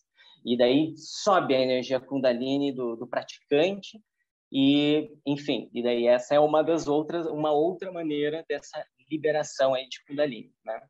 E 0.45 0.57
daí 0.57 0.95
sobe 0.97 1.55
a 1.55 1.61
energia 1.61 1.99
Kundalini 1.99 2.73
do, 2.73 2.95
do 2.95 3.09
praticante 3.09 4.01
e, 4.53 5.11
enfim, 5.27 5.69
e 5.75 5.83
daí 5.83 6.07
essa 6.07 6.35
é 6.35 6.39
uma 6.39 6.63
das 6.63 6.87
outras, 6.87 7.27
uma 7.27 7.51
outra 7.51 7.91
maneira 7.91 8.45
dessa 8.49 8.87
liberação 9.11 9.75
aí 9.75 9.89
de 9.89 10.05
Kundalini, 10.05 10.53
né? 10.65 10.81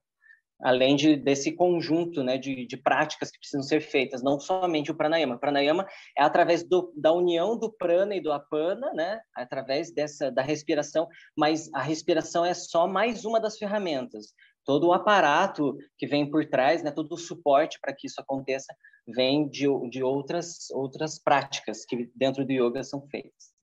Além 0.61 0.97
de, 0.97 1.17
desse 1.17 1.53
conjunto 1.53 2.23
né, 2.23 2.37
de, 2.37 2.67
de, 2.67 2.77
práticas 2.77 3.31
que 3.31 3.39
precisam 3.39 3.63
ser 3.63 3.81
feitas, 3.81 4.23
não 4.23 4.41
somente 4.41 4.91
o 4.91 4.95
pranayama. 4.95 5.37
O 5.37 5.39
pranayama 5.39 5.87
é 6.17 6.23
através 6.23 6.65
do, 6.65 6.93
da 6.97 7.13
união 7.13 7.57
do 7.59 7.73
prana 7.73 8.15
e 8.15 8.21
do 8.21 8.33
apana, 8.33 8.93
né, 8.93 9.21
através 9.35 9.93
dessa 9.93 10.31
da 10.31 10.43
respiração, 10.43 11.09
mas 11.37 11.73
a 11.73 11.83
respiração 11.83 12.45
é 12.45 12.55
só 12.55 12.87
mais 12.87 13.25
uma 13.25 13.41
das 13.41 13.57
ferramentas. 13.57 14.35
Todo 14.65 14.89
o 14.89 14.93
aparato 14.93 15.77
que 15.97 16.07
vem 16.07 16.29
por 16.31 16.45
trás, 16.45 16.83
né, 16.83 16.91
todo 16.91 17.13
o 17.13 17.19
suporte 17.19 17.79
para 17.81 17.95
que 17.95 18.07
isso 18.07 18.21
aconteça, 18.21 18.75
vem 19.07 19.49
de, 19.49 19.67
de 19.89 20.03
outras, 20.03 20.71
outras 20.71 21.19
práticas 21.19 21.85
que 21.85 22.11
dentro 22.15 22.45
do 22.45 22.53
yoga 22.53 22.83
são 22.83 23.07
feitas. 23.09 23.58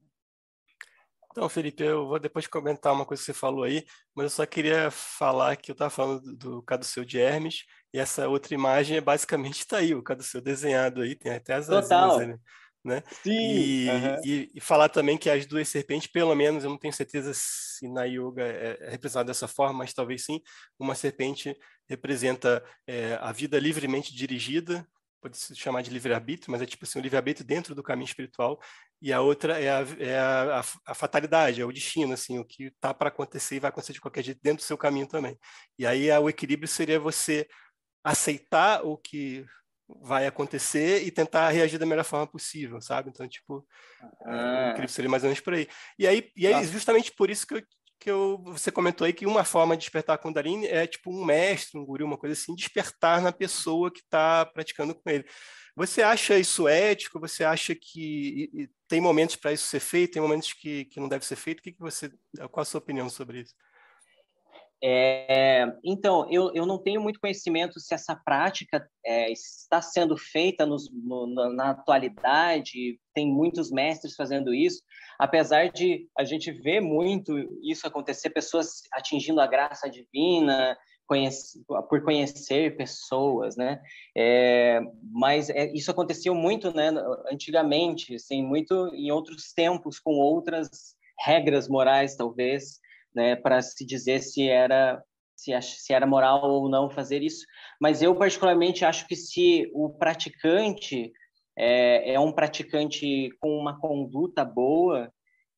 Então, 1.35 1.49
Felipe, 1.49 1.83
eu 1.83 2.07
vou 2.07 2.17
depois 2.17 2.47
comentar 2.47 2.93
uma 2.93 3.05
coisa 3.05 3.21
que 3.21 3.25
você 3.25 3.33
falou 3.33 3.65
aí, 3.65 3.83
mas 4.15 4.23
eu 4.23 4.29
só 4.29 4.45
queria 4.45 4.89
falar 4.89 5.57
que 5.57 5.69
eu 5.69 5.73
estava 5.73 5.89
falando 5.89 6.21
do, 6.21 6.37
do 6.37 6.63
caduceu 6.63 7.03
de 7.03 7.19
Hermes, 7.19 7.65
e 7.93 7.99
essa 7.99 8.29
outra 8.29 8.53
imagem 8.53 8.95
é 8.95 9.01
basicamente 9.01 9.59
está 9.59 9.79
aí, 9.79 9.93
o 9.93 10.01
caduceu 10.01 10.39
desenhado 10.39 11.01
aí, 11.01 11.13
tem 11.13 11.33
até 11.33 11.55
as 11.55 11.67
Total. 11.67 12.11
asinhas, 12.11 12.39
né? 12.81 13.03
Sim. 13.21 13.31
E, 13.31 13.89
uhum. 13.89 14.21
e, 14.23 14.51
e, 14.55 14.61
falar 14.61 14.87
também 14.87 15.17
que 15.17 15.29
as 15.29 15.45
duas 15.45 15.67
serpentes, 15.67 16.07
pelo 16.07 16.33
menos, 16.33 16.63
eu 16.63 16.69
não 16.69 16.77
tenho 16.77 16.93
certeza 16.93 17.33
se 17.35 17.85
na 17.89 18.05
yoga 18.05 18.41
é, 18.41 18.77
é 18.79 18.89
representado 18.91 19.27
dessa 19.27 19.45
forma, 19.45 19.79
mas 19.79 19.93
talvez 19.93 20.23
sim, 20.23 20.39
uma 20.79 20.95
serpente 20.95 21.53
representa 21.89 22.63
é, 22.87 23.19
a 23.19 23.33
vida 23.33 23.59
livremente 23.59 24.15
dirigida, 24.15 24.87
pode 25.25 25.37
se 25.37 25.55
chamar 25.55 25.81
de 25.81 25.89
livre-arbítrio, 25.89 26.51
mas 26.51 26.61
é 26.61 26.67
tipo 26.67 26.85
assim, 26.85 26.99
o 26.99 27.01
livre-arbítrio 27.01 27.45
dentro 27.45 27.73
do 27.73 27.81
caminho 27.81 28.05
espiritual, 28.05 28.59
e 29.01 29.11
a 29.11 29.21
outra 29.21 29.59
é 29.59 29.71
a, 29.71 29.85
é 29.97 30.19
a, 30.19 30.63
a, 30.85 30.93
fatalidade, 30.93 31.59
é 31.59 31.65
o 31.65 31.71
destino, 31.71 32.13
assim, 32.13 32.37
o 32.37 32.45
que 32.45 32.65
está 32.65 32.93
para 32.93 33.09
acontecer 33.09 33.55
e 33.55 33.59
vai 33.59 33.69
acontecer 33.69 33.93
de 33.93 34.01
qualquer 34.01 34.23
jeito 34.23 34.39
dentro 34.43 34.63
do 34.63 34.67
seu 34.67 34.77
caminho 34.77 35.07
também. 35.07 35.35
E 35.79 35.85
aí 35.85 36.11
o 36.11 36.29
equilíbrio 36.29 36.67
seria 36.67 36.99
você 36.99 37.47
aceitar 38.03 38.85
o 38.85 38.97
que 38.97 39.43
vai 39.87 40.27
acontecer 40.27 41.03
e 41.03 41.09
tentar 41.09 41.49
reagir 41.49 41.79
da 41.79 41.87
melhor 41.87 42.05
forma 42.05 42.27
possível, 42.27 42.79
sabe? 42.79 43.09
Então, 43.09 43.27
tipo, 43.27 43.65
ah. 44.25 44.67
o 44.67 44.69
equilíbrio 44.69 44.89
seria 44.89 45.09
mais 45.09 45.23
ou 45.23 45.29
menos 45.29 45.41
por 45.41 45.55
aí. 45.55 45.67
E 45.97 46.07
aí, 46.07 46.31
e 46.35 46.45
aí 46.45 46.65
justamente 46.67 47.11
por 47.11 47.31
isso 47.31 47.47
que 47.47 47.55
eu 47.55 47.63
que 48.05 48.11
eu, 48.11 48.37
você 48.45 48.71
comentou 48.71 49.03
aí 49.03 49.11
que 49.11 49.25
uma 49.25 49.43
forma 49.43 49.75
de 49.75 49.81
despertar 49.81 50.13
a 50.13 50.17
Kundalini 50.19 50.67
é 50.67 50.85
tipo 50.85 51.09
um 51.11 51.25
mestre, 51.25 51.79
um 51.79 51.83
guru, 51.83 52.05
uma 52.05 52.19
coisa 52.19 52.33
assim, 52.33 52.53
despertar 52.53 53.19
na 53.19 53.31
pessoa 53.31 53.91
que 53.91 54.01
está 54.01 54.45
praticando 54.45 54.93
com 54.93 55.09
ele. 55.09 55.25
Você 55.75 56.03
acha 56.03 56.37
isso 56.37 56.67
ético? 56.67 57.19
Você 57.19 57.43
acha 57.43 57.73
que 57.73 58.51
e, 58.53 58.61
e 58.61 58.69
tem 58.87 59.01
momentos 59.01 59.35
para 59.35 59.53
isso 59.53 59.65
ser 59.65 59.79
feito, 59.79 60.13
tem 60.13 60.21
momentos 60.21 60.53
que, 60.53 60.85
que 60.85 60.99
não 60.99 61.09
deve 61.09 61.25
ser 61.25 61.35
feito? 61.35 61.61
O 61.61 61.63
que, 61.63 61.71
que 61.71 61.79
você, 61.79 62.11
qual 62.51 62.61
a 62.61 62.65
sua 62.65 62.77
opinião 62.77 63.09
sobre 63.09 63.39
isso? 63.41 63.55
É, 64.87 65.65
então, 65.83 66.29
eu, 66.29 66.51
eu 66.53 66.63
não 66.63 66.77
tenho 66.77 67.01
muito 67.01 67.19
conhecimento 67.19 67.79
se 67.79 67.95
essa 67.95 68.15
prática 68.15 68.87
é, 69.03 69.31
está 69.31 69.81
sendo 69.81 70.15
feita 70.15 70.63
nos, 70.63 70.91
no, 70.93 71.25
na 71.55 71.71
atualidade, 71.71 72.99
tem 73.11 73.27
muitos 73.27 73.71
mestres 73.71 74.13
fazendo 74.13 74.53
isso, 74.53 74.83
apesar 75.17 75.71
de 75.71 76.07
a 76.15 76.23
gente 76.23 76.51
ver 76.51 76.81
muito 76.81 77.35
isso 77.63 77.87
acontecer, 77.87 78.29
pessoas 78.29 78.83
atingindo 78.93 79.41
a 79.41 79.47
graça 79.47 79.89
divina, 79.89 80.77
conhece, 81.07 81.65
por 81.89 82.03
conhecer 82.03 82.77
pessoas, 82.77 83.55
né? 83.55 83.81
É, 84.15 84.81
mas 85.11 85.49
é, 85.49 85.65
isso 85.73 85.89
aconteceu 85.89 86.35
muito, 86.35 86.71
né? 86.71 86.91
Antigamente, 87.31 88.13
assim, 88.13 88.43
muito 88.43 88.93
em 88.93 89.11
outros 89.11 89.51
tempos, 89.51 89.97
com 89.97 90.13
outras 90.13 90.95
regras 91.19 91.67
morais, 91.67 92.15
talvez, 92.15 92.79
né, 93.15 93.35
para 93.35 93.61
se 93.61 93.85
dizer 93.85 94.19
se 94.19 94.47
era 94.47 95.01
se, 95.35 95.51
se 95.61 95.93
era 95.93 96.07
moral 96.07 96.49
ou 96.49 96.69
não 96.69 96.89
fazer 96.89 97.21
isso. 97.21 97.45
Mas 97.79 98.01
eu 98.01 98.15
particularmente 98.15 98.85
acho 98.85 99.07
que 99.07 99.15
se 99.15 99.69
o 99.73 99.89
praticante 99.89 101.11
é, 101.57 102.13
é 102.13 102.19
um 102.19 102.31
praticante 102.31 103.29
com 103.39 103.57
uma 103.57 103.79
conduta 103.79 104.43
boa 104.45 105.11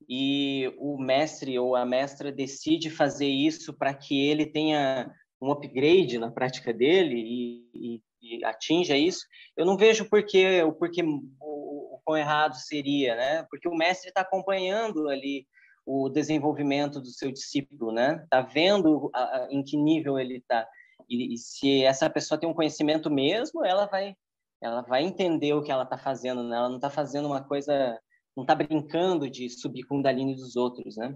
e 0.10 0.72
o 0.78 0.98
mestre 0.98 1.58
ou 1.60 1.76
a 1.76 1.86
mestra 1.86 2.32
decide 2.32 2.90
fazer 2.90 3.28
isso 3.28 3.74
para 3.78 3.94
que 3.94 4.28
ele 4.28 4.46
tenha 4.46 5.12
um 5.42 5.52
upgrade 5.52 6.18
na 6.18 6.32
prática 6.32 6.74
dele 6.74 7.16
e, 7.16 7.70
e, 7.74 8.02
e 8.22 8.46
atinja 8.46 8.98
isso, 8.98 9.26
eu 9.56 9.66
não 9.66 9.78
vejo 9.78 10.10
porque 10.10 10.64
o 10.64 10.70
o, 10.70 11.96
o 11.96 12.02
quão 12.04 12.18
errado 12.18 12.56
seria, 12.56 13.16
né? 13.16 13.46
Porque 13.50 13.68
o 13.68 13.76
mestre 13.76 14.10
está 14.10 14.22
acompanhando 14.22 15.10
ali 15.10 15.46
o 15.88 16.10
desenvolvimento 16.10 17.00
do 17.00 17.08
seu 17.08 17.32
discípulo, 17.32 17.94
né? 17.94 18.26
Tá 18.30 18.42
vendo 18.42 19.10
a, 19.14 19.24
a, 19.24 19.48
em 19.50 19.64
que 19.64 19.78
nível 19.78 20.20
ele 20.20 20.38
está 20.38 20.68
e, 21.10 21.34
e, 21.34 21.38
se 21.38 21.84
essa 21.84 22.10
pessoa 22.10 22.38
tem 22.38 22.50
um 22.50 22.54
conhecimento 22.54 23.10
mesmo, 23.10 23.66
ela 23.66 23.86
vai 23.86 24.16
ela 24.60 24.82
vai 24.82 25.04
entender 25.04 25.54
o 25.54 25.62
que 25.62 25.72
ela 25.72 25.84
está 25.84 25.98
fazendo, 25.98 26.44
né? 26.44 26.58
Ela 26.58 26.68
não 26.68 26.78
está 26.78 26.90
fazendo 26.90 27.28
uma 27.28 27.44
coisa, 27.44 27.98
não 28.36 28.44
está 28.44 28.56
brincando 28.56 29.30
de 29.30 29.50
subir 29.50 29.84
com 29.84 30.00
o 30.00 30.04
dos 30.04 30.56
outros, 30.56 30.98
né? 30.98 31.16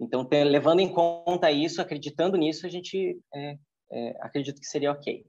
Então, 0.00 0.24
ter, 0.24 0.44
levando 0.44 0.78
em 0.78 0.92
conta 0.92 1.50
isso, 1.50 1.82
acreditando 1.82 2.36
nisso, 2.36 2.64
a 2.64 2.68
gente 2.68 3.20
é, 3.34 3.58
é, 3.90 4.16
acredito 4.20 4.60
que 4.60 4.66
seria 4.66 4.92
ok. 4.92 5.26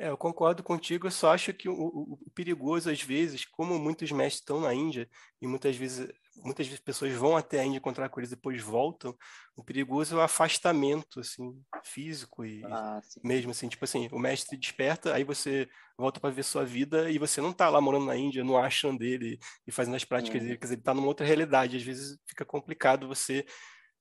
É, 0.00 0.08
eu 0.10 0.16
concordo 0.16 0.62
contigo, 0.62 1.06
eu 1.06 1.10
só 1.10 1.32
acho 1.32 1.52
que 1.52 1.68
o, 1.68 1.74
o, 1.74 2.18
o, 2.24 2.30
perigoso, 2.32 2.88
às 2.90 3.02
vezes, 3.02 3.44
como 3.44 3.78
muitos 3.78 4.10
mestres 4.12 4.40
estão 4.40 4.60
na 4.60 4.72
Índia, 4.72 5.08
e 5.42 5.46
muitas 5.46 5.76
vezes 5.76 6.08
muitas 6.44 6.68
pessoas 6.80 7.12
vão 7.12 7.36
até 7.36 7.60
a 7.60 7.64
Índia 7.64 7.78
encontrar 7.78 8.08
com 8.08 8.20
eles 8.20 8.30
e 8.30 8.36
depois 8.36 8.60
voltam, 8.62 9.16
o 9.56 9.64
perigoso 9.64 10.14
é 10.14 10.18
o 10.18 10.22
afastamento, 10.22 11.20
assim, 11.20 11.60
físico 11.84 12.44
e 12.44 12.64
ah, 12.64 13.00
mesmo 13.22 13.50
assim, 13.50 13.68
tipo 13.68 13.84
assim, 13.84 14.08
o 14.12 14.18
mestre 14.18 14.56
desperta, 14.56 15.14
aí 15.14 15.24
você 15.24 15.68
volta 15.96 16.20
para 16.20 16.30
ver 16.30 16.44
sua 16.44 16.64
vida 16.64 17.10
e 17.10 17.18
você 17.18 17.40
não 17.40 17.50
está 17.50 17.68
lá 17.68 17.80
morando 17.80 18.06
na 18.06 18.16
Índia, 18.16 18.44
no 18.44 18.56
ashram 18.56 18.96
dele 18.96 19.38
e 19.66 19.72
fazendo 19.72 19.96
as 19.96 20.04
práticas 20.04 20.40
dele, 20.42 20.56
quer 20.56 20.64
dizer, 20.64 20.74
ele 20.74 20.80
está 20.80 20.94
numa 20.94 21.08
outra 21.08 21.26
realidade, 21.26 21.76
às 21.76 21.82
vezes 21.82 22.18
fica 22.26 22.44
complicado 22.44 23.08
você 23.08 23.44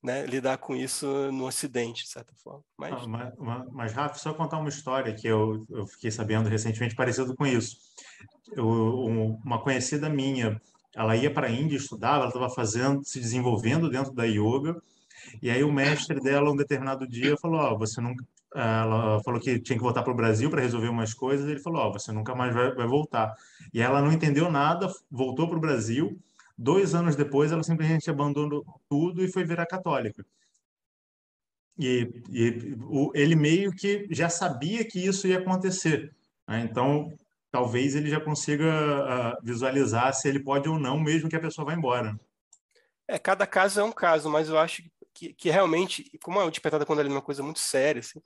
né, 0.04 0.26
lidar 0.26 0.58
com 0.58 0.76
isso 0.76 1.32
no 1.32 1.46
Ocidente, 1.46 2.04
de 2.04 2.10
certa 2.10 2.34
forma. 2.36 2.64
Mas, 2.78 2.94
ah, 2.94 3.08
mas, 3.08 3.66
mas 3.72 3.94
Rafa, 3.94 4.16
só 4.16 4.34
contar 4.34 4.58
uma 4.58 4.70
história 4.70 5.14
que 5.14 5.28
eu, 5.28 5.66
eu 5.70 5.88
fiquei 5.88 6.12
sabendo 6.12 6.50
recentemente 6.50 6.96
parecido 6.96 7.36
com 7.36 7.46
isso. 7.46 7.78
Eu, 8.54 8.68
uma 9.44 9.62
conhecida 9.62 10.10
minha, 10.10 10.62
ela 10.98 11.16
ia 11.16 11.32
para 11.32 11.48
a 11.48 11.52
Índia, 11.52 11.78
estudava, 11.78 12.24
ela 12.24 12.28
estava 12.28 12.50
fazendo, 12.50 13.04
se 13.06 13.20
desenvolvendo 13.20 13.90
dentro 13.90 14.12
da 14.14 14.26
yoga, 14.26 14.76
e 15.42 15.50
aí 15.50 15.64
o 15.64 15.72
mestre 15.72 16.20
dela, 16.20 16.52
um 16.52 16.56
determinado 16.56 17.08
dia, 17.08 17.38
falou, 17.38 17.62
ó, 17.62 17.74
oh, 17.74 17.78
você 17.78 18.02
nunca... 18.02 18.26
Ela 18.56 19.22
falou 19.24 19.40
que 19.40 19.60
tinha 19.60 19.78
que 19.78 19.84
voltar 19.84 20.02
para 20.02 20.12
o 20.12 20.16
Brasil 20.16 20.50
para 20.50 20.62
resolver 20.62 20.88
umas 20.88 21.14
coisas, 21.14 21.48
ele 21.48 21.60
falou, 21.60 21.82
ó, 21.82 21.90
oh, 21.90 21.94
você 21.94 22.12
nunca 22.12 22.34
mais 22.34 22.54
vai, 22.54 22.74
vai 22.74 22.88
voltar. 22.88 23.34
E 23.74 23.82
ela 23.82 24.02
não 24.02 24.12
entendeu 24.12 24.50
nada, 24.50 24.92
voltou 25.12 25.48
para 25.48 25.58
o 25.58 25.62
Brasil, 25.62 26.18
Dois 26.58 26.96
anos 26.96 27.16
depois, 27.16 27.52
ela 27.52 27.62
simplesmente 27.62 28.10
abandonou 28.10 28.66
tudo 28.90 29.24
e 29.24 29.32
foi 29.32 29.44
virar 29.44 29.68
católica. 29.68 30.26
E, 31.78 32.10
e 32.32 32.76
o, 32.82 33.12
ele 33.14 33.36
meio 33.36 33.72
que 33.72 34.08
já 34.10 34.28
sabia 34.28 34.84
que 34.84 35.00
isso 35.00 35.28
ia 35.28 35.38
acontecer. 35.38 36.12
Né? 36.48 36.68
Então, 36.68 37.14
talvez 37.58 37.96
ele 37.96 38.08
já 38.08 38.20
consiga 38.20 38.66
uh, 38.66 39.44
visualizar 39.44 40.14
se 40.14 40.28
ele 40.30 40.40
pode 40.40 40.70
ou 40.70 40.78
não, 40.78 41.00
mesmo 41.00 41.28
que 41.28 41.36
a 41.36 41.40
pessoa 41.40 41.66
vá 41.66 41.74
embora. 41.74 42.16
É, 43.08 43.18
cada 43.18 43.48
caso 43.48 43.80
é 43.80 43.84
um 43.84 43.92
caso, 43.92 44.30
mas 44.30 44.48
eu 44.48 44.60
acho 44.60 44.84
que, 45.12 45.34
que 45.34 45.50
realmente, 45.50 46.08
como 46.22 46.40
o 46.40 46.52
despertar 46.52 46.80
da 46.80 46.86
Kundalini 46.86 47.16
é 47.16 47.18
uma 47.18 47.24
coisa 47.24 47.42
muito 47.42 47.60
séria, 47.60 48.02
assim, 48.02 48.22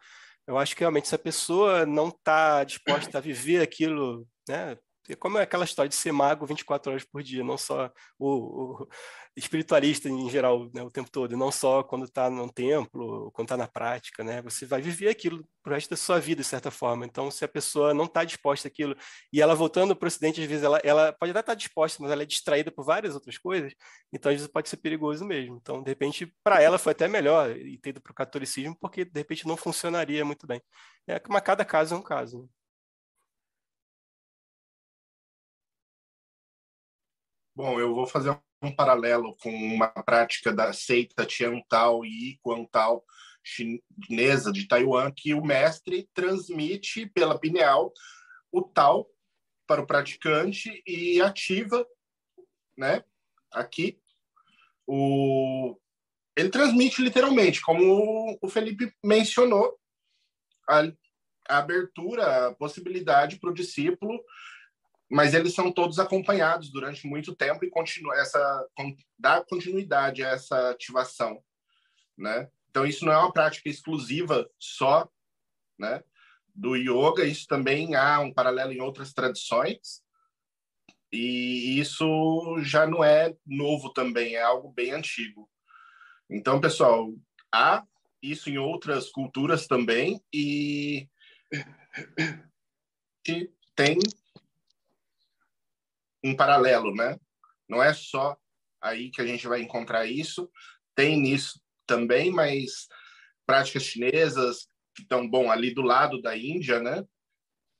eu 0.45 0.57
acho 0.57 0.75
que 0.75 0.81
realmente 0.81 1.07
se 1.07 1.15
a 1.15 1.19
pessoa 1.19 1.85
não 1.85 2.09
está 2.09 2.65
disposta 2.65 3.19
a 3.19 3.21
viver 3.21 3.61
aquilo, 3.61 4.27
né, 4.49 4.77
como 5.15 5.37
é 5.37 5.43
aquela 5.43 5.65
história 5.65 5.89
de 5.89 5.95
ser 5.95 6.11
mago 6.11 6.45
24 6.45 6.91
horas 6.91 7.03
por 7.03 7.23
dia, 7.23 7.43
não 7.43 7.57
só 7.57 7.91
o, 8.19 8.83
o 8.83 8.87
espiritualista 9.35 10.09
em 10.09 10.29
geral, 10.29 10.69
né, 10.73 10.83
o 10.83 10.91
tempo 10.91 11.09
todo, 11.09 11.33
e 11.33 11.37
não 11.37 11.51
só 11.51 11.83
quando 11.83 12.05
está 12.05 12.29
no 12.29 12.51
templo, 12.51 13.31
quando 13.31 13.47
está 13.47 13.57
na 13.57 13.67
prática, 13.67 14.23
né? 14.23 14.41
Você 14.41 14.65
vai 14.65 14.81
viver 14.81 15.09
aquilo 15.09 15.47
pro 15.63 15.73
resto 15.73 15.91
da 15.91 15.97
sua 15.97 16.19
vida, 16.19 16.41
de 16.41 16.47
certa 16.47 16.69
forma. 16.69 17.05
Então, 17.05 17.31
se 17.31 17.45
a 17.45 17.47
pessoa 17.47 17.93
não 17.93 18.05
está 18.05 18.23
disposta 18.23 18.67
àquilo, 18.67 18.95
e 19.31 19.41
ela 19.41 19.55
voltando 19.55 19.95
para 19.95 20.05
o 20.05 20.07
Ocidente, 20.07 20.41
às 20.41 20.47
vezes 20.47 20.63
ela, 20.63 20.79
ela 20.83 21.13
pode 21.13 21.31
até 21.31 21.39
estar 21.39 21.51
tá 21.53 21.55
disposta, 21.55 22.01
mas 22.01 22.11
ela 22.11 22.23
é 22.23 22.25
distraída 22.25 22.71
por 22.71 22.83
várias 22.83 23.15
outras 23.15 23.37
coisas, 23.37 23.73
então 24.11 24.29
às 24.31 24.37
vezes 24.37 24.51
pode 24.51 24.69
ser 24.69 24.77
perigoso 24.77 25.25
mesmo. 25.25 25.57
Então, 25.61 25.81
de 25.81 25.89
repente, 25.89 26.33
para 26.43 26.61
ela 26.61 26.77
foi 26.77 26.91
até 26.91 27.07
melhor 27.07 27.53
ter 27.81 27.89
ido 27.89 28.01
para 28.01 28.11
o 28.11 28.15
catolicismo, 28.15 28.75
porque 28.79 29.05
de 29.05 29.19
repente 29.19 29.47
não 29.47 29.57
funcionaria 29.57 30.25
muito 30.25 30.45
bem. 30.45 30.61
É, 31.07 31.21
mas 31.29 31.41
cada 31.43 31.65
caso 31.65 31.95
é 31.95 31.97
um 31.97 32.01
caso. 32.01 32.49
Bom, 37.53 37.77
eu 37.77 37.93
vou 37.93 38.07
fazer 38.07 38.37
um 38.61 38.73
paralelo 38.73 39.35
com 39.37 39.49
uma 39.49 39.89
prática 39.89 40.53
da 40.53 40.71
seita 40.71 41.25
Tiantal 41.25 42.05
e 42.05 42.39
Quantal 42.41 43.03
chinesa 43.43 44.53
de 44.53 44.67
Taiwan, 44.67 45.11
que 45.11 45.33
o 45.33 45.43
mestre 45.43 46.07
transmite 46.13 47.07
pela 47.07 47.37
pineal 47.37 47.91
o 48.51 48.61
tal 48.61 49.09
para 49.67 49.81
o 49.81 49.87
praticante 49.87 50.81
e 50.87 51.19
ativa, 51.21 51.85
né? 52.77 53.03
Aqui 53.51 53.99
o 54.87 55.77
ele 56.37 56.49
transmite 56.49 57.01
literalmente, 57.01 57.59
como 57.61 58.37
o 58.41 58.47
Felipe 58.47 58.93
mencionou, 59.03 59.77
a, 60.69 60.83
a 61.49 61.57
abertura, 61.57 62.47
a 62.47 62.55
possibilidade 62.55 63.37
para 63.37 63.49
o 63.49 63.53
discípulo 63.53 64.23
mas 65.11 65.33
eles 65.33 65.53
são 65.53 65.71
todos 65.71 65.99
acompanhados 65.99 66.71
durante 66.71 67.05
muito 67.05 67.35
tempo 67.35 67.65
e 67.65 67.69
continua 67.69 68.15
essa 68.15 68.67
dá 69.19 69.43
continuidade 69.43 70.23
a 70.23 70.29
essa 70.29 70.69
ativação, 70.69 71.43
né? 72.17 72.49
Então 72.69 72.85
isso 72.85 73.05
não 73.05 73.11
é 73.11 73.17
uma 73.17 73.33
prática 73.33 73.69
exclusiva 73.69 74.49
só, 74.57 75.09
né, 75.77 76.01
do 76.55 76.75
yoga, 76.75 77.25
isso 77.25 77.45
também 77.45 77.95
há 77.95 78.19
um 78.21 78.33
paralelo 78.33 78.71
em 78.71 78.79
outras 78.79 79.13
tradições. 79.13 80.01
E 81.11 81.77
isso 81.77 82.57
já 82.61 82.87
não 82.87 83.03
é 83.03 83.35
novo 83.45 83.91
também, 83.91 84.35
é 84.35 84.41
algo 84.41 84.71
bem 84.71 84.91
antigo. 84.91 85.49
Então, 86.29 86.61
pessoal, 86.61 87.13
há 87.53 87.83
isso 88.21 88.49
em 88.49 88.57
outras 88.57 89.09
culturas 89.09 89.67
também 89.67 90.23
e 90.33 91.09
tem 93.75 93.99
um 96.23 96.35
paralelo, 96.35 96.93
né? 96.93 97.17
Não 97.67 97.81
é 97.81 97.93
só 97.93 98.37
aí 98.81 99.09
que 99.09 99.21
a 99.21 99.25
gente 99.25 99.47
vai 99.47 99.61
encontrar 99.61 100.05
isso, 100.05 100.49
tem 100.95 101.19
nisso 101.19 101.61
também, 101.85 102.31
mas 102.31 102.87
práticas 103.45 103.83
chinesas 103.83 104.67
que 104.95 105.03
estão 105.03 105.27
bom 105.29 105.51
ali 105.51 105.73
do 105.73 105.81
lado 105.81 106.21
da 106.21 106.37
Índia, 106.37 106.79
né? 106.79 107.03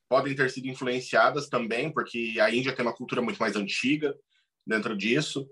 Podem 0.10 0.36
ter 0.36 0.50
sido 0.50 0.68
influenciadas 0.68 1.50
também, 1.50 1.92
porque 1.92 2.38
a 2.42 2.54
Índia 2.54 2.74
tem 2.74 2.86
uma 2.86 2.96
cultura 2.96 3.22
muito 3.22 3.40
mais 3.40 3.56
antiga 3.56 4.16
dentro 4.66 4.96
disso. 4.96 5.50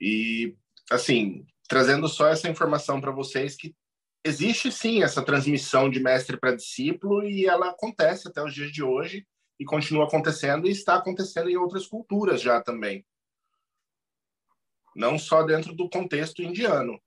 E 0.00 0.56
assim, 0.90 1.46
trazendo 1.68 2.08
só 2.08 2.28
essa 2.28 2.48
informação 2.48 3.00
para 3.00 3.12
vocês 3.12 3.56
que 3.56 3.74
existe 4.24 4.70
sim 4.70 5.02
essa 5.02 5.24
transmissão 5.24 5.88
de 5.88 6.00
mestre 6.00 6.36
para 6.36 6.54
discípulo 6.54 7.24
e 7.24 7.46
ela 7.46 7.70
acontece 7.70 8.28
até 8.28 8.42
os 8.42 8.54
dias 8.54 8.70
de 8.70 8.82
hoje 8.82 9.26
e 9.62 9.64
continua 9.64 10.06
acontecendo 10.06 10.66
e 10.66 10.72
está 10.72 10.96
acontecendo 10.96 11.48
em 11.48 11.56
outras 11.56 11.86
culturas 11.86 12.42
já 12.42 12.60
também. 12.60 13.06
Não 14.94 15.16
só 15.16 15.44
dentro 15.44 15.72
do 15.72 15.88
contexto 15.88 16.42
indiano. 16.42 17.00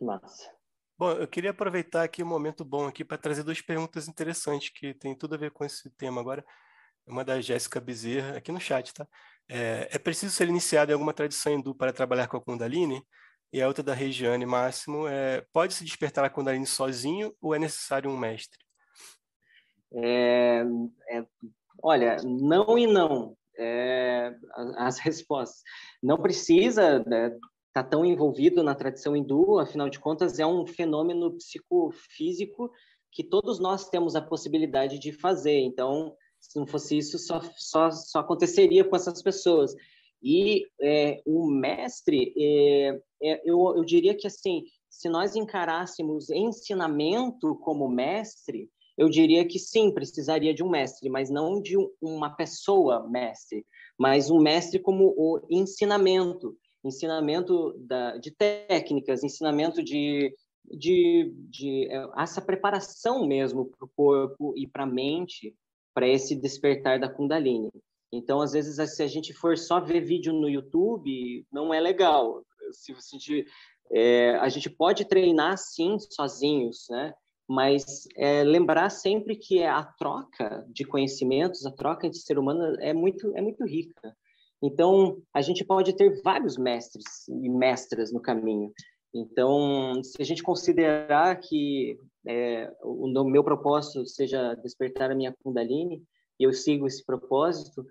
Massa. 0.00 0.50
Bom, 0.98 1.12
eu 1.12 1.28
queria 1.28 1.50
aproveitar 1.50 2.02
aqui 2.02 2.22
um 2.22 2.26
momento 2.26 2.64
bom 2.64 2.86
aqui 2.86 3.04
para 3.04 3.18
trazer 3.18 3.42
duas 3.42 3.60
perguntas 3.60 4.08
interessantes 4.08 4.70
que 4.70 4.94
tem 4.94 5.14
tudo 5.14 5.34
a 5.34 5.38
ver 5.38 5.50
com 5.50 5.64
esse 5.64 5.90
tema 5.90 6.20
agora. 6.20 6.44
Uma 7.06 7.22
da 7.22 7.40
Jéssica 7.40 7.78
Bezerra, 7.78 8.38
aqui 8.38 8.50
no 8.50 8.60
chat, 8.60 8.94
tá? 8.94 9.06
É, 9.48 9.88
é 9.90 9.98
preciso 9.98 10.34
ser 10.34 10.48
iniciado 10.48 10.90
em 10.90 10.94
alguma 10.94 11.12
tradição 11.12 11.52
hindu 11.52 11.74
para 11.74 11.92
trabalhar 11.92 12.26
com 12.26 12.38
a 12.38 12.40
Kundalini? 12.40 13.04
E 13.52 13.60
a 13.60 13.68
outra 13.68 13.82
da 13.82 13.92
Regiane 13.92 14.46
Máximo 14.46 15.06
é: 15.06 15.44
pode 15.52 15.74
se 15.74 15.84
despertar 15.84 16.24
a 16.24 16.30
Kundalini 16.30 16.66
sozinho 16.66 17.34
ou 17.40 17.54
é 17.54 17.58
necessário 17.58 18.10
um 18.10 18.16
mestre? 18.16 18.58
É, 19.94 20.64
é, 21.10 21.26
olha, 21.82 22.16
não 22.24 22.78
e 22.78 22.86
não. 22.86 23.36
É, 23.58 24.34
as 24.76 24.98
respostas. 25.00 25.62
Não 26.02 26.16
precisa 26.16 26.98
estar 26.98 27.10
né, 27.10 27.36
tá 27.72 27.84
tão 27.84 28.04
envolvido 28.04 28.62
na 28.62 28.74
tradição 28.74 29.14
hindu, 29.14 29.58
afinal 29.58 29.88
de 29.88 29.98
contas, 29.98 30.38
é 30.38 30.46
um 30.46 30.66
fenômeno 30.66 31.36
psicofísico 31.36 32.70
que 33.12 33.24
todos 33.24 33.58
nós 33.58 33.88
temos 33.88 34.14
a 34.14 34.22
possibilidade 34.22 34.98
de 34.98 35.12
fazer. 35.12 35.58
Então, 35.58 36.14
se 36.40 36.58
não 36.58 36.66
fosse 36.66 36.96
isso, 36.96 37.18
só, 37.18 37.40
só, 37.56 37.90
só 37.90 38.20
aconteceria 38.20 38.84
com 38.84 38.96
essas 38.96 39.22
pessoas. 39.22 39.74
E 40.22 40.66
é, 40.80 41.20
o 41.26 41.50
mestre, 41.50 42.32
é, 42.36 43.00
é, 43.22 43.42
eu, 43.44 43.74
eu 43.76 43.84
diria 43.84 44.14
que 44.14 44.26
assim, 44.26 44.64
se 44.88 45.08
nós 45.08 45.34
encarássemos 45.34 46.30
ensinamento 46.30 47.56
como 47.56 47.88
mestre, 47.88 48.70
eu 49.00 49.08
diria 49.08 49.48
que 49.48 49.58
sim, 49.58 49.90
precisaria 49.90 50.52
de 50.52 50.62
um 50.62 50.68
mestre, 50.68 51.08
mas 51.08 51.30
não 51.30 51.58
de 51.58 51.74
um, 51.78 51.90
uma 52.02 52.28
pessoa 52.36 53.08
mestre, 53.08 53.64
mas 53.98 54.30
um 54.30 54.38
mestre 54.38 54.78
como 54.78 55.14
o 55.16 55.40
ensinamento, 55.48 56.54
ensinamento 56.84 57.72
da, 57.78 58.18
de 58.18 58.30
técnicas, 58.30 59.24
ensinamento 59.24 59.82
de, 59.82 60.34
de, 60.66 61.32
de 61.48 61.88
é, 61.90 62.06
essa 62.18 62.42
preparação 62.42 63.26
mesmo 63.26 63.70
para 63.70 63.86
o 63.86 63.90
corpo 63.96 64.52
e 64.54 64.68
para 64.68 64.82
a 64.82 64.86
mente, 64.86 65.56
para 65.94 66.06
esse 66.06 66.36
despertar 66.36 67.00
da 67.00 67.08
Kundalini. 67.08 67.70
Então, 68.12 68.42
às 68.42 68.52
vezes, 68.52 68.76
se 68.94 69.02
a 69.02 69.06
gente 69.06 69.32
for 69.32 69.56
só 69.56 69.80
ver 69.80 70.02
vídeo 70.02 70.34
no 70.34 70.46
YouTube, 70.46 71.46
não 71.50 71.72
é 71.72 71.80
legal. 71.80 72.44
Se 72.70 72.92
a 72.92 72.96
gente, 73.10 73.46
é, 73.92 74.36
a 74.36 74.48
gente 74.50 74.68
pode 74.68 75.06
treinar, 75.06 75.56
sim, 75.56 75.96
sozinhos, 75.98 76.84
né? 76.90 77.14
Mas 77.50 78.06
é, 78.16 78.44
lembrar 78.44 78.90
sempre 78.90 79.34
que 79.34 79.58
é 79.58 79.68
a 79.68 79.82
troca 79.82 80.64
de 80.68 80.84
conhecimentos, 80.84 81.66
a 81.66 81.72
troca 81.72 82.08
de 82.08 82.16
ser 82.16 82.38
humano 82.38 82.76
é 82.78 82.92
muito 82.92 83.36
é 83.36 83.42
muito 83.42 83.64
rica. 83.66 84.16
Então 84.62 85.20
a 85.34 85.42
gente 85.42 85.64
pode 85.64 85.92
ter 85.96 86.22
vários 86.22 86.56
mestres 86.56 87.26
e 87.26 87.48
mestras 87.48 88.12
no 88.12 88.20
caminho. 88.20 88.72
Então 89.12 90.00
se 90.04 90.22
a 90.22 90.24
gente 90.24 90.44
considerar 90.44 91.40
que 91.40 91.98
é, 92.24 92.72
o 92.84 93.24
meu 93.24 93.42
propósito 93.42 94.06
seja 94.06 94.54
despertar 94.54 95.10
a 95.10 95.16
minha 95.16 95.34
Kundalini 95.42 96.04
e 96.38 96.44
eu 96.44 96.52
sigo 96.52 96.86
esse 96.86 97.04
propósito, 97.04 97.84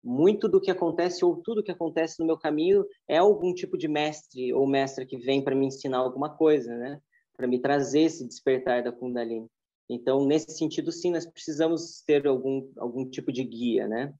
muito 0.00 0.48
do 0.48 0.60
que 0.60 0.70
acontece 0.70 1.24
ou 1.24 1.42
tudo 1.42 1.64
que 1.64 1.72
acontece 1.72 2.20
no 2.20 2.26
meu 2.26 2.38
caminho 2.38 2.84
é 3.08 3.16
algum 3.16 3.52
tipo 3.52 3.76
de 3.76 3.88
mestre 3.88 4.52
ou 4.52 4.64
mestra 4.64 5.04
que 5.04 5.16
vem 5.16 5.42
para 5.42 5.56
me 5.56 5.66
ensinar 5.66 5.98
alguma 5.98 6.30
coisa, 6.36 6.72
né? 6.76 7.00
Para 7.36 7.46
me 7.46 7.60
trazer 7.60 8.00
esse 8.00 8.26
despertar 8.26 8.82
da 8.82 8.92
Kundalini. 8.92 9.48
Então, 9.88 10.26
nesse 10.26 10.56
sentido, 10.56 10.90
sim, 10.90 11.12
nós 11.12 11.26
precisamos 11.26 12.02
ter 12.02 12.26
algum 12.26 12.68
algum 12.76 13.08
tipo 13.08 13.30
de 13.30 13.44
guia, 13.44 13.86
né? 13.86 14.12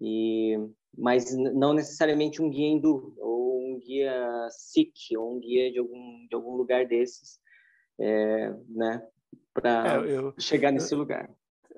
E 0.00 0.56
mas 0.96 1.34
não 1.34 1.72
necessariamente 1.72 2.40
um 2.40 2.48
guia 2.48 2.68
hindu 2.68 3.14
ou 3.18 3.58
um 3.60 3.78
guia 3.80 4.48
sikh 4.50 5.16
ou 5.16 5.36
um 5.36 5.40
guia 5.40 5.72
de 5.72 5.78
algum 5.78 6.26
de 6.28 6.34
algum 6.34 6.54
lugar 6.54 6.86
desses, 6.86 7.40
é, 7.98 8.50
né? 8.68 9.04
Para 9.52 10.04
é, 10.06 10.40
chegar 10.40 10.70
nesse 10.70 10.94
eu, 10.94 10.98
lugar 10.98 11.28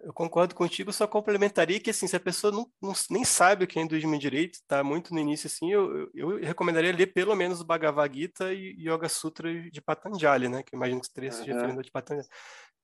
eu 0.03 0.12
concordo 0.12 0.55
contigo, 0.55 0.92
só 0.92 1.07
complementaria 1.07 1.80
que, 1.80 1.90
assim, 1.90 2.07
se 2.07 2.16
a 2.16 2.20
pessoa 2.20 2.53
não, 2.53 2.70
não 2.80 2.92
nem 3.11 3.24
sabe 3.24 3.64
o 3.64 3.66
que 3.66 3.78
é 3.78 3.82
hinduísmo 3.82 4.18
direito, 4.18 4.55
está 4.55 4.84
muito 4.84 5.12
no 5.12 5.20
início, 5.20 5.47
assim, 5.47 5.70
eu, 5.72 6.11
eu, 6.14 6.38
recomendaria 6.38 6.94
ler 6.94 7.09
pelo 7.09 7.34
menos 7.34 7.61
o 7.61 7.64
Bhagavad 7.64 8.14
Gita 8.14 8.53
e 8.53 8.76
Yoga 8.78 9.09
Sutra 9.09 9.53
de 9.70 9.80
Patanjali, 9.80 10.49
né? 10.49 10.62
Que 10.62 10.74
eu 10.74 10.76
imagino 10.76 11.01
que 11.01 11.07
estaria 11.07 11.32
se 11.32 11.44
referindo 11.44 11.82
de 11.82 11.90
Patanjali. 11.90 12.28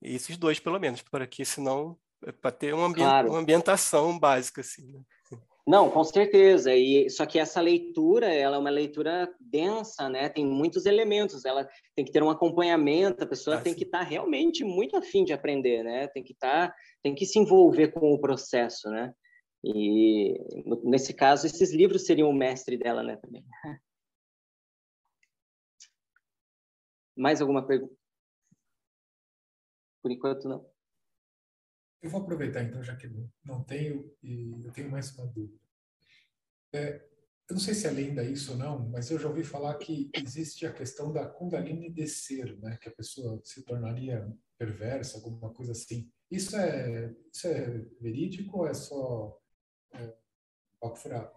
E 0.01 0.15
esses 0.15 0.37
dois, 0.37 0.59
pelo 0.59 0.79
menos, 0.81 1.03
para 1.03 1.27
que, 1.27 1.45
senão, 1.45 1.97
é 2.25 2.33
para 2.33 2.51
ter 2.51 2.75
uma, 2.75 2.87
ambient, 2.87 3.09
claro. 3.09 3.31
uma 3.31 3.39
ambientação 3.39 4.19
básica, 4.19 4.61
assim, 4.61 4.87
né? 4.91 5.01
Não, 5.67 5.89
com 5.91 6.03
certeza. 6.03 6.75
E 6.75 7.09
só 7.09 7.25
que 7.25 7.39
essa 7.39 7.61
leitura, 7.61 8.27
ela 8.27 8.57
é 8.57 8.59
uma 8.59 8.71
leitura 8.71 9.33
densa, 9.41 10.09
né? 10.09 10.29
Tem 10.29 10.45
muitos 10.45 10.87
elementos. 10.87 11.45
Ela 11.45 11.69
tem 11.95 12.05
que 12.05 12.11
ter 12.11 12.23
um 12.23 12.31
acompanhamento. 12.31 13.23
A 13.23 13.27
pessoa 13.27 13.57
Ah, 13.59 13.61
tem 13.61 13.73
sim. 13.73 13.79
que 13.79 13.85
estar 13.85 14.03
realmente 14.03 14.65
muito 14.65 14.97
afim 14.97 15.25
de 15.25 15.33
aprender, 15.33 15.85
né? 15.85 16.09
Tem 16.09 16.23
que 16.23 16.33
estar, 16.33 16.75
tem 17.03 17.15
que 17.15 17.25
se 17.25 17.39
envolver 17.39 17.93
com 17.93 18.13
o 18.13 18.21
processo, 18.21 18.91
né? 18.91 19.15
E 19.65 20.37
nesse 20.83 21.15
caso, 21.15 21.47
esses 21.47 21.73
livros 21.73 22.05
seriam 22.07 22.29
o 22.29 22.35
mestre 22.35 22.77
dela, 22.77 23.03
né? 23.05 23.17
Também. 23.17 23.45
Mais 27.17 27.41
alguma 27.41 27.65
pergunta? 27.65 27.95
Por 30.03 30.11
enquanto, 30.11 30.49
não. 30.49 30.72
Eu 32.03 32.11
vou 32.11 32.21
aproveitar 32.23 32.63
então, 32.65 32.83
já 32.83 32.97
que 32.97 33.09
não- 33.45 33.63
tenho, 33.65 34.13
e 34.23 34.51
eu 34.65 34.73
tenho 34.73 34.91
mais 34.91 35.17
uma 35.17 35.27
dúvida. 35.27 35.59
É, 36.75 36.97
eu 37.49 37.55
não 37.55 37.61
sei 37.61 37.75
se 37.75 37.87
é 37.87 37.91
lenda 37.91 38.25
isso 38.25 38.53
ou 38.53 38.59
não, 38.59 38.89
mas 38.89 39.11
eu 39.11 39.19
já 39.19 39.29
ouvi 39.29 39.45
falar 39.45 39.75
que 39.77 40.11
existe 40.15 40.67
a 40.67 40.73
questão 40.73 41.13
da 41.13 41.27
Kundalini 41.27 41.91
descer, 41.91 42.59
né? 42.59 42.77
Que 42.81 42.89
a 42.89 42.93
pessoa 42.93 43.41
se 43.45 43.65
tornaria 43.65 44.27
perversa, 44.59 45.19
alguma 45.19 45.53
coisa 45.53 45.73
assim. 45.73 46.11
Isso 46.31 46.57
é, 46.57 47.15
isso 47.33 47.47
é 47.47 47.79
verídico 48.01 48.59
ou 48.59 48.67
é 48.67 48.75
só 48.75 49.39
é, 49.93 50.15
papo 50.81 50.97
furado? 50.97 51.31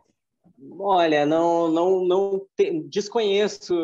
Olha, 0.79 1.25
não, 1.25 1.69
não, 1.69 2.05
não 2.05 2.47
te- 2.55 2.81
desconheço 2.83 3.75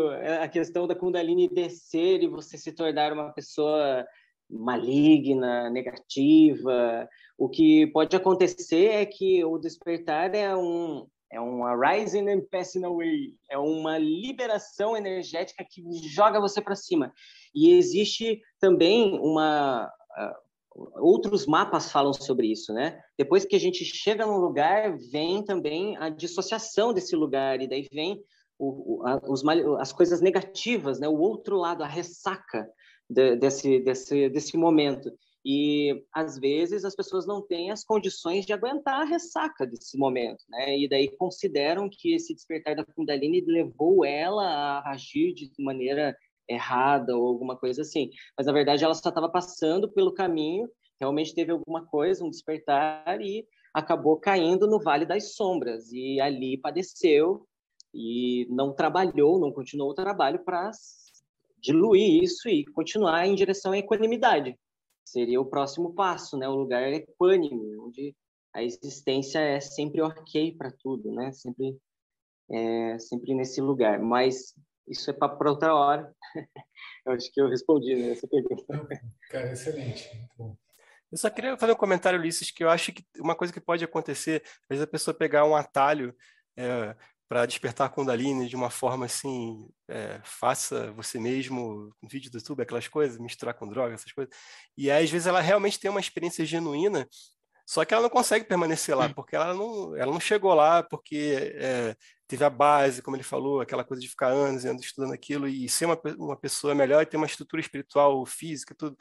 a 0.41 0.47
questão 0.47 0.87
da 0.87 0.95
Kundalini 0.95 1.49
descer 1.49 2.23
e 2.23 2.27
você 2.27 2.57
se 2.57 2.71
tornar 2.71 3.11
uma 3.13 3.31
pessoa 3.33 4.07
maligna, 4.51 5.69
negativa. 5.69 7.07
O 7.37 7.49
que 7.49 7.87
pode 7.87 8.15
acontecer 8.15 8.87
é 8.89 9.05
que 9.05 9.43
o 9.43 9.57
despertar 9.57 10.35
é 10.35 10.55
um 10.55 11.07
é 11.33 11.39
um 11.39 11.63
arising 11.63 12.29
and 12.29 12.41
passing 12.51 12.83
away, 12.83 13.33
é 13.49 13.57
uma 13.57 13.97
liberação 13.97 14.97
energética 14.97 15.63
que 15.63 15.81
joga 16.09 16.41
você 16.41 16.61
para 16.61 16.75
cima. 16.75 17.13
E 17.55 17.71
existe 17.73 18.41
também 18.59 19.17
uma 19.17 19.89
ah, 20.17 20.35
outros 20.95 21.45
mapas 21.45 21.91
falam 21.91 22.13
sobre 22.13 22.47
isso, 22.47 22.73
né? 22.73 23.01
Depois 23.17 23.45
que 23.45 23.55
a 23.55 23.59
gente 23.59 23.83
chega 23.85 24.25
num 24.25 24.37
lugar, 24.37 24.97
vem 25.11 25.43
também 25.43 25.97
a 25.97 26.09
dissociação 26.09 26.93
desse 26.93 27.15
lugar 27.15 27.61
e 27.61 27.67
daí 27.67 27.87
vem 27.91 28.21
o, 28.57 28.99
o, 28.99 29.07
a, 29.07 29.21
os, 29.27 29.43
as 29.79 29.91
coisas 29.91 30.21
negativas, 30.21 30.99
né? 30.99 31.07
O 31.07 31.17
outro 31.17 31.57
lado, 31.57 31.83
a 31.83 31.87
ressaca 31.87 32.69
de- 33.11 33.35
desse, 33.35 33.79
desse, 33.79 34.29
desse 34.29 34.57
momento. 34.57 35.11
E 35.43 36.03
às 36.13 36.37
vezes 36.37 36.85
as 36.85 36.95
pessoas 36.95 37.25
não 37.25 37.41
têm 37.41 37.71
as 37.71 37.83
condições 37.83 38.45
de 38.45 38.53
aguentar 38.53 39.01
a 39.01 39.05
ressaca 39.05 39.65
desse 39.65 39.97
momento, 39.97 40.43
né? 40.47 40.77
E 40.77 40.87
daí 40.87 41.09
consideram 41.17 41.89
que 41.89 42.13
esse 42.13 42.33
despertar 42.35 42.75
da 42.75 42.85
Kundalini 42.85 43.41
levou 43.41 44.05
ela 44.05 44.45
a 44.45 44.91
agir 44.91 45.33
de 45.33 45.49
maneira 45.59 46.15
errada 46.47 47.17
ou 47.17 47.27
alguma 47.27 47.57
coisa 47.57 47.81
assim. 47.81 48.09
Mas 48.37 48.45
na 48.45 48.53
verdade 48.53 48.83
ela 48.83 48.93
só 48.93 49.09
estava 49.09 49.29
passando 49.29 49.91
pelo 49.91 50.13
caminho, 50.13 50.69
realmente 50.99 51.33
teve 51.33 51.51
alguma 51.51 51.85
coisa, 51.85 52.23
um 52.23 52.29
despertar 52.29 53.19
e 53.19 53.45
acabou 53.73 54.17
caindo 54.17 54.67
no 54.67 54.79
Vale 54.79 55.05
das 55.05 55.33
Sombras 55.33 55.91
e 55.91 56.19
ali 56.21 56.57
padeceu 56.57 57.47
e 57.93 58.45
não 58.49 58.73
trabalhou, 58.73 59.39
não 59.39 59.51
continuou 59.51 59.91
o 59.91 59.95
trabalho 59.95 60.43
para 60.43 60.71
diluir 61.61 62.23
isso 62.23 62.49
e 62.49 62.65
continuar 62.65 63.25
em 63.25 63.35
direção 63.35 63.71
à 63.71 63.77
equanimidade. 63.77 64.57
Seria 65.05 65.39
o 65.39 65.45
próximo 65.45 65.93
passo, 65.93 66.37
né? 66.37 66.47
O 66.47 66.55
lugar 66.55 66.91
equânime, 66.91 67.77
onde 67.77 68.15
a 68.53 68.63
existência 68.63 69.39
é 69.39 69.59
sempre 69.59 70.01
ok 70.01 70.55
para 70.57 70.71
tudo, 70.71 71.11
né? 71.11 71.31
Sempre, 71.31 71.77
é, 72.49 72.97
sempre 72.99 73.33
nesse 73.33 73.61
lugar. 73.61 73.99
Mas 73.99 74.55
isso 74.87 75.09
é 75.09 75.13
para 75.13 75.49
outra 75.49 75.75
hora. 75.75 76.13
eu 77.05 77.13
acho 77.13 77.31
que 77.31 77.41
eu 77.41 77.49
respondi 77.49 77.95
né, 77.95 78.11
essa 78.11 78.27
pergunta. 78.27 78.65
Não, 78.69 78.87
cara, 79.29 79.51
excelente. 79.51 80.09
Bom. 80.37 80.55
Eu 81.11 81.17
só 81.17 81.29
queria 81.29 81.57
fazer 81.57 81.73
um 81.73 81.77
comentário, 81.77 82.17
Ulisses, 82.17 82.51
que 82.51 82.63
eu 82.63 82.69
acho 82.69 82.93
que 82.93 83.05
uma 83.19 83.35
coisa 83.35 83.51
que 83.51 83.59
pode 83.59 83.83
acontecer, 83.83 84.41
às 84.45 84.69
vezes 84.69 84.83
a 84.83 84.87
pessoa 84.87 85.13
pegar 85.13 85.45
um 85.45 85.55
atalho 85.55 86.15
para 87.31 87.45
despertar 87.45 87.87
a 87.87 87.89
Kundalini 87.89 88.49
de 88.49 88.57
uma 88.57 88.69
forma 88.69 89.05
assim, 89.05 89.65
é, 89.87 90.19
faça 90.21 90.91
você 90.91 91.17
mesmo, 91.17 91.89
um 92.03 92.07
vídeo 92.09 92.29
do 92.29 92.37
YouTube, 92.37 92.61
aquelas 92.61 92.89
coisas, 92.89 93.17
misturar 93.17 93.53
com 93.53 93.69
droga, 93.69 93.93
essas 93.93 94.11
coisas. 94.11 94.35
E 94.77 94.91
aí, 94.91 95.05
às 95.05 95.09
vezes, 95.09 95.27
ela 95.27 95.39
realmente 95.39 95.79
tem 95.79 95.89
uma 95.89 96.01
experiência 96.01 96.43
genuína, 96.45 97.07
só 97.65 97.85
que 97.85 97.93
ela 97.93 98.03
não 98.03 98.09
consegue 98.09 98.43
permanecer 98.43 98.97
lá, 98.97 99.07
porque 99.07 99.33
ela 99.33 99.53
não, 99.53 99.95
ela 99.95 100.11
não 100.11 100.19
chegou 100.19 100.53
lá, 100.53 100.83
porque 100.83 101.53
é, 101.55 101.95
teve 102.27 102.43
a 102.43 102.49
base, 102.49 103.01
como 103.01 103.15
ele 103.15 103.23
falou, 103.23 103.61
aquela 103.61 103.85
coisa 103.85 104.01
de 104.01 104.09
ficar 104.09 104.27
anos 104.27 104.65
e 104.65 104.67
anos 104.67 104.83
estudando 104.83 105.13
aquilo 105.13 105.47
e 105.47 105.69
ser 105.69 105.85
uma, 105.85 105.97
uma 106.17 106.35
pessoa 106.35 106.75
melhor 106.75 107.01
e 107.01 107.05
ter 107.05 107.15
uma 107.15 107.27
estrutura 107.27 107.61
espiritual, 107.61 108.25
física, 108.25 108.75
tudo. 108.77 108.97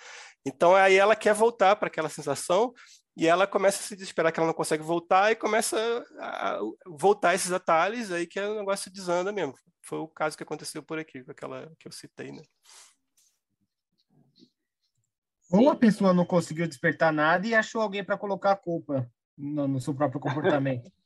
Então, 0.46 0.76
aí 0.76 0.94
ela 0.94 1.16
quer 1.16 1.34
voltar 1.34 1.74
para 1.74 1.88
aquela 1.88 2.08
sensação 2.08 2.72
e 3.16 3.26
ela 3.26 3.46
começa 3.46 3.78
a 3.78 3.82
se 3.82 3.96
desesperar 3.96 4.32
que 4.32 4.38
ela 4.38 4.46
não 4.46 4.54
consegue 4.54 4.82
voltar 4.82 5.32
e 5.32 5.36
começa 5.36 5.76
a 6.18 6.58
voltar 6.86 7.34
esses 7.34 7.52
atalhos 7.52 8.10
aí 8.12 8.26
que 8.26 8.40
o 8.40 8.54
negócio 8.54 8.90
desanda 8.90 9.32
mesmo. 9.32 9.54
Foi 9.82 9.98
o 9.98 10.08
caso 10.08 10.36
que 10.36 10.42
aconteceu 10.42 10.82
por 10.82 10.98
aqui, 10.98 11.22
com 11.24 11.30
aquela 11.30 11.70
que 11.78 11.88
eu 11.88 11.92
citei, 11.92 12.30
né? 12.32 12.42
Ou 15.52 15.68
a 15.68 15.76
pessoa 15.76 16.14
não 16.14 16.24
conseguiu 16.24 16.68
despertar 16.68 17.12
nada 17.12 17.46
e 17.46 17.54
achou 17.54 17.82
alguém 17.82 18.04
para 18.04 18.16
colocar 18.16 18.52
a 18.52 18.56
culpa 18.56 19.10
no, 19.36 19.66
no 19.66 19.80
seu 19.80 19.92
próprio 19.94 20.20
comportamento. 20.20 20.90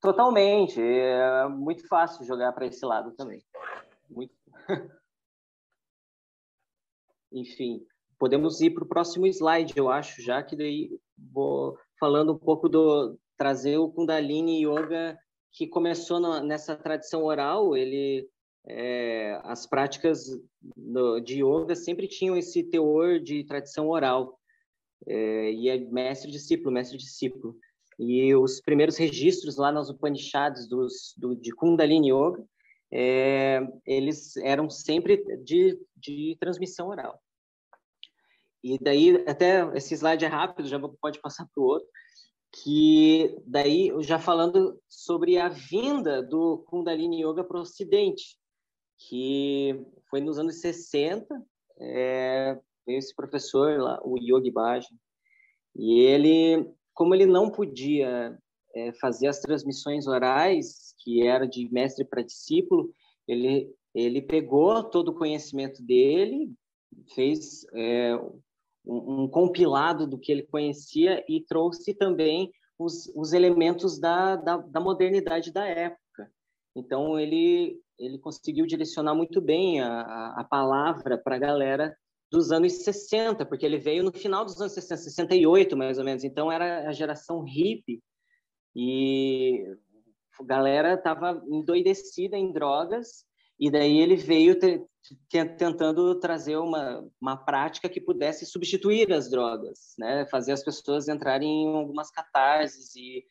Totalmente. 0.00 0.80
É 0.80 1.48
muito 1.48 1.86
fácil 1.88 2.26
jogar 2.26 2.52
para 2.52 2.66
esse 2.66 2.84
lado 2.84 3.12
também. 3.12 3.42
Muito. 4.10 4.34
Enfim, 7.32 7.86
podemos 8.18 8.60
ir 8.60 8.70
para 8.70 8.84
o 8.84 8.88
próximo 8.88 9.26
slide, 9.26 9.72
eu 9.74 9.90
acho, 9.90 10.20
já 10.20 10.42
que 10.42 10.54
daí 10.54 10.90
vou 11.30 11.76
falando 11.98 12.32
um 12.32 12.38
pouco 12.38 12.68
do 12.68 13.18
trazer 13.36 13.76
o 13.78 13.90
Kundalini 13.90 14.64
Yoga 14.64 15.18
que 15.52 15.66
começou 15.66 16.18
nessa 16.42 16.74
tradição 16.74 17.24
oral. 17.24 17.76
Ele 17.76 18.28
é, 18.66 19.40
as 19.44 19.66
práticas 19.66 20.26
do- 20.76 21.20
de 21.20 21.42
yoga 21.42 21.74
sempre 21.74 22.06
tinham 22.06 22.36
esse 22.36 22.62
teor 22.62 23.18
de 23.18 23.44
tradição 23.44 23.88
oral. 23.88 24.38
É, 25.06 25.52
e 25.52 25.68
é 25.68 25.78
mestre 25.78 26.30
discípulo, 26.30 26.70
mestre 26.72 26.96
discípulo. 26.96 27.56
E 27.98 28.34
os 28.34 28.60
primeiros 28.60 28.96
registros 28.96 29.56
lá 29.56 29.70
nas 29.70 29.90
Upanishads 29.90 30.68
dos, 30.68 31.14
do, 31.16 31.34
de 31.34 31.52
Kundalini 31.52 32.10
Yoga, 32.10 32.44
é, 32.92 33.60
eles 33.86 34.36
eram 34.38 34.68
sempre 34.70 35.16
de, 35.38 35.78
de 35.96 36.36
transmissão 36.38 36.88
oral. 36.88 37.20
E 38.62 38.78
daí, 38.78 39.24
até 39.26 39.68
esse 39.76 39.94
slide 39.94 40.24
é 40.24 40.28
rápido, 40.28 40.68
já 40.68 40.78
pode 40.78 41.20
passar 41.20 41.46
para 41.52 41.62
o 41.62 41.66
outro, 41.66 41.88
que 42.52 43.36
daí, 43.46 43.90
já 44.00 44.18
falando 44.18 44.78
sobre 44.88 45.38
a 45.38 45.48
vinda 45.48 46.22
do 46.22 46.58
Kundalini 46.68 47.24
Yoga 47.24 47.42
para 47.42 47.58
o 47.58 47.62
Ocidente, 47.62 48.36
que 49.08 49.84
foi 50.08 50.20
nos 50.20 50.38
anos 50.38 50.60
60, 50.60 51.26
é, 51.80 52.58
veio 52.86 52.98
esse 52.98 53.14
professor 53.14 53.80
lá, 53.80 54.00
o 54.04 54.16
Yogi 54.18 54.50
Bhajan, 54.50 54.94
e 55.74 56.00
ele, 56.00 56.70
como 56.92 57.14
ele 57.14 57.26
não 57.26 57.50
podia 57.50 58.38
é, 58.74 58.92
fazer 58.92 59.28
as 59.28 59.40
transmissões 59.40 60.06
orais, 60.06 60.94
que 60.98 61.26
era 61.26 61.46
de 61.46 61.68
mestre 61.72 62.04
para 62.04 62.22
discípulo, 62.22 62.92
ele, 63.26 63.74
ele 63.94 64.20
pegou 64.20 64.84
todo 64.84 65.08
o 65.08 65.14
conhecimento 65.14 65.82
dele, 65.82 66.52
fez 67.14 67.64
é, 67.72 68.18
um, 68.84 69.22
um 69.22 69.28
compilado 69.28 70.06
do 70.06 70.18
que 70.18 70.32
ele 70.32 70.42
conhecia 70.42 71.24
e 71.28 71.40
trouxe 71.40 71.94
também 71.94 72.52
os, 72.78 73.10
os 73.14 73.32
elementos 73.32 73.98
da, 73.98 74.36
da, 74.36 74.56
da 74.56 74.80
modernidade 74.80 75.52
da 75.52 75.66
época. 75.66 76.30
Então, 76.74 77.18
ele, 77.18 77.80
ele 77.98 78.18
conseguiu 78.18 78.66
direcionar 78.66 79.14
muito 79.14 79.40
bem 79.40 79.80
a, 79.80 80.34
a, 80.38 80.44
palavra 80.44 81.18
para 81.18 81.36
a 81.36 81.38
galera 81.38 81.96
dos 82.30 82.50
anos 82.50 82.72
60, 82.84 83.44
porque 83.44 83.66
ele 83.66 83.78
veio 83.78 84.02
no 84.02 84.12
final 84.12 84.44
dos 84.44 84.58
anos 84.60 84.72
60, 84.72 85.02
68 85.02 85.76
mais 85.76 85.98
ou 85.98 86.04
menos, 86.04 86.24
então 86.24 86.50
era 86.50 86.88
a 86.88 86.92
geração 86.92 87.42
hippie, 87.42 88.02
e 88.74 89.66
a 90.40 90.44
galera 90.44 90.94
estava 90.94 91.42
endoidecida 91.46 92.38
em 92.38 92.50
drogas, 92.50 93.26
e 93.62 93.70
daí 93.70 94.00
ele 94.00 94.16
veio 94.16 94.58
te, 94.58 94.84
te, 95.28 95.44
tentando 95.56 96.18
trazer 96.18 96.56
uma, 96.56 97.08
uma 97.20 97.36
prática 97.36 97.88
que 97.88 98.00
pudesse 98.00 98.44
substituir 98.44 99.12
as 99.12 99.30
drogas, 99.30 99.94
né? 99.96 100.26
fazer 100.26 100.50
as 100.50 100.64
pessoas 100.64 101.06
entrarem 101.06 101.62
em 101.62 101.76
algumas 101.76 102.10
catarses 102.10 102.92
e, 102.96 103.24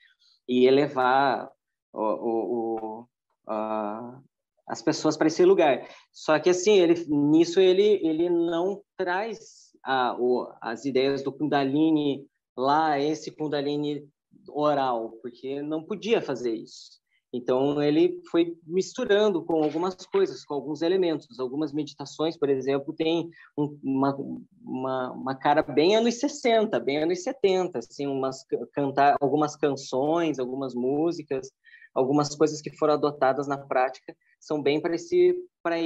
e 0.48 0.66
elevar 0.66 1.52
o, 1.92 2.02
o, 2.02 2.76
o 2.76 3.08
a, 3.46 4.22
as 4.66 4.82
pessoas 4.82 5.18
para 5.18 5.28
esse 5.28 5.44
lugar. 5.44 5.86
Só 6.14 6.40
que 6.40 6.50
assim, 6.50 6.80
ele 6.80 7.06
nisso 7.10 7.60
ele 7.60 8.00
ele 8.02 8.30
não 8.30 8.82
traz 8.96 9.74
a, 9.84 10.16
o, 10.18 10.50
as 10.62 10.86
ideias 10.86 11.22
do 11.22 11.34
Kundalini 11.34 12.26
lá, 12.56 12.98
esse 12.98 13.32
Kundalini 13.32 14.08
oral, 14.48 15.12
porque 15.22 15.62
não 15.62 15.84
podia 15.84 16.22
fazer 16.22 16.54
isso. 16.54 17.01
Então, 17.34 17.82
ele 17.82 18.22
foi 18.30 18.58
misturando 18.68 19.42
com 19.44 19.64
algumas 19.64 19.96
coisas, 19.96 20.44
com 20.44 20.54
alguns 20.54 20.82
elementos. 20.82 21.40
Algumas 21.40 21.72
meditações, 21.72 22.38
por 22.38 22.50
exemplo, 22.50 22.94
tem 22.94 23.30
um, 23.58 23.80
uma, 23.82 24.16
uma, 24.62 25.12
uma, 25.14 25.36
cara 25.36 25.64
bem 25.64 25.96
anos 25.96 26.16
60, 26.20 26.78
bem 26.82 27.04
anos 27.04 27.24
70, 27.24 27.80
assim, 27.80 28.06
umas, 28.06 28.46
cantar 28.74 29.16
algumas 29.22 29.56
canções, 29.56 30.40
algumas 30.40 30.76
músicas, 30.76 31.50
algumas 31.94 32.36
coisas 32.36 32.62
que 32.62 32.76
foram 32.76 32.96
adotadas 32.96 33.48
na 33.48 33.58
prática 33.58 34.16
são 34.40 34.62
bem 34.62 34.82
para 34.82 34.96
esse, 34.96 35.36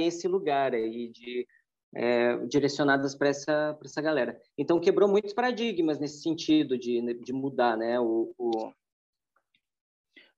esse 0.00 0.26
lugar 0.26 0.74
aí, 0.74 1.10
de, 1.12 1.46
é, 1.94 2.38
direcionadas 2.46 3.14
para 3.14 3.28
essa, 3.28 3.78
essa 3.84 4.02
galera. 4.02 4.40
Então, 4.58 4.80
quebrou 4.80 5.08
muitos 5.08 5.32
paradigmas 5.32 6.00
nesse 6.00 6.22
sentido 6.22 6.76
de, 6.76 7.00
de 7.22 7.32
mudar 7.32 7.76
né, 7.76 8.00
o, 8.00 8.34
o 8.36 8.72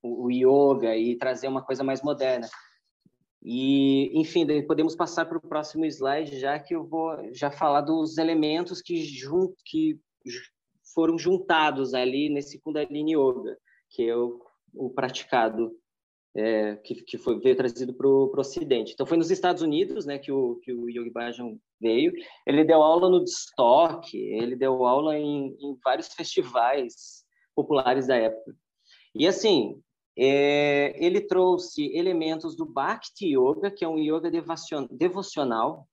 o, 0.03 0.31
yoga 0.31 0.97
e 0.97 1.17
trazer 1.17 1.49
uma 1.49 1.63
coisa 1.63 1.83
mais 1.83 2.03
moderna. 2.03 2.49
E, 3.43 4.11
enfim, 4.19 4.47
podemos 4.67 4.97
passar 4.97 5.27
para 5.27 5.39
o 5.39 5.41
próximo 5.41 5.85
slide, 5.87 6.39
já 6.39 6.59
que 6.59 6.75
eu 6.75 6.85
vou 6.85 7.33
já 7.33 7.51
falar 7.51 7.83
dos 7.83 8.19
elementos 8.19 8.83
que, 8.83 9.03
jun, 9.03 9.53
que 9.65 9.99
foram 10.95 11.17
juntados 11.17 11.95
ali 11.95 12.29
nesse 12.29 12.61
Kundalini 12.61 13.15
Yoga, 13.15 13.57
que 13.91 14.09
é 14.09 14.17
o, 14.17 14.41
o 14.75 14.91
praticado, 14.91 15.73
é, 16.37 16.77
que, 16.77 16.97
que 16.97 17.19
foi, 17.19 17.39
veio 17.41 17.57
trazido 17.57 17.95
para 17.95 18.07
o 18.07 18.33
Ocidente. 18.37 18.93
Então, 18.93 19.07
foi 19.07 19.17
nos 19.17 19.31
Estados 19.31 19.63
Unidos 19.63 20.05
né, 20.05 20.19
que, 20.19 20.31
o, 20.31 20.57
que 20.57 20.73
o 20.73 20.89
Yogi 20.89 21.11
Bhajan 21.11 21.57
veio. 21.81 22.13
Ele 22.47 22.65
deu 22.65 22.83
aula 22.83 23.09
no 23.09 23.23
Stock, 23.25 24.17
ele 24.17 24.55
deu 24.55 24.85
aula 24.85 25.17
em, 25.17 25.57
em 25.61 25.79
vários 25.85 26.09
festivais 26.09 27.25
populares 27.55 28.07
da 28.07 28.17
época. 28.17 28.55
E, 29.15 29.27
assim, 29.27 29.83
é, 30.19 30.95
ele 30.97 31.21
trouxe 31.21 31.97
elementos 31.97 32.57
do 32.57 32.67
Bhakti 32.67 33.37
Yoga, 33.37 33.71
que 33.71 33.85
é 33.85 33.89
um 33.89 33.99
yoga 33.99 34.31
devocional. 34.91 35.87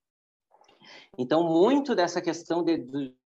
Então, 1.18 1.44
muito 1.44 1.96
dessa 1.96 2.22
questão 2.22 2.64
de, 2.64 2.78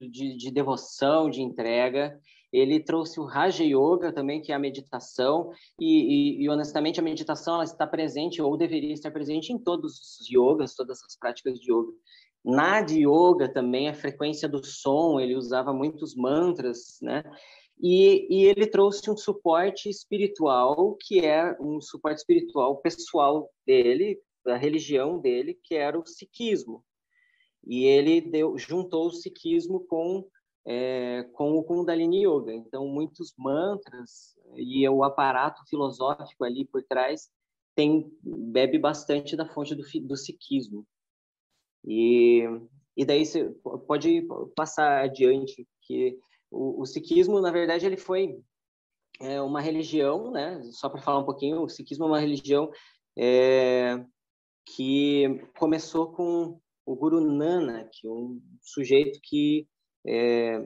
de, 0.02 0.38
de 0.38 0.52
devoção, 0.52 1.30
de 1.30 1.42
entrega, 1.42 2.20
ele 2.52 2.80
trouxe 2.80 3.20
o 3.20 3.26
Raja 3.26 3.64
Yoga 3.64 4.12
também, 4.12 4.42
que 4.42 4.52
é 4.52 4.56
a 4.56 4.60
meditação, 4.60 5.52
e, 5.80 6.40
e, 6.40 6.44
e, 6.44 6.50
honestamente 6.50 7.00
a 7.00 7.04
meditação 7.04 7.56
ela 7.56 7.64
está 7.64 7.86
presente, 7.86 8.42
ou 8.42 8.58
deveria 8.58 8.94
estar 8.94 9.12
presente 9.12 9.54
em 9.54 9.60
todos 9.60 10.00
os 10.00 10.30
yogas, 10.30 10.76
todas 10.76 11.04
as 11.04 11.16
práticas 11.18 11.60
de 11.60 11.72
yoga. 11.72 11.92
Na 12.44 12.82
de 12.82 13.06
yoga 13.06 13.52
também, 13.52 13.90
a 13.90 13.94
frequência 13.94 14.48
do 14.48 14.66
som, 14.66 15.20
ele 15.20 15.36
usava 15.36 15.74
muitos 15.74 16.16
mantras, 16.16 16.98
né? 17.02 17.24
E, 17.80 18.28
e, 18.30 18.46
ele 18.46 18.66
trouxe 18.66 19.10
um 19.10 19.18
suporte 19.18 19.88
espiritual, 19.88 20.96
que 21.00 21.20
é 21.20 21.56
um 21.60 21.80
suporte 21.80 22.18
espiritual 22.18 22.78
pessoal 22.78 23.50
dele, 23.66 24.20
da 24.44 24.58
religião 24.58 25.20
dele, 25.20 25.60
que 25.64 25.76
era 25.76 26.00
o 26.00 26.06
sikhismo. 26.06 26.84
E 27.66 27.84
ele 27.86 28.22
deu, 28.22 28.58
juntou 28.58 29.08
o 29.08 29.12
sikhismo 29.12 29.86
com, 29.88 30.28
é, 30.66 31.24
com 31.34 31.56
o 31.56 31.64
Kundalini 31.64 32.26
Yoga. 32.26 32.54
Então, 32.54 32.88
muitos 32.88 33.34
mantras 33.38 34.36
e 34.56 34.88
o 34.90 35.04
aparato 35.04 35.62
filosófico 35.70 36.44
ali 36.44 36.66
por 36.66 36.82
trás 36.84 37.30
tem, 37.76 38.12
bebe 38.24 38.80
bastante 38.80 39.36
da 39.36 39.48
fonte 39.48 39.76
do, 39.76 39.84
do 40.08 40.18
sikhismo. 40.18 40.84
E, 41.86 42.44
e 42.96 43.06
daí 43.06 43.24
você 43.24 43.52
pode 43.86 44.26
passar 44.56 45.04
adiante, 45.04 45.68
que 45.84 46.18
o, 46.52 46.82
o 46.82 46.86
sikhismo, 46.86 47.42
na 47.42 47.52
verdade, 47.52 47.86
ele 47.86 47.98
foi 47.98 48.40
é, 49.20 49.42
uma 49.42 49.62
religião, 49.62 50.32
né? 50.32 50.62
Só 50.72 50.90
para 50.90 51.02
falar 51.02 51.20
um 51.20 51.26
pouquinho, 51.26 51.62
o 51.62 51.70
sikhismo 51.70 52.06
é 52.06 52.08
uma 52.08 52.20
religião 52.20 52.72
é, 53.18 54.04
que 54.66 55.42
começou 55.58 56.12
com 56.12 56.60
o 56.86 56.96
Guru 56.96 57.20
Nanak, 57.20 58.08
um 58.08 58.42
sujeito 58.62 59.20
que 59.22 59.68
é, 60.06 60.62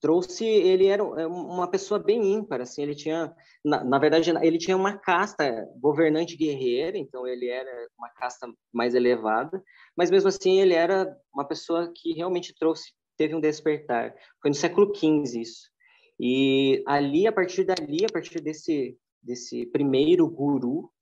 trouxe 0.00 0.44
ele 0.44 0.86
era 0.86 1.02
é, 1.02 1.26
uma 1.26 1.68
pessoa 1.68 1.98
bem 1.98 2.34
ímpar 2.34 2.60
assim 2.60 2.82
ele 2.82 2.94
tinha 2.94 3.34
na, 3.64 3.82
na, 3.82 3.98
verdade 3.98 4.30
ele 4.42 4.58
tinha 4.58 4.76
uma 4.76 4.96
casta 4.96 5.68
governante 5.80 6.36
guerreira 6.36 6.96
então 6.96 7.26
ele 7.26 7.48
era 7.48 7.88
uma 7.98 8.08
casta 8.10 8.46
mais 8.72 8.94
elevada 8.94 9.62
mas 9.96 10.10
mesmo 10.10 10.28
assim 10.28 10.60
ele 10.60 10.74
era 10.74 11.16
uma 11.32 11.46
pessoa 11.46 11.92
que 11.94 12.12
realmente 12.14 12.54
trouxe 12.54 12.92
teve 13.16 13.34
um 13.34 13.40
despertar. 13.40 14.14
Foi 14.40 14.50
no 14.50 14.54
século 14.54 14.94
XV 14.94 15.40
isso. 15.40 15.70
E 16.18 16.82
ali, 16.86 17.26
a 17.26 17.32
partir 17.32 17.64
dali, 17.64 18.04
a 18.04 18.12
partir 18.12 18.40
desse, 18.40 18.98
desse 19.22 19.66
primeiro 19.66 20.28
guru, 20.28 20.92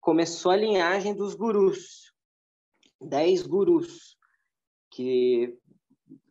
começou 0.00 0.50
a 0.50 0.56
linhagem 0.56 1.14
dos 1.14 1.34
gurus. 1.34 2.12
Dez 3.00 3.46
gurus, 3.46 4.16
que 4.90 5.56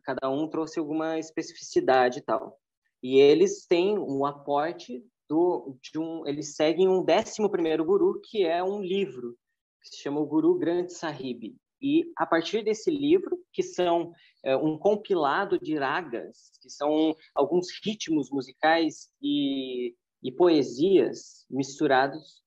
cada 0.02 0.30
um 0.30 0.48
trouxe 0.48 0.78
alguma 0.78 1.18
especificidade 1.18 2.18
e 2.18 2.22
tal. 2.22 2.58
E 3.02 3.18
eles 3.18 3.66
têm 3.66 3.98
um 3.98 4.24
aporte 4.24 5.04
do, 5.28 5.76
de 5.80 5.98
um, 5.98 6.26
eles 6.26 6.54
seguem 6.54 6.88
um 6.88 7.04
décimo 7.04 7.50
primeiro 7.50 7.84
guru, 7.84 8.20
que 8.22 8.44
é 8.44 8.62
um 8.62 8.80
livro, 8.80 9.36
que 9.82 9.88
se 9.88 10.02
chama 10.02 10.20
o 10.20 10.26
Guru 10.26 10.58
Granth 10.58 10.90
Sahib. 10.90 11.56
E 11.84 12.10
a 12.16 12.24
partir 12.24 12.64
desse 12.64 12.90
livro, 12.90 13.38
que 13.52 13.62
são 13.62 14.14
é, 14.42 14.56
um 14.56 14.78
compilado 14.78 15.58
de 15.58 15.76
ragas, 15.76 16.50
que 16.62 16.70
são 16.70 17.14
alguns 17.34 17.66
ritmos 17.84 18.30
musicais 18.30 19.10
e, 19.20 19.94
e 20.22 20.32
poesias 20.32 21.44
misturados, 21.50 22.42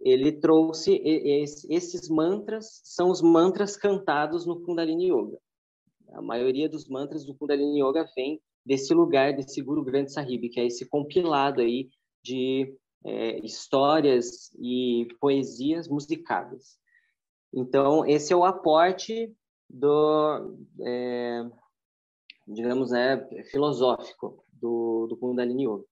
ele 0.00 0.30
trouxe 0.30 1.02
esses 1.68 2.08
mantras, 2.08 2.80
são 2.84 3.10
os 3.10 3.20
mantras 3.20 3.76
cantados 3.76 4.46
no 4.46 4.60
Kundalini 4.60 5.10
Yoga. 5.10 5.40
A 6.12 6.22
maioria 6.22 6.68
dos 6.68 6.86
mantras 6.88 7.24
do 7.24 7.34
Kundalini 7.34 7.82
Yoga 7.82 8.08
vem 8.14 8.40
desse 8.64 8.94
lugar, 8.94 9.34
desse 9.34 9.60
Guru 9.62 9.82
Granth 9.82 10.10
Sahib, 10.10 10.48
que 10.48 10.60
é 10.60 10.66
esse 10.66 10.88
compilado 10.88 11.60
aí 11.60 11.88
de 12.22 12.72
é, 13.04 13.44
histórias 13.44 14.52
e 14.60 15.08
poesias 15.18 15.88
musicadas. 15.88 16.78
Então, 17.56 18.04
esse 18.04 18.32
é 18.32 18.36
o 18.36 18.44
aporte 18.44 19.32
do, 19.70 20.56
é, 20.80 21.44
digamos, 22.46 22.90
né, 22.90 23.24
filosófico 23.50 24.44
do, 24.52 25.06
do 25.06 25.16
Kundalini 25.16 25.64
Yoga. 25.64 25.84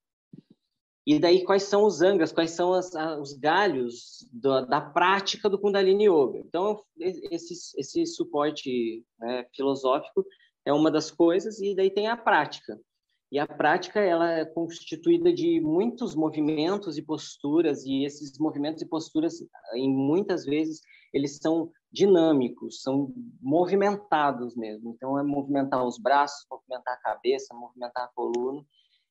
E 1.07 1.19
daí, 1.19 1.45
quais 1.45 1.65
são 1.65 1.85
os 1.85 2.01
angas, 2.01 2.33
quais 2.33 2.53
são 2.53 2.73
as, 2.73 2.93
os 3.21 3.33
galhos 3.33 4.27
do, 4.33 4.67
da 4.67 4.81
prática 4.81 5.49
do 5.49 5.59
Kundalini 5.59 6.07
Yoga? 6.07 6.39
Então, 6.39 6.83
esse, 6.99 7.55
esse 7.77 8.07
suporte 8.07 9.05
né, 9.19 9.47
filosófico 9.55 10.25
é 10.65 10.73
uma 10.73 10.91
das 10.91 11.11
coisas, 11.11 11.61
e 11.61 11.75
daí 11.75 11.91
tem 11.91 12.09
a 12.09 12.17
prática. 12.17 12.79
E 13.31 13.39
a 13.39 13.47
prática 13.47 14.01
ela 14.01 14.31
é 14.31 14.45
constituída 14.45 15.33
de 15.33 15.61
muitos 15.61 16.15
movimentos 16.15 16.99
e 16.99 17.03
posturas, 17.03 17.85
e 17.85 18.05
esses 18.05 18.39
movimentos 18.39 18.83
e 18.83 18.87
posturas, 18.87 19.35
em 19.75 19.91
muitas 19.91 20.45
vezes, 20.45 20.83
eles 21.13 21.39
são 21.39 21.71
dinâmicos, 21.91 22.83
são 22.83 23.13
movimentados 23.41 24.57
mesmo. 24.57 24.91
Então, 24.91 25.19
é 25.19 25.23
movimentar 25.23 25.85
os 25.85 25.99
braços, 25.99 26.47
movimentar 26.51 26.95
a 26.95 27.01
cabeça, 27.01 27.55
movimentar 27.55 28.05
a 28.05 28.11
coluna, 28.15 28.65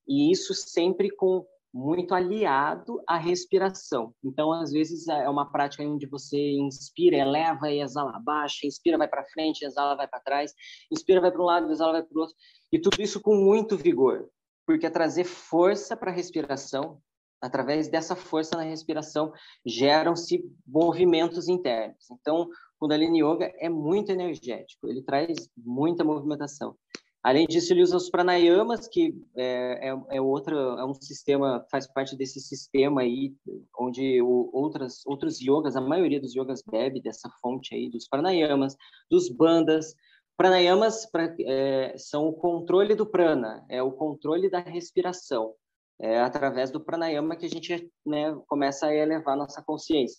e 0.08 0.32
isso 0.32 0.54
sempre 0.54 1.10
com 1.12 1.46
muito 1.74 2.14
aliado 2.14 3.02
à 3.08 3.18
respiração. 3.18 4.14
Então, 4.24 4.52
às 4.52 4.72
vezes, 4.72 5.08
é 5.08 5.30
uma 5.30 5.50
prática 5.50 5.84
onde 5.84 6.06
você 6.06 6.38
inspira, 6.54 7.18
eleva 7.18 7.72
e 7.72 7.82
exala 7.82 8.16
abaixo, 8.16 8.66
inspira, 8.66 8.98
vai 8.98 9.08
para 9.08 9.24
frente, 9.26 9.64
exala, 9.64 9.96
vai 9.96 10.08
para 10.08 10.20
trás, 10.20 10.54
inspira, 10.92 11.22
vai 11.22 11.32
para 11.32 11.42
um 11.42 11.46
lado, 11.46 11.72
exala, 11.72 11.94
vai 11.94 12.04
para 12.04 12.18
o 12.18 12.22
outro, 12.22 12.36
e 12.72 12.80
tudo 12.80 13.02
isso 13.02 13.22
com 13.22 13.36
muito 13.36 13.78
vigor, 13.78 14.28
porque 14.66 14.86
é 14.86 14.90
trazer 14.90 15.24
força 15.24 15.96
para 15.96 16.12
a 16.12 16.14
respiração 16.14 17.02
através 17.42 17.90
dessa 17.90 18.16
força 18.16 18.56
na 18.56 18.64
respiração, 18.64 19.34
geram-se 19.66 20.46
movimentos 20.66 21.50
internos. 21.50 22.10
Então, 22.12 22.44
o 22.44 22.50
Kundalini 22.80 23.22
Yoga 23.24 23.52
é 23.58 23.68
muito 23.68 24.12
energético, 24.12 24.88
ele 24.88 25.02
traz 25.02 25.50
muita 25.58 26.04
movimentação. 26.04 26.76
Além 27.24 27.46
disso, 27.46 27.72
ele 27.72 27.84
usa 27.84 27.98
os 27.98 28.10
pranayamas, 28.10 28.88
que 28.88 29.14
é, 29.36 29.90
é, 29.90 29.92
é, 29.92 30.18
é 30.18 30.22
um 30.22 30.94
sistema, 30.96 31.64
faz 31.70 31.86
parte 31.86 32.16
desse 32.16 32.40
sistema 32.40 33.02
aí, 33.02 33.36
onde 33.78 34.20
o, 34.24 34.50
outras, 34.52 35.06
outros 35.06 35.40
yogas, 35.40 35.76
a 35.76 35.82
maioria 35.82 36.20
dos 36.20 36.34
yogas 36.36 36.64
bebe 36.64 37.00
dessa 37.00 37.30
fonte 37.40 37.76
aí, 37.76 37.92
dos 37.92 38.08
pranayamas, 38.08 38.76
dos 39.10 39.30
bandas. 39.30 39.94
Pranayamas 40.36 41.06
pra, 41.12 41.36
é, 41.42 41.96
são 41.96 42.28
o 42.28 42.34
controle 42.34 42.96
do 42.96 43.06
prana, 43.06 43.64
é 43.70 43.84
o 43.84 43.92
controle 43.92 44.50
da 44.50 44.60
respiração 44.60 45.54
é 46.02 46.20
através 46.20 46.72
do 46.72 46.82
pranayama 46.82 47.36
que 47.36 47.46
a 47.46 47.50
gente 47.50 47.92
né, 48.06 48.36
começa 48.48 48.88
a 48.88 48.96
elevar 48.96 49.38
nossa 49.38 49.62
consciência. 49.62 50.18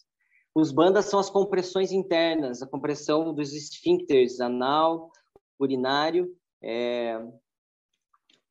Os 0.54 0.70
bandas 0.70 1.06
são 1.06 1.18
as 1.18 1.28
compressões 1.28 1.90
internas, 1.90 2.62
a 2.62 2.68
compressão 2.68 3.34
dos 3.34 3.52
esfíncteres 3.52 4.40
anal, 4.40 5.10
urinário, 5.58 6.30
é, 6.62 7.20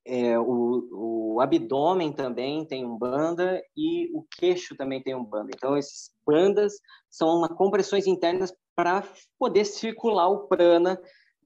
é, 0.03 0.38
o, 0.40 1.36
o, 1.36 1.41
abdômen 1.41 2.12
também 2.12 2.66
tem 2.66 2.86
um 2.86 2.98
banda 2.98 3.62
e 3.78 4.10
o 4.14 4.26
queixo 4.38 4.76
também 4.76 5.02
tem 5.02 5.16
um 5.16 5.24
banda. 5.24 5.52
Então, 5.56 5.78
esses 5.78 6.12
bandas 6.26 6.74
são 7.10 7.48
compressões 7.49 8.08
internas 8.08 8.53
para 8.76 9.08
poder 9.38 9.64
circular 9.66 10.28
o 10.28 10.48
prana 10.48 10.99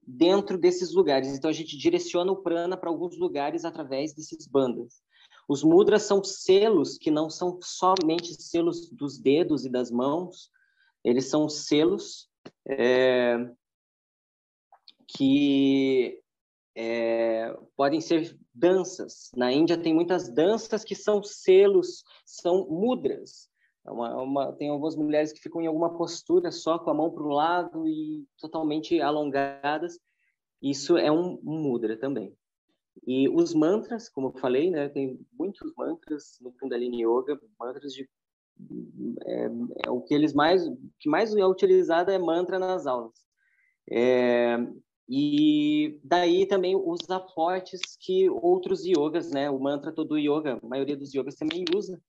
dentro 0.08 0.58
desses 0.58 0.94
lugares. 0.94 1.36
Então, 1.36 1.50
a 1.50 1.54
gente 1.54 1.78
direciona 1.78 2.32
o 2.32 2.42
prana 2.42 2.78
para 2.78 2.90
alguns 2.90 3.18
lugares 3.20 3.66
através 3.66 4.14
desses 4.14 4.48
bandas. 4.48 5.05
Os 5.48 5.64
mudras 5.64 6.04
são 6.04 6.24
selos 6.24 6.98
que 6.98 7.12
não 7.12 7.30
são 7.30 7.60
somente 7.62 8.34
selos 8.42 8.90
dos 8.90 9.18
dedos 9.20 9.66
e 9.66 9.70
das 9.70 9.92
mãos, 9.92 10.50
eles 11.04 11.30
são 11.30 11.48
selos 11.48 12.28
é, 12.68 13.38
que 15.08 16.20
é, 16.76 17.56
podem 17.76 18.02
ser 18.02 18.38
danças. 18.54 19.32
Na 19.36 19.52
Índia 19.52 19.78
tem 19.78 19.94
muitas 19.94 20.30
danças 20.30 20.84
que 20.84 20.96
são 20.96 21.24
selos, 21.24 22.04
são 22.26 22.68
mudras. 22.68 23.50
É 23.86 23.92
uma, 23.92 24.22
uma, 24.22 24.54
tem 24.54 24.70
algumas 24.70 24.96
mulheres 24.96 25.32
que 25.32 25.40
ficam 25.40 25.62
em 25.62 25.68
alguma 25.68 25.96
postura 25.96 26.52
só 26.52 26.80
com 26.80 26.90
a 26.90 26.94
mão 26.94 27.12
para 27.12 27.24
o 27.24 27.34
lado 27.34 27.88
e 27.88 28.26
totalmente 28.40 29.00
alongadas. 29.00 30.00
Isso 30.62 30.98
é 30.98 31.12
um, 31.12 31.40
um, 31.46 31.62
mudra 31.62 31.96
também. 31.98 32.36
E 33.06 33.30
os 33.30 33.54
mantras, 33.54 34.10
como 34.10 34.28
eu 34.28 34.40
falei, 34.40 34.72
né, 34.72 34.90
tem 34.90 35.20
muitos 35.34 35.74
mantras 35.76 36.38
no 36.42 36.52
Kundalini 36.54 37.04
Yoga, 37.04 37.40
mantras 37.60 37.94
de 37.94 38.08
é, 39.26 39.50
é 39.86 39.90
o 39.90 40.02
que 40.02 40.14
eles 40.14 40.34
mais 40.34 40.64
que 41.00 41.10
mais 41.10 41.36
é 41.36 41.46
utilizado 41.46 42.12
é 42.12 42.18
mantra 42.18 42.58
nas 42.58 42.88
aulas. 42.88 43.14
É, 43.92 44.58
e 45.08 46.00
daí 46.04 46.48
também 46.48 46.76
os 46.76 47.10
aportes 47.10 47.82
que 48.00 48.30
outros 48.30 48.86
yogas, 48.86 49.30
né? 49.32 49.50
O 49.50 49.60
mantra 49.60 49.92
todo 49.92 50.18
yoga, 50.18 50.60
a 50.62 50.68
maioria 50.68 50.98
dos 50.98 51.14
yogas 51.14 51.36
também 51.36 51.66
usa. 51.76 52.02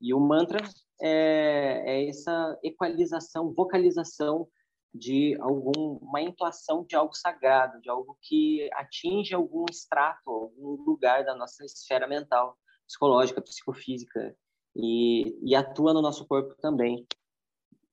E 0.00 0.14
o 0.14 0.20
mantra 0.20 0.58
é, 1.00 1.82
é 1.86 2.08
essa 2.08 2.58
equalização, 2.62 3.52
vocalização 3.52 4.46
de 4.94 5.36
alguma 5.40 6.22
entoação 6.22 6.84
de 6.84 6.94
algo 6.94 7.14
sagrado, 7.14 7.80
de 7.80 7.90
algo 7.90 8.16
que 8.22 8.70
atinge 8.74 9.34
algum 9.34 9.64
extrato, 9.68 10.30
algum 10.30 10.82
lugar 10.84 11.24
da 11.24 11.34
nossa 11.34 11.64
esfera 11.64 12.06
mental, 12.06 12.56
psicológica, 12.86 13.42
psicofísica 13.42 14.36
e, 14.76 15.36
e 15.42 15.54
atua 15.54 15.92
no 15.92 16.00
nosso 16.00 16.24
corpo 16.26 16.54
também. 16.60 17.04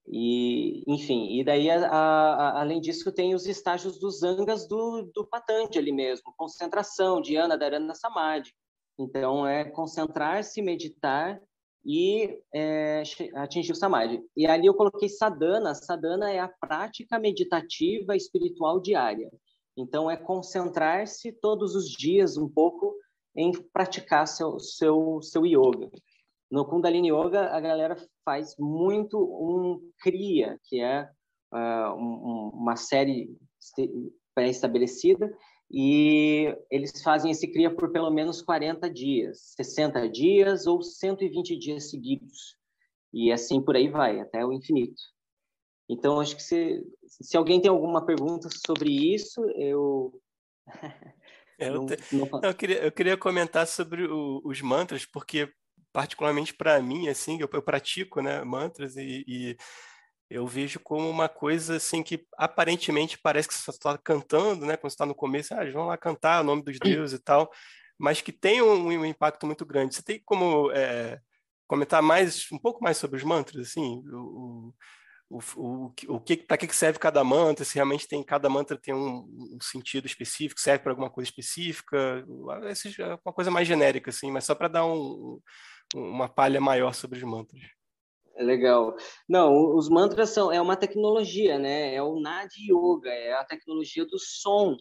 E, 0.08 0.84
enfim, 0.88 1.40
e 1.40 1.44
daí, 1.44 1.70
a, 1.70 1.88
a, 1.88 2.62
além 2.62 2.82
disso, 2.82 3.12
tem 3.12 3.34
os 3.34 3.46
estágios 3.46 4.00
dos 4.00 4.22
angas 4.24 4.68
do, 4.68 5.10
do 5.14 5.26
Patanjali 5.26 5.92
mesmo, 5.92 6.34
concentração, 6.36 7.22
Dhyana, 7.22 7.58
Dharana, 7.58 7.96
Samadhi. 7.96 8.54
Então, 9.00 9.48
é 9.48 9.64
concentrar-se, 9.64 10.62
meditar 10.62 11.42
e 11.86 12.40
é, 12.54 13.04
atingir 13.36 13.72
o 13.72 13.76
Samadhi. 13.76 14.22
E 14.36 14.46
ali 14.46 14.68
eu 14.68 14.74
coloquei 14.74 15.10
sadhana. 15.10 15.74
Sadhana 15.74 16.32
é 16.32 16.40
a 16.40 16.48
prática 16.48 17.20
meditativa 17.20 18.16
espiritual 18.16 18.80
diária. 18.80 19.32
Então, 19.76 20.12
é 20.12 20.18
concentrar-se 20.18 21.32
todos 21.32 21.76
os 21.76 21.90
dias 21.90 22.38
um 22.38 22.48
pouco 22.48 22.94
em 23.36 23.52
praticar 23.74 24.28
seu, 24.28 24.60
seu, 24.60 25.22
seu 25.22 25.46
yoga. 25.46 25.90
No 26.52 26.66
Kundalini 26.66 27.10
Yoga, 27.10 27.48
a 27.56 27.60
galera 27.62 27.96
faz 28.26 28.56
muito 28.60 29.18
um 29.18 29.80
Kriya, 30.02 30.60
que 30.66 30.82
é 30.82 31.10
uh, 31.54 31.94
um, 31.96 32.52
uma 32.54 32.76
série 32.76 33.34
pré-estabelecida, 34.36 35.34
e 35.72 36.54
eles 36.70 37.02
fazem 37.02 37.32
esse 37.32 37.48
Kriya 37.48 37.74
por 37.74 37.92
pelo 37.92 38.12
menos 38.12 38.42
40 38.42 38.90
dias, 38.90 39.54
60 39.56 40.10
dias 40.10 40.68
ou 40.68 40.82
120 40.82 41.58
dias 41.58 41.90
seguidos. 41.90 42.58
E 43.14 43.32
assim 43.32 43.62
por 43.62 43.76
aí 43.76 43.90
vai, 43.90 44.20
até 44.20 44.46
o 44.46 44.52
infinito. 44.52 45.02
Então, 45.90 46.20
acho 46.20 46.36
que 46.36 46.44
se, 46.44 46.84
se 47.06 47.38
alguém 47.38 47.62
tem 47.62 47.70
alguma 47.70 48.06
pergunta 48.06 48.50
sobre 48.66 48.90
isso, 49.14 49.42
eu. 49.56 50.22
Eu, 51.60 51.86
te... 51.86 51.96
não, 52.12 52.26
não... 52.26 52.42
eu, 52.42 52.56
queria, 52.56 52.78
eu 52.80 52.92
queria 52.92 53.16
comentar 53.16 53.68
sobre 53.68 54.04
o, 54.08 54.42
os 54.44 54.60
mantras, 54.64 55.06
porque 55.06 55.48
particularmente 55.94 56.56
para 56.56 56.82
mim, 56.82 57.08
assim, 57.08 57.40
eu, 57.40 57.48
eu, 57.54 57.62
pratico, 57.62 58.20
né, 58.20 58.44
mantras 58.44 58.98
e, 58.98 59.24
e, 59.28 59.58
eu 60.32 60.48
vejo 60.48 60.80
como 60.80 61.10
uma 61.10 61.28
coisa 61.28 61.76
assim 61.76 62.02
que 62.02 62.26
aparentemente 62.38 63.18
parece 63.18 63.50
que 63.50 63.54
você 63.54 63.70
está 63.70 63.98
cantando, 63.98 64.66
né, 64.66 64.78
quando 64.78 64.90
você 64.90 64.96
está 64.96 65.06
no 65.06 65.14
começo, 65.14 65.54
ah, 65.54 65.70
vão 65.72 65.88
lá 65.88 65.98
cantar 65.98 66.42
o 66.42 66.44
nome 66.46 66.64
dos 66.64 66.80
deuses 66.80 67.20
e 67.20 67.22
tal, 67.22 67.52
mas 68.00 68.22
que 68.22 68.32
tem 68.32 68.62
um, 68.62 68.88
um 68.88 69.06
impacto 69.06 69.46
muito 69.46 69.66
grande. 69.66 69.94
Você 69.94 70.02
tem 70.02 70.22
como 70.24 70.72
é, 70.72 71.20
comentar 71.68 72.02
mais, 72.02 72.48
um 72.52 72.58
pouco 72.58 72.82
mais 72.82 72.98
sobre 72.98 73.18
os 73.18 73.24
mantras, 73.24 73.68
assim, 73.68 74.02
o, 74.08 74.74
o, 75.30 75.40
o, 75.58 75.94
o 76.08 76.20
que, 76.22 76.38
para 76.38 76.58
que 76.58 76.74
serve 76.74 76.98
cada 76.98 77.24
mantra, 77.26 77.66
se 77.66 77.76
realmente 77.76 78.08
tem 78.08 78.24
cada 78.24 78.50
mantra 78.50 78.78
tem 78.78 78.94
um, 78.94 79.28
um 79.56 79.58
sentido 79.62 80.06
específico, 80.08 80.62
serve 80.62 80.84
para 80.84 80.94
alguma 80.94 81.10
coisa 81.10 81.30
específica, 81.30 81.98
é 83.00 83.20
uma 83.26 83.34
coisa 83.34 83.52
mais 83.52 83.68
genérica 83.68 84.10
assim, 84.10 84.32
mas 84.32 84.46
só 84.46 84.56
para 84.56 84.70
dar 84.70 84.86
um, 84.86 85.42
uma 85.94 86.30
palha 86.30 86.62
maior 86.62 86.94
sobre 86.94 87.18
os 87.18 87.24
mantras. 87.24 87.62
É 88.42 88.44
legal. 88.44 88.96
Não, 89.30 89.76
os 89.76 89.88
mantras 89.88 90.32
são 90.32 90.52
é 90.52 90.60
uma 90.60 90.76
tecnologia, 90.76 91.60
né? 91.60 91.94
É 91.94 92.02
o 92.02 92.20
Nadi 92.20 92.72
Yoga, 92.72 93.12
é 93.12 93.34
a 93.34 93.46
tecnologia 93.46 94.04
do 94.04 94.18
som. 94.18 94.76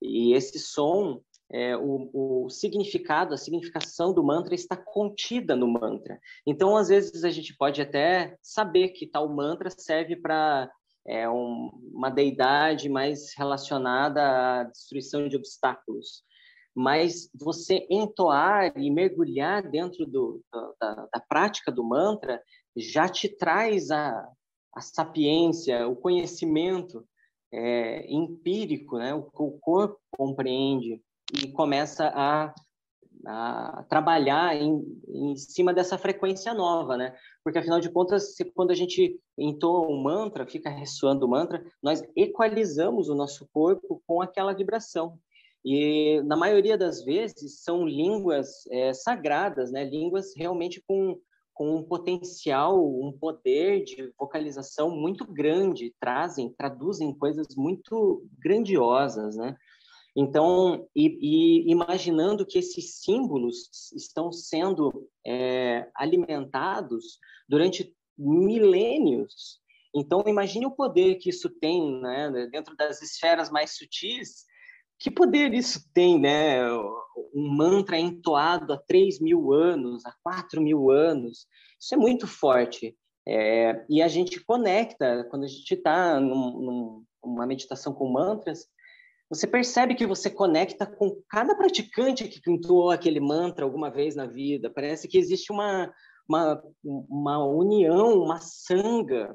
E 0.00 0.32
esse 0.32 0.58
som, 0.58 1.20
é, 1.52 1.76
o, 1.76 2.08
o 2.14 2.48
significado, 2.48 3.34
a 3.34 3.36
significação 3.36 4.14
do 4.14 4.24
mantra 4.24 4.54
está 4.54 4.74
contida 4.74 5.54
no 5.54 5.68
mantra. 5.68 6.18
Então, 6.46 6.78
às 6.78 6.88
vezes 6.88 7.24
a 7.24 7.30
gente 7.30 7.54
pode 7.54 7.82
até 7.82 8.38
saber 8.42 8.88
que 8.88 9.06
tal 9.06 9.28
mantra 9.28 9.68
serve 9.68 10.16
para 10.16 10.70
é, 11.06 11.28
um, 11.28 11.70
uma 11.92 12.08
deidade 12.08 12.88
mais 12.88 13.34
relacionada 13.36 14.22
à 14.60 14.64
destruição 14.64 15.28
de 15.28 15.36
obstáculos 15.36 16.24
mas 16.74 17.30
você 17.32 17.86
entoar 17.88 18.72
e 18.76 18.90
mergulhar 18.90 19.62
dentro 19.62 20.04
do, 20.04 20.42
da, 20.80 21.08
da, 21.12 21.20
prática 21.20 21.70
do 21.70 21.84
mantra 21.84 22.42
já 22.76 23.08
te 23.08 23.28
traz 23.28 23.90
a, 23.90 24.28
a 24.74 24.80
sapiência, 24.80 25.86
o 25.88 25.96
conhecimento 25.96 27.04
é, 27.52 28.06
empírico, 28.12 28.98
né? 28.98 29.14
o 29.14 29.22
que 29.22 29.42
o 29.42 29.58
corpo 29.60 29.98
compreende 30.10 31.00
e 31.32 31.48
começa 31.52 32.12
a, 32.14 32.52
a 33.26 33.84
trabalhar 33.88 34.56
em, 34.56 34.82
em 35.08 35.36
cima 35.36 35.72
dessa 35.72 35.96
frequência 35.96 36.52
nova, 36.52 36.96
né? 36.96 37.16
Porque, 37.42 37.58
afinal 37.58 37.80
de 37.80 37.90
contas, 37.90 38.34
se, 38.34 38.44
quando 38.44 38.70
a 38.70 38.74
gente 38.74 39.18
entoa 39.38 39.88
um 39.88 40.02
mantra, 40.02 40.46
fica 40.46 40.68
ressoando 40.68 41.26
o 41.26 41.28
mantra, 41.28 41.64
nós 41.82 42.02
equalizamos 42.16 43.08
o 43.08 43.14
nosso 43.14 43.48
corpo 43.52 44.02
com 44.06 44.20
aquela 44.20 44.52
vibração. 44.52 45.18
E, 45.64 46.20
na 46.24 46.36
maioria 46.36 46.76
das 46.76 47.04
vezes, 47.04 47.62
são 47.62 47.86
línguas 47.86 48.66
é, 48.70 48.92
sagradas, 48.92 49.72
né? 49.72 49.84
línguas 49.84 50.34
realmente 50.36 50.82
com, 50.86 51.18
com 51.54 51.76
um 51.76 51.82
potencial, 51.82 52.84
um 52.84 53.12
poder 53.12 53.84
de 53.84 54.12
vocalização 54.18 54.90
muito 54.90 55.24
grande, 55.24 55.94
trazem, 56.00 56.52
traduzem 56.52 57.16
coisas 57.16 57.46
muito 57.56 58.26
grandiosas, 58.38 59.36
né? 59.36 59.56
Então, 60.16 60.88
e, 60.94 61.18
e 61.20 61.70
imaginando 61.70 62.46
que 62.46 62.58
esses 62.58 63.00
símbolos 63.00 63.92
estão 63.94 64.30
sendo 64.30 65.08
é, 65.26 65.88
alimentados 65.94 67.18
durante 67.48 67.94
milênios, 68.16 69.60
então 69.94 70.22
imagine 70.26 70.66
o 70.66 70.74
poder 70.74 71.16
que 71.16 71.30
isso 71.30 71.48
tem, 71.48 72.00
né? 72.00 72.48
Dentro 72.50 72.76
das 72.76 73.00
esferas 73.00 73.50
mais 73.50 73.76
sutis, 73.76 74.44
que 74.98 75.10
poder 75.10 75.52
isso 75.54 75.80
tem, 75.92 76.18
né? 76.18 76.66
Um 77.34 77.48
mantra 77.56 77.98
entoado 77.98 78.72
há 78.72 78.78
3 78.78 79.20
mil 79.20 79.52
anos, 79.52 80.04
há 80.06 80.14
4 80.22 80.60
mil 80.60 80.90
anos, 80.90 81.46
isso 81.80 81.94
é 81.94 81.98
muito 81.98 82.26
forte. 82.26 82.96
É, 83.26 83.84
e 83.88 84.02
a 84.02 84.08
gente 84.08 84.44
conecta, 84.44 85.26
quando 85.30 85.44
a 85.44 85.48
gente 85.48 85.72
está 85.72 86.20
num, 86.20 87.04
numa 87.24 87.46
meditação 87.46 87.92
com 87.94 88.10
mantras, 88.10 88.66
você 89.28 89.46
percebe 89.46 89.94
que 89.94 90.06
você 90.06 90.30
conecta 90.30 90.86
com 90.86 91.20
cada 91.28 91.56
praticante 91.56 92.28
que 92.28 92.50
entoou 92.50 92.90
aquele 92.90 93.20
mantra 93.20 93.64
alguma 93.64 93.90
vez 93.90 94.14
na 94.14 94.26
vida. 94.26 94.70
Parece 94.70 95.08
que 95.08 95.18
existe 95.18 95.50
uma, 95.50 95.92
uma, 96.28 96.62
uma 96.84 97.44
união, 97.44 98.22
uma 98.22 98.38
sanga 98.40 99.34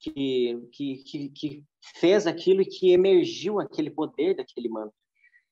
que, 0.00 0.68
que, 0.72 0.96
que, 1.04 1.28
que 1.30 1.64
fez 1.94 2.26
aquilo 2.26 2.62
e 2.62 2.66
que 2.66 2.92
emergiu 2.92 3.60
aquele 3.60 3.90
poder 3.90 4.34
daquele 4.34 4.68
mantra. 4.68 4.94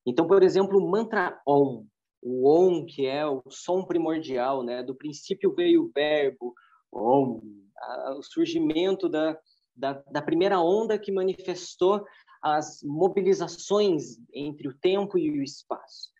Então, 0.06 0.26
por 0.26 0.42
exemplo, 0.42 0.78
o 0.78 0.90
mantra 0.90 1.40
Om, 1.46 1.86
o 2.22 2.48
Om, 2.48 2.86
que 2.86 3.06
é 3.06 3.26
o 3.26 3.42
som 3.48 3.84
primordial, 3.84 4.62
né? 4.62 4.82
Do 4.82 4.94
princípio 4.94 5.54
veio 5.54 5.84
o 5.84 5.90
verbo 5.94 6.54
Om, 6.92 7.40
a, 7.76 8.16
o 8.18 8.22
surgimento 8.22 9.08
da, 9.08 9.38
da, 9.74 9.92
da 10.10 10.22
primeira 10.22 10.60
onda 10.60 10.98
que 10.98 11.12
manifestou 11.12 12.04
as 12.42 12.82
mobilizações 12.82 14.18
entre 14.32 14.68
o 14.68 14.78
tempo 14.78 15.18
e 15.18 15.30
o 15.30 15.42
espaço. 15.42 16.10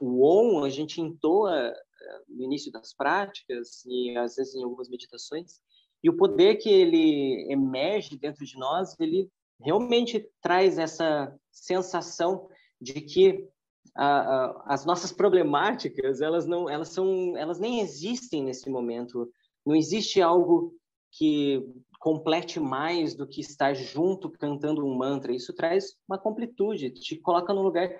o 0.00 0.24
Om 0.24 0.64
a 0.64 0.70
gente 0.70 1.00
entoa 1.00 1.54
eh, 1.54 2.22
no 2.28 2.42
início 2.42 2.72
das 2.72 2.94
práticas 2.94 3.84
e 3.84 4.16
às 4.16 4.36
vezes 4.36 4.54
em 4.54 4.64
algumas 4.64 4.88
meditações, 4.88 5.60
e 6.02 6.10
o 6.10 6.16
poder 6.16 6.56
que 6.56 6.68
ele 6.68 7.46
emerge 7.50 8.18
dentro 8.18 8.44
de 8.44 8.58
nós, 8.58 8.98
ele 8.98 9.30
realmente 9.60 10.28
traz 10.40 10.78
essa 10.78 11.34
sensação 11.50 12.48
de 12.80 12.94
que 13.00 13.46
a, 13.94 14.06
a, 14.06 14.64
as 14.66 14.84
nossas 14.84 15.12
problemáticas 15.12 16.20
elas 16.20 16.46
não 16.46 16.68
elas 16.68 16.88
são 16.88 17.36
elas 17.36 17.58
nem 17.60 17.80
existem 17.80 18.42
nesse 18.42 18.68
momento. 18.68 19.30
Não 19.64 19.76
existe 19.76 20.20
algo 20.20 20.74
que 21.12 21.64
complete 22.00 22.58
mais 22.58 23.14
do 23.14 23.28
que 23.28 23.40
estar 23.40 23.74
junto 23.74 24.30
cantando 24.30 24.84
um 24.84 24.96
mantra. 24.96 25.32
Isso 25.32 25.52
traz 25.52 25.94
uma 26.08 26.18
completude 26.18 26.90
te 26.90 27.16
coloca 27.16 27.54
num 27.54 27.62
lugar 27.62 27.90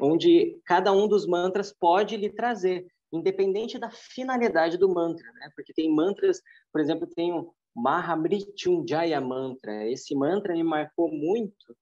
onde 0.00 0.58
cada 0.64 0.92
um 0.92 1.06
dos 1.06 1.26
mantras 1.26 1.72
pode 1.72 2.16
lhe 2.16 2.30
trazer 2.30 2.86
independente 3.12 3.78
da 3.78 3.90
finalidade 3.90 4.76
do 4.76 4.88
mantra 4.88 5.30
né? 5.34 5.50
Porque 5.54 5.72
tem 5.72 5.94
mantras 5.94 6.40
por 6.72 6.80
exemplo 6.80 7.06
tem 7.06 7.32
o 7.32 7.52
Mahamrityunjaya 7.76 9.20
mantra. 9.20 9.86
Esse 9.90 10.14
mantra 10.14 10.54
me 10.54 10.64
marcou 10.64 11.12
muito 11.12 11.76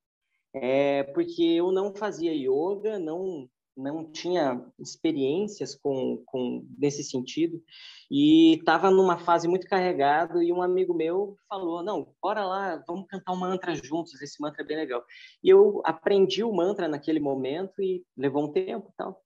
é 0.53 1.05
porque 1.05 1.43
eu 1.43 1.71
não 1.71 1.95
fazia 1.95 2.33
yoga, 2.35 2.99
não 2.99 3.49
não 3.77 4.09
tinha 4.09 4.65
experiências 4.79 5.75
com, 5.75 6.23
com 6.27 6.65
nesse 6.79 7.03
sentido 7.03 7.61
e 8.09 8.55
estava 8.55 8.89
numa 8.89 9.19
fase 9.19 9.49
muito 9.49 9.67
carregado 9.67 10.41
e 10.41 10.53
um 10.53 10.63
amigo 10.63 10.95
meu 10.95 11.37
falou 11.49 11.83
não 11.83 12.15
bora 12.23 12.47
lá 12.47 12.81
vamos 12.87 13.05
cantar 13.09 13.33
um 13.33 13.37
mantra 13.37 13.75
juntos 13.75 14.23
esse 14.23 14.41
mantra 14.41 14.63
é 14.63 14.65
bem 14.65 14.77
legal. 14.77 15.03
E 15.43 15.49
eu 15.49 15.83
aprendi 15.85 16.45
o 16.45 16.53
mantra 16.53 16.87
naquele 16.87 17.19
momento 17.19 17.83
e 17.83 18.05
levou 18.17 18.45
um 18.45 18.53
tempo 18.53 18.93
tal 18.97 19.24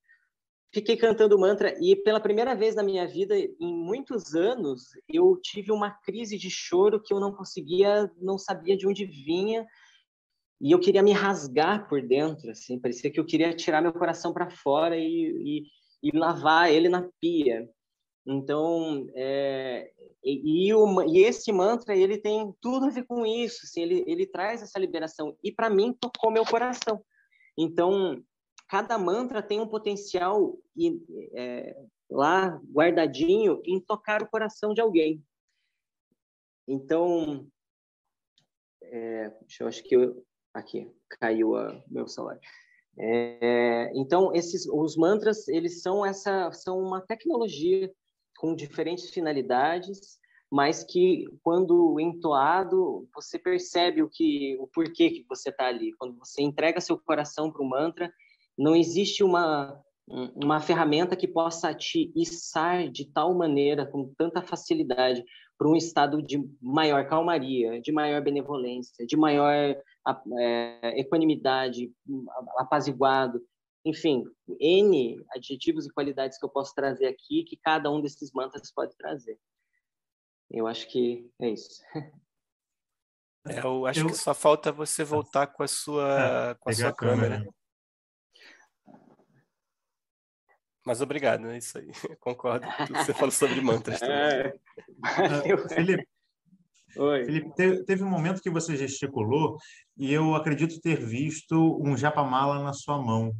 fiquei 0.73 0.95
cantando 0.95 1.39
mantra 1.39 1.75
e 1.81 1.95
pela 1.95 2.19
primeira 2.19 2.55
vez 2.55 2.75
na 2.75 2.83
minha 2.83 3.07
vida 3.07 3.35
em 3.37 3.73
muitos 3.73 4.35
anos 4.35 4.89
eu 5.07 5.39
tive 5.41 5.71
uma 5.71 5.89
crise 5.89 6.37
de 6.37 6.49
choro 6.49 7.01
que 7.01 7.13
eu 7.13 7.19
não 7.19 7.31
conseguia 7.31 8.11
não 8.21 8.37
sabia 8.37 8.77
de 8.77 8.87
onde 8.87 9.05
vinha 9.05 9.65
e 10.61 10.71
eu 10.71 10.79
queria 10.79 11.01
me 11.01 11.13
rasgar 11.13 11.87
por 11.87 12.01
dentro, 12.01 12.51
assim, 12.51 12.79
parecia 12.79 13.09
que 13.09 13.19
eu 13.19 13.25
queria 13.25 13.55
tirar 13.55 13.81
meu 13.81 13.93
coração 13.93 14.33
para 14.33 14.49
fora 14.49 14.97
e, 14.97 15.63
e, 16.03 16.09
e, 16.09 16.17
lavar 16.17 16.69
ele 16.69 16.89
na 16.89 17.09
pia. 17.21 17.69
Então, 18.27 19.07
é, 19.15 19.89
e, 20.21 20.67
e, 20.67 20.73
o, 20.73 21.01
e, 21.03 21.19
esse 21.23 21.49
mantra, 21.53 21.95
ele 21.95 22.17
tem 22.17 22.53
tudo 22.59 22.87
a 22.87 22.89
ver 22.89 23.05
com 23.05 23.25
isso, 23.25 23.61
assim, 23.63 23.81
ele, 23.81 24.03
ele 24.05 24.25
traz 24.25 24.61
essa 24.61 24.77
liberação. 24.77 25.33
E 25.41 25.49
para 25.49 25.69
mim, 25.69 25.93
tocou 25.93 26.29
meu 26.29 26.43
coração. 26.43 27.01
Então, 27.57 28.21
cada 28.69 28.97
mantra 28.97 29.43
tem 29.43 29.59
um 29.59 29.67
potencial 29.67 30.57
é, 31.33 31.75
lá 32.09 32.61
guardadinho 32.71 33.61
em 33.65 33.79
tocar 33.79 34.21
o 34.21 34.29
coração 34.29 34.73
de 34.73 34.79
alguém. 34.79 35.21
Então, 36.67 37.47
é, 38.81 39.33
eu 39.59 39.67
acho 39.67 39.83
que 39.83 39.95
eu, 39.95 40.23
Aqui, 40.53 40.91
caiu 41.19 41.51
o 41.51 41.83
meu 41.87 42.07
celular. 42.07 42.39
É, 42.97 43.91
então, 43.93 44.33
esses, 44.33 44.67
os 44.67 44.97
mantras, 44.97 45.47
eles 45.47 45.81
são 45.81 46.05
essa, 46.05 46.51
são 46.51 46.79
uma 46.79 46.99
tecnologia 46.99 47.91
com 48.37 48.55
diferentes 48.55 49.11
finalidades, 49.11 50.19
mas 50.51 50.83
que 50.83 51.25
quando 51.43 51.99
entoado 51.99 53.07
você 53.13 53.37
percebe 53.37 54.01
o 54.01 54.09
que, 54.09 54.57
o 54.59 54.67
porquê 54.67 55.11
que 55.11 55.25
você 55.29 55.49
está 55.49 55.67
ali. 55.67 55.93
Quando 55.93 56.17
você 56.17 56.41
entrega 56.41 56.81
seu 56.81 56.97
coração 56.97 57.51
para 57.51 57.61
o 57.61 57.69
mantra, 57.69 58.11
não 58.59 58.75
existe 58.75 59.23
uma 59.23 59.81
uma 60.35 60.59
ferramenta 60.59 61.15
que 61.15 61.27
possa 61.27 61.73
te 61.73 62.11
içar 62.15 62.89
de 62.89 63.05
tal 63.05 63.33
maneira, 63.35 63.85
com 63.85 64.11
tanta 64.17 64.41
facilidade, 64.41 65.23
para 65.55 65.69
um 65.69 65.75
estado 65.75 66.21
de 66.21 66.43
maior 66.61 67.07
calmaria, 67.07 67.79
de 67.79 67.91
maior 67.91 68.19
benevolência, 68.23 69.05
de 69.05 69.15
maior 69.15 69.75
é, 70.39 70.99
equanimidade, 70.99 71.91
apaziguado, 72.57 73.39
enfim, 73.85 74.23
N 74.59 75.23
adjetivos 75.31 75.85
e 75.85 75.93
qualidades 75.93 76.39
que 76.39 76.45
eu 76.45 76.49
posso 76.49 76.73
trazer 76.73 77.05
aqui, 77.05 77.43
que 77.43 77.57
cada 77.57 77.91
um 77.91 78.01
desses 78.01 78.31
mantras 78.33 78.71
pode 78.73 78.95
trazer. 78.97 79.37
Eu 80.49 80.65
acho 80.65 80.87
que 80.87 81.29
é 81.39 81.49
isso. 81.49 81.81
É, 83.47 83.59
eu 83.63 83.85
acho 83.85 84.01
eu... 84.01 84.07
que 84.07 84.15
só 84.15 84.33
falta 84.33 84.71
você 84.71 85.03
voltar 85.03 85.47
com 85.47 85.63
a 85.63 85.67
sua, 85.67 86.51
é, 86.51 86.55
com 86.55 86.69
a 86.69 86.73
sua 86.73 86.93
câmera. 86.93 87.37
câmera. 87.37 87.58
Mas 90.89 91.01
obrigado, 91.01 91.45
é 91.51 91.57
isso 91.59 91.77
aí. 91.77 91.85
Concordo 92.19 92.65
com 92.65 92.85
tudo 92.87 92.93
que 92.97 93.05
você 93.05 93.13
falou 93.13 93.29
sobre 93.29 93.61
mantras. 93.61 94.01
É. 94.01 94.51
Uh, 95.53 95.69
Felipe, 95.69 96.07
Oi. 96.97 97.25
Felipe, 97.25 97.55
teve, 97.55 97.83
teve, 97.83 98.03
um 98.03 98.09
momento 98.09 98.41
que 98.41 98.49
você 98.49 98.75
gesticulou 98.75 99.59
e 99.95 100.11
eu 100.11 100.33
acredito 100.33 100.81
ter 100.81 100.99
visto 100.99 101.79
um 101.79 101.95
japamala 101.95 102.63
na 102.63 102.73
sua 102.73 102.97
mão. 102.97 103.31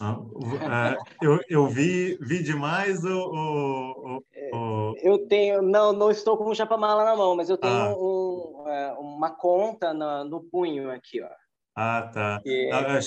Uh, 0.00 0.40
eu, 1.20 1.40
eu 1.46 1.68
vi, 1.68 2.16
vi 2.22 2.42
demais 2.42 3.04
o, 3.04 3.10
o, 3.10 4.22
o, 4.54 4.94
Eu 5.02 5.28
tenho, 5.28 5.60
não, 5.60 5.92
não 5.92 6.10
estou 6.10 6.38
com 6.38 6.48
um 6.48 6.54
japamala 6.54 7.04
na 7.04 7.14
mão, 7.14 7.36
mas 7.36 7.50
eu 7.50 7.58
tenho 7.58 7.74
ah. 7.74 7.94
um, 7.94 8.66
é, 8.66 8.92
uma 8.94 9.28
conta 9.28 9.92
no, 9.92 10.24
no 10.24 10.40
punho 10.42 10.90
aqui, 10.90 11.20
ó. 11.20 11.28
Ah, 11.76 12.10
tá. 12.10 12.40
Que... 12.42 12.70
Ah, 12.72 12.98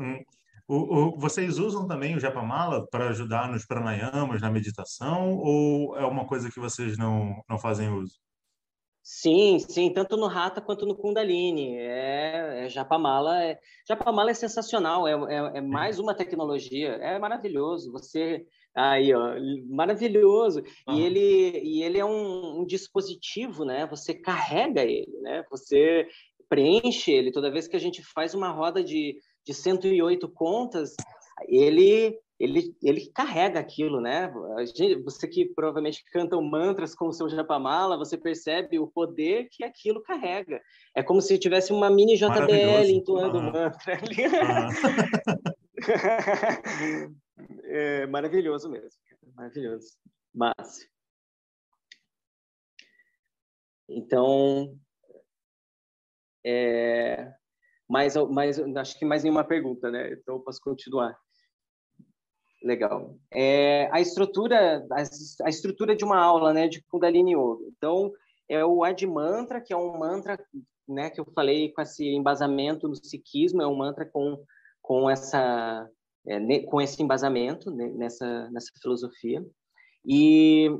hum, 0.00 0.24
o, 0.66 0.76
o, 0.76 1.18
vocês 1.18 1.58
usam 1.58 1.86
também 1.86 2.16
o 2.16 2.20
Japamala 2.20 2.86
para 2.88 3.10
ajudar 3.10 3.50
nos 3.50 3.66
pranayamas, 3.66 4.40
na 4.40 4.50
meditação, 4.50 5.36
ou 5.36 5.96
é 5.96 6.06
uma 6.06 6.26
coisa 6.26 6.50
que 6.50 6.58
vocês 6.58 6.96
não, 6.96 7.42
não 7.48 7.58
fazem 7.58 7.90
uso? 7.90 8.14
Sim, 9.06 9.58
sim, 9.58 9.92
tanto 9.92 10.16
no 10.16 10.26
Rata 10.26 10.62
quanto 10.62 10.86
no 10.86 10.96
Kundalini. 10.96 11.76
É, 11.76 12.64
é 12.64 12.68
Japamala, 12.70 13.44
é, 13.44 13.58
Japamala 13.86 14.30
é 14.30 14.34
sensacional, 14.34 15.06
é, 15.06 15.12
é, 15.12 15.58
é, 15.58 15.60
mais 15.60 15.98
uma 15.98 16.14
tecnologia, 16.14 16.92
é 16.92 17.18
maravilhoso. 17.18 17.92
Você 17.92 18.46
aí, 18.74 19.14
ó, 19.14 19.34
maravilhoso. 19.68 20.62
Uhum. 20.88 20.94
E 20.94 21.02
ele 21.02 21.60
e 21.62 21.82
ele 21.82 21.98
é 21.98 22.04
um, 22.04 22.60
um, 22.62 22.64
dispositivo, 22.64 23.66
né? 23.66 23.86
Você 23.88 24.14
carrega 24.14 24.82
ele, 24.82 25.12
né? 25.20 25.44
Você 25.50 26.08
preenche 26.48 27.12
ele 27.12 27.30
toda 27.30 27.50
vez 27.52 27.68
que 27.68 27.76
a 27.76 27.80
gente 27.80 28.02
faz 28.02 28.34
uma 28.34 28.50
roda 28.50 28.82
de 28.82 29.18
de 29.44 29.54
108 29.54 30.28
contas, 30.28 30.94
ele 31.48 32.18
ele, 32.38 32.76
ele 32.82 33.06
carrega 33.14 33.60
aquilo, 33.60 34.00
né? 34.00 34.32
Você 35.04 35.28
que 35.28 35.46
provavelmente 35.46 36.04
canta 36.12 36.40
mantras 36.40 36.94
com 36.94 37.06
o 37.06 37.12
seu 37.12 37.28
japamala, 37.28 37.96
você 37.96 38.18
percebe 38.18 38.78
o 38.78 38.88
poder 38.88 39.48
que 39.50 39.62
aquilo 39.62 40.02
carrega. 40.02 40.60
É 40.94 41.02
como 41.02 41.22
se 41.22 41.38
tivesse 41.38 41.72
uma 41.72 41.88
mini 41.88 42.16
JBL 42.16 42.90
entoando 42.90 43.38
uhum. 43.38 43.52
mantra 43.52 43.96
ali. 43.96 44.26
Uhum. 44.26 45.54
é 47.64 48.06
maravilhoso 48.06 48.68
mesmo. 48.68 49.00
Maravilhoso. 49.34 49.96
Mas. 50.34 50.88
Então, 53.88 54.76
é, 56.44 57.32
mais, 57.88 58.16
mais, 58.16 58.58
acho 58.58 58.98
que 58.98 59.04
mais 59.04 59.22
nenhuma 59.22 59.44
pergunta, 59.44 59.90
né? 59.90 60.12
Então 60.12 60.40
posso 60.40 60.60
continuar. 60.62 61.16
Legal. 62.62 63.14
É, 63.30 63.90
a 63.92 64.00
estrutura, 64.00 64.86
a, 64.90 65.46
a, 65.46 65.48
estrutura 65.50 65.94
de 65.94 66.02
uma 66.02 66.18
aula, 66.18 66.54
né, 66.54 66.66
de 66.66 66.82
Kundalini 66.84 67.34
Yoga. 67.34 67.64
Então 67.76 68.10
é 68.48 68.64
o 68.64 68.82
Ad 68.82 69.06
Mantra, 69.06 69.60
que 69.60 69.72
é 69.72 69.76
um 69.76 69.98
mantra, 69.98 70.42
né, 70.88 71.10
que 71.10 71.20
eu 71.20 71.26
falei 71.34 71.72
com 71.72 71.82
esse 71.82 72.06
embasamento 72.06 72.88
no 72.88 72.94
sikhismo, 72.94 73.60
é 73.60 73.66
um 73.66 73.76
mantra 73.76 74.06
com 74.06 74.42
com 74.80 75.08
essa 75.10 75.88
é, 76.26 76.60
com 76.60 76.80
esse 76.80 77.02
embasamento 77.02 77.70
né, 77.70 77.86
nessa 77.94 78.50
nessa 78.50 78.70
filosofia. 78.80 79.44
E 80.06 80.70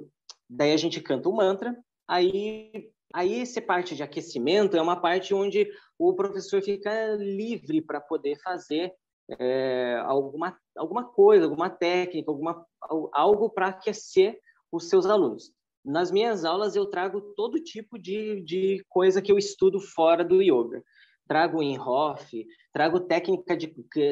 daí 0.49 0.73
a 0.73 0.79
gente 0.79 1.03
canta 1.03 1.29
o 1.29 1.37
mantra, 1.37 1.77
aí 2.09 2.93
Aí, 3.15 3.41
essa 3.41 3.63
parte 3.63 3.95
de 3.95 4.03
aquecimento 4.03 4.77
é 4.77 4.83
uma 4.83 5.01
parte 5.01 5.33
onde 5.33 5.71
o 5.99 6.15
professor 6.15 6.63
fica 6.63 7.15
livre 7.17 7.81
para 7.81 8.01
poder 8.01 8.37
fazer 8.43 8.93
é, 9.39 10.01
alguma, 10.05 10.59
alguma 10.77 11.05
coisa, 11.05 11.45
alguma 11.45 11.71
técnica, 11.71 12.31
alguma, 12.31 12.67
algo 13.13 13.51
para 13.51 13.69
aquecer 13.69 14.39
os 14.71 14.89
seus 14.89 15.07
alunos. 15.07 15.53
Nas 15.85 16.11
minhas 16.11 16.45
aulas, 16.45 16.75
eu 16.75 16.87
trago 16.87 17.21
todo 17.35 17.63
tipo 17.63 17.99
de, 17.99 18.43
de 18.43 18.85
coisa 18.89 19.21
que 19.21 19.31
eu 19.31 19.39
estudo 19.39 19.81
fora 19.81 20.25
do 20.25 20.43
yoga. 20.43 20.83
Trago 21.29 21.63
em 21.63 21.79
Hof, 21.79 22.47
trago 22.73 23.01
técnica, 23.01 23.57
de, 23.57 23.69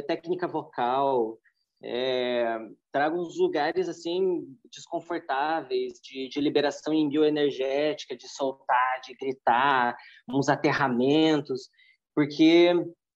técnica 0.06 0.46
vocal, 0.46 1.38
é, 1.84 2.58
trago 2.92 3.20
uns 3.20 3.36
lugares 3.38 3.88
assim 3.88 4.46
desconfortáveis 4.70 5.94
de, 6.02 6.28
de, 6.28 6.40
liberação 6.40 6.92
em 6.92 7.08
bioenergética, 7.08 8.16
de 8.16 8.28
soltar, 8.28 9.00
de 9.04 9.14
gritar, 9.14 9.96
uns 10.28 10.48
aterramentos, 10.48 11.68
porque 12.14 12.72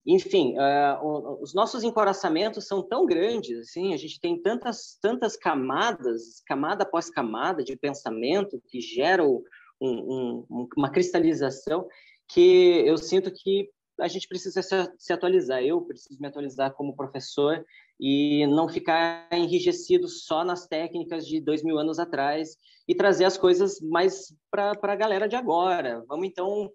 enfim, 0.06 0.55
uh, 0.56 1.43
os 1.43 1.52
nossos 1.52 1.82
encoraçamentos 1.82 2.66
são 2.68 2.80
tão 2.80 3.05
grandes, 3.06 3.59
assim, 3.59 3.93
a 3.93 3.97
gente 3.97 4.20
tem 4.20 4.40
tantas, 4.40 4.97
tantas 5.02 5.36
camadas, 5.36 6.40
camada 6.47 6.84
após 6.84 7.10
camada 7.10 7.64
de 7.64 7.76
pensamento 7.76 8.62
que 8.68 8.80
geram 8.80 9.43
um, 9.80 10.47
um, 10.48 10.68
uma 10.76 10.90
cristalização 10.90 11.88
que 12.28 12.84
eu 12.86 12.97
sinto 12.97 13.32
que 13.32 13.68
a 14.01 14.09
gente 14.09 14.28
precisa 14.28 14.60
se 14.98 15.12
atualizar. 15.12 15.62
Eu 15.62 15.80
preciso 15.82 16.20
me 16.20 16.28
atualizar 16.28 16.72
como 16.74 16.97
professor 16.97 17.64
e 17.98 18.47
não 18.47 18.68
ficar 18.68 19.28
enrijecido 19.32 20.06
só 20.09 20.44
nas 20.44 20.66
técnicas 20.66 21.27
de 21.27 21.40
dois 21.40 21.62
mil 21.62 21.78
anos 21.78 21.98
atrás 21.98 22.56
e 22.86 22.94
trazer 22.94 23.24
as 23.24 23.36
coisas 23.36 23.81
mais 23.81 24.35
para 24.51 24.77
a 24.82 24.97
galera 24.97 25.28
de 25.28 25.36
agora. 25.36 26.05
Vamos 26.06 26.27
então 26.27 26.70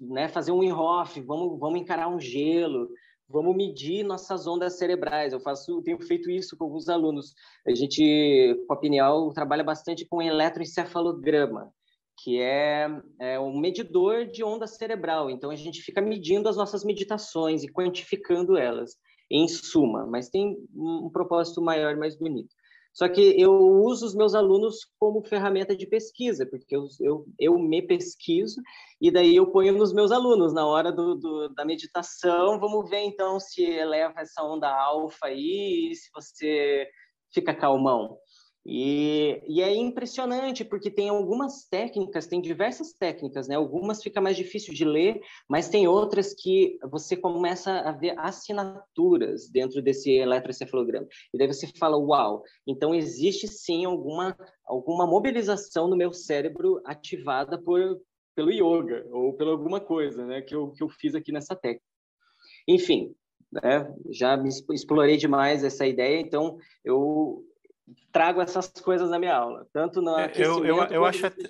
né, 0.00 0.28
fazer 0.28 0.52
um 0.52 0.62
in-off, 0.62 1.20
vamos, 1.20 1.58
vamos 1.58 1.80
encarar 1.80 2.08
um 2.08 2.20
gelo, 2.20 2.88
vamos 3.28 3.56
medir 3.56 4.04
nossas 4.04 4.46
ondas 4.46 4.78
cerebrais. 4.78 5.32
Eu 5.32 5.40
faço, 5.40 5.82
tenho 5.82 6.00
feito 6.00 6.30
isso 6.30 6.56
com 6.56 6.64
alguns 6.64 6.88
alunos. 6.88 7.34
A 7.66 7.74
gente, 7.74 8.54
com 8.66 8.74
a 8.74 8.76
Pineal, 8.76 9.32
trabalha 9.32 9.64
bastante 9.64 10.06
com 10.06 10.22
eletroencefalograma, 10.22 11.72
que 12.22 12.40
é, 12.40 12.88
é 13.20 13.38
um 13.38 13.58
medidor 13.58 14.26
de 14.26 14.42
onda 14.42 14.66
cerebral. 14.66 15.30
Então, 15.30 15.50
a 15.50 15.56
gente 15.56 15.82
fica 15.82 16.00
medindo 16.00 16.48
as 16.48 16.56
nossas 16.56 16.84
meditações 16.84 17.62
e 17.62 17.72
quantificando 17.72 18.56
elas, 18.56 18.96
em 19.30 19.46
suma, 19.48 20.06
mas 20.06 20.28
tem 20.28 20.56
um 20.74 21.10
propósito 21.10 21.60
maior, 21.60 21.96
mais 21.96 22.16
bonito. 22.16 22.54
Só 22.92 23.08
que 23.08 23.40
eu 23.40 23.52
uso 23.52 24.06
os 24.06 24.14
meus 24.14 24.34
alunos 24.34 24.78
como 24.98 25.22
ferramenta 25.22 25.76
de 25.76 25.86
pesquisa, 25.86 26.44
porque 26.44 26.74
eu, 26.74 26.88
eu, 27.00 27.26
eu 27.38 27.58
me 27.58 27.80
pesquiso 27.80 28.60
e 29.00 29.08
daí 29.10 29.36
eu 29.36 29.46
ponho 29.52 29.72
nos 29.72 29.92
meus 29.92 30.10
alunos 30.10 30.52
na 30.52 30.66
hora 30.66 30.90
do, 30.90 31.14
do, 31.14 31.48
da 31.50 31.64
meditação. 31.64 32.58
Vamos 32.58 32.90
ver 32.90 33.00
então 33.00 33.38
se 33.38 33.62
eleva 33.62 34.20
essa 34.20 34.42
onda 34.42 34.68
alfa 34.68 35.26
aí, 35.26 35.94
se 35.94 36.10
você 36.12 36.88
fica 37.32 37.54
calmão. 37.54 38.18
E, 38.70 39.42
e, 39.46 39.62
é 39.62 39.74
impressionante, 39.74 40.62
porque 40.62 40.90
tem 40.90 41.08
algumas 41.08 41.64
técnicas, 41.64 42.26
tem 42.26 42.38
diversas 42.38 42.92
técnicas, 42.92 43.48
né? 43.48 43.54
Algumas 43.54 44.02
fica 44.02 44.20
mais 44.20 44.36
difícil 44.36 44.74
de 44.74 44.84
ler, 44.84 45.18
mas 45.48 45.70
tem 45.70 45.88
outras 45.88 46.34
que 46.34 46.78
você 46.90 47.16
começa 47.16 47.80
a 47.80 47.92
ver 47.92 48.14
assinaturas 48.18 49.48
dentro 49.48 49.80
desse 49.80 50.10
eletroencefalograma. 50.10 51.06
E 51.32 51.38
daí 51.38 51.46
você 51.46 51.66
fala, 51.78 51.96
uau, 51.96 52.42
então 52.66 52.94
existe 52.94 53.48
sim 53.48 53.86
alguma, 53.86 54.36
alguma 54.66 55.06
mobilização 55.06 55.88
no 55.88 55.96
meu 55.96 56.12
cérebro 56.12 56.82
ativada 56.84 57.56
por, 57.56 57.98
pelo 58.36 58.50
yoga, 58.50 59.02
ou 59.10 59.32
por 59.32 59.48
alguma 59.48 59.80
coisa, 59.80 60.26
né? 60.26 60.42
Que 60.42 60.54
eu, 60.54 60.72
que 60.72 60.84
eu 60.84 60.90
fiz 60.90 61.14
aqui 61.14 61.32
nessa 61.32 61.56
técnica. 61.56 61.86
Enfim, 62.68 63.14
né? 63.50 63.90
já 64.10 64.36
me 64.36 64.50
explorei 64.50 65.16
demais 65.16 65.64
essa 65.64 65.86
ideia, 65.86 66.20
então 66.20 66.58
eu 66.84 67.47
trago 68.12 68.40
essas 68.40 68.68
coisas 68.68 69.10
na 69.10 69.18
minha 69.18 69.34
aula, 69.34 69.66
tanto 69.72 70.00
no 70.00 70.18
é, 70.18 70.32
eu, 70.34 70.64
eu, 70.64 70.76
eu 70.84 71.04
acho 71.04 71.26
até, 71.26 71.42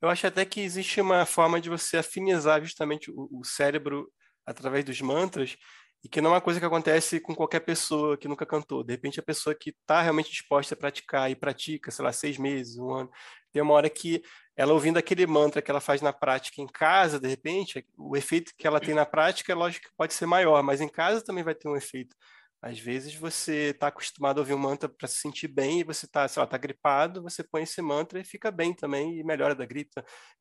eu 0.00 0.08
acho 0.08 0.26
até 0.26 0.44
que 0.44 0.60
existe 0.60 1.00
uma 1.00 1.24
forma 1.26 1.60
de 1.60 1.68
você 1.68 1.98
afinizar 1.98 2.60
justamente 2.62 3.10
o, 3.10 3.28
o, 3.30 3.44
cérebro 3.44 4.10
através 4.46 4.84
dos 4.84 5.00
mantras 5.00 5.56
e 6.02 6.08
que 6.08 6.20
não 6.20 6.30
é 6.30 6.34
uma 6.34 6.40
coisa 6.40 6.58
que 6.58 6.66
acontece 6.66 7.20
com 7.20 7.34
qualquer 7.34 7.60
pessoa 7.60 8.16
que 8.16 8.26
nunca 8.26 8.46
cantou. 8.46 8.82
De 8.82 8.92
repente, 8.92 9.20
a 9.20 9.22
pessoa 9.22 9.54
que 9.54 9.70
está 9.70 10.00
realmente 10.00 10.30
disposta 10.30 10.74
a 10.74 10.76
praticar 10.76 11.30
e 11.30 11.36
pratica, 11.36 11.90
sei 11.90 12.04
lá, 12.04 12.12
seis 12.12 12.38
meses, 12.38 12.78
um 12.78 12.90
ano, 12.90 13.10
tem 13.52 13.60
uma 13.60 13.74
hora 13.74 13.90
que 13.90 14.22
ela 14.56 14.72
ouvindo 14.72 14.98
aquele 14.98 15.26
mantra 15.26 15.60
que 15.60 15.70
ela 15.70 15.80
faz 15.80 16.00
na 16.00 16.12
prática 16.12 16.60
em 16.60 16.66
casa, 16.66 17.20
de 17.20 17.28
repente, 17.28 17.84
o 17.96 18.16
efeito 18.16 18.52
que 18.56 18.66
ela 18.66 18.80
tem 18.80 18.94
na 18.94 19.06
prática, 19.06 19.54
lógico 19.54 19.88
que 19.88 19.96
pode 19.96 20.14
ser 20.14 20.26
maior, 20.26 20.62
mas 20.62 20.80
em 20.80 20.88
casa 20.88 21.24
também 21.24 21.44
vai 21.44 21.54
ter 21.54 21.68
um 21.68 21.76
efeito. 21.76 22.16
Às 22.62 22.78
vezes 22.78 23.14
você 23.14 23.70
está 23.70 23.86
acostumado 23.86 24.38
a 24.38 24.40
ouvir 24.42 24.52
um 24.52 24.58
mantra 24.58 24.88
para 24.88 25.08
se 25.08 25.18
sentir 25.18 25.48
bem 25.48 25.80
e 25.80 25.84
você 25.84 26.04
está, 26.04 26.28
sei 26.28 26.40
lá, 26.40 26.46
tá 26.46 26.58
gripado, 26.58 27.22
você 27.22 27.42
põe 27.42 27.62
esse 27.62 27.80
mantra 27.80 28.20
e 28.20 28.24
fica 28.24 28.50
bem 28.50 28.74
também 28.74 29.18
e 29.18 29.24
melhora 29.24 29.54
da 29.54 29.64
gripe. 29.64 29.90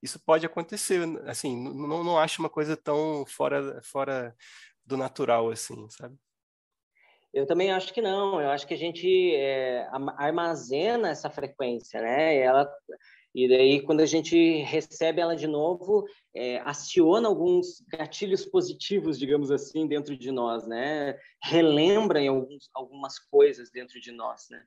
Isso 0.01 0.19
pode 0.25 0.45
acontecer, 0.45 1.01
assim, 1.25 1.57
não, 1.57 2.03
não 2.03 2.19
acho 2.19 2.41
uma 2.41 2.49
coisa 2.49 2.75
tão 2.75 3.25
fora, 3.25 3.81
fora 3.83 4.35
do 4.85 4.97
assim, 5.51 5.89
sabe? 5.89 6.17
Eu 7.33 7.45
também 7.45 7.71
acho 7.71 7.93
que 7.93 8.01
não. 8.01 8.41
Eu 8.41 8.49
acho 8.49 8.65
que 8.67 8.73
a 8.73 8.77
gente 8.77 9.35
é, 9.35 9.87
armazena 10.17 11.09
essa 11.09 11.29
frequência, 11.29 12.01
né? 12.01 12.37
Ela, 12.37 12.67
e 13.33 13.47
daí, 13.47 13.81
quando 13.81 14.01
a 14.01 14.05
gente 14.05 14.61
recebe 14.63 15.21
ela 15.21 15.35
de 15.35 15.47
novo, 15.47 16.05
é, 16.35 16.59
aciona 16.59 17.27
alguns 17.27 17.83
gatilhos 17.87 18.45
positivos, 18.45 19.19
digamos 19.19 19.51
assim, 19.51 19.87
dentro 19.87 20.17
de 20.17 20.31
nós, 20.31 20.67
né? 20.67 21.17
Relembra 21.43 22.19
em 22.19 22.27
alguns, 22.27 22.69
algumas 22.73 23.19
coisas 23.19 23.69
dentro 23.71 23.99
de 23.99 24.11
nós, 24.11 24.47
né? 24.49 24.63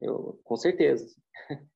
Eu, 0.00 0.40
com 0.44 0.56
certeza. 0.56 1.06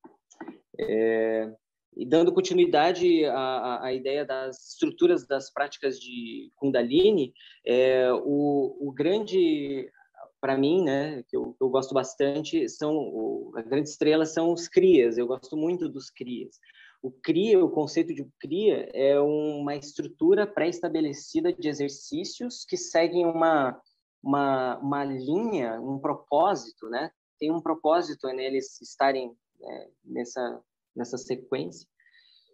É, 0.79 1.51
e 1.95 2.05
dando 2.05 2.31
continuidade 2.31 3.25
à, 3.25 3.85
à, 3.85 3.91
ideia 3.91 4.23
das 4.23 4.73
estruturas 4.73 5.25
das 5.25 5.51
práticas 5.51 5.99
de 5.99 6.51
Kundalini, 6.55 7.33
é, 7.65 8.13
o, 8.13 8.77
o 8.79 8.93
grande, 8.93 9.91
para 10.39 10.57
mim, 10.57 10.83
né, 10.83 11.23
que 11.27 11.35
eu, 11.35 11.55
eu, 11.59 11.69
gosto 11.69 11.93
bastante, 11.93 12.69
são 12.69 12.95
o, 12.95 13.51
a 13.55 13.61
grande 13.61 13.89
estrela 13.89 14.25
são 14.25 14.51
os 14.51 14.67
crias. 14.67 15.17
Eu 15.17 15.27
gosto 15.27 15.57
muito 15.57 15.89
dos 15.89 16.09
crias. 16.09 16.59
O 17.01 17.11
cria, 17.11 17.63
o 17.63 17.69
conceito 17.69 18.13
de 18.13 18.27
cria 18.39 18.89
é 18.93 19.19
uma 19.19 19.75
estrutura 19.75 20.47
pré-estabelecida 20.47 21.53
de 21.53 21.67
exercícios 21.67 22.65
que 22.65 22.75
seguem 22.75 23.25
uma, 23.25 23.79
uma, 24.23 24.77
uma 24.79 25.03
linha, 25.05 25.79
um 25.79 25.99
propósito, 25.99 26.89
né? 26.89 27.11
Tem 27.39 27.51
um 27.51 27.61
propósito 27.61 28.27
neles 28.29 28.81
estarem 28.81 29.31
é, 29.61 29.89
nessa 30.03 30.61
nessa 30.97 31.17
sequência. 31.17 31.87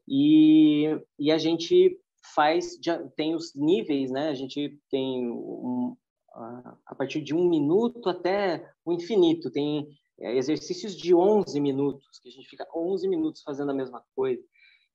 E, 0.08 1.00
e 1.18 1.32
a 1.32 1.38
gente 1.38 1.98
faz, 2.36 2.78
tem 3.16 3.34
os 3.34 3.56
níveis, 3.56 4.12
né? 4.12 4.30
A 4.30 4.34
gente 4.34 4.78
tem 4.90 5.32
um, 5.32 5.96
a 6.34 6.96
partir 6.96 7.22
de 7.22 7.34
um 7.34 7.48
minuto 7.48 8.10
até 8.10 8.68
o 8.86 8.92
infinito. 8.92 9.52
Tem 9.52 9.88
é, 10.20 10.36
exercícios 10.36 10.96
de 10.96 11.14
11 11.14 11.60
minutos, 11.60 12.20
que 12.22 12.30
a 12.30 12.32
gente 12.32 12.48
fica 12.48 12.68
11 12.76 13.08
minutos 13.08 13.42
fazendo 13.44 13.72
a 13.72 13.76
mesma 13.76 14.04
coisa. 14.16 14.44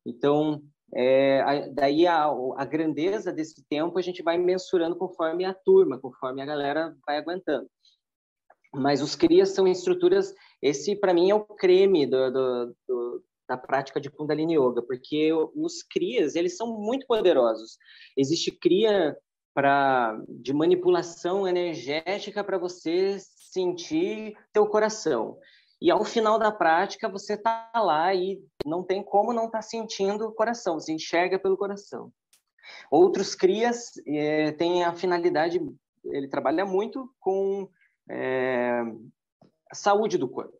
Então, 0.04 0.62
é, 0.94 1.68
daí 1.70 2.06
a, 2.06 2.24
a, 2.56 2.64
grandeza 2.64 3.32
desse 3.32 3.62
tempo 3.68 3.98
a 3.98 4.02
gente 4.02 4.22
vai 4.22 4.38
mensurando 4.38 4.96
conforme 4.96 5.44
a 5.44 5.52
turma, 5.52 5.98
conforme 5.98 6.40
a 6.40 6.46
galera 6.46 6.96
vai 7.06 7.18
aguentando. 7.18 7.68
Mas 8.72 9.02
os 9.02 9.14
CRIAs 9.14 9.50
são 9.50 9.66
estruturas, 9.66 10.34
esse 10.62 10.96
para 10.96 11.14
mim 11.14 11.30
é 11.30 11.34
o 11.34 11.44
creme 11.44 12.06
do, 12.06 12.30
do, 12.30 12.76
do, 12.86 13.24
da 13.48 13.56
prática 13.56 14.00
de 14.00 14.10
Kundalini 14.10 14.56
Yoga, 14.56 14.82
porque 14.82 15.32
os 15.54 15.82
crias, 15.82 16.34
eles 16.34 16.56
são 16.56 16.78
muito 16.78 17.06
poderosos. 17.06 17.78
Existe 18.16 18.50
cria 18.50 19.16
para 19.58 20.16
de 20.28 20.52
manipulação 20.52 21.48
energética 21.48 22.44
para 22.44 22.56
você 22.56 23.18
sentir 23.18 24.36
teu 24.52 24.68
coração. 24.68 25.36
E 25.82 25.90
ao 25.90 26.04
final 26.04 26.38
da 26.38 26.52
prática, 26.52 27.08
você 27.08 27.34
está 27.34 27.68
lá 27.74 28.14
e 28.14 28.40
não 28.64 28.84
tem 28.84 29.02
como 29.02 29.32
não 29.32 29.46
estar 29.46 29.58
tá 29.58 29.62
sentindo 29.62 30.26
o 30.26 30.32
coração, 30.32 30.78
você 30.78 30.92
enxerga 30.92 31.40
pelo 31.40 31.56
coração. 31.56 32.12
Outros 32.88 33.34
crias 33.34 33.94
é, 34.06 34.52
têm 34.52 34.84
a 34.84 34.92
finalidade, 34.92 35.60
ele 36.04 36.28
trabalha 36.28 36.64
muito 36.64 37.12
com 37.18 37.68
é, 38.08 38.80
a 39.68 39.74
saúde 39.74 40.16
do 40.16 40.28
corpo. 40.28 40.56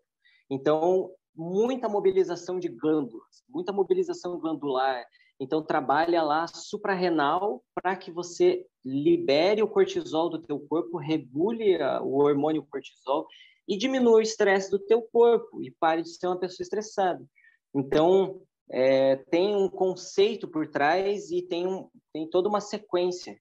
Então, 0.50 1.12
muita 1.36 1.88
mobilização 1.88 2.58
de 2.58 2.68
glândulas, 2.68 3.44
muita 3.48 3.72
mobilização 3.72 4.40
glandular. 4.40 5.06
Então, 5.40 5.62
trabalha 5.62 6.22
lá 6.22 6.46
suprarrenal 6.48 7.62
para 7.74 7.96
que 7.96 8.10
você 8.10 8.66
libere 8.84 9.62
o 9.62 9.68
cortisol 9.68 10.28
do 10.28 10.42
teu 10.42 10.58
corpo, 10.58 10.98
regule 10.98 11.78
o 12.02 12.18
hormônio 12.18 12.66
cortisol 12.68 13.26
e 13.66 13.76
diminua 13.76 14.16
o 14.16 14.20
estresse 14.20 14.70
do 14.70 14.78
teu 14.78 15.02
corpo 15.02 15.62
e 15.62 15.70
pare 15.70 16.02
de 16.02 16.08
ser 16.08 16.26
uma 16.26 16.38
pessoa 16.38 16.64
estressada. 16.64 17.24
Então, 17.74 18.40
é, 18.70 19.16
tem 19.16 19.54
um 19.54 19.68
conceito 19.68 20.48
por 20.48 20.68
trás 20.68 21.30
e 21.30 21.42
tem, 21.42 21.66
um, 21.66 21.88
tem 22.12 22.28
toda 22.28 22.48
uma 22.48 22.60
sequência 22.60 23.38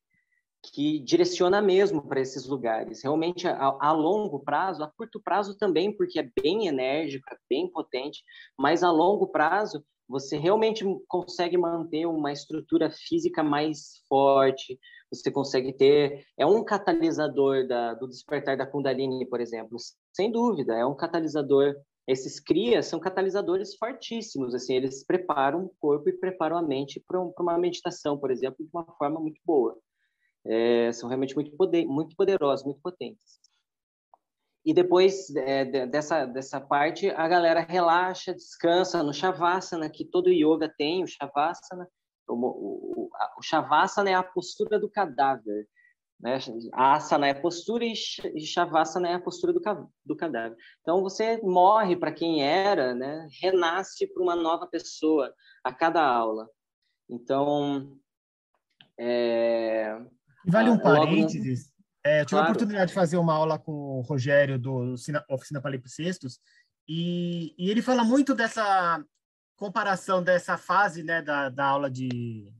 que 0.61 0.99
direciona 0.99 1.61
mesmo 1.61 2.06
para 2.06 2.19
esses 2.19 2.45
lugares. 2.45 3.03
Realmente, 3.03 3.48
a, 3.48 3.78
a, 3.80 3.91
longo 3.91 4.40
prazo, 4.40 4.84
a 4.84 4.91
curto 4.91 5.22
prazo 5.22 5.57
também, 5.57 5.95
porque 5.95 6.19
é 6.19 6.30
bem 6.41 6.68
enérgico, 6.68 7.28
é 7.32 7.38
bem 7.49 7.69
potente, 7.69 8.24
mas 8.57 8.84
a 8.84 8.91
longo 8.91 9.28
prazo, 9.28 9.84
você 10.08 10.38
realmente 10.38 10.86
consegue 11.08 11.58
manter 11.58 12.06
uma 12.06 12.32
estrutura 12.32 12.90
física 12.90 13.44
mais 13.44 14.02
forte, 14.08 14.80
você 15.12 15.32
consegue 15.32 15.74
ter. 15.74 16.26
É 16.38 16.46
um 16.46 16.64
catalisador 16.64 17.68
da, 17.68 17.94
do 17.94 18.08
despertar 18.08 18.58
da 18.58 18.66
Kundalini, 18.66 19.26
por 19.28 19.42
exemplo, 19.42 19.78
sem 20.14 20.32
dúvida, 20.32 20.76
é 20.76 20.86
um 20.86 20.96
catalisador. 20.96 21.76
Esses 22.08 22.40
crias 22.40 22.86
são 22.86 23.00
catalisadores 23.00 23.76
fortíssimos, 23.76 24.56
assim, 24.56 24.76
eles 24.76 25.06
preparam 25.06 25.66
o 25.66 25.72
corpo 25.80 26.10
e 26.10 26.14
preparam 26.18 26.58
a 26.58 26.62
mente 26.62 27.04
para 27.06 27.20
uma 27.20 27.58
meditação, 27.58 28.18
por 28.18 28.32
exemplo, 28.32 28.64
de 28.64 28.70
uma 28.74 28.86
forma 28.98 29.20
muito 29.20 29.42
boa. 29.46 29.78
é, 30.46 30.92
são 30.94 31.10
realmente 31.10 31.36
muito, 31.36 31.52
poder, 31.58 31.86
muito 31.86 32.16
poderosos, 32.16 32.66
muito 32.66 32.80
potentes. 32.82 33.40
E 34.68 34.73
depois 34.73 35.34
é, 35.34 35.88
dessa, 35.88 36.26
dessa 36.26 36.60
parte, 36.60 37.10
a 37.11 37.26
galera 37.26 37.61
relaxa, 37.61 38.34
descansa 38.34 39.02
no 39.02 39.14
Shavasana, 39.14 39.89
que 39.89 40.03
todo 40.03 40.30
yoga 40.30 40.68
tem, 40.77 41.06
o 41.06 41.07
Shavasana. 41.07 41.88
O, 42.27 42.34
o, 42.34 43.10
o 43.38 43.41
Shavasana 43.41 44.10
é 44.10 44.14
a 44.14 44.22
postura 44.22 44.77
do 44.77 44.89
cadáver. 44.89 45.69
Né? 46.19 46.38
A 46.73 46.95
asana 46.95 47.27
é 47.27 47.31
a 47.31 47.39
postura 47.39 47.85
e 47.85 47.95
Shavasana 47.95 49.07
é 49.07 49.14
a 49.14 49.22
postura 49.22 49.53
do, 49.53 49.61
do 50.06 50.18
cadáver. 50.18 50.57
Então, 50.81 51.02
você 51.02 51.39
morre 51.41 51.95
para 51.95 52.11
quem 52.11 52.44
era, 52.44 52.94
né? 52.94 53.26
renasce 53.41 54.06
para 54.06 54.22
uma 54.22 54.35
nova 54.35 54.68
pessoa 54.68 55.34
a 55.64 55.72
cada 55.72 56.06
aula. 56.06 56.45
Então, 57.10 57.98
é... 58.99 59.98
Vale 60.45 60.72
um 60.72 60.77
parênteses. 60.77 61.77
É, 62.08 62.22
eu 62.22 62.26
tive 62.26 62.30
claro. 62.30 62.48
a 62.48 62.50
oportunidade 62.50 62.88
de 62.90 62.96
fazer 62.96 63.18
uma 63.18 63.34
aula 63.34 63.60
com 63.60 63.72
o 63.72 64.02
Rogério 64.02 64.58
do 64.58 64.96
Oficina 65.30 65.62
Palimpsestos 65.62 66.40
e, 66.88 67.54
e 67.58 67.70
ele 67.70 67.82
fala 67.82 68.04
muito 68.04 68.34
dessa 68.34 69.04
comparação 69.58 70.24
dessa 70.24 70.58
fase 70.58 71.04
né, 71.04 71.22
da, 71.22 71.50
da 71.50 71.66
aula 71.66 71.90
de, 71.90 72.54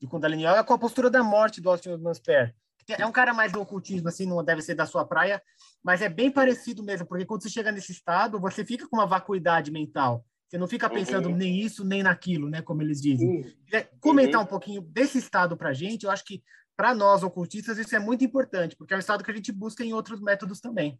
de 0.00 0.06
Kundalini 0.06 0.44
Yoga 0.44 0.62
com 0.62 0.74
a 0.74 0.78
postura 0.78 1.10
da 1.10 1.22
morte 1.22 1.60
do 1.60 1.70
Austin 1.70 1.96
Mansper. 1.96 2.54
É 2.88 3.06
um 3.06 3.12
cara 3.12 3.32
mais 3.32 3.52
do 3.52 3.60
ocultismo, 3.60 4.08
assim, 4.08 4.26
não 4.26 4.44
deve 4.44 4.60
ser 4.60 4.74
da 4.74 4.84
sua 4.84 5.04
praia, 5.04 5.40
mas 5.82 6.02
é 6.02 6.08
bem 6.08 6.30
parecido 6.30 6.82
mesmo, 6.82 7.06
porque 7.06 7.24
quando 7.24 7.42
você 7.42 7.48
chega 7.48 7.72
nesse 7.72 7.92
estado, 7.92 8.40
você 8.40 8.64
fica 8.64 8.88
com 8.88 8.96
uma 8.96 9.06
vacuidade 9.06 9.70
mental. 9.70 10.24
Você 10.48 10.58
não 10.58 10.68
fica 10.68 10.90
pensando 10.90 11.30
uhum. 11.30 11.36
nem 11.36 11.60
isso, 11.60 11.82
nem 11.82 12.02
naquilo, 12.02 12.50
né? 12.50 12.60
Como 12.60 12.82
eles 12.82 13.00
dizem. 13.00 13.40
Uhum. 13.40 13.52
Comentar 14.00 14.42
um 14.42 14.46
pouquinho 14.46 14.82
desse 14.82 15.16
estado 15.16 15.56
para 15.56 15.72
gente, 15.72 16.04
eu 16.04 16.10
acho 16.10 16.24
que 16.24 16.42
para 16.76 16.94
nós 16.94 17.22
ocultistas 17.22 17.78
isso 17.78 17.94
é 17.94 17.98
muito 17.98 18.24
importante, 18.24 18.76
porque 18.76 18.94
é 18.94 18.96
um 18.96 19.00
estado 19.00 19.22
que 19.22 19.30
a 19.30 19.34
gente 19.34 19.52
busca 19.52 19.84
em 19.84 19.92
outros 19.92 20.20
métodos 20.20 20.60
também. 20.60 20.98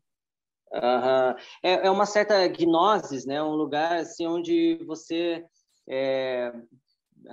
Uhum. 0.72 1.34
É, 1.62 1.86
é, 1.86 1.90
uma 1.90 2.06
certa 2.06 2.48
gnosis, 2.48 3.26
né? 3.26 3.42
Um 3.42 3.54
lugar 3.54 3.98
assim 3.98 4.26
onde 4.26 4.82
você, 4.86 5.44
é... 5.88 6.52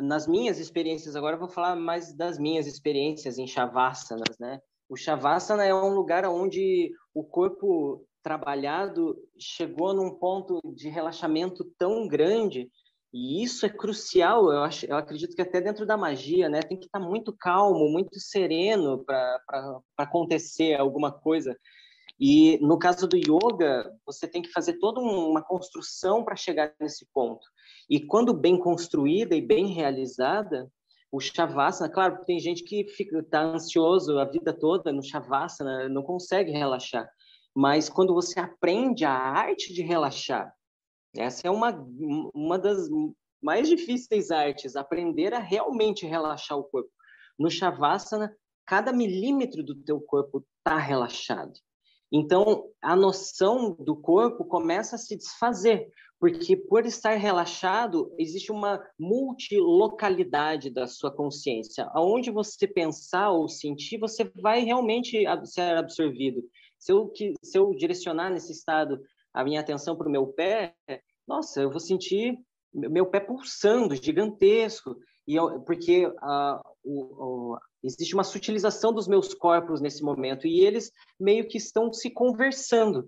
nas 0.02 0.28
minhas 0.28 0.60
experiências 0.60 1.16
agora 1.16 1.36
eu 1.36 1.40
vou 1.40 1.48
falar 1.48 1.76
mais 1.76 2.14
das 2.14 2.38
minhas 2.38 2.68
experiências 2.68 3.38
em 3.38 3.48
shavasanas, 3.48 4.38
né? 4.40 4.60
O 4.90 4.98
shavasana 4.98 5.64
é 5.64 5.74
um 5.74 5.94
lugar 5.94 6.26
onde 6.26 6.92
o 7.14 7.24
corpo 7.24 8.06
trabalhado 8.22 9.16
chegou 9.38 9.94
num 9.94 10.16
ponto 10.16 10.60
de 10.76 10.90
relaxamento 10.90 11.64
tão 11.78 12.08
grande 12.08 12.70
e 13.12 13.44
isso 13.44 13.66
é 13.66 13.70
crucial, 13.70 14.52
eu, 14.52 14.64
acho, 14.64 14.86
eu 14.86 14.96
acredito 14.96 15.36
que 15.36 15.42
até 15.42 15.60
dentro 15.60 15.86
da 15.86 15.98
magia, 15.98 16.48
né? 16.48 16.62
Tem 16.62 16.78
que 16.78 16.86
estar 16.86 17.00
muito 17.00 17.34
calmo, 17.34 17.90
muito 17.90 18.20
sereno 18.20 19.04
para 19.04 19.82
acontecer 19.98 20.76
alguma 20.76 21.12
coisa. 21.12 21.58
E 22.20 22.60
no 22.62 22.78
caso 22.78 23.08
do 23.08 23.18
yoga, 23.18 23.92
você 24.06 24.28
tem 24.28 24.42
que 24.42 24.52
fazer 24.52 24.74
toda 24.74 25.00
uma 25.00 25.42
construção 25.42 26.24
para 26.24 26.36
chegar 26.36 26.74
nesse 26.80 27.08
ponto. 27.12 27.48
E 27.90 28.00
quando 28.00 28.34
bem 28.34 28.60
construída 28.60 29.36
e 29.36 29.42
bem 29.42 29.68
realizada, 29.68 30.70
o 31.12 31.20
shavasana, 31.20 31.92
claro, 31.92 32.24
tem 32.26 32.40
gente 32.40 32.64
que 32.64 32.88
fica 32.90 33.24
tá 33.24 33.42
ansioso 33.42 34.20
a 34.20 34.26
vida 34.26 34.54
toda 34.54 34.92
no 34.92 35.02
shavasana, 35.02 35.90
não 35.90 36.04
consegue 36.04 36.52
relaxar. 36.52 37.10
Mas 37.56 37.90
quando 37.90 38.14
você 38.14 38.40
aprende 38.40 39.04
a 39.04 39.12
arte 39.12 39.74
de 39.74 39.82
relaxar, 39.82 40.54
essa 41.16 41.48
é 41.48 41.52
uma, 41.52 41.72
uma 42.34 42.58
das 42.58 42.88
mais 43.42 43.68
difíceis 43.68 44.32
artes, 44.32 44.76
aprender 44.76 45.34
a 45.34 45.40
realmente 45.40 46.06
relaxar 46.06 46.58
o 46.58 46.64
corpo. 46.64 46.90
No 47.38 47.50
Shavasana, 47.50 48.36
cada 48.66 48.92
milímetro 48.92 49.64
do 49.64 49.76
teu 49.76 50.00
corpo 50.02 50.46
está 50.58 50.78
relaxado. 50.78 51.54
Então, 52.12 52.66
a 52.82 52.96
noção 52.96 53.76
do 53.80 53.96
corpo 53.96 54.44
começa 54.44 54.96
a 54.96 55.00
se 55.00 55.16
desfazer, 55.16 55.88
porque 56.20 56.58
por 56.58 56.86
estar 56.86 57.16
relaxado, 57.16 58.14
existe 58.18 58.52
uma 58.52 58.84
multilocalidade 59.00 60.70
da 60.70 60.86
sua 60.86 61.12
consciência. 61.12 61.90
Aonde 61.94 62.30
você 62.30 62.68
pensar 62.68 63.30
ou 63.32 63.48
sentir, 63.48 64.00
você 64.00 64.30
vai 64.42 64.62
realmente 64.62 65.24
ser 65.46 65.78
absorvido. 65.78 66.44
Se 66.78 66.92
eu, 66.92 67.12
se 67.42 67.58
eu 67.58 67.74
direcionar 67.74 68.32
nesse 68.32 68.52
estado 68.52 69.00
a 69.34 69.44
minha 69.44 69.60
atenção 69.60 69.96
para 69.96 70.08
o 70.08 70.12
meu 70.12 70.28
pé, 70.28 70.74
nossa, 71.28 71.62
eu 71.62 71.70
vou 71.70 71.80
sentir 71.80 72.38
meu 72.74 73.06
pé 73.06 73.20
pulsando, 73.20 73.96
gigantesco, 73.96 74.96
e 75.28 75.36
eu, 75.36 75.62
porque 75.62 76.08
uh, 76.08 76.60
o, 76.84 77.54
o, 77.54 77.58
existe 77.84 78.14
uma 78.14 78.24
sutilização 78.24 78.94
dos 78.94 79.08
meus 79.08 79.34
corpos 79.34 79.82
nesse 79.82 80.04
momento, 80.04 80.48
e 80.48 80.62
eles 80.62 80.92
meio 81.20 81.48
que 81.48 81.58
estão 81.58 81.92
se 81.94 82.10
conversando. 82.10 83.08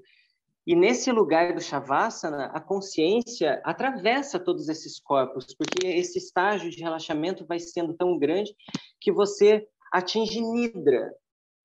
E 0.65 0.76
nesse 0.76 1.11
lugar 1.11 1.56
do 1.56 1.61
Shavasana, 1.61 2.45
a 2.53 2.61
consciência 2.61 3.60
atravessa 3.65 4.39
todos 4.39 4.69
esses 4.69 4.99
corpos, 4.99 5.48
porque 5.56 5.88
esse 5.88 6.19
estágio 6.19 6.69
de 6.69 6.84
relaxamento 6.84 7.45
vai 7.45 7.60
sendo 7.60 7.95
tão 7.95 8.18
grande 8.18 8.56
que 8.99 9.11
você 9.11 9.68
atinge 9.91 10.39
Nidra, 10.39 11.11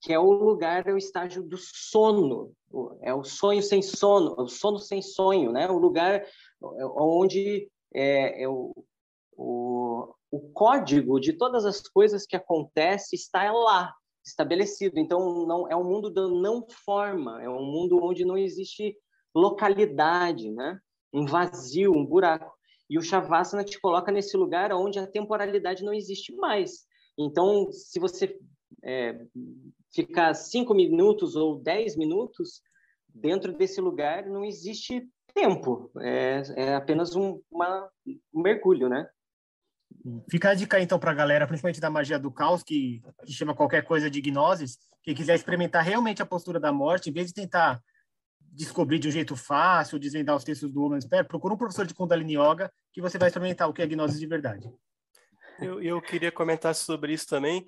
que 0.06 0.12
é 0.12 0.20
o 0.20 0.30
lugar, 0.30 0.86
é 0.86 0.92
o 0.92 0.96
estágio 0.96 1.42
do 1.42 1.58
sono, 1.58 2.54
é 3.02 3.12
o 3.12 3.24
sonho 3.24 3.60
sem 3.60 3.82
sono, 3.82 4.36
o 4.38 4.46
sono 4.46 4.78
sem 4.78 5.02
sonho, 5.02 5.50
né? 5.50 5.68
O 5.68 5.78
lugar 5.78 6.24
onde 6.62 7.68
é, 7.92 8.44
é 8.44 8.48
o, 8.48 8.72
o, 9.36 10.14
o 10.30 10.40
código 10.52 11.18
de 11.18 11.32
todas 11.32 11.64
as 11.64 11.80
coisas 11.80 12.24
que 12.24 12.36
acontecem 12.36 13.16
está 13.16 13.50
lá, 13.50 13.92
estabelecido. 14.24 15.00
Então, 15.00 15.44
não 15.44 15.68
é 15.68 15.74
um 15.74 15.82
mundo 15.82 16.08
da 16.08 16.28
não 16.28 16.64
forma, 16.84 17.42
é 17.42 17.48
um 17.48 17.64
mundo 17.64 17.98
onde 18.00 18.24
não 18.24 18.38
existe 18.38 18.96
localidade, 19.34 20.52
né? 20.52 20.78
Um 21.12 21.26
vazio, 21.26 21.90
um 21.90 22.06
buraco. 22.06 22.54
E 22.88 22.96
o 22.96 23.02
Shavasana 23.02 23.64
te 23.64 23.80
coloca 23.80 24.12
nesse 24.12 24.36
lugar 24.36 24.72
onde 24.72 25.00
a 25.00 25.06
temporalidade 25.06 25.82
não 25.82 25.92
existe 25.92 26.32
mais. 26.36 26.86
Então, 27.18 27.72
se 27.72 27.98
você 27.98 28.38
é, 28.84 29.18
ficar 29.96 30.34
cinco 30.34 30.74
minutos 30.74 31.34
ou 31.34 31.58
dez 31.58 31.96
minutos 31.96 32.62
dentro 33.08 33.52
desse 33.52 33.80
lugar, 33.80 34.26
não 34.26 34.44
existe 34.44 35.08
tempo, 35.34 35.90
é, 36.00 36.42
é 36.54 36.74
apenas 36.74 37.16
um, 37.16 37.40
uma, 37.50 37.88
um 38.32 38.42
mergulho, 38.42 38.88
né? 38.88 39.08
Fica 40.30 40.50
a 40.50 40.54
dica 40.54 40.80
então 40.80 40.98
para 40.98 41.10
a 41.10 41.14
galera, 41.14 41.46
principalmente 41.46 41.80
da 41.80 41.90
magia 41.90 42.18
do 42.18 42.30
caos, 42.30 42.62
que, 42.62 43.02
que 43.24 43.32
chama 43.32 43.54
qualquer 43.54 43.82
coisa 43.82 44.10
de 44.10 44.20
gnoses, 44.20 44.78
que 45.02 45.14
quiser 45.14 45.34
experimentar 45.34 45.82
realmente 45.82 46.22
a 46.22 46.26
postura 46.26 46.60
da 46.60 46.72
morte, 46.72 47.10
em 47.10 47.12
vez 47.12 47.28
de 47.28 47.34
tentar 47.34 47.80
descobrir 48.40 48.98
de 48.98 49.08
um 49.08 49.10
jeito 49.10 49.36
fácil, 49.36 49.98
desvendar 49.98 50.34
os 50.36 50.44
textos 50.44 50.72
do 50.72 50.80
Woman's 50.80 51.06
Pair, 51.06 51.26
procura 51.26 51.54
um 51.54 51.58
professor 51.58 51.86
de 51.86 51.94
Kundalini 51.94 52.36
Yoga 52.36 52.72
que 52.92 53.02
você 53.02 53.18
vai 53.18 53.28
experimentar 53.28 53.68
o 53.68 53.72
que 53.72 53.82
é 53.82 53.86
gnose 53.86 54.18
de 54.18 54.26
verdade. 54.26 54.70
Eu, 55.60 55.82
eu 55.82 56.00
queria 56.00 56.32
comentar 56.32 56.74
sobre 56.74 57.12
isso 57.12 57.26
também, 57.26 57.64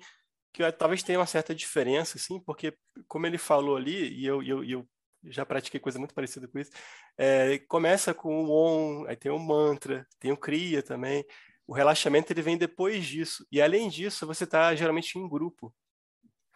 que 0.53 0.63
eu, 0.63 0.71
talvez 0.73 1.03
tenha 1.03 1.19
uma 1.19 1.25
certa 1.25 1.53
diferença, 1.53 2.17
assim, 2.17 2.39
porque 2.39 2.75
como 3.07 3.25
ele 3.27 3.37
falou 3.37 3.75
ali, 3.75 4.13
e 4.13 4.25
eu, 4.25 4.41
eu, 4.43 4.63
eu 4.63 4.87
já 5.25 5.45
pratiquei 5.45 5.79
coisa 5.79 5.99
muito 5.99 6.13
parecida 6.13 6.47
com 6.47 6.59
isso. 6.59 6.71
É, 7.17 7.59
começa 7.67 8.13
com 8.13 8.45
o 8.45 8.49
Om, 8.49 9.05
aí 9.07 9.15
tem 9.15 9.31
o 9.31 9.39
mantra, 9.39 10.07
tem 10.19 10.31
o 10.31 10.37
Kriya 10.37 10.81
também. 10.81 11.25
O 11.67 11.73
relaxamento 11.73 12.31
ele 12.31 12.41
vem 12.41 12.57
depois 12.57 13.05
disso. 13.05 13.45
E 13.51 13.61
além 13.61 13.89
disso, 13.89 14.25
você 14.25 14.45
está 14.45 14.73
geralmente 14.75 15.17
em 15.17 15.27
grupo. 15.27 15.73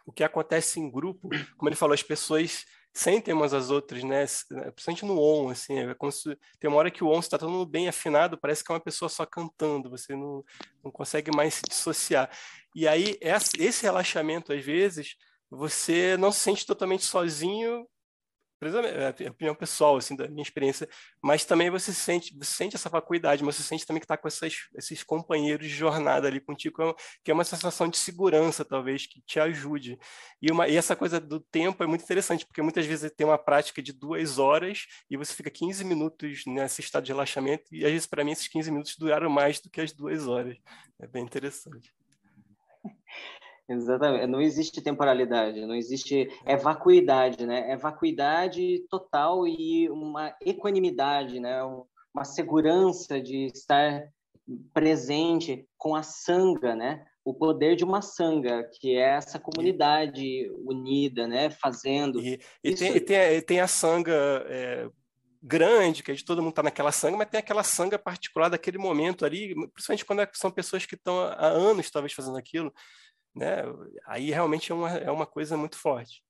O 0.06 0.11
que 0.11 0.24
acontece 0.24 0.80
em 0.80 0.90
grupo, 0.90 1.30
como 1.57 1.70
ele 1.70 1.76
falou, 1.76 1.94
as 1.94 2.03
pessoas 2.03 2.65
sentem 2.94 3.34
umas 3.34 3.53
as 3.53 3.70
outras, 3.70 4.03
né? 4.03 4.26
Principalmente 4.72 5.06
no 5.06 5.20
on, 5.20 5.49
assim, 5.49 5.80
é 5.80 5.94
como 5.95 6.11
se 6.11 6.38
tem 6.60 6.70
uma 6.70 6.78
hora 6.78 6.91
que 6.91 7.03
o 7.03 7.10
on 7.10 7.20
está 7.20 7.38
todo 7.38 7.52
mundo 7.52 7.65
bem 7.65 7.88
afinado, 7.88 8.38
parece 8.38 8.64
que 8.64 8.72
é 8.72 8.76
uma 8.76 8.80
pessoa 8.80 9.10
só 9.10 9.26
cantando, 9.26 9.90
você 9.90 10.15
não, 10.15 10.44
não 10.84 10.91
consegue 10.91 11.36
mais 11.36 11.56
se 11.56 11.64
dissociar. 11.68 12.30
E 12.76 12.88
aí, 12.88 13.18
esse 13.22 13.84
relaxamento, 13.84 14.53
às 14.53 14.64
vezes, 14.64 15.15
você 15.49 16.15
não 16.18 16.32
se 16.32 16.40
sente 16.40 16.65
totalmente 16.65 17.06
sozinho 17.06 17.88
é, 18.62 19.26
é 19.26 19.30
opinião 19.30 19.56
pessoal, 19.56 19.98
assim, 19.98 20.16
da 20.16 20.28
minha 20.28 20.42
experiência, 20.42 20.88
mas 21.22 21.46
também 21.46 21.70
você 21.70 21.94
sente, 21.94 22.36
você 22.38 22.52
sente 22.52 22.76
essa 22.76 22.90
vacuidade, 22.90 23.44
mas 23.44 23.56
você 23.56 23.64
sente 23.64 23.86
também 23.86 24.00
que 24.00 24.06
está 24.06 24.18
com 24.18 24.28
essas, 24.28 24.54
esses 24.76 25.04
companheiros 25.04 25.68
de 25.68 25.74
jornada 25.74 26.28
ali 26.28 26.40
contigo, 26.40 26.82
é 26.82 26.94
que 27.24 27.32
é 27.32 27.34
uma 27.34 27.44
sensação 27.44 27.88
de 27.88 27.98
segurança, 27.98 28.64
talvez, 28.64 29.06
que 29.06 29.22
te 29.22 29.40
ajude. 29.40 29.98
E, 30.42 30.52
uma, 30.52 30.68
e 30.68 30.78
essa 30.78 30.96
coisa 30.96 31.20
do 31.20 31.40
tempo 31.40 31.84
é 31.84 31.88
muito 31.88 32.04
interessante, 32.04 32.46
porque 32.46 32.62
muitas 32.62 32.86
vezes 32.86 33.12
tem 33.16 33.26
uma 33.28 33.38
prática 33.38 33.82
de 33.82 33.94
duas 33.94 34.38
horas 34.40 34.86
e 35.10 35.18
você 35.18 35.34
fica 35.34 35.50
15 35.50 35.84
minutos 35.84 36.44
nesse 36.46 36.82
estado 36.82 37.04
de 37.04 37.12
relaxamento, 37.12 37.64
e 37.72 37.86
às 37.86 37.92
vezes, 37.92 38.08
para 38.08 38.24
mim, 38.24 38.32
esses 38.32 38.48
15 38.48 38.72
minutos 38.72 38.96
duraram 38.98 39.30
mais 39.30 39.60
do 39.60 39.70
que 39.70 39.82
as 39.82 39.92
duas 39.92 40.28
horas. 40.28 40.58
É 41.00 41.08
bem 41.08 41.24
interessante. 41.24 42.03
Exatamente. 43.68 44.27
Não 44.27 44.41
existe 44.41 44.81
temporalidade, 44.81 45.65
não 45.65 45.76
existe. 45.76 46.27
É 46.45 46.57
vacuidade, 46.57 47.45
né? 47.45 47.72
É 47.72 47.77
vacuidade 47.77 48.85
total 48.90 49.48
e 49.48 49.90
uma 49.90 50.35
equanimidade, 50.41 51.40
né? 51.40 51.64
Uma 52.14 52.26
segurança 52.26 53.22
de 53.22 53.45
estar 53.45 54.03
presente 54.73 55.65
com 55.77 55.95
a 55.95 56.03
sanga, 56.03 56.76
né? 56.76 57.06
o 57.26 57.34
poder 57.34 57.76
de 57.76 57.84
uma 57.84 58.02
sanga, 58.02 58.69
que 58.73 58.98
é 58.98 59.15
essa 59.15 59.40
comunidade 59.40 60.52
unida, 60.65 61.26
né, 61.26 61.49
fazendo. 61.49 62.19
E, 62.19 62.40
e, 62.64 62.76
tem, 62.76 62.95
e 62.95 62.99
tem, 62.99 63.41
tem, 63.41 63.60
a 63.61 63.68
sanga 63.68 64.45
é, 64.48 64.90
grande, 65.41 66.03
que 66.03 66.11
a 66.11 66.14
gente, 66.14 66.26
todo 66.26 66.41
mundo 66.41 66.52
está 66.52 66.64
naquela 66.64 66.91
sanga, 66.91 67.15
mas 67.15 67.30
tem 67.30 67.40
aquela 67.40 67.64
sanga 67.64 67.98
particular 67.98 68.49
daquele 68.49 68.77
momento 68.77 69.26
ali, 69.26 69.56
principalmente 69.73 70.06
quando 70.06 70.22
é, 70.22 70.30
são 70.34 70.52
pessoas 70.52 70.85
que 70.85 70.95
estão 70.95 71.18
há 71.19 71.48
anos 71.48 71.90
talvez 71.90 72.11
fazendo 72.11 72.38
aquilo, 72.38 72.73
né? 73.35 73.64
Aí 74.05 74.30
realmente 74.31 74.72
é 74.72 74.76
uma, 74.76 74.89
é 74.89 75.11
uma 75.11 75.26
coisa 75.26 75.57
muito 75.57 75.77
forte. 75.77 76.23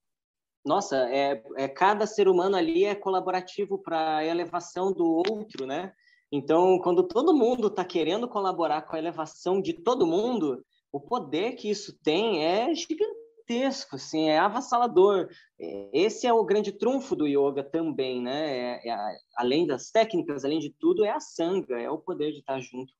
Nossa, 0.65 0.95
é, 1.09 1.43
é 1.57 1.67
cada 1.67 2.05
ser 2.05 2.27
humano 2.27 2.55
ali 2.55 2.85
é 2.85 2.95
colaborativo 2.95 3.77
para 3.77 4.17
a 4.17 4.25
elevação 4.25 4.93
do 4.93 5.05
outro, 5.05 5.65
né? 5.65 5.93
Então, 6.31 6.79
quando 6.79 7.07
todo 7.07 7.35
mundo 7.35 7.67
está 7.67 7.83
querendo 7.83 8.27
colaborar 8.27 8.83
com 8.83 8.95
a 8.95 8.99
elevação 8.99 9.61
de 9.61 9.73
todo 9.73 10.07
mundo, 10.07 10.63
o 10.91 10.99
poder 10.99 11.53
que 11.53 11.69
isso 11.69 11.99
tem 12.01 12.45
é 12.45 12.73
gigantesco, 12.73 13.97
assim, 13.97 14.29
é 14.29 14.39
avassalador. 14.39 15.27
É, 15.59 15.89
esse 15.93 16.25
é 16.25 16.33
o 16.33 16.45
grande 16.45 16.71
trunfo 16.71 17.15
do 17.15 17.27
yoga 17.27 17.63
também, 17.63 18.21
né? 18.21 18.79
É, 18.83 18.89
é, 18.89 19.17
além 19.37 19.67
das 19.67 19.91
técnicas, 19.91 20.45
além 20.45 20.59
de 20.59 20.73
tudo, 20.79 21.03
é 21.03 21.11
a 21.11 21.19
sanga, 21.19 21.79
é 21.79 21.89
o 21.89 21.99
poder 21.99 22.31
de 22.31 22.39
estar 22.39 22.59
junto 22.61 22.93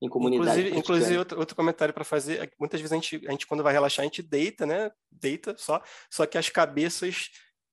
em 0.00 0.08
comunidade. 0.08 0.50
Inclusive, 0.50 0.78
inclusive 0.78 1.18
outro, 1.18 1.38
outro 1.38 1.56
comentário 1.56 1.94
para 1.94 2.04
fazer, 2.04 2.42
é 2.42 2.50
muitas 2.58 2.80
vezes 2.80 2.92
a 2.92 2.96
gente, 2.96 3.26
a 3.26 3.30
gente, 3.30 3.46
quando 3.46 3.62
vai 3.62 3.72
relaxar, 3.72 4.02
a 4.02 4.06
gente 4.06 4.22
deita, 4.22 4.66
né? 4.66 4.90
Deita 5.10 5.56
só, 5.56 5.82
só 6.10 6.26
que 6.26 6.36
as 6.36 6.48
cabeças 6.48 7.30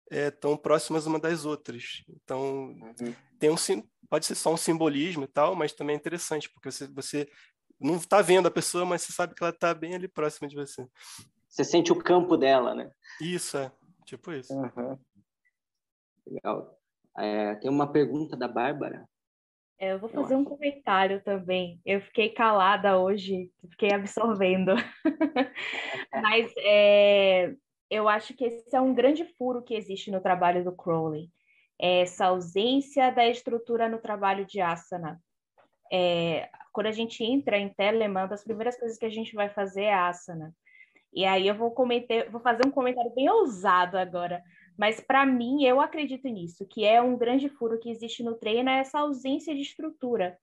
estão 0.10 0.54
é, 0.54 0.58
próximas 0.58 1.06
uma 1.06 1.20
das 1.20 1.46
outras. 1.46 2.04
Então, 2.10 2.68
uhum. 2.68 3.16
tem 3.40 3.50
um, 3.50 3.56
pode 4.10 4.26
ser 4.26 4.36
só 4.36 4.54
um 4.54 4.58
simbolismo 4.58 5.24
e 5.24 5.28
tal, 5.28 5.56
mas 5.56 5.74
também 5.74 5.96
é 5.96 6.00
interessante, 6.00 6.50
porque 6.50 6.72
você, 6.72 6.88
você 6.88 7.28
não 7.80 7.96
está 7.96 8.22
vendo 8.22 8.48
a 8.48 8.52
pessoa, 8.52 8.86
mas 8.86 9.02
você 9.02 9.12
sabe 9.12 9.36
que 9.36 9.44
ela 9.44 9.52
está 9.52 9.74
bem 9.74 9.96
ali 9.96 10.08
próxima 10.08 10.48
de 10.48 10.56
você. 10.56 10.88
Você 11.50 11.64
sente 11.64 11.92
o 11.92 12.02
campo 12.02 12.38
dela, 12.38 12.74
né? 12.74 12.90
Isso, 13.22 13.58
é. 13.58 13.72
Tipo 14.06 14.32
isso. 14.32 14.54
Uhum. 14.54 14.98
Legal. 16.26 16.80
É, 17.18 17.56
tem 17.56 17.70
uma 17.70 17.92
pergunta 17.92 18.36
da 18.36 18.48
Bárbara. 18.48 19.08
É, 19.84 19.92
eu 19.92 20.00
vou 20.00 20.08
fazer 20.08 20.34
um 20.34 20.46
comentário 20.46 21.22
também. 21.22 21.82
Eu 21.86 22.00
fiquei 22.00 22.30
calada 22.30 22.98
hoje, 22.98 23.52
fiquei 23.70 23.92
absorvendo. 23.92 24.72
Mas 26.24 26.54
é, 26.60 27.54
eu 27.90 28.08
acho 28.08 28.34
que 28.34 28.46
esse 28.46 28.74
é 28.74 28.80
um 28.80 28.94
grande 28.94 29.26
furo 29.38 29.62
que 29.62 29.76
existe 29.76 30.10
no 30.10 30.22
trabalho 30.22 30.64
do 30.64 30.74
Crowley. 30.74 31.30
É 31.78 32.00
essa 32.00 32.28
ausência 32.28 33.12
da 33.12 33.28
estrutura 33.28 33.90
no 33.90 33.98
trabalho 33.98 34.46
de 34.46 34.62
asana. 34.62 35.22
É, 35.92 36.50
quando 36.72 36.88
a 36.88 36.94
gente 36.94 37.22
entra 37.22 37.58
em 37.58 37.68
Telemann, 37.68 38.30
das 38.30 38.42
primeiras 38.46 38.80
coisas 38.80 38.98
que 38.98 39.06
a 39.06 39.12
gente 39.12 39.36
vai 39.36 39.50
fazer 39.50 39.84
é 39.84 39.94
asana. 39.94 40.56
E 41.12 41.26
aí 41.26 41.46
eu 41.46 41.56
vou, 41.56 41.72
comentar, 41.72 42.30
vou 42.30 42.40
fazer 42.40 42.66
um 42.66 42.72
comentário 42.72 43.14
bem 43.14 43.30
ousado 43.30 43.98
agora, 43.98 44.42
mas 44.78 45.00
para 45.00 45.26
mim 45.26 45.64
eu 45.64 45.80
acredito 45.82 46.28
nisso, 46.28 46.66
que 46.66 46.86
é 46.86 47.02
um 47.02 47.18
grande 47.18 47.50
furo 47.50 47.80
que 47.80 47.90
existe 47.90 48.24
no 48.24 48.36
treino 48.36 48.70
é 48.70 48.80
essa 48.80 49.00
ausência 49.00 49.54
de 49.54 49.62
estrutura. 49.62 50.38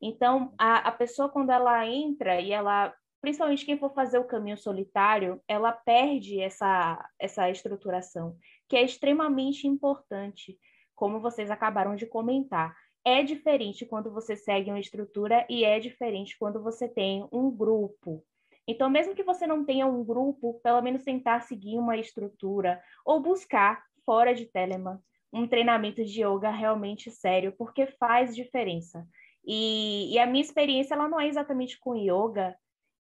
Então 0.00 0.52
a, 0.58 0.88
a 0.88 0.92
pessoa 0.92 1.28
quando 1.28 1.50
ela 1.50 1.86
entra 1.86 2.40
e 2.40 2.52
ela, 2.52 2.94
principalmente 3.20 3.64
quem 3.64 3.78
for 3.78 3.92
fazer 3.94 4.18
o 4.18 4.26
caminho 4.26 4.58
solitário, 4.58 5.40
ela 5.48 5.72
perde 5.72 6.40
essa 6.40 7.04
essa 7.18 7.50
estruturação, 7.50 8.36
que 8.68 8.76
é 8.76 8.82
extremamente 8.82 9.66
importante, 9.66 10.58
como 10.94 11.20
vocês 11.20 11.50
acabaram 11.50 11.94
de 11.96 12.06
comentar 12.06 12.74
é 13.06 13.22
diferente 13.22 13.86
quando 13.86 14.10
você 14.10 14.34
segue 14.34 14.68
uma 14.68 14.80
estrutura 14.80 15.46
e 15.48 15.64
é 15.64 15.78
diferente 15.78 16.36
quando 16.36 16.60
você 16.60 16.88
tem 16.88 17.24
um 17.30 17.48
grupo. 17.52 18.24
Então, 18.66 18.90
mesmo 18.90 19.14
que 19.14 19.22
você 19.22 19.46
não 19.46 19.64
tenha 19.64 19.86
um 19.86 20.04
grupo, 20.04 20.60
pelo 20.62 20.82
menos 20.82 21.04
tentar 21.04 21.40
seguir 21.40 21.78
uma 21.78 21.96
estrutura 21.96 22.82
ou 23.04 23.20
buscar 23.20 23.84
fora 24.04 24.34
de 24.34 24.46
Telemann 24.46 25.00
um 25.32 25.46
treinamento 25.46 26.04
de 26.04 26.22
yoga 26.22 26.50
realmente 26.50 27.10
sério, 27.10 27.52
porque 27.56 27.86
faz 27.86 28.34
diferença. 28.34 29.06
E, 29.44 30.12
e 30.12 30.18
a 30.18 30.26
minha 30.26 30.42
experiência 30.42 30.94
ela 30.94 31.08
não 31.08 31.20
é 31.20 31.28
exatamente 31.28 31.78
com 31.78 31.94
yoga, 31.94 32.56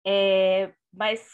é, 0.07 0.73
mas 0.93 1.27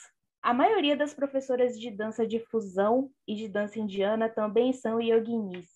a 0.43 0.55
maioria 0.55 0.97
das 0.97 1.13
professoras 1.13 1.79
de 1.79 1.91
dança 1.91 2.27
de 2.27 2.41
fusão 2.41 3.11
e 3.27 3.35
de 3.35 3.49
dança 3.49 3.79
indiana 3.79 4.29
também 4.29 4.73
são 4.73 5.01
yoginis. 5.01 5.69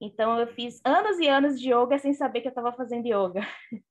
Então, 0.00 0.38
eu 0.38 0.46
fiz 0.48 0.80
anos 0.84 1.18
e 1.18 1.28
anos 1.28 1.60
de 1.60 1.72
yoga 1.72 1.98
sem 1.98 2.12
saber 2.12 2.40
que 2.40 2.48
eu 2.48 2.50
estava 2.50 2.72
fazendo 2.72 3.06
yoga. 3.06 3.40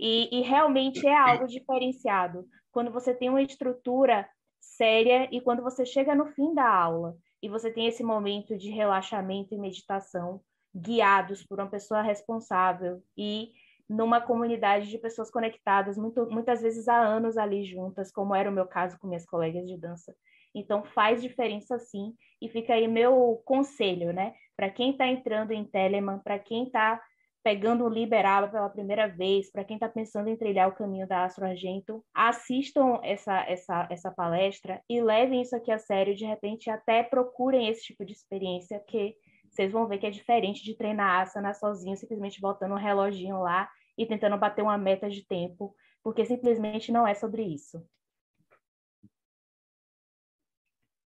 E, 0.00 0.28
e, 0.32 0.42
realmente 0.42 1.04
é 1.04 1.16
algo 1.16 1.48
diferenciado. 1.48 2.46
Quando 2.78 2.92
você 2.92 3.12
tem 3.12 3.28
uma 3.28 3.42
estrutura 3.42 4.30
séria 4.60 5.28
e 5.32 5.40
quando 5.40 5.64
você 5.64 5.84
chega 5.84 6.14
no 6.14 6.26
fim 6.26 6.54
da 6.54 6.72
aula 6.72 7.16
e 7.42 7.48
você 7.48 7.72
tem 7.72 7.88
esse 7.88 8.04
momento 8.04 8.56
de 8.56 8.70
relaxamento 8.70 9.52
e 9.52 9.58
meditação 9.58 10.40
guiados 10.72 11.44
por 11.44 11.58
uma 11.58 11.68
pessoa 11.68 12.02
responsável 12.02 13.02
e 13.16 13.50
numa 13.88 14.20
comunidade 14.20 14.88
de 14.88 14.96
pessoas 14.96 15.28
conectadas, 15.28 15.98
muito, 15.98 16.30
muitas 16.30 16.62
vezes 16.62 16.86
há 16.86 16.96
anos 16.96 17.36
ali 17.36 17.64
juntas, 17.64 18.12
como 18.12 18.32
era 18.32 18.48
o 18.48 18.54
meu 18.54 18.64
caso 18.64 18.96
com 19.00 19.08
minhas 19.08 19.26
colegas 19.26 19.66
de 19.66 19.76
dança. 19.76 20.14
Então 20.54 20.84
faz 20.84 21.20
diferença 21.20 21.80
sim, 21.80 22.14
e 22.40 22.48
fica 22.48 22.74
aí 22.74 22.86
meu 22.86 23.42
conselho, 23.44 24.12
né? 24.12 24.36
Para 24.56 24.70
quem 24.70 24.92
está 24.92 25.04
entrando 25.08 25.50
em 25.50 25.64
Telemann, 25.64 26.20
para 26.20 26.38
quem 26.38 26.66
está 26.66 27.02
pegando 27.48 27.86
o 27.86 27.88
Liberaba 27.88 28.46
pela 28.46 28.68
primeira 28.68 29.08
vez, 29.08 29.50
para 29.50 29.64
quem 29.64 29.76
está 29.76 29.88
pensando 29.88 30.28
em 30.28 30.36
trilhar 30.36 30.68
o 30.68 30.74
caminho 30.74 31.08
da 31.08 31.24
Astro 31.24 31.46
Argento, 31.46 32.04
assistam 32.12 33.00
essa, 33.02 33.40
essa, 33.48 33.88
essa 33.90 34.10
palestra 34.10 34.82
e 34.86 35.00
levem 35.00 35.40
isso 35.40 35.56
aqui 35.56 35.72
a 35.72 35.78
sério, 35.78 36.14
de 36.14 36.26
repente 36.26 36.68
até 36.68 37.02
procurem 37.02 37.66
esse 37.66 37.84
tipo 37.84 38.04
de 38.04 38.12
experiência, 38.12 38.78
que 38.86 39.16
vocês 39.48 39.72
vão 39.72 39.88
ver 39.88 39.96
que 39.96 40.06
é 40.06 40.10
diferente 40.10 40.62
de 40.62 40.76
treinar 40.76 41.22
asana 41.22 41.54
sozinho, 41.54 41.96
simplesmente 41.96 42.38
botando 42.38 42.72
um 42.72 42.74
reloginho 42.74 43.40
lá 43.40 43.66
e 43.96 44.04
tentando 44.04 44.36
bater 44.36 44.60
uma 44.60 44.76
meta 44.76 45.08
de 45.08 45.26
tempo, 45.26 45.74
porque 46.02 46.26
simplesmente 46.26 46.92
não 46.92 47.06
é 47.06 47.14
sobre 47.14 47.42
isso. 47.42 47.82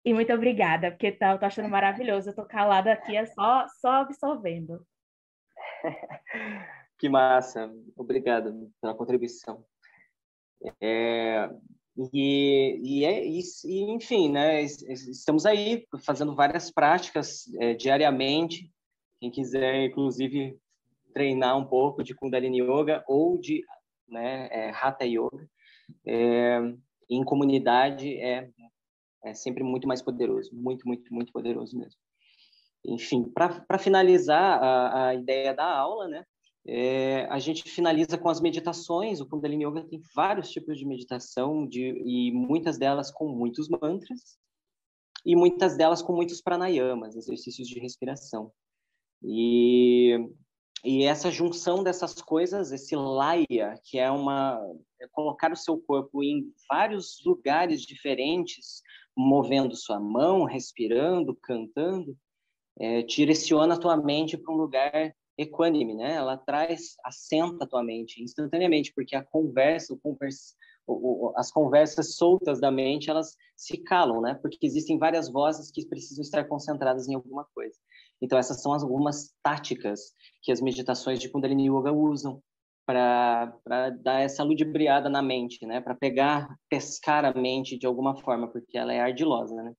E 0.02 0.14
muito 0.14 0.32
obrigada, 0.32 0.92
porque 0.92 1.12
tá, 1.12 1.32
eu 1.32 1.38
tô 1.38 1.44
achando 1.44 1.68
maravilhoso. 1.68 2.30
Eu 2.30 2.34
tô 2.34 2.46
calada 2.46 2.90
aqui, 2.90 3.14
é 3.14 3.26
só, 3.26 3.66
só 3.68 3.90
absorvendo. 4.00 4.82
que 6.98 7.08
massa. 7.08 7.72
Obrigado 7.96 8.70
pela 8.80 8.94
contribuição. 8.94 9.64
É, 10.80 11.50
e, 12.12 12.80
e, 12.82 13.04
é, 13.04 13.26
e, 13.26 13.42
enfim, 13.90 14.30
né, 14.30 14.62
estamos 14.62 15.44
aí 15.44 15.86
fazendo 16.04 16.34
várias 16.34 16.70
práticas 16.70 17.44
é, 17.60 17.74
diariamente. 17.74 18.70
Quem 19.20 19.30
quiser, 19.30 19.84
inclusive, 19.84 20.58
treinar 21.12 21.56
um 21.58 21.64
pouco 21.64 22.02
de 22.02 22.14
Kundalini 22.14 22.60
Yoga 22.60 23.04
ou 23.06 23.38
de 23.38 23.64
né, 24.08 24.48
é, 24.50 24.70
Hatha 24.70 25.04
Yoga, 25.04 25.48
é, 26.06 26.58
em 27.10 27.24
comunidade 27.24 28.16
é 28.18 28.48
é 29.24 29.34
sempre 29.34 29.62
muito 29.62 29.86
mais 29.86 30.02
poderoso, 30.02 30.50
muito, 30.52 30.86
muito, 30.86 31.14
muito 31.14 31.32
poderoso 31.32 31.78
mesmo. 31.78 32.00
Enfim, 32.84 33.24
para 33.24 33.78
finalizar 33.78 34.62
a, 34.62 35.08
a, 35.08 35.14
ideia 35.14 35.54
da 35.54 35.64
aula, 35.64 36.08
né, 36.08 36.24
é, 36.66 37.26
a 37.30 37.38
gente 37.38 37.68
finaliza 37.68 38.18
com 38.18 38.28
as 38.28 38.40
meditações. 38.40 39.20
O 39.20 39.28
Kundalini 39.28 39.64
Yoga 39.64 39.84
tem 39.84 40.00
vários 40.14 40.50
tipos 40.50 40.78
de 40.78 40.86
meditação 40.86 41.66
de, 41.66 41.80
e 42.04 42.32
muitas 42.32 42.78
delas 42.78 43.10
com 43.10 43.28
muitos 43.28 43.68
mantras 43.68 44.38
e 45.24 45.36
muitas 45.36 45.76
delas 45.76 46.02
com 46.02 46.12
muitos 46.12 46.40
pranayamas, 46.40 47.16
exercícios 47.16 47.68
de 47.68 47.78
respiração. 47.78 48.52
E, 49.22 50.18
e 50.84 51.04
essa 51.04 51.30
junção 51.30 51.82
dessas 51.84 52.20
coisas, 52.20 52.72
esse 52.72 52.96
laya, 52.96 53.78
que 53.84 53.98
é 53.98 54.10
uma 54.10 54.60
é 55.00 55.06
colocar 55.12 55.52
o 55.52 55.56
seu 55.56 55.78
corpo 55.78 56.22
em 56.22 56.52
vários 56.68 57.22
lugares 57.24 57.82
diferentes, 57.82 58.82
movendo 59.16 59.76
sua 59.76 60.00
mão, 60.00 60.44
respirando, 60.44 61.36
cantando, 61.36 62.16
é, 62.78 63.02
direciona 63.02 63.74
a 63.74 63.78
tua 63.78 63.96
mente 63.96 64.36
para 64.36 64.52
um 64.52 64.56
lugar 64.56 65.14
equânime, 65.36 65.94
né? 65.94 66.14
Ela 66.14 66.36
traz, 66.36 66.96
assenta 67.04 67.64
a 67.64 67.66
tua 67.66 67.82
mente 67.82 68.22
instantaneamente, 68.22 68.92
porque 68.94 69.16
a 69.16 69.24
conversa, 69.24 69.94
o 69.94 70.00
o, 70.86 71.28
o, 71.28 71.32
as 71.36 71.50
conversas 71.50 72.16
soltas 72.16 72.60
da 72.60 72.70
mente, 72.70 73.08
elas 73.08 73.36
se 73.56 73.78
calam, 73.78 74.20
né? 74.20 74.34
Porque 74.34 74.58
existem 74.66 74.98
várias 74.98 75.30
vozes 75.30 75.70
que 75.70 75.86
precisam 75.86 76.22
estar 76.22 76.44
concentradas 76.44 77.08
em 77.08 77.14
alguma 77.14 77.46
coisa. 77.54 77.76
Então, 78.20 78.38
essas 78.38 78.60
são 78.60 78.72
algumas 78.72 79.32
táticas 79.42 80.12
que 80.42 80.52
as 80.52 80.60
meditações 80.60 81.20
de 81.20 81.28
Kundalini 81.28 81.68
Yoga 81.68 81.92
usam 81.92 82.42
para 82.84 83.90
dar 84.02 84.20
essa 84.20 84.42
ludibriada 84.42 85.08
na 85.08 85.22
mente, 85.22 85.64
né? 85.66 85.80
Para 85.80 85.94
pegar, 85.94 86.48
pescar 86.68 87.24
a 87.24 87.32
mente 87.32 87.78
de 87.78 87.86
alguma 87.86 88.16
forma, 88.16 88.48
porque 88.48 88.76
ela 88.76 88.92
é 88.92 89.00
ardilosa, 89.00 89.54
né? 89.54 89.72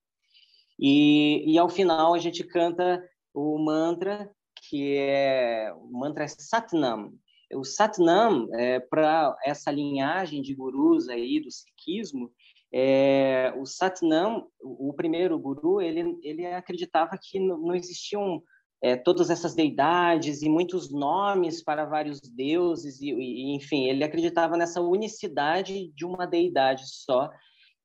E, 0.78 1.52
e 1.52 1.58
ao 1.58 1.68
final 1.68 2.14
a 2.14 2.18
gente 2.18 2.42
canta 2.44 3.02
o 3.32 3.58
mantra 3.58 4.30
que 4.68 4.96
é 4.96 5.72
o 5.76 5.98
mantra 5.98 6.24
é 6.24 6.28
Satnam. 6.28 7.12
O 7.52 7.64
Satnam 7.64 8.48
é 8.54 8.80
para 8.80 9.36
essa 9.44 9.70
linhagem 9.70 10.42
de 10.42 10.54
gurus 10.54 11.08
aí 11.08 11.40
do 11.40 11.50
sikhismo, 11.50 12.32
é, 12.76 13.54
o 13.56 13.64
Satnam, 13.64 14.48
o 14.60 14.92
primeiro 14.94 15.38
guru, 15.38 15.80
ele, 15.80 16.18
ele 16.24 16.44
acreditava 16.44 17.16
que 17.22 17.38
não 17.38 17.72
existiam 17.72 18.42
é, 18.82 18.96
todas 18.96 19.30
essas 19.30 19.54
deidades 19.54 20.42
e 20.42 20.48
muitos 20.48 20.90
nomes 20.90 21.62
para 21.62 21.84
vários 21.84 22.20
deuses, 22.20 23.00
e, 23.00 23.12
e, 23.12 23.54
enfim, 23.54 23.88
ele 23.88 24.02
acreditava 24.02 24.56
nessa 24.56 24.80
unicidade 24.80 25.92
de 25.94 26.04
uma 26.04 26.26
deidade 26.26 26.82
só, 26.86 27.30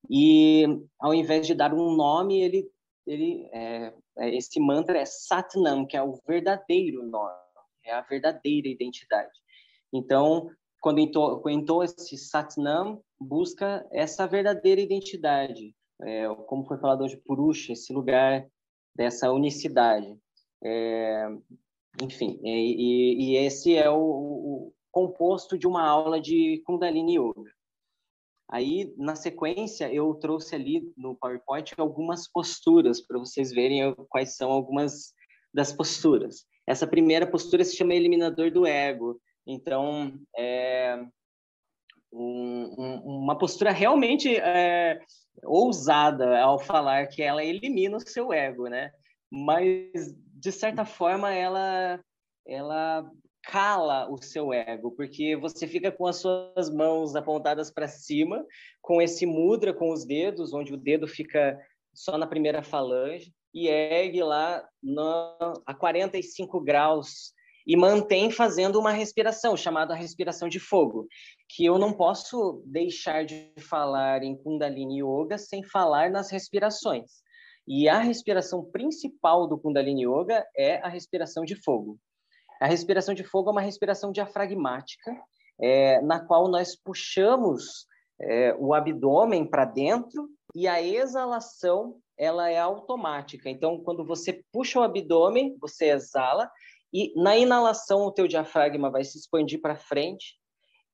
e 0.09 0.65
ao 0.99 1.13
invés 1.13 1.45
de 1.45 1.53
dar 1.53 1.71
um 1.71 1.95
nome, 1.95 2.41
ele, 2.41 2.67
ele 3.09 3.49
é, 3.51 3.93
é 4.17 4.35
esse 4.35 4.59
mantra 4.59 4.99
é 4.99 5.05
Satnam, 5.05 5.85
que 5.85 5.97
é 5.97 6.03
o 6.03 6.19
verdadeiro 6.27 7.03
nome, 7.03 7.33
é 7.85 7.93
a 7.93 8.01
verdadeira 8.01 8.67
identidade. 8.67 9.31
Então, 9.91 10.49
quando 10.79 10.99
entoa 10.99 11.85
esse 11.85 12.17
Satnam, 12.17 13.01
busca 13.19 13.85
essa 13.91 14.27
verdadeira 14.27 14.79
identidade, 14.79 15.75
é, 16.01 16.27
como 16.45 16.65
foi 16.65 16.77
falado 16.77 17.03
hoje, 17.03 17.17
Purusha, 17.17 17.73
esse 17.73 17.91
lugar 17.91 18.47
dessa 18.95 19.31
unicidade. 19.31 20.17
É, 20.63 21.27
enfim, 22.01 22.39
e, 22.43 23.33
e, 23.33 23.35
esse 23.37 23.75
é 23.75 23.89
o, 23.89 23.97
o, 23.97 24.73
composto 24.91 25.57
de 25.57 25.67
uma 25.67 25.83
aula 25.83 26.19
de 26.19 26.61
Kundalini 26.65 27.17
Yoga. 27.17 27.51
Aí, 28.51 28.93
na 28.97 29.15
sequência, 29.15 29.93
eu 29.93 30.13
trouxe 30.15 30.55
ali 30.55 30.91
no 30.97 31.15
PowerPoint 31.15 31.73
algumas 31.77 32.27
posturas 32.27 32.99
para 32.99 33.19
vocês 33.19 33.51
verem 33.51 33.93
quais 34.09 34.35
são 34.35 34.51
algumas 34.51 35.13
das 35.53 35.71
posturas. 35.71 36.45
Essa 36.65 36.87
primeira 36.87 37.29
postura 37.29 37.63
se 37.63 37.75
chama 37.75 37.93
eliminador 37.93 38.51
do 38.51 38.65
ego. 38.65 39.21
Então, 39.45 40.19
é 40.35 40.99
um, 42.11 42.75
um, 42.77 43.23
uma 43.23 43.37
postura 43.37 43.71
realmente 43.71 44.35
é, 44.35 44.99
ousada 45.43 46.39
ao 46.39 46.57
falar 46.57 47.07
que 47.07 47.21
ela 47.21 47.43
elimina 47.43 47.97
o 47.97 47.99
seu 47.99 48.33
ego, 48.33 48.67
né? 48.67 48.91
Mas, 49.31 50.15
de 50.33 50.51
certa 50.51 50.85
forma, 50.85 51.31
ela, 51.31 52.03
ela 52.47 53.11
cala 53.43 54.09
o 54.11 54.17
seu 54.21 54.53
ego, 54.53 54.91
porque 54.91 55.35
você 55.35 55.67
fica 55.67 55.91
com 55.91 56.05
as 56.05 56.17
suas 56.17 56.69
mãos 56.69 57.15
apontadas 57.15 57.71
para 57.71 57.87
cima, 57.87 58.45
com 58.81 59.01
esse 59.01 59.25
mudra 59.25 59.73
com 59.73 59.91
os 59.91 60.05
dedos, 60.05 60.53
onde 60.53 60.73
o 60.73 60.77
dedo 60.77 61.07
fica 61.07 61.59
só 61.93 62.17
na 62.17 62.27
primeira 62.27 62.61
falange, 62.61 63.33
e 63.53 63.67
ergue 63.67 64.21
lá 64.21 64.63
no, 64.81 65.63
a 65.65 65.73
45 65.73 66.61
graus 66.61 67.33
e 67.65 67.75
mantém 67.75 68.31
fazendo 68.31 68.79
uma 68.79 68.91
respiração 68.91 69.55
chamada 69.55 69.93
respiração 69.93 70.49
de 70.49 70.59
fogo, 70.59 71.07
que 71.47 71.65
eu 71.65 71.77
não 71.77 71.93
posso 71.93 72.63
deixar 72.65 73.25
de 73.25 73.53
falar 73.59 74.23
em 74.23 74.35
Kundalini 74.35 75.01
Yoga 75.03 75.37
sem 75.37 75.63
falar 75.63 76.09
nas 76.09 76.31
respirações. 76.31 77.21
E 77.67 77.87
a 77.87 77.99
respiração 77.99 78.65
principal 78.71 79.47
do 79.47 79.59
Kundalini 79.59 80.05
Yoga 80.05 80.43
é 80.57 80.77
a 80.77 80.87
respiração 80.87 81.45
de 81.45 81.55
fogo. 81.55 81.99
A 82.59 82.67
respiração 82.67 83.13
de 83.13 83.23
fogo 83.23 83.49
é 83.49 83.51
uma 83.51 83.61
respiração 83.61 84.11
diafragmática, 84.11 85.15
é, 85.59 86.01
na 86.01 86.19
qual 86.19 86.47
nós 86.47 86.75
puxamos 86.75 87.87
é, 88.21 88.55
o 88.59 88.73
abdômen 88.73 89.45
para 89.45 89.65
dentro 89.65 90.29
e 90.55 90.67
a 90.67 90.81
exalação 90.81 91.99
ela 92.17 92.49
é 92.49 92.59
automática. 92.59 93.49
Então, 93.49 93.81
quando 93.81 94.05
você 94.05 94.43
puxa 94.51 94.79
o 94.79 94.83
abdômen, 94.83 95.57
você 95.59 95.89
exala 95.91 96.49
e 96.93 97.13
na 97.21 97.37
inalação 97.37 98.01
o 98.01 98.11
teu 98.11 98.27
diafragma 98.27 98.89
vai 98.89 99.03
se 99.03 99.17
expandir 99.17 99.61
para 99.61 99.75
frente 99.75 100.35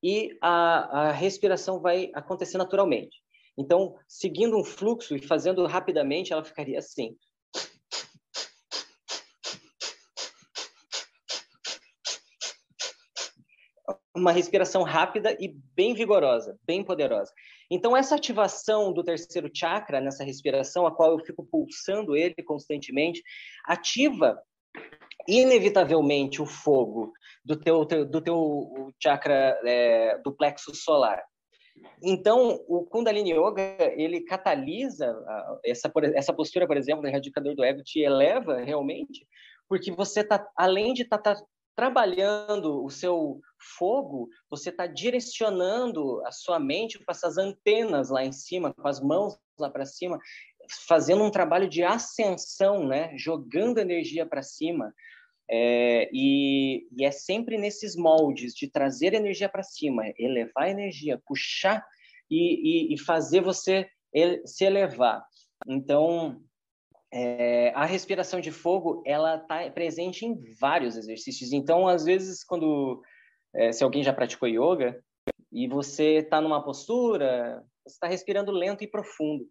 e 0.02 0.36
a, 0.40 1.08
a 1.08 1.12
respiração 1.12 1.80
vai 1.80 2.10
acontecer 2.14 2.58
naturalmente. 2.58 3.16
Então, 3.58 3.96
seguindo 4.06 4.56
um 4.56 4.64
fluxo 4.64 5.16
e 5.16 5.26
fazendo 5.26 5.66
rapidamente, 5.66 6.32
ela 6.32 6.44
ficaria 6.44 6.78
assim. 6.78 7.16
Uma 14.16 14.32
respiração 14.32 14.82
rápida 14.82 15.36
e 15.38 15.54
bem 15.74 15.94
vigorosa, 15.94 16.58
bem 16.64 16.82
poderosa. 16.82 17.32
Então, 17.70 17.96
essa 17.96 18.14
ativação 18.14 18.92
do 18.92 19.04
terceiro 19.04 19.50
chakra, 19.52 20.00
nessa 20.00 20.24
respiração, 20.24 20.86
a 20.86 20.94
qual 20.94 21.12
eu 21.12 21.24
fico 21.24 21.44
pulsando 21.44 22.16
ele 22.16 22.34
constantemente, 22.44 23.22
ativa 23.64 24.40
inevitavelmente 25.28 26.40
o 26.40 26.46
fogo 26.46 27.12
do 27.44 27.56
teu, 27.56 27.84
do 27.84 28.20
teu 28.20 28.92
chakra 29.02 29.58
é, 29.64 30.18
do 30.18 30.32
plexo 30.32 30.74
solar. 30.74 31.22
Então, 32.02 32.58
o 32.68 32.86
Kundalini 32.86 33.32
Yoga, 33.32 33.62
ele 33.96 34.22
catalisa 34.22 35.14
essa, 35.64 35.92
essa 36.14 36.32
postura, 36.32 36.66
por 36.66 36.76
exemplo, 36.76 37.02
do 37.02 37.08
erradicador 37.08 37.54
do 37.54 37.64
ego, 37.64 37.82
te 37.82 38.00
eleva 38.00 38.58
realmente, 38.58 39.26
porque 39.68 39.92
você 39.92 40.20
está, 40.20 40.46
além 40.56 40.94
de 40.94 41.02
estar 41.02 41.18
tá, 41.18 41.34
tá 41.34 41.42
trabalhando 41.74 42.82
o 42.82 42.88
seu 42.88 43.40
fogo, 43.78 44.28
você 44.48 44.70
está 44.70 44.86
direcionando 44.86 46.24
a 46.26 46.32
sua 46.32 46.58
mente 46.58 46.98
com 46.98 47.10
essas 47.10 47.38
antenas 47.38 48.10
lá 48.10 48.24
em 48.24 48.32
cima, 48.32 48.72
com 48.72 48.86
as 48.86 49.00
mãos 49.00 49.38
lá 49.58 49.70
para 49.70 49.84
cima, 49.84 50.18
fazendo 50.88 51.22
um 51.22 51.30
trabalho 51.30 51.68
de 51.68 51.82
ascensão, 51.82 52.86
né? 52.86 53.16
jogando 53.16 53.78
energia 53.78 54.26
para 54.26 54.42
cima. 54.42 54.94
É, 55.48 56.10
e, 56.12 56.88
e, 56.96 57.04
é 57.04 57.10
sempre 57.10 57.56
nesses 57.56 57.94
moldes 57.94 58.52
de 58.52 58.68
trazer 58.68 59.14
energia 59.14 59.48
para 59.48 59.62
cima, 59.62 60.02
elevar 60.18 60.64
a 60.64 60.70
energia, 60.70 61.22
puxar 61.24 61.86
e, 62.28 62.90
e, 62.90 62.94
e 62.94 62.98
fazer 62.98 63.40
você 63.40 63.88
se 64.44 64.64
elevar. 64.64 65.24
Então, 65.68 66.40
é, 67.12 67.72
a 67.74 67.84
respiração 67.84 68.40
de 68.40 68.50
fogo 68.50 69.02
ela 69.06 69.36
está 69.36 69.70
presente 69.70 70.24
em 70.24 70.36
vários 70.58 70.96
exercícios. 70.96 71.52
Então, 71.52 71.86
às 71.86 72.04
vezes, 72.04 72.42
quando 72.44 73.02
é, 73.56 73.72
se 73.72 73.82
alguém 73.82 74.02
já 74.02 74.12
praticou 74.12 74.48
yoga 74.48 75.02
e 75.50 75.66
você 75.66 76.16
está 76.16 76.40
numa 76.40 76.62
postura, 76.62 77.64
você 77.84 77.94
está 77.94 78.06
respirando 78.06 78.52
lento 78.52 78.84
e 78.84 78.86
profundo. 78.86 79.48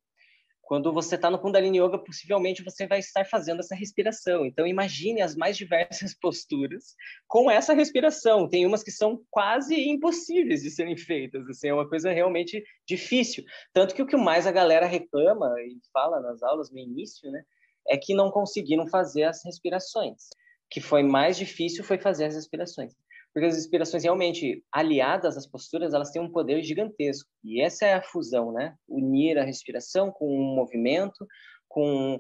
Quando 0.62 0.92
você 0.92 1.14
está 1.14 1.30
no 1.30 1.40
Kundalini 1.40 1.80
Yoga, 1.80 2.00
possivelmente 2.00 2.64
você 2.64 2.88
vai 2.88 2.98
estar 2.98 3.24
fazendo 3.26 3.60
essa 3.60 3.76
respiração. 3.76 4.46
Então, 4.46 4.66
imagine 4.66 5.22
as 5.22 5.36
mais 5.36 5.56
diversas 5.56 6.14
posturas 6.20 6.96
com 7.28 7.52
essa 7.52 7.74
respiração. 7.74 8.50
Tem 8.50 8.66
umas 8.66 8.84
que 8.84 8.92
são 8.92 9.24
quase 9.30 9.76
impossíveis 9.76 10.64
de 10.64 10.72
serem 10.72 10.98
feitas. 10.98 11.48
Assim, 11.48 11.68
é 11.68 11.74
uma 11.74 11.88
coisa 11.88 12.12
realmente 12.12 12.64
difícil. 12.88 13.44
Tanto 13.74 13.94
que 13.94 14.02
o 14.02 14.08
que 14.08 14.18
mais 14.18 14.48
a 14.48 14.52
galera 14.52 14.88
reclama 14.88 15.54
e 15.62 15.78
fala 15.94 16.20
nas 16.20 16.42
aulas 16.42 16.72
no 16.72 16.80
início, 16.80 17.30
né, 17.30 17.44
é 17.88 17.96
que 17.96 18.16
não 18.16 18.32
conseguiram 18.32 18.88
fazer 18.88 19.24
as 19.24 19.46
respirações. 19.46 20.24
O 20.66 20.70
que 20.72 20.82
foi 20.82 21.04
mais 21.04 21.38
difícil 21.38 21.84
foi 21.84 22.00
fazer 22.00 22.26
as 22.26 22.34
respirações 22.34 22.94
porque 23.36 23.48
as 23.48 23.58
inspirações 23.58 24.02
realmente 24.02 24.64
aliadas 24.72 25.36
às 25.36 25.46
posturas, 25.46 25.94
elas 25.94 26.10
têm 26.10 26.22
um 26.22 26.32
poder 26.32 26.64
gigantesco. 26.64 27.30
E 27.44 27.62
essa 27.62 27.86
é 27.86 27.94
a 27.94 28.02
fusão, 28.02 28.54
né? 28.54 28.78
Unir 28.88 29.38
a 29.38 29.44
respiração 29.44 30.10
com 30.10 30.26
um 30.26 30.56
movimento, 30.56 31.28
com, 31.68 32.18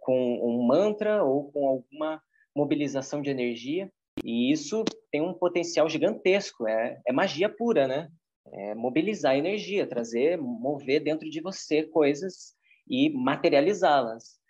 com 0.00 0.40
um 0.42 0.66
mantra 0.66 1.22
ou 1.22 1.52
com 1.52 1.68
alguma 1.68 2.20
mobilização 2.52 3.22
de 3.22 3.30
energia. 3.30 3.92
E 4.24 4.50
isso 4.50 4.92
tem 5.12 5.22
um 5.22 5.32
potencial 5.32 5.88
gigantesco, 5.88 6.66
é, 6.66 7.00
é 7.06 7.12
magia 7.12 7.48
pura, 7.48 7.86
né? 7.86 8.08
É 8.52 8.74
mobilizar 8.74 9.36
energia, 9.36 9.86
trazer, 9.86 10.36
mover 10.36 11.00
dentro 11.00 11.30
de 11.30 11.40
você 11.40 11.84
coisas 11.84 12.56
e 12.88 13.08
materializá-las. 13.10 14.40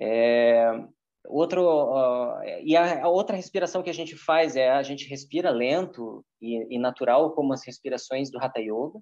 É, 0.00 0.82
Outro, 1.24 1.62
uh, 1.62 2.42
e 2.64 2.76
a, 2.76 3.04
a, 3.04 3.08
outra 3.08 3.36
respiração 3.36 3.82
que 3.82 3.90
a 3.90 3.94
gente 3.94 4.16
faz 4.16 4.56
é 4.56 4.70
a 4.70 4.82
gente 4.82 5.08
respira 5.08 5.50
lento 5.50 6.24
e, 6.40 6.74
e, 6.74 6.78
natural, 6.78 7.32
como 7.32 7.52
as 7.52 7.64
respirações 7.64 8.30
do 8.30 8.38
Hatha 8.38 8.60
Yoga. 8.60 9.00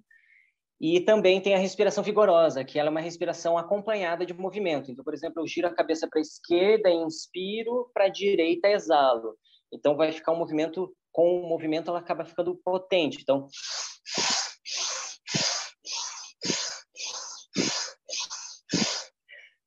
E 0.79 0.99
também 1.01 1.41
tem 1.41 1.53
a 1.53 1.59
respiração 1.59 2.03
vigorosa, 2.03 2.63
que 2.63 2.79
ela 2.79 2.89
é 2.89 2.91
uma 2.91 3.01
respiração 3.01 3.57
acompanhada 3.57 4.25
de 4.25 4.33
movimento. 4.33 4.89
Então, 4.91 5.03
por 5.03 5.13
exemplo, 5.13 5.41
eu 5.41 5.47
giro 5.47 5.67
a 5.67 5.73
cabeça 5.73 6.07
para 6.07 6.19
a 6.19 6.21
esquerda, 6.21 6.89
inspiro, 6.89 7.89
para 7.93 8.05
a 8.05 8.09
direita, 8.09 8.67
exalo. 8.67 9.35
Então, 9.71 9.95
vai 9.95 10.11
ficar 10.11 10.31
um 10.31 10.37
movimento, 10.37 10.91
com 11.11 11.43
o 11.43 11.47
movimento 11.47 11.89
ela 11.89 11.99
acaba 11.99 12.25
ficando 12.25 12.55
potente. 12.63 13.19
Então, 13.21 13.47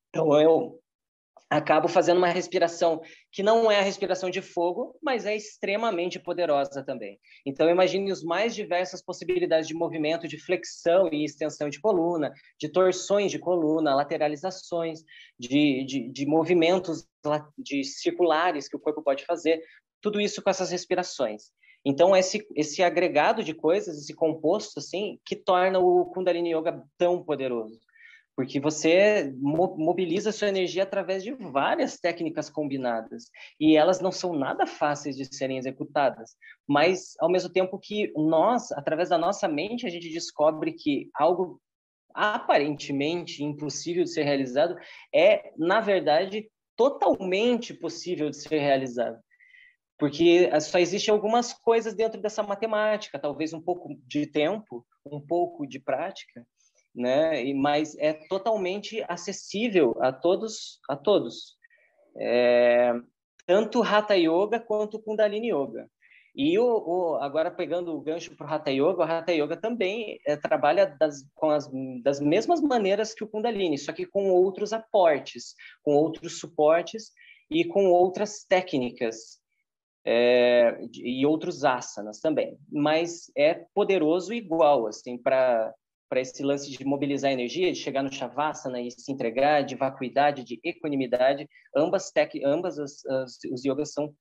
então 0.08 0.40
eu 0.40 0.80
acabo 1.56 1.86
fazendo 1.86 2.18
uma 2.18 2.28
respiração 2.28 3.00
que 3.30 3.42
não 3.42 3.70
é 3.70 3.78
a 3.78 3.82
respiração 3.82 4.28
de 4.28 4.42
fogo, 4.42 4.98
mas 5.00 5.24
é 5.24 5.36
extremamente 5.36 6.18
poderosa 6.18 6.84
também. 6.84 7.18
Então, 7.46 7.70
imagine 7.70 8.10
os 8.10 8.24
mais 8.24 8.54
diversas 8.54 9.00
possibilidades 9.00 9.68
de 9.68 9.74
movimento, 9.74 10.26
de 10.26 10.36
flexão 10.36 11.08
e 11.12 11.24
extensão 11.24 11.68
de 11.68 11.80
coluna, 11.80 12.32
de 12.58 12.68
torções 12.68 13.30
de 13.30 13.38
coluna, 13.38 13.94
lateralizações, 13.94 15.00
de, 15.38 15.84
de, 15.84 16.12
de 16.12 16.26
movimentos 16.26 17.06
de 17.56 17.84
circulares 17.84 18.68
que 18.68 18.76
o 18.76 18.80
corpo 18.80 19.02
pode 19.02 19.24
fazer, 19.24 19.62
tudo 20.00 20.20
isso 20.20 20.42
com 20.42 20.50
essas 20.50 20.72
respirações. 20.72 21.44
Então, 21.84 22.16
esse, 22.16 22.44
esse 22.56 22.82
agregado 22.82 23.44
de 23.44 23.54
coisas, 23.54 23.96
esse 23.98 24.14
composto, 24.14 24.80
assim, 24.80 25.20
que 25.24 25.36
torna 25.36 25.78
o 25.78 26.06
Kundalini 26.06 26.52
Yoga 26.52 26.82
tão 26.98 27.22
poderoso. 27.22 27.78
Porque 28.36 28.58
você 28.58 29.32
mobiliza 29.38 30.32
sua 30.32 30.48
energia 30.48 30.82
através 30.82 31.22
de 31.22 31.32
várias 31.32 31.98
técnicas 31.98 32.50
combinadas. 32.50 33.30
E 33.60 33.76
elas 33.76 34.00
não 34.00 34.10
são 34.10 34.32
nada 34.32 34.66
fáceis 34.66 35.16
de 35.16 35.24
serem 35.24 35.58
executadas. 35.58 36.36
Mas, 36.66 37.14
ao 37.20 37.30
mesmo 37.30 37.52
tempo 37.52 37.78
que 37.78 38.12
nós, 38.16 38.72
através 38.72 39.10
da 39.10 39.18
nossa 39.18 39.46
mente, 39.46 39.86
a 39.86 39.90
gente 39.90 40.10
descobre 40.10 40.72
que 40.72 41.08
algo 41.14 41.60
aparentemente 42.12 43.42
impossível 43.42 44.04
de 44.04 44.10
ser 44.10 44.22
realizado 44.22 44.76
é, 45.12 45.52
na 45.56 45.80
verdade, 45.80 46.48
totalmente 46.76 47.72
possível 47.74 48.30
de 48.30 48.36
ser 48.36 48.58
realizado 48.58 49.18
porque 49.98 50.50
só 50.60 50.78
existem 50.78 51.12
algumas 51.12 51.52
coisas 51.52 51.94
dentro 51.94 52.20
dessa 52.20 52.42
matemática, 52.42 53.18
talvez 53.18 53.52
um 53.52 53.60
pouco 53.60 53.96
de 54.06 54.26
tempo, 54.26 54.84
um 55.06 55.20
pouco 55.20 55.66
de 55.66 55.78
prática, 55.78 56.46
né? 56.94 57.52
Mas 57.54 57.96
é 57.98 58.12
totalmente 58.12 59.04
acessível 59.08 59.96
a 60.00 60.12
todos, 60.12 60.80
a 60.88 60.96
todos, 60.96 61.56
é, 62.16 62.92
tanto 63.46 63.82
Hatha 63.82 64.14
Yoga 64.14 64.60
quanto 64.60 65.00
Kundalini 65.02 65.50
Yoga. 65.50 65.88
E 66.36 66.58
o, 66.58 66.64
o, 66.64 67.14
agora 67.16 67.48
pegando 67.48 67.94
o 67.94 68.00
gancho 68.00 68.36
para 68.36 68.46
o 68.46 68.50
Hatha 68.50 68.70
Yoga, 68.70 68.98
o 68.98 69.02
Hatha 69.02 69.32
Yoga 69.32 69.56
também 69.56 70.18
é, 70.26 70.36
trabalha 70.36 70.86
das, 70.98 71.24
com 71.32 71.50
as 71.50 71.70
das 72.02 72.18
mesmas 72.20 72.60
maneiras 72.60 73.14
que 73.14 73.22
o 73.22 73.28
Kundalini, 73.28 73.78
só 73.78 73.92
que 73.92 74.04
com 74.04 74.30
outros 74.30 74.72
aportes, 74.72 75.54
com 75.82 75.94
outros 75.94 76.40
suportes 76.40 77.12
e 77.48 77.64
com 77.64 77.86
outras 77.86 78.44
técnicas 78.44 79.38
é, 80.04 80.76
e 80.92 81.24
outros 81.24 81.64
asanas 81.64 82.18
também. 82.18 82.58
Mas 82.68 83.30
é 83.36 83.54
poderoso 83.72 84.34
igual, 84.34 84.88
assim, 84.88 85.16
para 85.16 85.72
para 86.08 86.20
esse 86.20 86.42
lance 86.42 86.70
de 86.70 86.84
mobilizar 86.84 87.32
energia, 87.32 87.72
de 87.72 87.78
chegar 87.78 88.02
no 88.02 88.12
Shavasana 88.12 88.80
e 88.80 88.90
se 88.90 89.10
entregar, 89.10 89.62
de 89.62 89.74
vacuidade, 89.74 90.44
de 90.44 90.60
equanimidade, 90.62 91.48
ambas, 91.76 92.10
tec, 92.10 92.34
ambas 92.44 92.78
as, 92.78 93.04
as, 93.06 93.38
os 93.50 93.64
yogas 93.64 93.92
são 93.92 94.14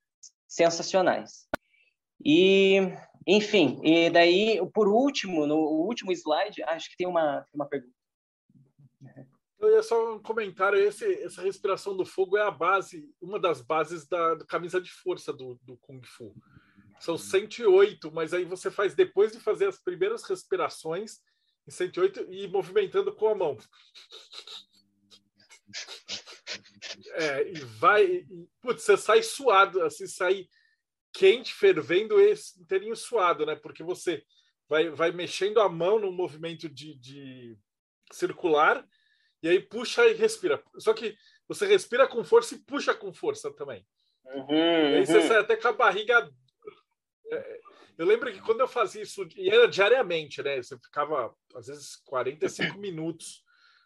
sensacionais. 0.47 1.47
E, 2.23 2.77
enfim, 3.27 3.79
e 3.83 4.09
daí, 4.09 4.59
por 4.73 4.87
último, 4.87 5.45
no 5.45 5.57
último 5.57 6.11
slide, 6.11 6.63
acho 6.63 6.89
que 6.89 6.97
tem 6.97 7.07
uma, 7.07 7.45
uma 7.53 7.67
pergunta. 7.67 7.93
Eu 9.59 9.71
ia 9.71 9.83
só 9.83 10.15
um 10.15 10.19
comentário, 10.21 10.77
esse, 10.77 11.05
essa 11.23 11.41
respiração 11.41 11.95
do 11.95 12.05
fogo 12.05 12.37
é 12.37 12.41
a 12.41 12.51
base, 12.51 13.09
uma 13.21 13.39
das 13.39 13.61
bases 13.61 14.07
da, 14.07 14.35
da 14.35 14.45
camisa 14.45 14.79
de 14.79 14.91
força 14.91 15.31
do, 15.31 15.59
do 15.63 15.77
Kung 15.77 16.01
Fu. 16.03 16.35
São 16.99 17.17
108, 17.17 18.11
mas 18.11 18.33
aí 18.33 18.45
você 18.45 18.69
faz 18.69 18.93
depois 18.93 19.31
de 19.31 19.39
fazer 19.39 19.67
as 19.67 19.79
primeiras 19.79 20.23
respirações 20.23 21.19
em 21.67 21.71
108 21.71 22.27
e 22.31 22.47
movimentando 22.47 23.13
com 23.13 23.27
a 23.29 23.35
mão. 23.35 23.57
É, 27.13 27.49
e 27.49 27.53
vai. 27.79 28.05
E, 28.05 28.47
putz, 28.61 28.83
você 28.83 28.97
sai 28.97 29.23
suado, 29.23 29.81
assim, 29.83 30.07
sai 30.07 30.47
quente, 31.11 31.53
fervendo 31.53 32.19
e 32.19 32.33
inteirinho 32.59 32.95
suado, 32.95 33.45
né? 33.45 33.55
Porque 33.55 33.83
você 33.83 34.23
vai, 34.67 34.89
vai 34.89 35.11
mexendo 35.11 35.61
a 35.61 35.69
mão 35.69 35.99
no 35.99 36.11
movimento 36.11 36.67
de, 36.67 36.95
de 36.95 37.57
circular 38.11 38.85
e 39.41 39.49
aí 39.49 39.59
puxa 39.59 40.05
e 40.07 40.13
respira. 40.13 40.63
Só 40.77 40.93
que 40.93 41.15
você 41.47 41.67
respira 41.67 42.07
com 42.07 42.23
força 42.23 42.55
e 42.55 42.59
puxa 42.59 42.93
com 42.93 43.13
força 43.13 43.51
também. 43.53 43.85
Uhum, 44.25 44.55
e 44.55 44.95
aí 44.95 45.05
você 45.05 45.17
uhum. 45.17 45.27
sai 45.27 45.37
até 45.37 45.57
com 45.57 45.67
a 45.67 45.73
barriga. 45.73 46.29
É, 47.31 47.59
eu 47.97 48.05
lembro 48.05 48.31
que 48.31 48.41
quando 48.41 48.61
eu 48.61 48.67
fazia 48.67 49.03
isso, 49.03 49.27
e 49.35 49.49
era 49.49 49.67
diariamente, 49.67 50.41
né? 50.41 50.61
Você 50.61 50.77
ficava, 50.77 51.33
às 51.55 51.67
vezes, 51.67 51.95
45 52.05 52.77
minutos 52.79 53.43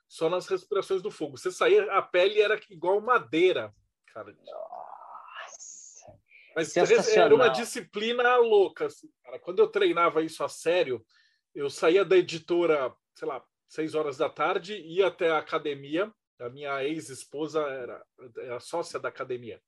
só 0.07 0.29
nas 0.29 0.47
respirações 0.47 1.01
do 1.01 1.11
fogo. 1.11 1.37
Você 1.37 1.51
saía, 1.51 1.91
a 1.91 2.01
pele 2.01 2.41
era 2.41 2.59
igual 2.69 3.01
madeira, 3.01 3.73
cara. 4.13 4.35
Nossa. 4.45 6.17
Mas 6.55 6.75
era 6.75 7.35
uma 7.35 7.49
disciplina 7.49 8.37
louca. 8.37 8.85
Assim, 8.85 9.09
cara. 9.23 9.39
Quando 9.39 9.59
eu 9.59 9.67
treinava 9.67 10.21
isso 10.23 10.43
a 10.43 10.49
sério, 10.49 11.05
eu 11.53 11.69
saía 11.69 12.05
da 12.05 12.15
editora, 12.15 12.95
sei 13.13 13.27
lá, 13.27 13.43
seis 13.67 13.93
horas 13.93 14.17
da 14.17 14.29
tarde, 14.29 14.75
ia 14.77 15.07
até 15.07 15.29
a 15.29 15.39
academia. 15.39 16.11
A 16.39 16.49
minha 16.49 16.83
ex-esposa 16.83 17.61
era, 17.61 18.05
era 18.37 18.59
sócia 18.59 18.99
da 18.99 19.09
academia. 19.09 19.61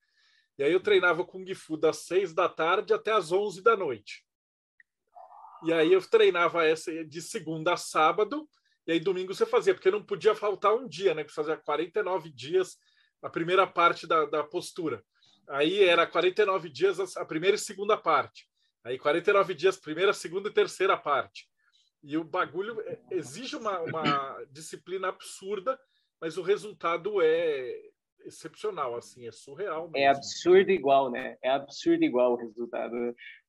E 0.57 0.63
aí 0.63 0.71
eu 0.71 0.79
treinava 0.79 1.25
Kung 1.25 1.53
Fu 1.55 1.75
das 1.75 1.97
seis 1.99 2.33
da 2.33 2.47
tarde 2.47 2.93
até 2.93 3.11
as 3.11 3.31
onze 3.31 3.61
da 3.61 3.75
noite. 3.75 4.25
E 5.63 5.73
aí 5.73 5.91
eu 5.91 6.01
treinava 6.01 6.65
essa 6.65 7.03
de 7.05 7.21
segunda 7.21 7.73
a 7.73 7.77
sábado, 7.77 8.47
e 8.87 8.93
aí 8.93 8.99
domingo 8.99 9.33
você 9.33 9.45
fazia, 9.45 9.73
porque 9.73 9.91
não 9.91 10.03
podia 10.03 10.33
faltar 10.33 10.73
um 10.73 10.87
dia, 10.87 11.13
né? 11.13 11.23
Que 11.23 11.33
fazia 11.33 11.57
49 11.57 12.29
dias 12.31 12.77
a 13.21 13.29
primeira 13.29 13.67
parte 13.67 14.07
da, 14.07 14.25
da 14.25 14.43
postura. 14.43 15.03
Aí 15.47 15.83
era 15.83 16.07
49 16.07 16.69
dias 16.69 17.17
a 17.17 17.25
primeira 17.25 17.55
e 17.55 17.59
segunda 17.59 17.97
parte. 17.97 18.47
Aí 18.83 18.97
49 18.97 19.53
dias, 19.53 19.77
primeira, 19.77 20.13
segunda 20.13 20.49
e 20.49 20.53
terceira 20.53 20.95
parte. 20.97 21.47
E 22.01 22.17
o 22.17 22.23
bagulho 22.23 22.79
é, 22.81 22.99
exige 23.11 23.55
uma, 23.55 23.79
uma 23.81 24.45
disciplina 24.51 25.09
absurda, 25.09 25.77
mas 26.19 26.37
o 26.37 26.41
resultado 26.41 27.21
é 27.21 27.75
excepcional, 28.25 28.95
assim, 28.95 29.27
é 29.27 29.31
surreal. 29.31 29.89
É 29.89 29.91
mesmo. 29.91 29.97
É 29.97 30.07
absurdo 30.07 30.71
igual, 30.71 31.11
né? 31.11 31.37
É 31.41 31.49
absurdo 31.49 32.03
igual 32.03 32.33
o 32.33 32.37
resultado. 32.37 32.95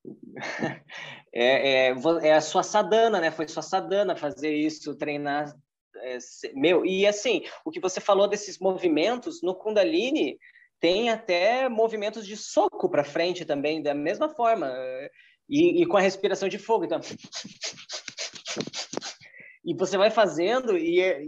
É, 1.33 1.87
é, 1.87 1.95
é 2.23 2.33
a 2.33 2.41
sua 2.41 2.61
sadana, 2.61 3.21
né? 3.21 3.31
Foi 3.31 3.47
sua 3.47 3.61
sadana 3.61 4.17
fazer 4.17 4.53
isso, 4.53 4.97
treinar. 4.97 5.55
É, 5.95 6.17
meu, 6.53 6.85
e 6.85 7.07
assim, 7.07 7.43
o 7.63 7.71
que 7.71 7.79
você 7.79 8.01
falou 8.01 8.27
desses 8.27 8.59
movimentos, 8.59 9.41
no 9.41 9.55
Kundalini 9.55 10.37
tem 10.81 11.09
até 11.09 11.69
movimentos 11.69 12.27
de 12.27 12.35
soco 12.35 12.89
para 12.89 13.05
frente 13.05 13.45
também, 13.45 13.81
da 13.81 13.93
mesma 13.93 14.27
forma. 14.27 14.69
E, 15.47 15.81
e 15.81 15.85
com 15.85 15.95
a 15.95 16.01
respiração 16.01 16.49
de 16.49 16.57
fogo. 16.57 16.83
Então, 16.83 16.99
e 19.63 19.73
você 19.75 19.97
vai 19.97 20.09
fazendo 20.09 20.77
e 20.77 20.99
é, 20.99 21.23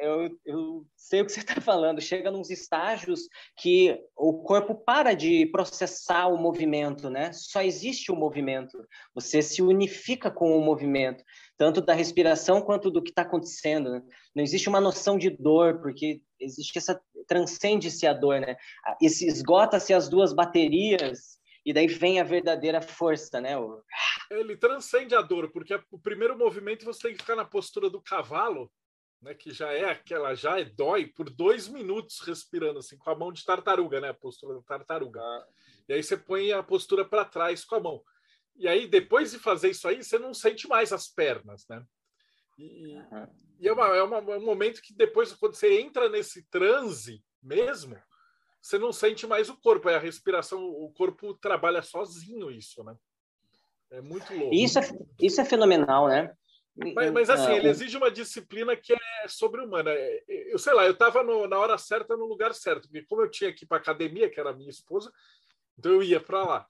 eu, 0.00 0.30
eu 0.44 0.86
sei 1.08 1.22
o 1.22 1.26
que 1.26 1.32
você 1.32 1.40
está 1.40 1.60
falando. 1.60 2.00
Chega 2.00 2.30
nos 2.30 2.50
estágios 2.50 3.22
que 3.56 3.98
o 4.14 4.42
corpo 4.42 4.74
para 4.74 5.14
de 5.14 5.46
processar 5.46 6.26
o 6.28 6.36
movimento, 6.36 7.08
né? 7.08 7.32
Só 7.32 7.62
existe 7.62 8.12
o 8.12 8.16
movimento. 8.16 8.78
Você 9.14 9.40
se 9.40 9.62
unifica 9.62 10.30
com 10.30 10.56
o 10.56 10.60
movimento, 10.60 11.24
tanto 11.56 11.80
da 11.80 11.94
respiração 11.94 12.60
quanto 12.60 12.90
do 12.90 13.02
que 13.02 13.10
está 13.10 13.22
acontecendo. 13.22 13.90
Né? 13.90 14.02
Não 14.36 14.44
existe 14.44 14.68
uma 14.68 14.80
noção 14.80 15.16
de 15.16 15.30
dor, 15.30 15.80
porque 15.80 16.20
existe 16.38 16.76
essa 16.76 17.00
transcende-se 17.26 18.06
a 18.06 18.12
dor, 18.12 18.40
né? 18.40 18.56
Esgota-se 19.00 19.92
as 19.92 20.08
duas 20.08 20.32
baterias 20.32 21.38
e 21.64 21.72
daí 21.72 21.86
vem 21.86 22.18
a 22.18 22.24
verdadeira 22.24 22.80
força, 22.80 23.40
né? 23.40 23.56
O... 23.58 23.82
Ele 24.30 24.56
transcende 24.56 25.14
a 25.14 25.20
dor, 25.20 25.50
porque 25.52 25.78
o 25.90 25.98
primeiro 25.98 26.36
movimento 26.38 26.86
você 26.86 27.08
tem 27.08 27.12
que 27.12 27.22
ficar 27.22 27.36
na 27.36 27.44
postura 27.44 27.90
do 27.90 28.00
cavalo, 28.00 28.70
né? 29.20 29.34
Que 29.34 29.52
já 29.52 29.72
é 29.72 29.84
aquela, 29.90 30.34
já 30.34 30.58
é 30.60 30.64
dói 30.64 31.06
por 31.06 31.30
dois 31.30 31.68
minutos 31.68 32.20
respirando 32.20 32.78
assim 32.78 32.96
com 32.96 33.10
a 33.10 33.14
mão 33.14 33.32
de 33.32 33.44
tartaruga, 33.44 34.00
né? 34.00 34.10
A 34.10 34.14
postura 34.14 34.54
da 34.54 34.62
tartaruga. 34.62 35.20
Ah. 35.20 35.46
E 35.88 35.92
aí 35.94 36.02
você 36.02 36.16
põe 36.16 36.52
a 36.52 36.62
postura 36.62 37.04
para 37.04 37.24
trás 37.24 37.64
com 37.64 37.76
a 37.76 37.80
mão. 37.80 38.02
E 38.56 38.66
aí 38.66 38.86
depois 38.86 39.30
de 39.30 39.38
fazer 39.38 39.70
isso 39.70 39.86
aí, 39.86 40.02
você 40.02 40.18
não 40.18 40.34
sente 40.34 40.68
mais 40.68 40.92
as 40.92 41.08
pernas, 41.08 41.66
né? 41.68 41.82
E, 42.58 42.98
e 43.60 43.68
é, 43.68 43.72
uma, 43.72 43.96
é, 43.96 44.02
uma, 44.02 44.16
é 44.16 44.38
um 44.38 44.44
momento 44.44 44.82
que 44.82 44.92
depois, 44.92 45.32
quando 45.32 45.54
você 45.54 45.80
entra 45.80 46.08
nesse 46.08 46.42
transe 46.48 47.22
mesmo, 47.40 47.96
você 48.60 48.78
não 48.78 48.92
sente 48.92 49.26
mais 49.26 49.48
o 49.48 49.56
corpo, 49.56 49.88
é 49.88 49.94
a 49.94 50.00
respiração, 50.00 50.60
o 50.64 50.92
corpo 50.92 51.34
trabalha 51.34 51.82
sozinho 51.82 52.50
isso, 52.50 52.82
né? 52.82 52.96
É 53.90 54.00
muito 54.00 54.34
louco. 54.34 54.54
Isso 54.54 54.78
é, 54.78 54.82
isso 55.20 55.40
é 55.40 55.44
fenomenal, 55.44 56.08
né? 56.08 56.34
Mas, 56.94 57.10
mas 57.12 57.30
assim, 57.30 57.52
ele 57.54 57.68
exige 57.68 57.96
uma 57.96 58.10
disciplina 58.10 58.76
que 58.76 58.92
é 58.92 59.28
sobre-humana. 59.28 59.90
É, 59.90 60.24
eu 60.52 60.58
sei 60.58 60.72
lá, 60.72 60.84
eu 60.86 60.92
estava 60.92 61.22
na 61.48 61.58
hora 61.58 61.76
certa, 61.76 62.16
no 62.16 62.26
lugar 62.26 62.54
certo, 62.54 62.88
porque 62.88 63.04
como 63.06 63.22
eu 63.22 63.30
tinha 63.30 63.52
que 63.52 63.64
ir 63.64 63.68
para 63.68 63.78
academia, 63.78 64.30
que 64.30 64.38
era 64.38 64.50
a 64.50 64.56
minha 64.56 64.70
esposa, 64.70 65.12
então 65.76 65.92
eu 65.92 66.02
ia 66.02 66.20
para 66.20 66.44
lá. 66.44 66.66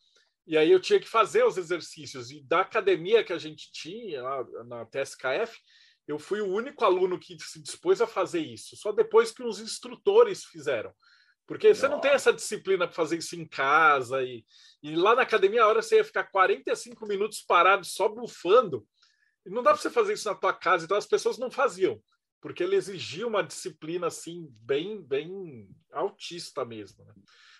E 0.46 0.56
aí 0.56 0.72
eu 0.72 0.80
tinha 0.80 0.98
que 0.98 1.08
fazer 1.08 1.44
os 1.44 1.58
exercícios. 1.58 2.30
E 2.30 2.42
da 2.42 2.60
academia 2.60 3.22
que 3.22 3.34
a 3.34 3.38
gente 3.38 3.70
tinha, 3.70 4.22
lá 4.22 4.46
na 4.64 4.86
TSKF, 4.86 5.58
eu 6.06 6.18
fui 6.18 6.40
o 6.40 6.48
único 6.48 6.86
aluno 6.86 7.18
que 7.18 7.36
se 7.38 7.60
dispôs 7.60 8.00
a 8.00 8.06
fazer 8.06 8.40
isso. 8.40 8.74
Só 8.76 8.90
depois 8.90 9.30
que 9.30 9.42
os 9.42 9.60
instrutores 9.60 10.44
fizeram. 10.44 10.90
Porque 11.46 11.74
você 11.74 11.86
não 11.86 12.00
tem 12.00 12.12
essa 12.12 12.32
disciplina 12.32 12.86
para 12.86 12.96
fazer 12.96 13.18
isso 13.18 13.36
em 13.36 13.46
casa. 13.46 14.22
E, 14.22 14.42
e 14.82 14.96
lá 14.96 15.14
na 15.14 15.22
academia, 15.22 15.64
a 15.64 15.68
hora 15.68 15.82
você 15.82 15.96
ia 15.96 16.04
ficar 16.04 16.24
45 16.24 17.06
minutos 17.06 17.42
parado 17.42 17.84
só 17.84 18.08
bufando. 18.08 18.86
Não 19.50 19.62
dá 19.62 19.72
para 19.72 19.80
você 19.80 19.90
fazer 19.90 20.14
isso 20.14 20.28
na 20.28 20.34
tua 20.34 20.52
casa. 20.52 20.84
Então 20.84 20.96
as 20.96 21.06
pessoas 21.06 21.38
não 21.38 21.50
faziam. 21.50 22.00
Porque 22.40 22.62
ele 22.62 22.76
exigia 22.76 23.26
uma 23.26 23.42
disciplina 23.42 24.06
assim, 24.06 24.48
bem, 24.60 25.02
bem 25.02 25.68
autista 25.92 26.64
mesmo. 26.64 27.04
Né? 27.04 27.14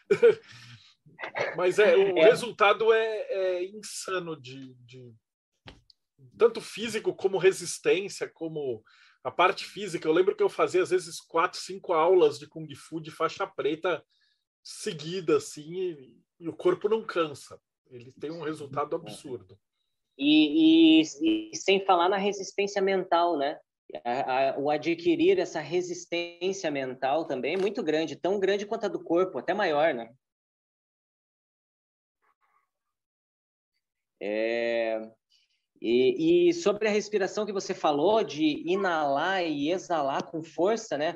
Mas 1.57 1.79
é, 1.79 1.97
o 1.97 2.19
é. 2.19 2.25
resultado 2.25 2.93
é, 2.93 3.17
é 3.31 3.65
insano 3.65 4.41
de, 4.41 4.75
de, 4.75 5.13
tanto 6.37 6.61
físico 6.61 7.15
como 7.15 7.39
resistência, 7.39 8.29
como 8.29 8.85
a 9.25 9.31
parte 9.31 9.65
física. 9.65 10.07
Eu 10.07 10.13
lembro 10.13 10.37
que 10.37 10.43
eu 10.43 10.49
fazia 10.49 10.83
às 10.83 10.91
vezes 10.91 11.21
quatro, 11.21 11.59
cinco 11.59 11.93
aulas 11.93 12.39
de 12.39 12.47
kung 12.47 12.73
fu 12.75 13.01
de 13.01 13.11
faixa 13.11 13.47
preta 13.47 14.05
seguida, 14.63 15.39
assim, 15.39 15.75
e, 15.75 16.17
e 16.41 16.49
o 16.49 16.53
corpo 16.53 16.89
não 16.89 17.05
cansa. 17.05 17.61
Ele 17.91 18.13
tem 18.13 18.31
um 18.31 18.43
resultado 18.43 18.95
absurdo. 18.95 19.59
E, 20.19 21.01
e, 21.01 21.53
e 21.53 21.57
sem 21.57 21.85
falar 21.85 22.09
na 22.09 22.17
resistência 22.17 22.83
mental, 22.83 23.39
né? 23.39 23.59
A, 24.05 24.51
a, 24.51 24.59
o 24.59 24.69
adquirir 24.69 25.39
essa 25.39 25.61
resistência 25.61 26.71
mental 26.71 27.25
também 27.25 27.55
é 27.55 27.59
muito 27.59 27.83
grande, 27.83 28.17
tão 28.17 28.39
grande 28.39 28.67
quanto 28.67 28.85
a 28.85 28.89
do 28.89 29.03
corpo, 29.03 29.39
até 29.39 29.55
maior, 29.55 29.95
né? 29.95 30.11
É, 34.21 35.01
e, 35.81 36.49
e, 36.49 36.53
sobre 36.53 36.89
a 36.89 36.91
respiração 36.91 37.47
que 37.47 37.53
você 37.53 37.73
falou, 37.73 38.25
de 38.25 38.63
inalar 38.67 39.45
e 39.45 39.71
exalar 39.71 40.25
com 40.25 40.43
força, 40.43 40.99
né? 40.99 41.15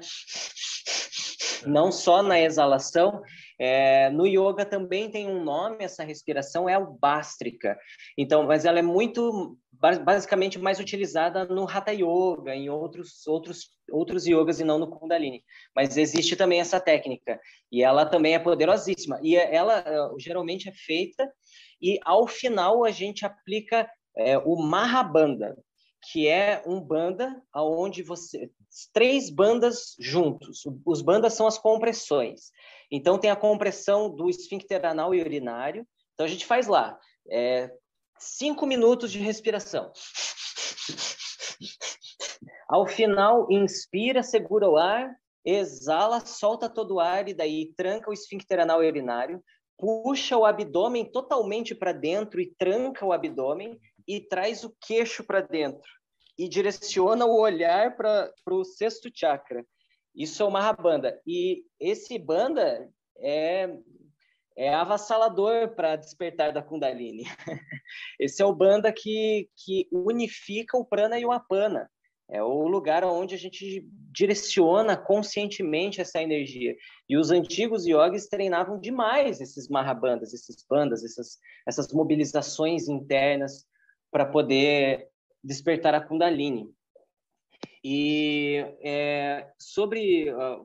Não 1.66 1.90
só 1.90 2.22
na 2.22 2.40
exalação, 2.40 3.22
é, 3.58 4.10
no 4.10 4.26
yoga 4.26 4.64
também 4.64 5.10
tem 5.10 5.28
um 5.28 5.42
nome, 5.42 5.84
essa 5.84 6.04
respiração 6.04 6.68
é 6.68 6.76
o 6.78 6.92
Bástrica. 6.92 7.78
Então, 8.16 8.44
mas 8.46 8.64
ela 8.64 8.78
é 8.78 8.82
muito, 8.82 9.56
basicamente, 10.04 10.58
mais 10.58 10.80
utilizada 10.80 11.44
no 11.44 11.68
Hatha 11.68 11.92
Yoga, 11.92 12.54
em 12.54 12.68
outros, 12.68 13.26
outros, 13.26 13.70
outros 13.90 14.26
yogas 14.26 14.60
e 14.60 14.64
não 14.64 14.78
no 14.78 14.90
Kundalini. 14.90 15.42
Mas 15.74 15.96
existe 15.96 16.36
também 16.36 16.60
essa 16.60 16.80
técnica, 16.80 17.40
e 17.70 17.82
ela 17.82 18.06
também 18.06 18.34
é 18.34 18.38
poderosíssima. 18.38 19.18
E 19.22 19.36
ela 19.36 19.84
eh, 19.86 20.08
geralmente 20.18 20.68
é 20.68 20.72
feita, 20.72 21.30
e 21.80 21.98
ao 22.04 22.26
final 22.26 22.84
a 22.84 22.90
gente 22.90 23.24
aplica 23.24 23.88
é, 24.16 24.38
o 24.38 24.56
Mahabanda, 24.56 25.56
que 26.10 26.26
é 26.26 26.62
um 26.66 26.80
banda 26.80 27.40
aonde 27.52 28.02
você 28.02 28.50
três 28.92 29.30
bandas 29.30 29.94
juntos. 29.98 30.62
Os 30.84 31.02
bandas 31.02 31.34
são 31.34 31.46
as 31.46 31.58
compressões. 31.58 32.50
Então 32.90 33.18
tem 33.18 33.30
a 33.30 33.36
compressão 33.36 34.10
do 34.10 34.28
esfíncter 34.28 34.84
anal 34.84 35.14
e 35.14 35.20
urinário. 35.20 35.86
Então 36.14 36.26
a 36.26 36.28
gente 36.28 36.44
faz 36.44 36.66
lá 36.66 36.98
é, 37.30 37.70
cinco 38.18 38.66
minutos 38.66 39.12
de 39.12 39.18
respiração. 39.18 39.92
Ao 42.68 42.86
final, 42.86 43.46
inspira, 43.50 44.22
segura 44.22 44.68
o 44.68 44.76
ar, 44.76 45.14
exala, 45.44 46.20
solta 46.20 46.68
todo 46.68 46.94
o 46.94 47.00
ar 47.00 47.28
e 47.28 47.34
daí 47.34 47.72
tranca 47.76 48.10
o 48.10 48.12
esfíncter 48.12 48.60
anal 48.60 48.82
e 48.82 48.86
urinário, 48.86 49.42
puxa 49.78 50.36
o 50.38 50.44
abdômen 50.44 51.04
totalmente 51.04 51.74
para 51.74 51.92
dentro 51.92 52.40
e 52.40 52.54
tranca 52.56 53.04
o 53.04 53.12
abdômen 53.12 53.78
e 54.06 54.20
traz 54.20 54.64
o 54.64 54.74
queixo 54.80 55.24
para 55.24 55.40
dentro 55.40 55.90
e 56.38 56.48
direciona 56.48 57.26
o 57.26 57.38
olhar 57.38 57.96
para 57.96 58.32
o 58.50 58.64
sexto 58.64 59.10
chakra. 59.14 59.64
Isso 60.14 60.42
é 60.42 60.46
uma 60.46 60.60
Mahabanda. 60.60 61.20
E 61.26 61.64
esse 61.80 62.18
banda 62.18 62.88
é, 63.18 63.68
é 64.56 64.74
avassalador 64.74 65.74
para 65.74 65.96
despertar 65.96 66.52
da 66.52 66.62
Kundalini. 66.62 67.24
Esse 68.18 68.42
é 68.42 68.46
o 68.46 68.54
banda 68.54 68.92
que, 68.92 69.48
que 69.56 69.88
unifica 69.90 70.76
o 70.76 70.84
prana 70.84 71.18
e 71.18 71.24
o 71.24 71.32
apana. 71.32 71.90
É 72.30 72.42
o 72.42 72.66
lugar 72.66 73.04
onde 73.04 73.34
a 73.34 73.38
gente 73.38 73.86
direciona 74.10 74.96
conscientemente 74.96 76.00
essa 76.00 76.22
energia. 76.22 76.74
E 77.08 77.16
os 77.16 77.30
antigos 77.30 77.86
yogis 77.86 78.26
treinavam 78.26 78.80
demais 78.80 79.40
esses 79.40 79.68
mahabandas, 79.68 80.32
esses 80.32 80.64
bandas, 80.68 81.04
essas, 81.04 81.38
essas 81.66 81.92
mobilizações 81.92 82.88
internas 82.88 83.66
para 84.12 84.26
poder 84.26 85.08
despertar 85.42 85.94
a 85.94 86.00
Kundalini. 86.00 86.70
E 87.82 88.64
é, 88.80 89.50
sobre 89.58 90.28
a, 90.30 90.60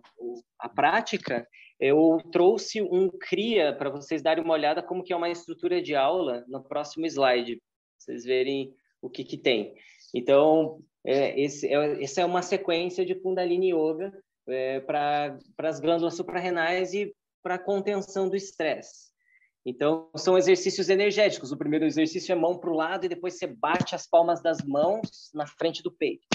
a, 0.60 0.69
prática, 0.69 1.48
eu 1.80 2.22
trouxe 2.32 2.82
um 2.82 3.10
CRIA 3.10 3.74
para 3.74 3.90
vocês 3.90 4.22
darem 4.22 4.44
uma 4.44 4.53
olhada 4.53 4.84
como 4.84 5.03
que 5.03 5.14
é 5.14 5.15
uma 5.15 5.30
estrutura 5.30 5.82
de 5.82 5.95
aula 5.95 6.44
no 6.48 6.61
próximo 6.61 7.07
slide, 7.07 7.60
vocês 7.98 8.24
verem 8.24 8.72
o 9.02 9.10
que, 9.10 9.24
que 9.24 9.38
tem. 9.38 9.74
Então, 10.14 10.80
é, 11.03 11.40
esse, 11.40 11.68
é, 11.68 12.03
essa 12.03 12.22
é 12.22 12.26
uma 12.26 12.41
sequência 12.41 13.03
de 13.03 13.15
Kundalini 13.15 13.74
Yoga 13.74 14.14
é, 14.48 14.80
para 14.82 15.40
as 15.57 15.80
glândulas 15.80 16.15
suprarrenais 16.15 16.94
e 16.94 17.15
para 17.41 17.57
contenção 17.57 18.30
do 18.30 18.36
estresse. 18.36 19.07
Então, 19.69 20.10
são 20.15 20.38
exercícios 20.38 20.88
energéticos. 20.88 21.52
O 21.52 21.57
primeiro 21.57 21.84
exercício 21.84 22.31
é 22.31 22.35
mão 22.35 22.57
para 22.57 22.69
o 22.69 22.73
lado 22.73 23.06
e 23.06 23.10
depois 23.10 23.38
você 23.38 23.45
bate 23.45 23.94
as 23.94 24.07
palmas 24.07 24.41
das 24.41 24.60
mãos 24.64 25.30
na 25.34 25.45
frente 25.45 25.84
do 25.84 25.91
peito. 25.91 26.26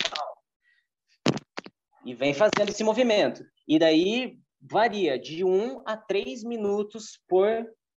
E 2.05 2.15
vem 2.15 2.35
fazendo 2.35 2.69
esse 2.69 2.85
movimento. 2.85 3.43
E 3.67 3.79
daí 3.79 4.39
varia 4.61 5.19
de 5.19 5.43
um 5.45 5.81
a 5.87 5.97
três 5.97 6.45
minutos 6.45 7.19
por, 7.27 7.49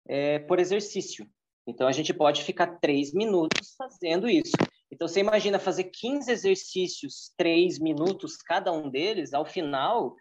é, 0.07 0.39
por 0.39 0.57
exercício. 0.57 1.29
Então, 1.67 1.85
a 1.85 1.91
gente 1.91 2.13
pode 2.13 2.41
ficar 2.41 2.79
três 2.79 3.13
minutos 3.13 3.75
fazendo 3.77 4.29
isso. 4.29 4.55
Então, 4.89 5.05
você 5.05 5.19
imagina 5.19 5.59
fazer 5.59 5.85
15 5.85 6.31
exercícios, 6.31 7.33
três 7.35 7.77
minutos 7.77 8.37
cada 8.37 8.71
um 8.71 8.89
deles, 8.89 9.33
ao 9.33 9.45
final, 9.45 10.15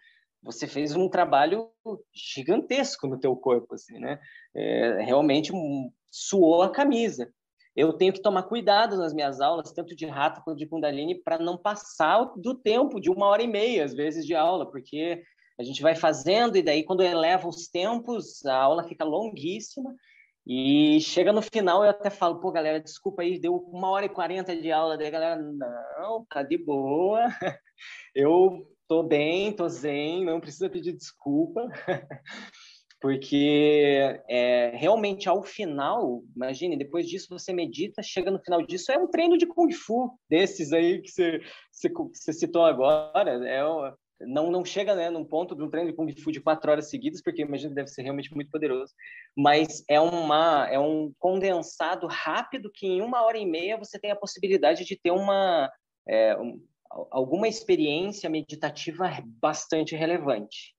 você 0.45 0.67
fez 0.67 0.95
um 0.95 1.09
trabalho 1.09 1.71
gigantesco 2.13 3.07
no 3.07 3.19
teu 3.19 3.35
corpo, 3.35 3.73
assim, 3.73 3.97
né? 3.99 4.19
É, 4.55 5.01
realmente 5.01 5.51
suou 6.11 6.61
a 6.61 6.69
camisa. 6.69 7.29
Eu 7.75 7.91
tenho 7.91 8.13
que 8.13 8.21
tomar 8.21 8.43
cuidado 8.43 8.95
nas 8.95 9.13
minhas 9.13 9.41
aulas, 9.41 9.73
tanto 9.73 9.95
de 9.95 10.05
rato 10.05 10.41
quanto 10.43 10.59
de 10.59 10.67
kundalini, 10.67 11.15
para 11.15 11.39
não 11.39 11.57
passar 11.57 12.31
do 12.37 12.53
tempo 12.53 13.01
de 13.01 13.09
uma 13.09 13.25
hora 13.25 13.41
e 13.41 13.47
meia, 13.47 13.83
às 13.83 13.93
vezes, 13.93 14.25
de 14.25 14.35
aula, 14.35 14.69
porque 14.69 15.21
a 15.59 15.63
gente 15.63 15.81
vai 15.81 15.95
fazendo 15.95 16.57
e 16.57 16.61
daí 16.61 16.83
quando 16.83 17.01
eleva 17.01 17.47
os 17.47 17.67
tempos, 17.67 18.45
a 18.45 18.55
aula 18.55 18.87
fica 18.87 19.03
longuíssima 19.03 19.93
e 20.45 20.99
chega 21.01 21.33
no 21.33 21.41
final 21.41 21.83
eu 21.83 21.89
até 21.89 22.09
falo, 22.09 22.39
pô, 22.39 22.51
galera, 22.51 22.79
desculpa 22.79 23.23
aí, 23.23 23.39
deu 23.39 23.55
uma 23.55 23.89
hora 23.89 24.05
e 24.05 24.09
quarenta 24.09 24.55
de 24.55 24.71
aula, 24.71 24.97
daí 24.97 25.07
a 25.07 25.11
galera, 25.11 25.41
não, 25.41 26.25
tá 26.29 26.43
de 26.43 26.57
boa, 26.57 27.21
eu 28.13 28.74
tô 28.87 29.03
bem, 29.03 29.51
tô 29.51 29.67
zen, 29.67 30.25
não 30.25 30.39
precisa 30.39 30.69
pedir 30.69 30.93
desculpa, 30.93 31.67
porque 33.01 34.21
é, 34.29 34.71
realmente 34.75 35.27
ao 35.27 35.43
final, 35.43 36.23
imagine, 36.35 36.77
depois 36.77 37.07
disso 37.07 37.27
você 37.29 37.53
medita, 37.53 38.01
chega 38.01 38.31
no 38.31 38.39
final 38.39 38.61
disso, 38.61 38.91
é 38.91 38.97
um 38.97 39.07
treino 39.07 39.37
de 39.37 39.45
Kung 39.45 39.71
Fu, 39.71 40.17
desses 40.29 40.71
aí 40.71 41.01
que 41.01 41.09
você, 41.09 41.41
você, 41.71 41.89
você 41.89 42.33
citou 42.33 42.63
agora, 42.63 43.31
é, 43.47 43.61
não, 44.21 44.49
não 44.49 44.63
chega 44.63 44.95
né, 44.95 45.09
num 45.09 45.25
ponto 45.25 45.55
de 45.55 45.63
um 45.63 45.69
treino 45.69 45.89
de 45.89 45.95
Kung 45.95 46.11
Fu 46.21 46.31
de 46.31 46.39
quatro 46.39 46.71
horas 46.71 46.89
seguidas, 46.89 47.21
porque 47.21 47.41
imagino 47.41 47.71
que 47.71 47.75
deve 47.75 47.89
ser 47.89 48.03
realmente 48.03 48.33
muito 48.33 48.49
poderoso, 48.49 48.93
mas 49.35 49.83
é, 49.89 49.99
uma, 49.99 50.67
é 50.69 50.79
um 50.79 51.11
condensado 51.19 52.07
rápido 52.07 52.71
que 52.73 52.87
em 52.87 53.01
uma 53.01 53.23
hora 53.23 53.37
e 53.37 53.45
meia 53.45 53.77
você 53.77 53.99
tem 53.99 54.11
a 54.11 54.15
possibilidade 54.15 54.85
de 54.85 54.95
ter 54.95 55.11
uma, 55.11 55.69
é, 56.07 56.35
alguma 57.11 57.47
experiência 57.47 58.29
meditativa 58.29 59.09
bastante 59.41 59.95
relevante. 59.95 60.73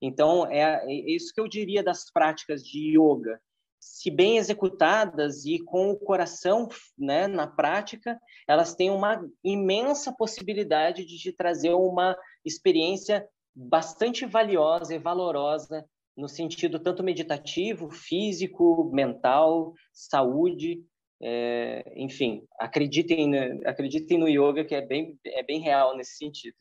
Então, 0.00 0.46
é, 0.46 0.84
é 0.84 1.12
isso 1.12 1.32
que 1.34 1.40
eu 1.40 1.48
diria 1.48 1.82
das 1.82 2.10
práticas 2.10 2.62
de 2.62 2.96
yoga. 2.98 3.40
Se 3.80 4.10
bem 4.10 4.38
executadas 4.38 5.44
e 5.44 5.58
com 5.58 5.90
o 5.90 5.98
coração 5.98 6.68
né, 6.96 7.26
na 7.26 7.46
prática, 7.46 8.18
elas 8.46 8.74
têm 8.74 8.90
uma 8.90 9.24
imensa 9.42 10.12
possibilidade 10.12 11.04
de 11.04 11.16
te 11.18 11.32
trazer 11.32 11.74
uma 11.74 12.16
experiência 12.44 13.28
bastante 13.54 14.24
valiosa 14.24 14.94
e 14.94 14.98
valorosa 14.98 15.84
no 16.16 16.28
sentido 16.28 16.80
tanto 16.80 17.04
meditativo, 17.04 17.90
físico, 17.90 18.90
mental, 18.92 19.72
saúde, 19.92 20.82
é, 21.20 21.92
enfim, 21.96 22.46
acreditem, 22.58 23.34
acreditem 23.64 24.18
no 24.18 24.28
yoga, 24.28 24.64
que 24.64 24.74
é 24.74 24.80
bem, 24.80 25.18
é 25.26 25.42
bem 25.42 25.60
real 25.60 25.96
nesse 25.96 26.16
sentido. 26.16 26.56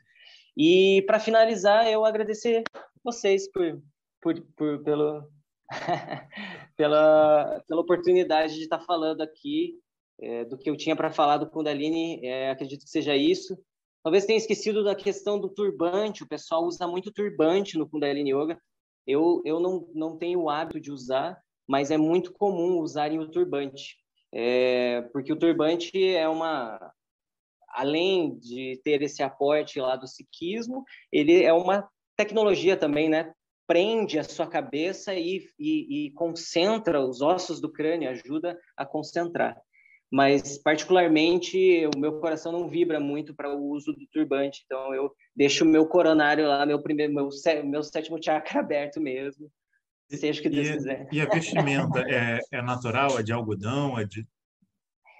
E 0.55 1.03
para 1.05 1.19
finalizar, 1.19 1.87
eu 1.87 2.03
agradecer 2.03 2.63
vocês 3.03 3.49
por, 3.51 3.81
por, 4.19 4.41
por 4.55 4.83
pelo, 4.83 5.29
pela, 6.75 7.63
pela 7.67 7.81
oportunidade 7.81 8.55
de 8.55 8.63
estar 8.63 8.79
falando 8.79 9.21
aqui 9.21 9.75
é, 10.19 10.45
do 10.45 10.57
que 10.57 10.69
eu 10.69 10.75
tinha 10.75 10.95
para 10.95 11.11
falar 11.11 11.37
do 11.37 11.49
Kundalini. 11.49 12.25
É, 12.25 12.49
acredito 12.49 12.83
que 12.83 12.89
seja 12.89 13.15
isso. 13.15 13.55
Talvez 14.03 14.25
tenha 14.25 14.37
esquecido 14.37 14.83
da 14.83 14.95
questão 14.95 15.39
do 15.39 15.49
turbante. 15.49 16.23
O 16.23 16.27
pessoal 16.27 16.63
usa 16.63 16.87
muito 16.87 17.11
turbante 17.11 17.77
no 17.77 17.87
Kundalini 17.87 18.31
Yoga. 18.33 18.59
Eu, 19.05 19.41
eu 19.45 19.59
não, 19.59 19.87
não 19.93 20.17
tenho 20.17 20.41
o 20.41 20.49
hábito 20.49 20.79
de 20.79 20.91
usar, 20.91 21.39
mas 21.67 21.91
é 21.91 21.97
muito 21.97 22.33
comum 22.33 22.79
usarem 22.79 23.19
o 23.19 23.29
turbante 23.29 23.95
é, 24.33 25.01
porque 25.13 25.31
o 25.31 25.39
turbante 25.39 25.91
é 26.15 26.27
uma, 26.27 26.91
além 27.69 28.37
de 28.37 28.79
ter 28.83 29.01
esse 29.01 29.23
aporte 29.23 29.79
lá 29.79 29.95
do 29.95 30.07
sikhismo, 30.07 30.83
ele 31.11 31.43
é 31.43 31.53
uma 31.53 31.87
tecnologia 32.15 32.75
também, 32.75 33.09
né? 33.09 33.33
prende 33.67 34.17
a 34.17 34.23
sua 34.23 34.47
cabeça 34.47 35.13
e, 35.13 35.45
e, 35.59 36.07
e 36.07 36.11
concentra 36.11 37.01
os 37.01 37.21
ossos 37.21 37.59
do 37.59 37.71
crânio, 37.71 38.09
ajuda 38.09 38.57
a 38.77 38.85
concentrar. 38.85 39.61
Mas, 40.09 40.57
particularmente, 40.57 41.85
o 41.93 41.99
meu 41.99 42.21
coração 42.21 42.53
não 42.53 42.69
vibra 42.69 42.97
muito 42.97 43.35
para 43.35 43.53
o 43.53 43.61
uso 43.61 43.91
do 43.91 44.07
turbante, 44.07 44.63
então 44.65 44.95
eu 44.95 45.11
deixo 45.35 45.65
o 45.65 45.67
meu 45.67 45.85
coronário 45.85 46.47
lá, 46.47 46.65
meu 46.65 46.81
primeiro, 46.81 47.13
meu, 47.13 47.27
meu 47.65 47.83
sétimo 47.83 48.23
chakra 48.23 48.61
aberto 48.61 49.01
mesmo, 49.01 49.51
seja 50.09 50.39
o 50.39 50.43
que 50.43 50.49
Deus 50.49 50.67
e, 50.67 50.73
quiser. 50.73 51.07
E 51.11 51.21
a 51.21 51.25
vestimenta 51.25 51.99
é, 52.07 52.39
é 52.51 52.61
natural, 52.61 53.19
é 53.19 53.23
de 53.23 53.33
algodão, 53.33 53.99
é 53.99 54.05
de 54.05 54.25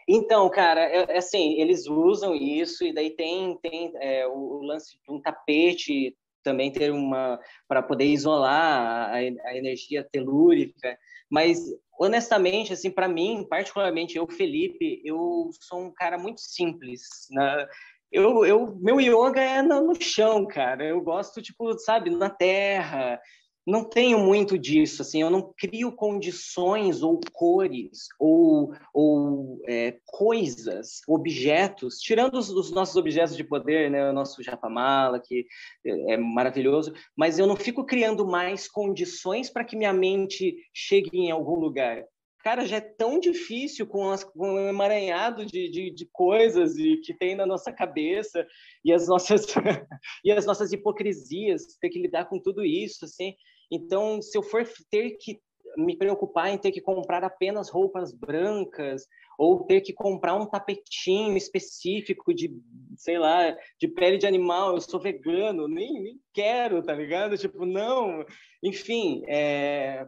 então, 0.10 0.50
cara, 0.50 0.82
é, 0.82 1.06
é, 1.10 1.18
assim, 1.18 1.60
eles 1.60 1.86
usam 1.86 2.34
isso 2.34 2.86
e 2.86 2.94
daí 2.94 3.10
tem, 3.10 3.58
tem 3.58 3.92
é, 3.96 4.26
o, 4.26 4.32
o, 4.32 4.64
lance 4.64 4.98
de 4.98 5.12
um 5.12 5.22
tapete 5.22 6.16
também 6.42 6.72
ter 6.72 6.92
uma 6.94 7.38
para 7.68 7.84
poder 7.84 8.06
isolar 8.06 9.12
a, 9.12 9.16
a, 9.16 9.58
energia 9.58 10.08
telúrica, 10.10 10.98
mas 11.30 11.60
honestamente, 12.00 12.72
assim, 12.72 12.90
para 12.90 13.10
mim, 13.10 13.46
particularmente 13.50 14.18
eu, 14.18 14.26
Felipe, 14.28 15.02
eu 15.04 15.50
sou 15.60 15.82
um 15.82 15.94
cara 15.94 16.18
muito 16.18 16.40
simples, 16.40 17.02
né? 17.32 17.68
Eu, 18.10 18.46
eu, 18.46 18.78
meu 18.78 19.02
yoga 19.02 19.42
é 19.42 19.62
no, 19.62 19.88
no 19.88 20.02
chão, 20.02 20.48
cara. 20.48 20.86
Eu 20.86 21.02
gosto, 21.02 21.42
tipo, 21.42 21.78
sabe, 21.80 22.10
na 22.10 22.30
terra 22.30 23.20
não 23.68 23.84
tenho 23.84 24.18
muito 24.18 24.58
disso, 24.58 25.02
assim, 25.02 25.22
eu 25.22 25.30
não 25.30 25.54
crio 25.58 25.92
condições 25.92 27.04
ou 27.04 27.20
cores 27.34 28.08
ou, 28.18 28.74
ou 28.94 29.62
é, 29.68 30.00
coisas, 30.06 31.02
objetos, 31.06 32.00
tirando 32.00 32.36
os, 32.36 32.50
os, 32.50 32.72
nossos 32.72 32.96
objetos 32.96 33.36
de 33.36 33.44
poder, 33.44 33.92
né, 33.92 34.10
o 34.10 34.14
nosso 34.14 34.42
japamala, 34.42 35.20
que 35.20 35.46
é, 35.86 36.14
é 36.14 36.18
maravilhoso, 36.18 36.94
mas 37.16 37.38
eu 37.38 37.46
não 37.46 37.58
fico 37.58 37.86
criando 37.86 38.26
mais 38.26 38.70
condições 38.70 39.50
para 39.50 39.66
que 39.66 39.76
minha 39.76 39.92
mente 39.92 40.56
chegue 40.74 41.10
em 41.14 41.32
algum 41.32 41.60
lugar. 41.60 42.06
Cara, 42.48 42.66
já 42.66 42.78
é 42.78 42.82
tão 42.82 43.20
difícil 43.20 43.86
com, 43.86 44.10
as, 44.10 44.24
com 44.24 44.58
emaranhado 44.58 45.46
de, 45.46 45.70
de, 45.70 45.92
de 45.92 46.06
coisas 46.14 46.78
e 46.78 46.96
que 47.02 47.14
tem 47.14 47.36
na 47.36 47.46
nossa 47.46 47.74
cabeça 47.74 48.48
e 48.86 48.94
as 48.94 49.10
nossas 49.10 49.46
e 50.24 50.32
as 50.32 50.46
nossas 50.46 50.72
hipocrisias, 50.72 51.66
ter 51.82 51.90
que 51.90 52.02
lidar 52.02 52.30
com 52.30 52.40
tudo 52.40 52.64
isso, 52.64 53.04
assim. 53.04 53.36
Então, 53.72 54.22
se 54.22 54.38
eu 54.38 54.44
for 54.44 54.68
ter 54.90 55.18
que 55.18 55.40
me 55.78 55.96
preocupar 55.96 56.50
em 56.50 56.58
ter 56.58 56.72
que 56.72 56.82
comprar 56.82 57.24
apenas 57.24 57.70
roupas 57.70 58.12
brancas 58.12 59.06
ou 59.38 59.64
ter 59.66 59.82
que 59.82 59.94
comprar 59.94 60.36
um 60.36 60.46
tapetinho 60.46 61.38
específico 61.38 62.34
de, 62.34 62.52
sei 62.96 63.20
lá, 63.20 63.56
de 63.80 63.88
pele 63.88 64.18
de 64.18 64.26
animal, 64.26 64.74
eu 64.74 64.82
sou 64.82 65.00
vegano, 65.00 65.68
nem, 65.68 66.02
nem 66.02 66.20
quero, 66.34 66.82
tá 66.82 66.94
ligado? 66.94 67.38
Tipo, 67.38 67.66
não, 67.66 68.26
enfim, 68.64 69.22
é, 69.28 70.08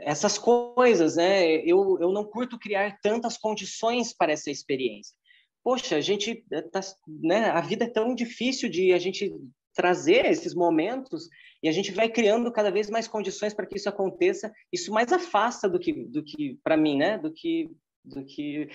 essas 0.00 0.36
coisas, 0.36 1.16
né? 1.16 1.56
Eu, 1.64 1.98
eu 2.00 2.12
não 2.12 2.24
curto 2.24 2.58
criar 2.58 2.98
tantas 3.00 3.38
condições 3.38 4.12
para 4.12 4.32
essa 4.32 4.50
experiência. 4.50 5.16
Poxa, 5.62 5.96
a 5.96 6.00
gente, 6.02 6.44
tá, 6.70 6.80
né? 7.06 7.46
A 7.46 7.62
vida 7.62 7.86
é 7.86 7.90
tão 7.90 8.14
difícil 8.14 8.68
de 8.68 8.92
a 8.92 8.98
gente 8.98 9.34
trazer 9.74 10.26
esses 10.26 10.54
momentos 10.54 11.28
e 11.64 11.68
a 11.68 11.72
gente 11.72 11.90
vai 11.92 12.10
criando 12.10 12.52
cada 12.52 12.70
vez 12.70 12.90
mais 12.90 13.08
condições 13.08 13.54
para 13.54 13.64
que 13.64 13.78
isso 13.78 13.88
aconteça. 13.88 14.52
Isso 14.70 14.92
mais 14.92 15.10
afasta 15.10 15.66
do 15.66 15.80
que, 15.80 15.94
do 15.94 16.22
que 16.22 16.60
para 16.62 16.76
mim, 16.76 16.98
né? 16.98 17.16
Do 17.16 17.32
que, 17.32 17.74
do 18.04 18.22
que. 18.22 18.68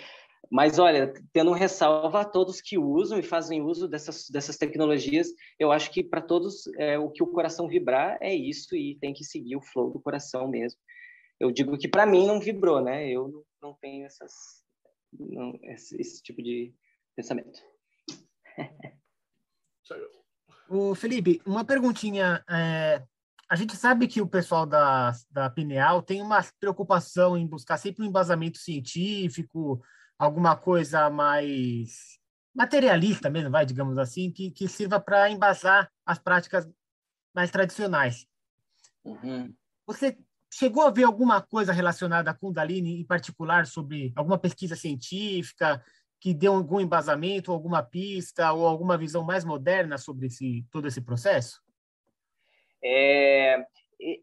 Mas 0.50 0.80
olha, 0.80 1.14
tendo 1.32 1.52
um 1.52 1.54
ressalva 1.54 2.22
a 2.22 2.26
todos 2.26 2.60
que 2.60 2.80
usam 2.80 3.20
e 3.20 3.22
fazem 3.22 3.62
uso 3.62 3.88
dessas, 3.88 4.28
dessas 4.32 4.58
tecnologias, 4.58 5.28
eu 5.60 5.72
acho 5.72 5.92
que 5.92 6.04
para 6.04 6.20
todos 6.20 6.66
é, 6.80 6.98
o 6.98 7.12
que 7.12 7.22
o 7.22 7.28
coração 7.28 7.68
vibrar 7.68 8.18
é 8.20 8.34
isso 8.34 8.76
e 8.76 8.98
tem 9.00 9.14
que 9.14 9.24
seguir 9.24 9.56
o 9.56 9.62
flow 9.62 9.92
do 9.92 10.02
coração 10.02 10.48
mesmo. 10.48 10.80
Eu 11.40 11.52
digo 11.52 11.78
que 11.78 11.88
para 11.88 12.08
mim 12.08 12.26
não 12.26 12.40
vibrou, 12.40 12.82
né? 12.82 13.08
Eu 13.08 13.46
não, 13.62 13.76
tenho 13.80 14.08
essas, 14.08 14.34
não, 15.14 15.60
esse, 15.62 15.96
esse 16.02 16.24
tipo 16.24 16.42
de 16.42 16.74
pensamento. 17.16 17.62
O 20.70 20.94
Felipe, 20.94 21.42
uma 21.46 21.66
perguntinha. 21.66 22.44
É, 22.48 23.04
a 23.50 23.56
gente 23.56 23.76
sabe 23.76 24.08
que 24.08 24.22
o 24.22 24.28
pessoal 24.28 24.66
da, 24.66 25.12
da 25.32 25.50
Pineal 25.50 26.04
tem 26.04 26.22
uma 26.22 26.46
preocupação 26.60 27.36
em 27.36 27.48
buscar 27.48 27.78
sempre 27.78 28.04
um 28.04 28.08
embasamento 28.08 28.60
científico, 28.60 29.82
alguma 30.18 30.56
coisa 30.56 31.10
mais 31.10 32.20
materialista 32.54 33.30
mesmo, 33.30 33.50
vai, 33.50 33.66
digamos 33.66 33.98
assim, 33.98 34.32
que, 34.32 34.52
que 34.52 34.68
sirva 34.68 35.00
para 35.00 35.30
embasar 35.30 35.90
as 36.06 36.20
práticas 36.20 36.70
mais 37.34 37.50
tradicionais. 37.50 38.28
Uhum. 39.04 39.54
Você 39.88 40.18
chegou 40.52 40.84
a 40.84 40.92
ver 40.92 41.04
alguma 41.04 41.42
coisa 41.42 41.72
relacionada 41.72 42.30
a 42.30 42.34
Kundalini, 42.34 43.00
em 43.00 43.06
particular, 43.06 43.66
sobre 43.66 44.12
alguma 44.16 44.38
pesquisa 44.38 44.76
científica, 44.76 45.84
que 46.20 46.34
deu 46.34 46.54
algum 46.54 46.80
embasamento, 46.80 47.52
alguma 47.52 47.82
pista 47.82 48.52
ou 48.52 48.68
alguma 48.68 48.98
visão 48.98 49.24
mais 49.24 49.46
moderna 49.46 49.98
sobre 49.98 50.28
esse, 50.28 50.66
todo 50.72 50.88
esse 50.88 51.02
processo? 51.02 51.62
É, 52.84 53.64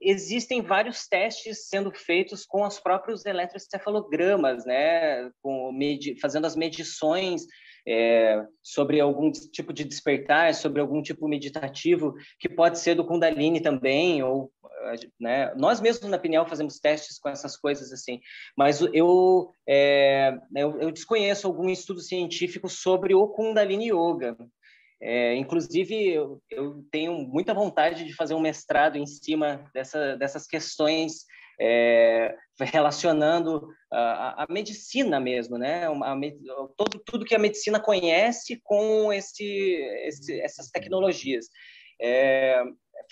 existem 0.00 0.62
vários 0.62 1.06
testes 1.06 1.68
sendo 1.68 1.90
feitos 1.92 2.46
com 2.46 2.66
os 2.66 2.78
próprios 2.78 3.24
eletroencefalogramas, 3.26 4.64
né, 4.64 5.30
com, 5.42 5.72
fazendo 6.20 6.46
as 6.46 6.56
medições 6.56 7.46
é, 7.86 8.44
sobre 8.62 9.00
algum 9.00 9.30
tipo 9.30 9.72
de 9.72 9.84
despertar, 9.84 10.54
sobre 10.54 10.80
algum 10.80 11.00
tipo 11.00 11.28
meditativo, 11.28 12.14
que 12.38 12.48
pode 12.48 12.78
ser 12.78 12.94
do 12.94 13.04
Kundalini 13.04 13.60
também, 13.60 14.22
ou 14.22 14.50
né? 15.18 15.52
Nós 15.56 15.80
mesmos 15.80 16.08
na 16.10 16.18
Pineal 16.18 16.46
fazemos 16.46 16.78
testes 16.78 17.18
com 17.18 17.28
essas 17.28 17.56
coisas 17.56 17.92
assim, 17.92 18.20
mas 18.56 18.80
eu, 18.92 19.50
é, 19.66 20.36
eu, 20.54 20.80
eu, 20.80 20.90
desconheço 20.90 21.46
algum 21.46 21.68
estudo 21.68 22.00
científico 22.00 22.68
sobre 22.68 23.14
o 23.14 23.28
Kundalini 23.28 23.90
Yoga. 23.90 24.36
É, 25.00 25.34
inclusive, 25.34 25.94
eu, 25.94 26.40
eu, 26.50 26.84
tenho 26.90 27.12
muita 27.18 27.52
vontade 27.52 28.04
de 28.04 28.14
fazer 28.14 28.34
um 28.34 28.40
mestrado 28.40 28.96
em 28.96 29.06
cima 29.06 29.68
dessa, 29.74 30.16
dessas 30.16 30.46
questões 30.46 31.26
é, 31.60 32.36
relacionando 32.60 33.68
a, 33.90 34.44
a, 34.44 34.46
medicina 34.48 35.18
mesmo, 35.20 35.58
né? 35.58 35.86
A, 35.86 36.16
todo, 36.76 36.98
tudo 37.04 37.24
que 37.24 37.34
a 37.34 37.38
medicina 37.38 37.80
conhece 37.80 38.60
com 38.62 39.12
esse, 39.12 39.44
esse 40.06 40.40
essas 40.40 40.70
tecnologias. 40.70 41.46
É, 42.00 42.62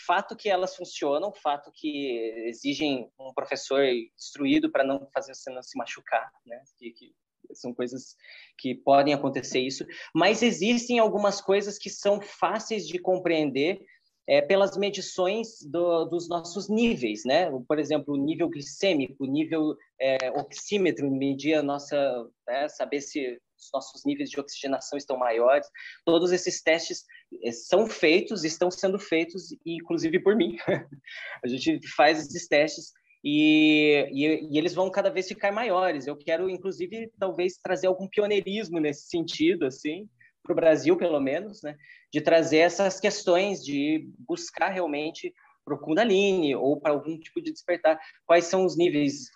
fato 0.07 0.37
que 0.37 0.49
elas 0.49 0.77
funcionam, 0.77 1.33
fato 1.33 1.71
que 1.73 2.19
exigem 2.47 3.11
um 3.19 3.33
professor 3.33 3.85
instruído 3.85 4.71
para 4.71 4.85
não 4.85 5.09
fazer 5.13 5.35
você 5.35 5.51
não 5.51 5.63
se 5.63 5.77
machucar, 5.79 6.31
né? 6.45 6.61
Que, 6.79 6.91
que, 6.91 7.15
são 7.53 7.75
coisas 7.75 8.17
que 8.59 8.75
podem 8.75 9.13
acontecer 9.13 9.61
isso, 9.61 9.85
mas 10.15 10.43
existem 10.43 10.99
algumas 10.99 11.43
coisas 11.43 11.79
que 11.79 11.91
são 11.91 12.21
fáceis 12.21 12.89
de 12.89 12.99
compreender 12.99 13.85
é, 14.27 14.41
pelas 14.41 14.77
medições 14.77 15.63
do, 15.63 16.05
dos 16.07 16.29
nossos 16.29 16.69
níveis, 16.69 17.25
né? 17.25 17.51
Por 17.69 17.79
exemplo, 17.79 18.15
o 18.15 18.17
nível 18.17 18.49
glicêmico, 18.49 19.25
o 19.25 19.27
nível 19.27 19.77
é, 20.01 20.31
oxímetro, 20.31 21.11
medir 21.11 21.55
a 21.55 21.63
nossa, 21.63 22.27
né, 22.47 22.69
saber 22.69 23.01
se 23.01 23.39
os 23.59 23.71
nossos 23.73 24.05
níveis 24.05 24.31
de 24.31 24.41
oxigenação 24.41 24.99
estão 24.99 25.17
maiores. 25.17 25.69
Todos 26.05 26.33
esses 26.33 26.63
testes 26.63 27.05
eh, 27.43 27.53
são 27.53 27.87
feitos, 27.87 28.45
estão 28.45 28.71
sendo 28.71 28.99
feitos, 28.99 29.55
inclusive 29.65 30.19
por 30.21 30.37
mim. 30.37 30.57
a 31.43 31.49
gente 31.49 31.87
faz 31.89 32.19
esses 32.19 32.47
testes 32.47 32.93
e, 33.23 34.07
e, 34.13 34.51
e, 34.51 34.59
eles 34.59 34.75
vão 34.75 34.91
cada 34.91 35.11
vez 35.11 35.27
ficar 35.27 35.51
maiores. 35.51 36.07
Eu 36.07 36.17
quero, 36.17 36.51
inclusive, 36.51 37.11
talvez 37.19 37.57
trazer 37.57 37.87
algum 37.87 38.07
pioneirismo 38.07 38.79
nesse 38.79 39.09
sentido, 39.09 39.65
assim, 39.65 40.09
para 40.45 40.53
o 40.53 40.57
Brasil, 40.57 40.97
pelo 40.97 41.19
menos, 41.19 41.63
né? 41.63 41.77
de 42.13 42.21
trazer 42.21 42.59
essas 42.59 43.01
questões, 43.01 43.65
de 43.65 44.09
buscar 44.19 44.69
realmente 44.69 45.35
para 45.65 45.75
o 45.75 45.79
Kundalini 45.79 46.55
ou 46.55 46.79
para 46.79 46.93
algum 46.93 47.19
tipo 47.19 47.41
de 47.41 47.51
despertar, 47.51 47.99
quais 48.27 48.45
são 48.45 48.65
os 48.65 48.77
níveis 48.77 49.31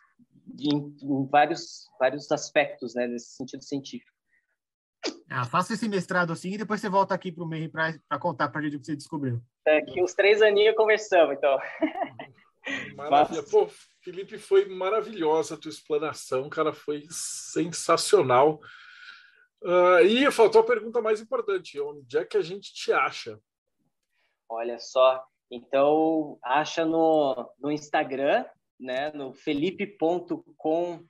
em, 0.60 0.94
em 1.02 1.26
vários, 1.26 1.88
vários 1.98 2.30
aspectos, 2.30 2.94
né, 2.94 3.06
nesse 3.06 3.34
sentido 3.34 3.64
científico. 3.64 4.12
Ah, 5.30 5.44
faça 5.44 5.74
esse 5.74 5.88
mestrado 5.88 6.32
assim 6.32 6.52
e 6.52 6.58
depois 6.58 6.80
você 6.80 6.88
volta 6.88 7.14
aqui 7.14 7.32
para 7.32 7.44
o 7.44 7.48
meio 7.48 7.70
para 7.70 8.18
contar 8.20 8.48
para 8.48 8.60
a 8.60 8.64
gente 8.64 8.76
o 8.76 8.80
que 8.80 8.86
você 8.86 8.96
descobriu. 8.96 9.40
Daqui 9.64 10.02
uns 10.02 10.14
três 10.14 10.42
aninhos 10.42 10.76
conversamos, 10.76 11.36
então. 11.36 11.58
Maravilha. 12.94 13.42
Pô, 13.44 13.68
Felipe, 14.02 14.38
foi 14.38 14.66
maravilhosa 14.66 15.54
a 15.54 15.58
tua 15.58 15.70
explanação, 15.70 16.48
cara, 16.48 16.72
foi 16.72 17.04
sensacional. 17.10 18.60
Uh, 19.62 20.00
e 20.04 20.30
faltou 20.30 20.60
a 20.60 20.64
pergunta 20.64 21.00
mais 21.00 21.20
importante: 21.20 21.80
onde 21.80 22.16
é 22.16 22.24
que 22.24 22.36
a 22.36 22.42
gente 22.42 22.72
te 22.72 22.92
acha? 22.92 23.38
Olha 24.48 24.78
só, 24.78 25.22
então 25.50 26.38
acha 26.42 26.84
no, 26.84 27.50
no 27.58 27.70
Instagram, 27.70 28.44
né, 28.78 29.10
no 29.12 29.34
felipe.com. 29.34 31.04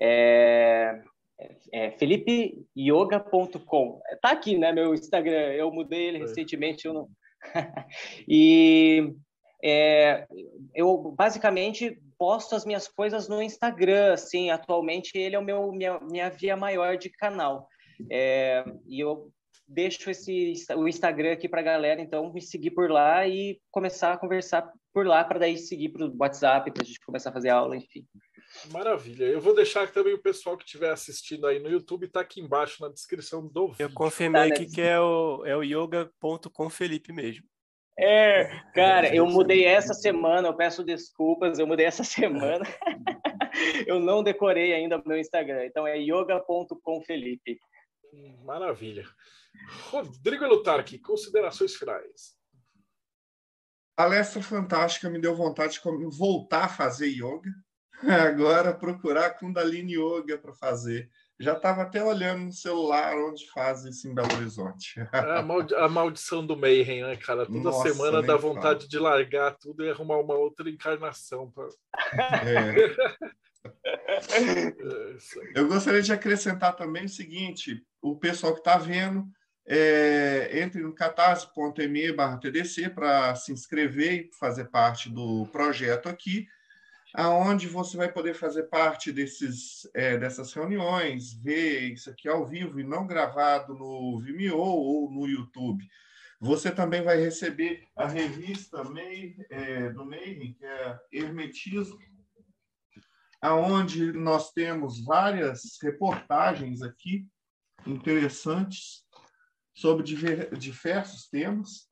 É, 0.00 1.02
é, 1.72 1.90
felipeyoga.com. 1.92 4.00
Tá 4.20 4.30
aqui, 4.30 4.56
né, 4.56 4.72
meu 4.72 4.94
Instagram. 4.94 5.52
Eu 5.52 5.72
mudei 5.72 6.06
ele 6.06 6.18
recentemente. 6.18 6.86
Eu 6.86 6.94
não... 6.94 7.08
e 8.28 9.12
É, 9.62 10.26
eu 10.74 10.96
basicamente 11.16 12.00
posto 12.16 12.54
as 12.54 12.64
minhas 12.64 12.88
coisas 12.88 13.28
no 13.28 13.42
Instagram, 13.42 14.12
assim, 14.12 14.50
atualmente 14.50 15.16
ele 15.16 15.36
é 15.36 15.38
o 15.38 15.44
meu 15.44 15.72
minha, 15.72 15.98
minha 16.00 16.30
via 16.30 16.56
maior 16.56 16.96
de 16.96 17.10
canal. 17.10 17.68
É, 18.10 18.64
e 18.86 19.00
eu 19.00 19.30
deixo 19.66 20.10
esse 20.10 20.54
o 20.74 20.88
Instagram 20.88 21.32
aqui 21.32 21.48
para 21.48 21.60
a 21.60 21.64
galera, 21.64 22.00
então 22.00 22.32
me 22.32 22.40
seguir 22.40 22.70
por 22.70 22.90
lá 22.90 23.26
e 23.28 23.60
começar 23.70 24.14
a 24.14 24.18
conversar 24.18 24.72
por 24.92 25.06
lá 25.06 25.22
para 25.22 25.40
daí 25.40 25.58
seguir 25.58 25.90
para 25.90 26.06
o 26.06 26.16
WhatsApp 26.18 26.70
para 26.70 26.82
a 26.82 26.86
gente 26.86 27.00
começar 27.00 27.30
a 27.30 27.34
fazer 27.34 27.50
aula, 27.50 27.76
enfim. 27.76 28.06
Maravilha. 28.72 29.24
Eu 29.24 29.40
vou 29.40 29.54
deixar 29.54 29.90
também 29.92 30.14
o 30.14 30.22
pessoal 30.22 30.56
que 30.56 30.64
estiver 30.64 30.90
assistindo 30.90 31.46
aí 31.46 31.58
no 31.58 31.68
YouTube 31.68 32.06
está 32.06 32.20
aqui 32.20 32.40
embaixo 32.40 32.82
na 32.82 32.88
descrição 32.88 33.46
do 33.46 33.68
vídeo. 33.68 33.84
Eu 33.84 33.92
confirmei 33.92 34.48
tá, 34.48 34.54
aqui 34.54 34.66
que 34.66 34.80
é 34.80 34.98
o, 34.98 35.44
é 35.44 35.54
o 35.54 35.62
yoga.com 35.62 36.70
Felipe 36.70 37.12
mesmo. 37.12 37.44
É, 38.00 38.44
cara, 38.74 39.14
eu 39.14 39.26
mudei 39.26 39.64
essa 39.64 39.92
semana, 39.92 40.48
eu 40.48 40.54
peço 40.54 40.84
desculpas, 40.84 41.58
eu 41.58 41.66
mudei 41.66 41.84
essa 41.84 42.04
semana. 42.04 42.64
eu 43.86 43.98
não 43.98 44.22
decorei 44.22 44.72
ainda 44.72 44.98
o 44.98 45.02
meu 45.06 45.18
Instagram, 45.18 45.66
então 45.66 45.86
é 45.86 45.98
yoga.comfelipe. 45.98 47.58
Maravilha. 48.44 49.06
Rodrigo 49.90 50.46
Lutarque, 50.46 50.98
considerações 50.98 51.74
finais. 51.74 52.36
Palestra 53.96 54.40
fantástica, 54.40 55.10
me 55.10 55.20
deu 55.20 55.34
vontade 55.34 55.80
de 55.80 56.16
voltar 56.16 56.64
a 56.64 56.68
fazer 56.68 57.08
yoga. 57.08 57.50
Agora 58.02 58.72
procurar 58.72 59.30
Kundalini 59.30 59.94
Yoga 59.94 60.38
para 60.38 60.54
fazer. 60.54 61.10
Já 61.40 61.54
estava 61.54 61.82
até 61.82 62.02
olhando 62.02 62.44
no 62.44 62.52
celular 62.52 63.16
onde 63.16 63.48
faz 63.50 63.84
isso 63.84 64.08
em 64.08 64.14
Belo 64.14 64.32
Horizonte. 64.36 65.00
É 65.12 65.38
a, 65.38 65.42
maldi 65.42 65.74
a 65.74 65.88
maldição 65.88 66.44
do 66.44 66.56
Mayhem, 66.56 67.02
né, 67.02 67.16
cara? 67.16 67.46
Toda 67.46 67.58
Nossa, 67.58 67.92
semana 67.92 68.22
dá 68.22 68.36
vontade 68.36 68.88
de 68.88 68.98
largar 68.98 69.56
tudo 69.56 69.84
e 69.84 69.90
arrumar 69.90 70.18
uma 70.18 70.34
outra 70.34 70.68
encarnação. 70.68 71.50
Pra... 71.50 71.68
É. 72.44 72.74
Eu 75.54 75.68
gostaria 75.68 76.02
de 76.02 76.12
acrescentar 76.12 76.76
também 76.76 77.04
o 77.04 77.08
seguinte: 77.08 77.84
o 78.00 78.16
pessoal 78.16 78.52
que 78.52 78.60
está 78.60 78.76
vendo, 78.78 79.26
é, 79.66 80.60
entre 80.60 80.82
no 80.82 80.94
catarse.me 80.94 82.14
TDC 82.40 82.90
para 82.90 83.34
se 83.34 83.52
inscrever 83.52 84.12
e 84.12 84.30
fazer 84.38 84.66
parte 84.66 85.10
do 85.10 85.46
projeto 85.46 86.08
aqui 86.08 86.46
aonde 87.14 87.66
você 87.66 87.96
vai 87.96 88.10
poder 88.10 88.34
fazer 88.34 88.64
parte 88.64 89.12
desses, 89.12 89.88
é, 89.94 90.16
dessas 90.16 90.52
reuniões, 90.52 91.32
ver 91.34 91.92
isso 91.92 92.10
aqui 92.10 92.28
ao 92.28 92.46
vivo 92.46 92.78
e 92.78 92.84
não 92.84 93.06
gravado 93.06 93.74
no 93.74 94.18
Vimeo 94.20 94.58
ou 94.58 95.10
no 95.10 95.26
YouTube. 95.26 95.88
Você 96.40 96.70
também 96.70 97.02
vai 97.02 97.18
receber 97.18 97.82
a 97.96 98.06
revista 98.06 98.84
May, 98.84 99.34
é, 99.50 99.90
do 99.90 100.04
Mayhem, 100.04 100.52
que 100.52 100.64
é 100.64 100.98
Hermetismo, 101.12 101.98
aonde 103.40 104.12
nós 104.12 104.52
temos 104.52 105.04
várias 105.04 105.78
reportagens 105.82 106.82
aqui 106.82 107.26
interessantes 107.86 109.04
sobre 109.74 110.04
diversos 110.04 111.28
temas. 111.28 111.88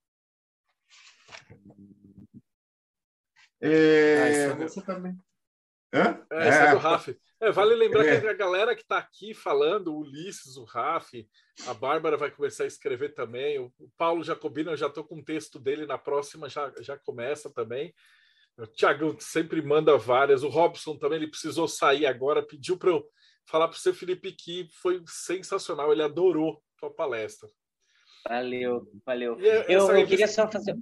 É, 3.60 4.23
ah, 4.23 4.28
é 4.28 4.55
você 4.55 4.82
também. 4.82 5.18
Hã? 5.94 6.20
É, 6.31 6.48
é, 6.48 6.48
é 6.48 6.70
do 6.73 6.78
Raf. 6.78 7.09
É, 7.40 7.52
vale 7.52 7.74
lembrar 7.74 8.05
é. 8.05 8.20
que 8.20 8.27
a 8.27 8.32
galera 8.32 8.74
que 8.74 8.82
está 8.82 8.98
aqui 8.98 9.32
falando, 9.35 9.89
o 9.89 10.01
Ulisses, 10.01 10.56
o 10.56 10.64
Raf, 10.64 11.12
a 11.66 11.74
Bárbara 11.74 12.16
vai 12.16 12.31
começar 12.31 12.64
a 12.64 12.66
escrever 12.66 13.14
também, 13.14 13.59
o, 13.59 13.73
Paulo 13.97 14.24
Jacobino, 14.24 14.70
eu 14.73 14.77
já 14.77 14.86
estou 14.86 15.05
com 15.05 15.18
o 15.18 15.24
texto 15.24 15.59
dele, 15.59 15.86
na 15.86 15.98
próxima 15.98 16.48
já, 16.48 16.73
já 16.81 16.98
começa 16.98 17.51
também. 17.51 17.94
O 18.59 18.66
Thiago 18.66 19.16
sempre 19.20 19.61
manda 19.61 19.99
várias, 19.99 20.43
o 20.43 20.49
Robson 20.49 20.97
também, 20.97 21.19
ele 21.19 21.31
precisou 21.31 21.69
sair 21.69 22.07
agora, 22.07 22.43
pediu 22.43 22.78
para 22.78 22.91
eu 22.91 23.07
falar 23.45 23.69
para 23.69 23.78
seu 23.78 23.95
Felipe 23.95 24.33
que 24.33 24.69
foi 24.81 25.03
sensacional, 25.07 25.93
ele 25.93 26.03
adorou 26.03 26.62
a 26.77 26.81
tua 26.81 26.91
palestra. 26.91 27.49
Valeu, 28.28 28.91
valeu. 29.05 29.39
É, 29.41 29.66
eu, 29.73 29.91
eu 29.91 30.07
queria 30.07 30.27
só 30.27 30.51
fazer 30.51 30.77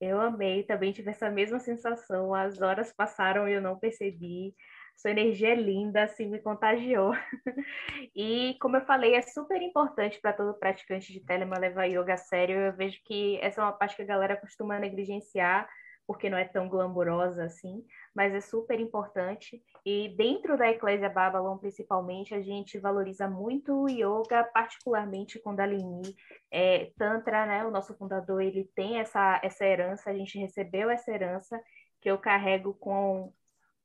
Eu 0.00 0.20
amei, 0.20 0.62
também 0.62 0.92
tive 0.92 1.10
essa 1.10 1.30
mesma 1.30 1.58
sensação. 1.58 2.34
As 2.34 2.60
horas 2.60 2.92
passaram 2.92 3.48
e 3.48 3.54
eu 3.54 3.62
não 3.62 3.78
percebi. 3.78 4.54
Sua 4.96 5.10
energia 5.10 5.50
é 5.50 5.54
linda, 5.54 6.04
assim, 6.04 6.26
me 6.28 6.40
contagiou. 6.40 7.12
e, 8.14 8.56
como 8.60 8.76
eu 8.76 8.86
falei, 8.86 9.14
é 9.14 9.22
super 9.22 9.60
importante 9.62 10.18
para 10.20 10.32
todo 10.32 10.58
praticante 10.58 11.12
de 11.12 11.20
Telema 11.20 11.58
levar 11.58 11.84
yoga 11.84 12.14
a 12.14 12.16
sério. 12.16 12.56
Eu 12.56 12.76
vejo 12.76 13.00
que 13.04 13.38
essa 13.42 13.60
é 13.60 13.64
uma 13.64 13.72
parte 13.72 13.96
que 13.96 14.02
a 14.02 14.06
galera 14.06 14.36
costuma 14.36 14.78
negligenciar, 14.78 15.68
porque 16.06 16.30
não 16.30 16.38
é 16.38 16.44
tão 16.44 16.68
glamourosa 16.68 17.44
assim, 17.44 17.84
mas 18.14 18.32
é 18.32 18.40
super 18.40 18.78
importante. 18.78 19.62
E 19.84 20.08
dentro 20.16 20.56
da 20.56 20.70
Eclésia 20.70 21.08
Babylon, 21.08 21.58
principalmente, 21.58 22.34
a 22.34 22.40
gente 22.40 22.78
valoriza 22.78 23.28
muito 23.28 23.82
o 23.82 23.88
yoga, 23.88 24.44
particularmente 24.44 25.38
Kundalini, 25.40 26.14
é, 26.50 26.92
Tantra, 26.96 27.44
né? 27.46 27.64
O 27.64 27.70
nosso 27.70 27.94
fundador, 27.96 28.40
ele 28.40 28.70
tem 28.74 28.98
essa, 28.98 29.40
essa 29.42 29.64
herança, 29.64 30.10
a 30.10 30.14
gente 30.14 30.38
recebeu 30.38 30.88
essa 30.90 31.10
herança 31.10 31.60
que 32.00 32.10
eu 32.10 32.18
carrego 32.18 32.74
com... 32.74 33.32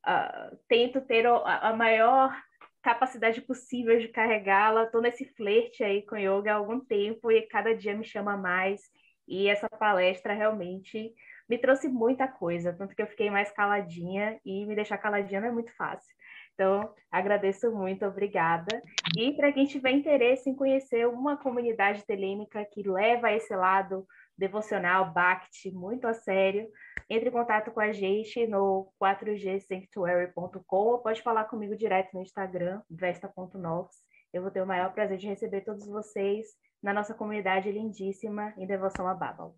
Uh, 0.03 0.57
tento 0.68 0.99
ter 1.02 1.27
a, 1.27 1.69
a 1.69 1.76
maior 1.76 2.35
capacidade 2.81 3.41
possível 3.41 3.99
de 3.99 4.07
carregá-la. 4.07 4.84
Estou 4.84 5.02
nesse 5.02 5.26
flerte 5.35 5.84
aí 5.84 6.02
com 6.03 6.18
yoga 6.18 6.53
há 6.53 6.56
algum 6.56 6.80
tempo 6.80 7.31
e 7.31 7.43
cada 7.43 7.76
dia 7.76 7.95
me 7.95 8.03
chama 8.03 8.35
mais. 8.35 8.81
E 9.27 9.48
essa 9.48 9.69
palestra 9.69 10.34
realmente 10.34 11.14
me 11.52 11.57
trouxe 11.57 11.90
muita 11.90 12.30
coisa, 12.30 12.72
tanto 12.72 12.95
que 12.95 13.02
eu 13.02 13.07
fiquei 13.07 13.30
mais 13.30 13.52
caladinha 13.52 14.40
e 14.45 14.65
me 14.65 14.73
deixar 14.73 14.98
caladinha 14.98 15.41
não 15.41 15.49
é 15.49 15.52
muito 15.52 15.76
fácil. 15.76 16.15
Então, 16.53 16.94
agradeço 17.11 17.69
muito, 17.73 18.06
obrigada. 18.06 18.82
E 19.18 19.34
para 19.34 19.52
quem 19.52 19.65
tiver 19.65 19.91
interesse 19.91 20.49
em 20.49 20.56
conhecer 20.56 21.06
uma 21.10 21.36
comunidade 21.36 22.06
telêmica 22.06 22.64
que 22.72 22.88
leva 22.88 23.34
esse 23.34 23.53
lado 23.53 24.07
devocional, 24.38 25.11
Bhakti, 25.11 25.72
muito 25.72 26.07
a 26.07 26.14
sério, 26.14 26.69
entre 27.10 27.28
em 27.28 27.34
contato 27.34 27.69
com 27.72 27.82
a 27.82 27.91
gente 27.91 28.48
no 28.48 28.90
4gsanctuary.com 28.98 30.78
ou 30.78 30.99
pode 30.99 31.22
falar 31.22 31.44
comigo 31.45 31.76
direto 31.76 32.14
no 32.14 32.22
Instagram, 32.22 32.82
vesta.nox, 32.90 33.98
eu 34.32 34.41
vou 34.41 34.52
ter 34.52 34.61
o 34.61 34.65
maior 34.65 34.94
prazer 34.94 35.18
de 35.18 35.28
receber 35.28 35.65
todos 35.65 35.86
vocês 35.86 36.48
na 36.82 36.94
nossa 36.94 37.14
comunidade 37.14 37.69
lindíssima 37.69 38.53
em 38.57 38.65
devoção 38.65 39.06
a 39.06 39.14
Babel. 39.14 39.53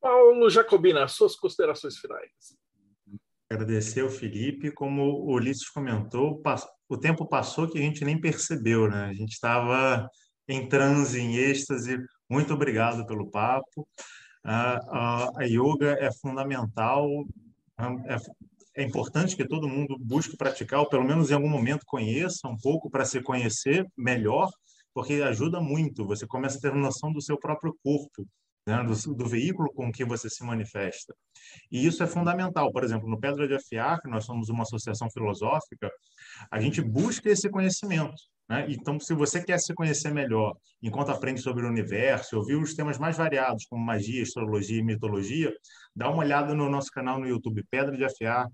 Paulo 0.00 0.48
Jacobina, 0.48 1.06
suas 1.08 1.36
considerações 1.36 1.98
finais. 1.98 2.58
Agradecer 3.50 4.00
ao 4.00 4.08
Felipe, 4.08 4.70
como 4.70 5.02
o 5.02 5.34
Ulisses 5.34 5.68
comentou, 5.68 6.40
o 6.88 6.96
tempo 6.96 7.26
passou 7.26 7.68
que 7.68 7.78
a 7.78 7.82
gente 7.82 8.04
nem 8.04 8.20
percebeu, 8.20 8.88
né? 8.88 9.06
A 9.06 9.12
gente 9.12 9.32
estava 9.32 10.08
em 10.48 10.68
transe, 10.68 11.20
em 11.20 11.36
êxtase. 11.36 11.98
Muito 12.28 12.54
obrigado 12.54 13.04
pelo 13.06 13.30
papo. 13.30 13.86
A, 14.44 15.30
yoga 15.42 15.96
é 16.00 16.10
fundamental, 16.12 17.08
é, 18.06 18.82
é, 18.82 18.84
importante 18.84 19.36
que 19.36 19.46
todo 19.46 19.68
mundo 19.68 19.98
busque 19.98 20.36
praticar, 20.36 20.80
ou 20.80 20.88
pelo 20.88 21.04
menos 21.04 21.30
em 21.30 21.34
algum 21.34 21.48
momento 21.48 21.84
conheça 21.84 22.48
um 22.48 22.56
pouco 22.56 22.88
para 22.88 23.04
se 23.04 23.20
conhecer 23.20 23.86
melhor, 23.96 24.50
porque 24.94 25.14
ajuda 25.14 25.60
muito. 25.60 26.06
Você 26.06 26.26
começa 26.26 26.58
a 26.58 26.60
ter 26.60 26.74
noção 26.74 27.12
do 27.12 27.20
seu 27.20 27.38
próprio 27.38 27.76
corpo, 27.82 28.26
né, 28.66 28.82
do, 28.84 29.14
do, 29.14 29.26
veículo 29.26 29.72
com 29.72 29.90
que 29.90 30.04
você 30.04 30.28
se 30.28 30.44
manifesta. 30.44 31.14
E 31.70 31.86
isso 31.86 32.02
é 32.02 32.06
fundamental. 32.06 32.72
Por 32.72 32.84
exemplo, 32.84 33.08
no 33.08 33.18
Pedra 33.18 33.48
de 33.48 33.54
Afiar, 33.54 34.00
que 34.00 34.08
nós 34.08 34.24
somos 34.24 34.48
uma 34.48 34.62
associação 34.62 35.10
filosófica, 35.10 35.90
a 36.50 36.60
gente 36.60 36.80
busca 36.80 37.28
esse 37.28 37.48
conhecimento. 37.48 38.14
Né? 38.48 38.66
Então, 38.68 38.98
se 38.98 39.14
você 39.14 39.42
quer 39.42 39.58
se 39.58 39.72
conhecer 39.74 40.12
melhor 40.12 40.56
enquanto 40.82 41.10
aprende 41.10 41.40
sobre 41.40 41.64
o 41.64 41.68
universo, 41.68 42.36
ouvir 42.36 42.56
os 42.56 42.74
temas 42.74 42.98
mais 42.98 43.16
variados, 43.16 43.64
como 43.66 43.84
magia, 43.84 44.22
astrologia 44.22 44.78
e 44.78 44.84
mitologia, 44.84 45.52
dá 45.94 46.10
uma 46.10 46.18
olhada 46.18 46.54
no 46.54 46.68
nosso 46.68 46.90
canal 46.90 47.18
no 47.18 47.28
YouTube, 47.28 47.64
Pedra 47.70 47.96
de 47.96 48.04
Afiar, 48.04 48.48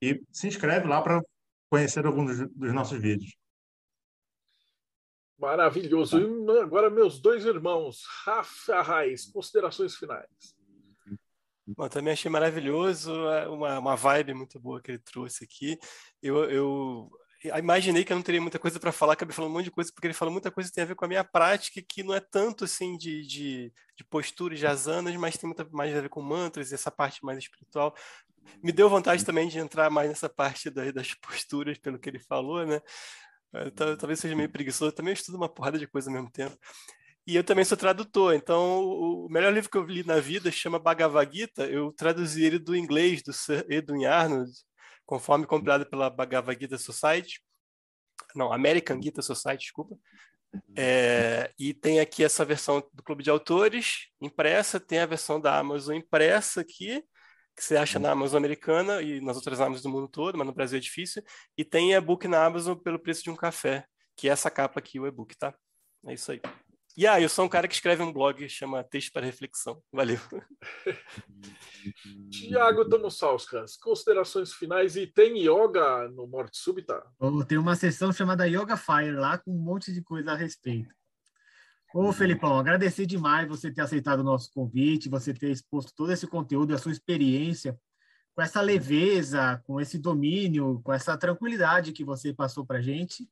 e 0.00 0.20
se 0.30 0.46
inscreve 0.46 0.86
lá 0.86 1.02
para 1.02 1.20
conhecer 1.70 2.06
alguns 2.06 2.38
dos 2.54 2.72
nossos 2.72 3.00
vídeos. 3.00 3.32
Maravilhoso. 5.38 6.18
E 6.18 6.58
agora, 6.60 6.88
meus 6.88 7.20
dois 7.20 7.44
irmãos, 7.44 8.02
Rafa 8.24 8.80
Raiz, 8.80 9.26
considerações 9.26 9.94
finais. 9.94 10.56
Bom, 11.66 11.88
também 11.88 12.12
achei 12.12 12.30
maravilhoso, 12.30 13.12
é 13.28 13.48
uma, 13.48 13.78
uma 13.80 13.96
vibe 13.96 14.34
muito 14.34 14.58
boa 14.60 14.80
que 14.80 14.92
ele 14.92 14.98
trouxe 15.00 15.44
aqui. 15.44 15.76
Eu, 16.22 16.44
eu 16.44 17.10
imaginei 17.58 18.04
que 18.04 18.12
eu 18.12 18.16
não 18.16 18.22
teria 18.22 18.40
muita 18.40 18.58
coisa 18.58 18.78
para 18.78 18.92
falar, 18.92 19.14
acabei 19.14 19.34
falando 19.34 19.50
um 19.50 19.54
monte 19.54 19.64
de 19.64 19.70
coisa, 19.72 19.90
porque 19.92 20.06
ele 20.06 20.14
falou 20.14 20.32
muita 20.32 20.50
coisa 20.50 20.70
que 20.70 20.74
tem 20.74 20.84
a 20.84 20.86
ver 20.86 20.94
com 20.94 21.04
a 21.04 21.08
minha 21.08 21.24
prática, 21.24 21.82
que 21.82 22.04
não 22.04 22.14
é 22.14 22.20
tanto 22.20 22.64
assim 22.64 22.96
de, 22.96 23.26
de, 23.26 23.72
de 23.96 24.04
posturas 24.04 24.60
de 24.60 24.66
asanas, 24.66 25.14
mas 25.16 25.36
tem 25.36 25.48
muita 25.48 25.68
mais 25.72 25.94
a 25.94 26.00
ver 26.00 26.08
com 26.08 26.22
mantras, 26.22 26.72
essa 26.72 26.90
parte 26.90 27.24
mais 27.24 27.38
espiritual. 27.38 27.94
Me 28.62 28.70
deu 28.70 28.88
vontade 28.88 29.24
também 29.24 29.48
de 29.48 29.58
entrar 29.58 29.90
mais 29.90 30.08
nessa 30.08 30.28
parte 30.28 30.70
das 30.70 31.14
posturas, 31.14 31.78
pelo 31.78 31.98
que 31.98 32.08
ele 32.08 32.20
falou, 32.20 32.64
né? 32.64 32.80
É, 33.56 33.96
talvez 33.96 34.20
seja 34.20 34.36
meio 34.36 34.50
preguiçoso, 34.50 34.90
eu 34.90 34.94
também 34.94 35.12
estudo 35.12 35.36
uma 35.36 35.48
porrada 35.48 35.78
de 35.78 35.86
coisa 35.86 36.08
ao 36.10 36.14
mesmo 36.14 36.30
tempo. 36.30 36.56
E 37.26 37.34
eu 37.34 37.42
também 37.42 37.64
sou 37.64 37.76
tradutor, 37.76 38.34
então 38.34 38.84
o 38.84 39.28
melhor 39.28 39.52
livro 39.52 39.68
que 39.68 39.76
eu 39.76 39.84
li 39.84 40.04
na 40.04 40.20
vida 40.20 40.50
chama 40.50 40.78
Bhagavad 40.78 41.36
Gita. 41.36 41.66
Eu 41.66 41.92
traduzi 41.92 42.44
ele 42.44 42.58
do 42.58 42.76
inglês, 42.76 43.20
do 43.22 43.32
Sir 43.32 43.66
Edwin 43.68 44.04
Arnold, 44.04 44.52
conforme 45.04 45.44
compilado 45.44 45.84
pela 45.86 46.08
Bhagavad 46.08 46.58
Gita 46.60 46.78
Society. 46.78 47.40
Não, 48.34 48.52
American 48.52 49.02
Gita 49.02 49.22
Society, 49.22 49.64
desculpa. 49.64 49.98
É, 50.76 51.52
e 51.58 51.74
tem 51.74 51.98
aqui 51.98 52.24
essa 52.24 52.44
versão 52.44 52.80
do 52.94 53.02
Clube 53.02 53.24
de 53.24 53.30
Autores 53.30 54.08
impressa, 54.20 54.78
tem 54.78 55.00
a 55.00 55.06
versão 55.06 55.40
da 55.40 55.58
Amazon 55.58 55.96
impressa 55.96 56.60
aqui, 56.60 57.02
que 57.56 57.64
você 57.64 57.76
acha 57.76 57.98
na 57.98 58.10
Amazon 58.10 58.36
americana 58.36 59.00
e 59.00 59.20
nas 59.20 59.36
outras 59.36 59.60
Amazons 59.60 59.82
do 59.82 59.88
mundo 59.88 60.08
todo, 60.08 60.36
mas 60.36 60.46
no 60.46 60.52
Brasil 60.52 60.76
é 60.76 60.80
difícil. 60.80 61.22
E 61.56 61.64
tem 61.64 61.94
e-book 61.94 62.28
na 62.28 62.44
Amazon 62.44 62.76
pelo 62.76 62.98
preço 62.98 63.24
de 63.24 63.30
um 63.30 63.36
café, 63.36 63.86
que 64.14 64.28
é 64.28 64.32
essa 64.32 64.50
capa 64.50 64.78
aqui, 64.78 65.00
o 65.00 65.06
e-book, 65.06 65.34
tá? 65.36 65.54
É 66.06 66.12
isso 66.12 66.30
aí. 66.30 66.40
E 66.96 67.06
ah, 67.06 67.20
eu 67.20 67.28
sou 67.28 67.44
um 67.44 67.48
cara 67.48 67.68
que 67.68 67.74
escreve 67.74 68.02
um 68.02 68.10
blog 68.10 68.48
chama 68.48 68.82
Texto 68.82 69.12
para 69.12 69.26
Reflexão. 69.26 69.82
Valeu. 69.92 70.18
Tiago 72.30 72.88
Tomosauskas, 72.88 73.76
considerações 73.76 74.54
finais 74.54 74.96
e 74.96 75.06
tem 75.06 75.38
yoga 75.38 76.08
no 76.08 76.26
Morte 76.26 76.56
Súbita? 76.56 77.04
Oh, 77.18 77.44
tem 77.44 77.58
uma 77.58 77.76
sessão 77.76 78.10
chamada 78.12 78.46
Yoga 78.46 78.78
Fire 78.78 79.12
lá 79.12 79.36
com 79.36 79.50
um 79.50 79.62
monte 79.62 79.92
de 79.92 80.02
coisa 80.02 80.32
a 80.32 80.34
respeito. 80.34 80.88
Ô, 81.94 82.12
Felipão, 82.12 82.58
agradecer 82.58 83.06
demais 83.06 83.48
você 83.48 83.70
ter 83.70 83.80
aceitado 83.80 84.20
o 84.20 84.24
nosso 84.24 84.52
convite, 84.52 85.08
você 85.08 85.32
ter 85.32 85.50
exposto 85.50 85.94
todo 85.94 86.12
esse 86.12 86.26
conteúdo, 86.26 86.74
a 86.74 86.78
sua 86.78 86.92
experiência, 86.92 87.78
com 88.34 88.42
essa 88.42 88.60
leveza, 88.60 89.62
com 89.64 89.80
esse 89.80 89.98
domínio, 89.98 90.80
com 90.84 90.92
essa 90.92 91.16
tranquilidade 91.16 91.92
que 91.92 92.04
você 92.04 92.34
passou 92.34 92.66
para 92.66 92.82
gente. 92.82 93.26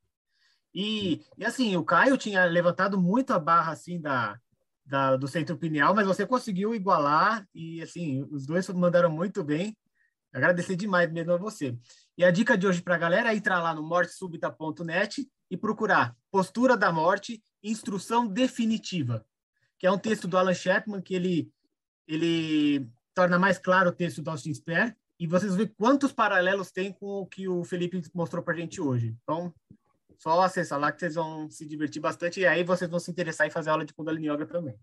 E, 0.74 1.20
e, 1.36 1.44
assim, 1.44 1.76
o 1.76 1.85
Caio 1.85 2.16
tinha 2.16 2.44
levantado 2.47 2.98
muito 2.98 3.32
a 3.32 3.39
barra 3.39 3.72
assim 3.72 4.01
da, 4.01 4.40
da, 4.85 5.16
do 5.16 5.28
centro 5.28 5.59
pineal, 5.59 5.94
mas 5.94 6.06
você 6.06 6.26
conseguiu 6.26 6.74
igualar 6.74 7.47
e 7.55 7.82
assim, 7.82 8.26
os 8.31 8.47
dois 8.47 8.66
mandaram 8.70 9.10
muito 9.10 9.44
bem. 9.44 9.76
Agradecer 10.32 10.74
demais 10.74 11.12
mesmo 11.12 11.32
a 11.32 11.36
você. 11.36 11.76
E 12.18 12.24
a 12.24 12.31
dica 12.31 12.59
de 12.59 12.66
hoje 12.66 12.82
para 12.82 12.97
a 12.97 12.98
galera 12.98 13.32
é 13.32 13.36
entrar 13.36 13.62
lá 13.62 13.74
no 13.74 13.82
mortesubita.net 13.82 15.28
e 15.55 15.56
procurar 15.56 16.16
Postura 16.31 16.76
da 16.76 16.93
Morte 16.93 17.43
Instrução 17.62 18.26
Definitiva, 18.26 19.24
que 19.78 19.86
é 19.86 19.90
um 19.90 19.98
texto 19.98 20.26
do 20.26 20.36
Alan 20.36 20.52
Chapman 20.52 21.01
que 21.01 21.14
ele, 21.14 21.51
ele 22.06 22.86
torna 23.14 23.39
mais 23.39 23.56
claro 23.56 23.90
o 23.90 23.93
texto 23.93 24.20
do 24.20 24.31
Austin 24.31 24.52
Spare 24.52 24.94
e 25.18 25.26
vocês 25.26 25.55
vão 25.55 25.64
ver 25.64 25.72
quantos 25.78 26.12
paralelos 26.12 26.72
tem 26.72 26.93
com 26.93 27.06
o 27.06 27.26
que 27.26 27.48
o 27.48 27.64
Felipe 27.64 28.02
mostrou 28.12 28.43
para 28.43 28.55
a 28.55 28.56
gente 28.56 28.81
hoje. 28.81 29.16
Então, 29.22 29.55
só 30.18 30.40
acessar 30.43 30.78
lá 30.78 30.90
que 30.90 30.98
vocês 30.98 31.14
vão 31.14 31.48
se 31.48 31.64
divertir 31.64 32.02
bastante 32.02 32.40
e 32.40 32.47
aí 32.47 32.64
vocês 32.64 32.90
vão 32.90 32.98
se 32.98 33.10
interessar 33.10 33.47
em 33.47 33.51
fazer 33.51 33.70
aula 33.70 33.85
de 33.85 33.94
Kundalini 33.94 34.28
Yoga 34.28 34.47
também. 34.47 34.76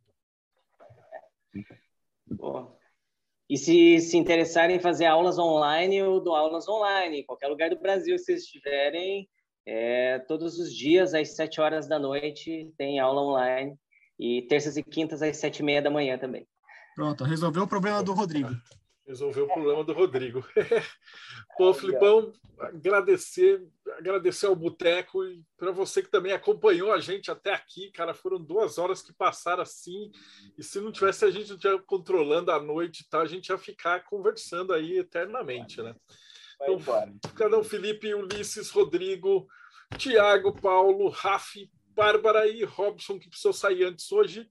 E 3.49 3.57
se 3.57 3.99
se 3.99 4.18
interessarem 4.18 4.77
em 4.77 4.80
fazer 4.80 5.06
aulas 5.06 5.38
online, 5.38 5.98
eu 5.98 6.22
dou 6.22 6.34
aulas 6.34 6.69
online, 6.69 7.19
em 7.19 7.26
qualquer 7.26 7.48
lugar 7.48 7.69
do 7.69 7.80
Brasil 7.80 8.15
que 8.15 8.22
vocês 8.22 8.43
estiverem, 8.43 9.30
é, 9.66 10.20
todos 10.20 10.58
os 10.60 10.74
dias, 10.74 11.14
às 11.14 11.36
7 11.36 11.62
horas 11.62 11.88
da 11.88 12.00
noite, 12.00 12.72
tem 12.78 13.00
aula 13.00 13.22
online. 13.22 13.76
E 14.20 14.44
terças 14.44 14.78
e 14.78 14.84
quintas, 14.84 15.22
às 15.22 15.38
7 15.38 15.60
e 15.60 15.64
meia 15.64 15.82
da 15.82 15.90
manhã 15.90 16.18
também. 16.18 16.48
Pronto, 16.96 17.24
resolveu 17.24 17.64
o 17.64 17.68
problema 17.68 18.04
do 18.04 18.14
Rodrigo. 18.14 18.50
Resolveu 19.08 19.46
o 19.46 19.54
problema 19.54 19.84
do 19.84 19.94
Rodrigo. 19.94 20.46
Pô, 21.58 21.74
Filipão, 21.74 22.32
agradecer, 22.60 23.62
agradecer 23.98 24.46
ao 24.46 24.56
Boteco 24.56 25.24
e 25.26 25.44
para 25.58 25.72
você 25.72 26.02
que 26.02 26.12
também 26.12 26.32
acompanhou 26.34 26.92
a 26.92 27.00
gente 27.00 27.32
até 27.32 27.54
aqui, 27.54 27.92
cara, 27.92 28.14
foram 28.14 28.40
duas 28.40 28.78
horas 28.78 29.02
que 29.02 29.12
passaram 29.12 29.64
assim, 29.64 30.12
e 30.58 30.64
se 30.64 30.80
não 30.80 30.92
tivesse 30.92 31.26
a 31.26 31.32
gente 31.32 31.58
já 31.60 31.78
controlando 31.80 32.52
a 32.52 32.62
noite, 32.62 33.08
tá, 33.10 33.22
a 33.22 33.26
gente 33.26 33.50
ia 33.50 33.58
ficar 33.58 34.04
conversando 34.06 34.74
aí 34.74 35.00
eternamente, 35.00 35.82
né? 35.82 35.96
Então, 36.64 37.34
Cadão 37.36 37.64
Felipe, 37.64 38.14
Ulisses, 38.14 38.70
Rodrigo, 38.70 39.48
Tiago, 39.98 40.54
Paulo, 40.60 41.10
Rafi, 41.10 41.72
Bárbara 41.88 42.48
e 42.48 42.64
Robson, 42.64 43.20
que 43.20 43.30
precisou 43.30 43.54
sair 43.54 43.84
antes 43.84 44.12
hoje. 44.12 44.50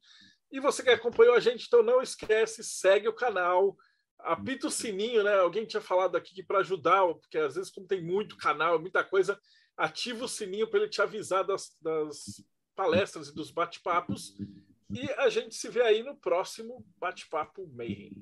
E 0.51 0.61
você 0.61 0.83
que 0.83 0.91
acompanhou 0.91 1.35
a 1.35 1.41
gente, 1.41 1.67
então 1.67 1.83
não 1.83 2.03
esquece, 2.03 2.65
segue 2.65 3.09
o 3.09 3.15
canal, 3.15 3.77
apita 4.19 4.67
o 4.67 4.71
sininho, 4.71 5.23
né? 5.23 5.35
Alguém 5.39 5.65
tinha 5.65 5.81
falado 5.81 6.17
aqui 6.17 6.35
que 6.35 6.43
para 6.43 6.59
ajudar, 6.59 7.07
porque 7.15 7.39
às 7.39 7.55
vezes, 7.55 7.71
como 7.71 7.87
tem 7.87 8.03
muito 8.03 8.37
canal, 8.37 8.81
muita 8.81 9.05
coisa, 9.05 9.41
ativa 9.77 10.25
o 10.25 10.29
sininho 10.29 10.69
para 10.69 10.81
ele 10.81 10.89
te 10.89 11.01
avisar 11.01 11.45
das, 11.45 11.77
das 11.81 12.45
palestras 12.75 13.29
e 13.29 13.35
dos 13.35 13.51
bate-papos. 13.51 14.35
E 14.91 15.11
a 15.13 15.29
gente 15.29 15.55
se 15.55 15.69
vê 15.69 15.83
aí 15.83 16.03
no 16.03 16.17
próximo 16.17 16.85
Bate-Papo 16.99 17.67
Mayhem. 17.69 18.13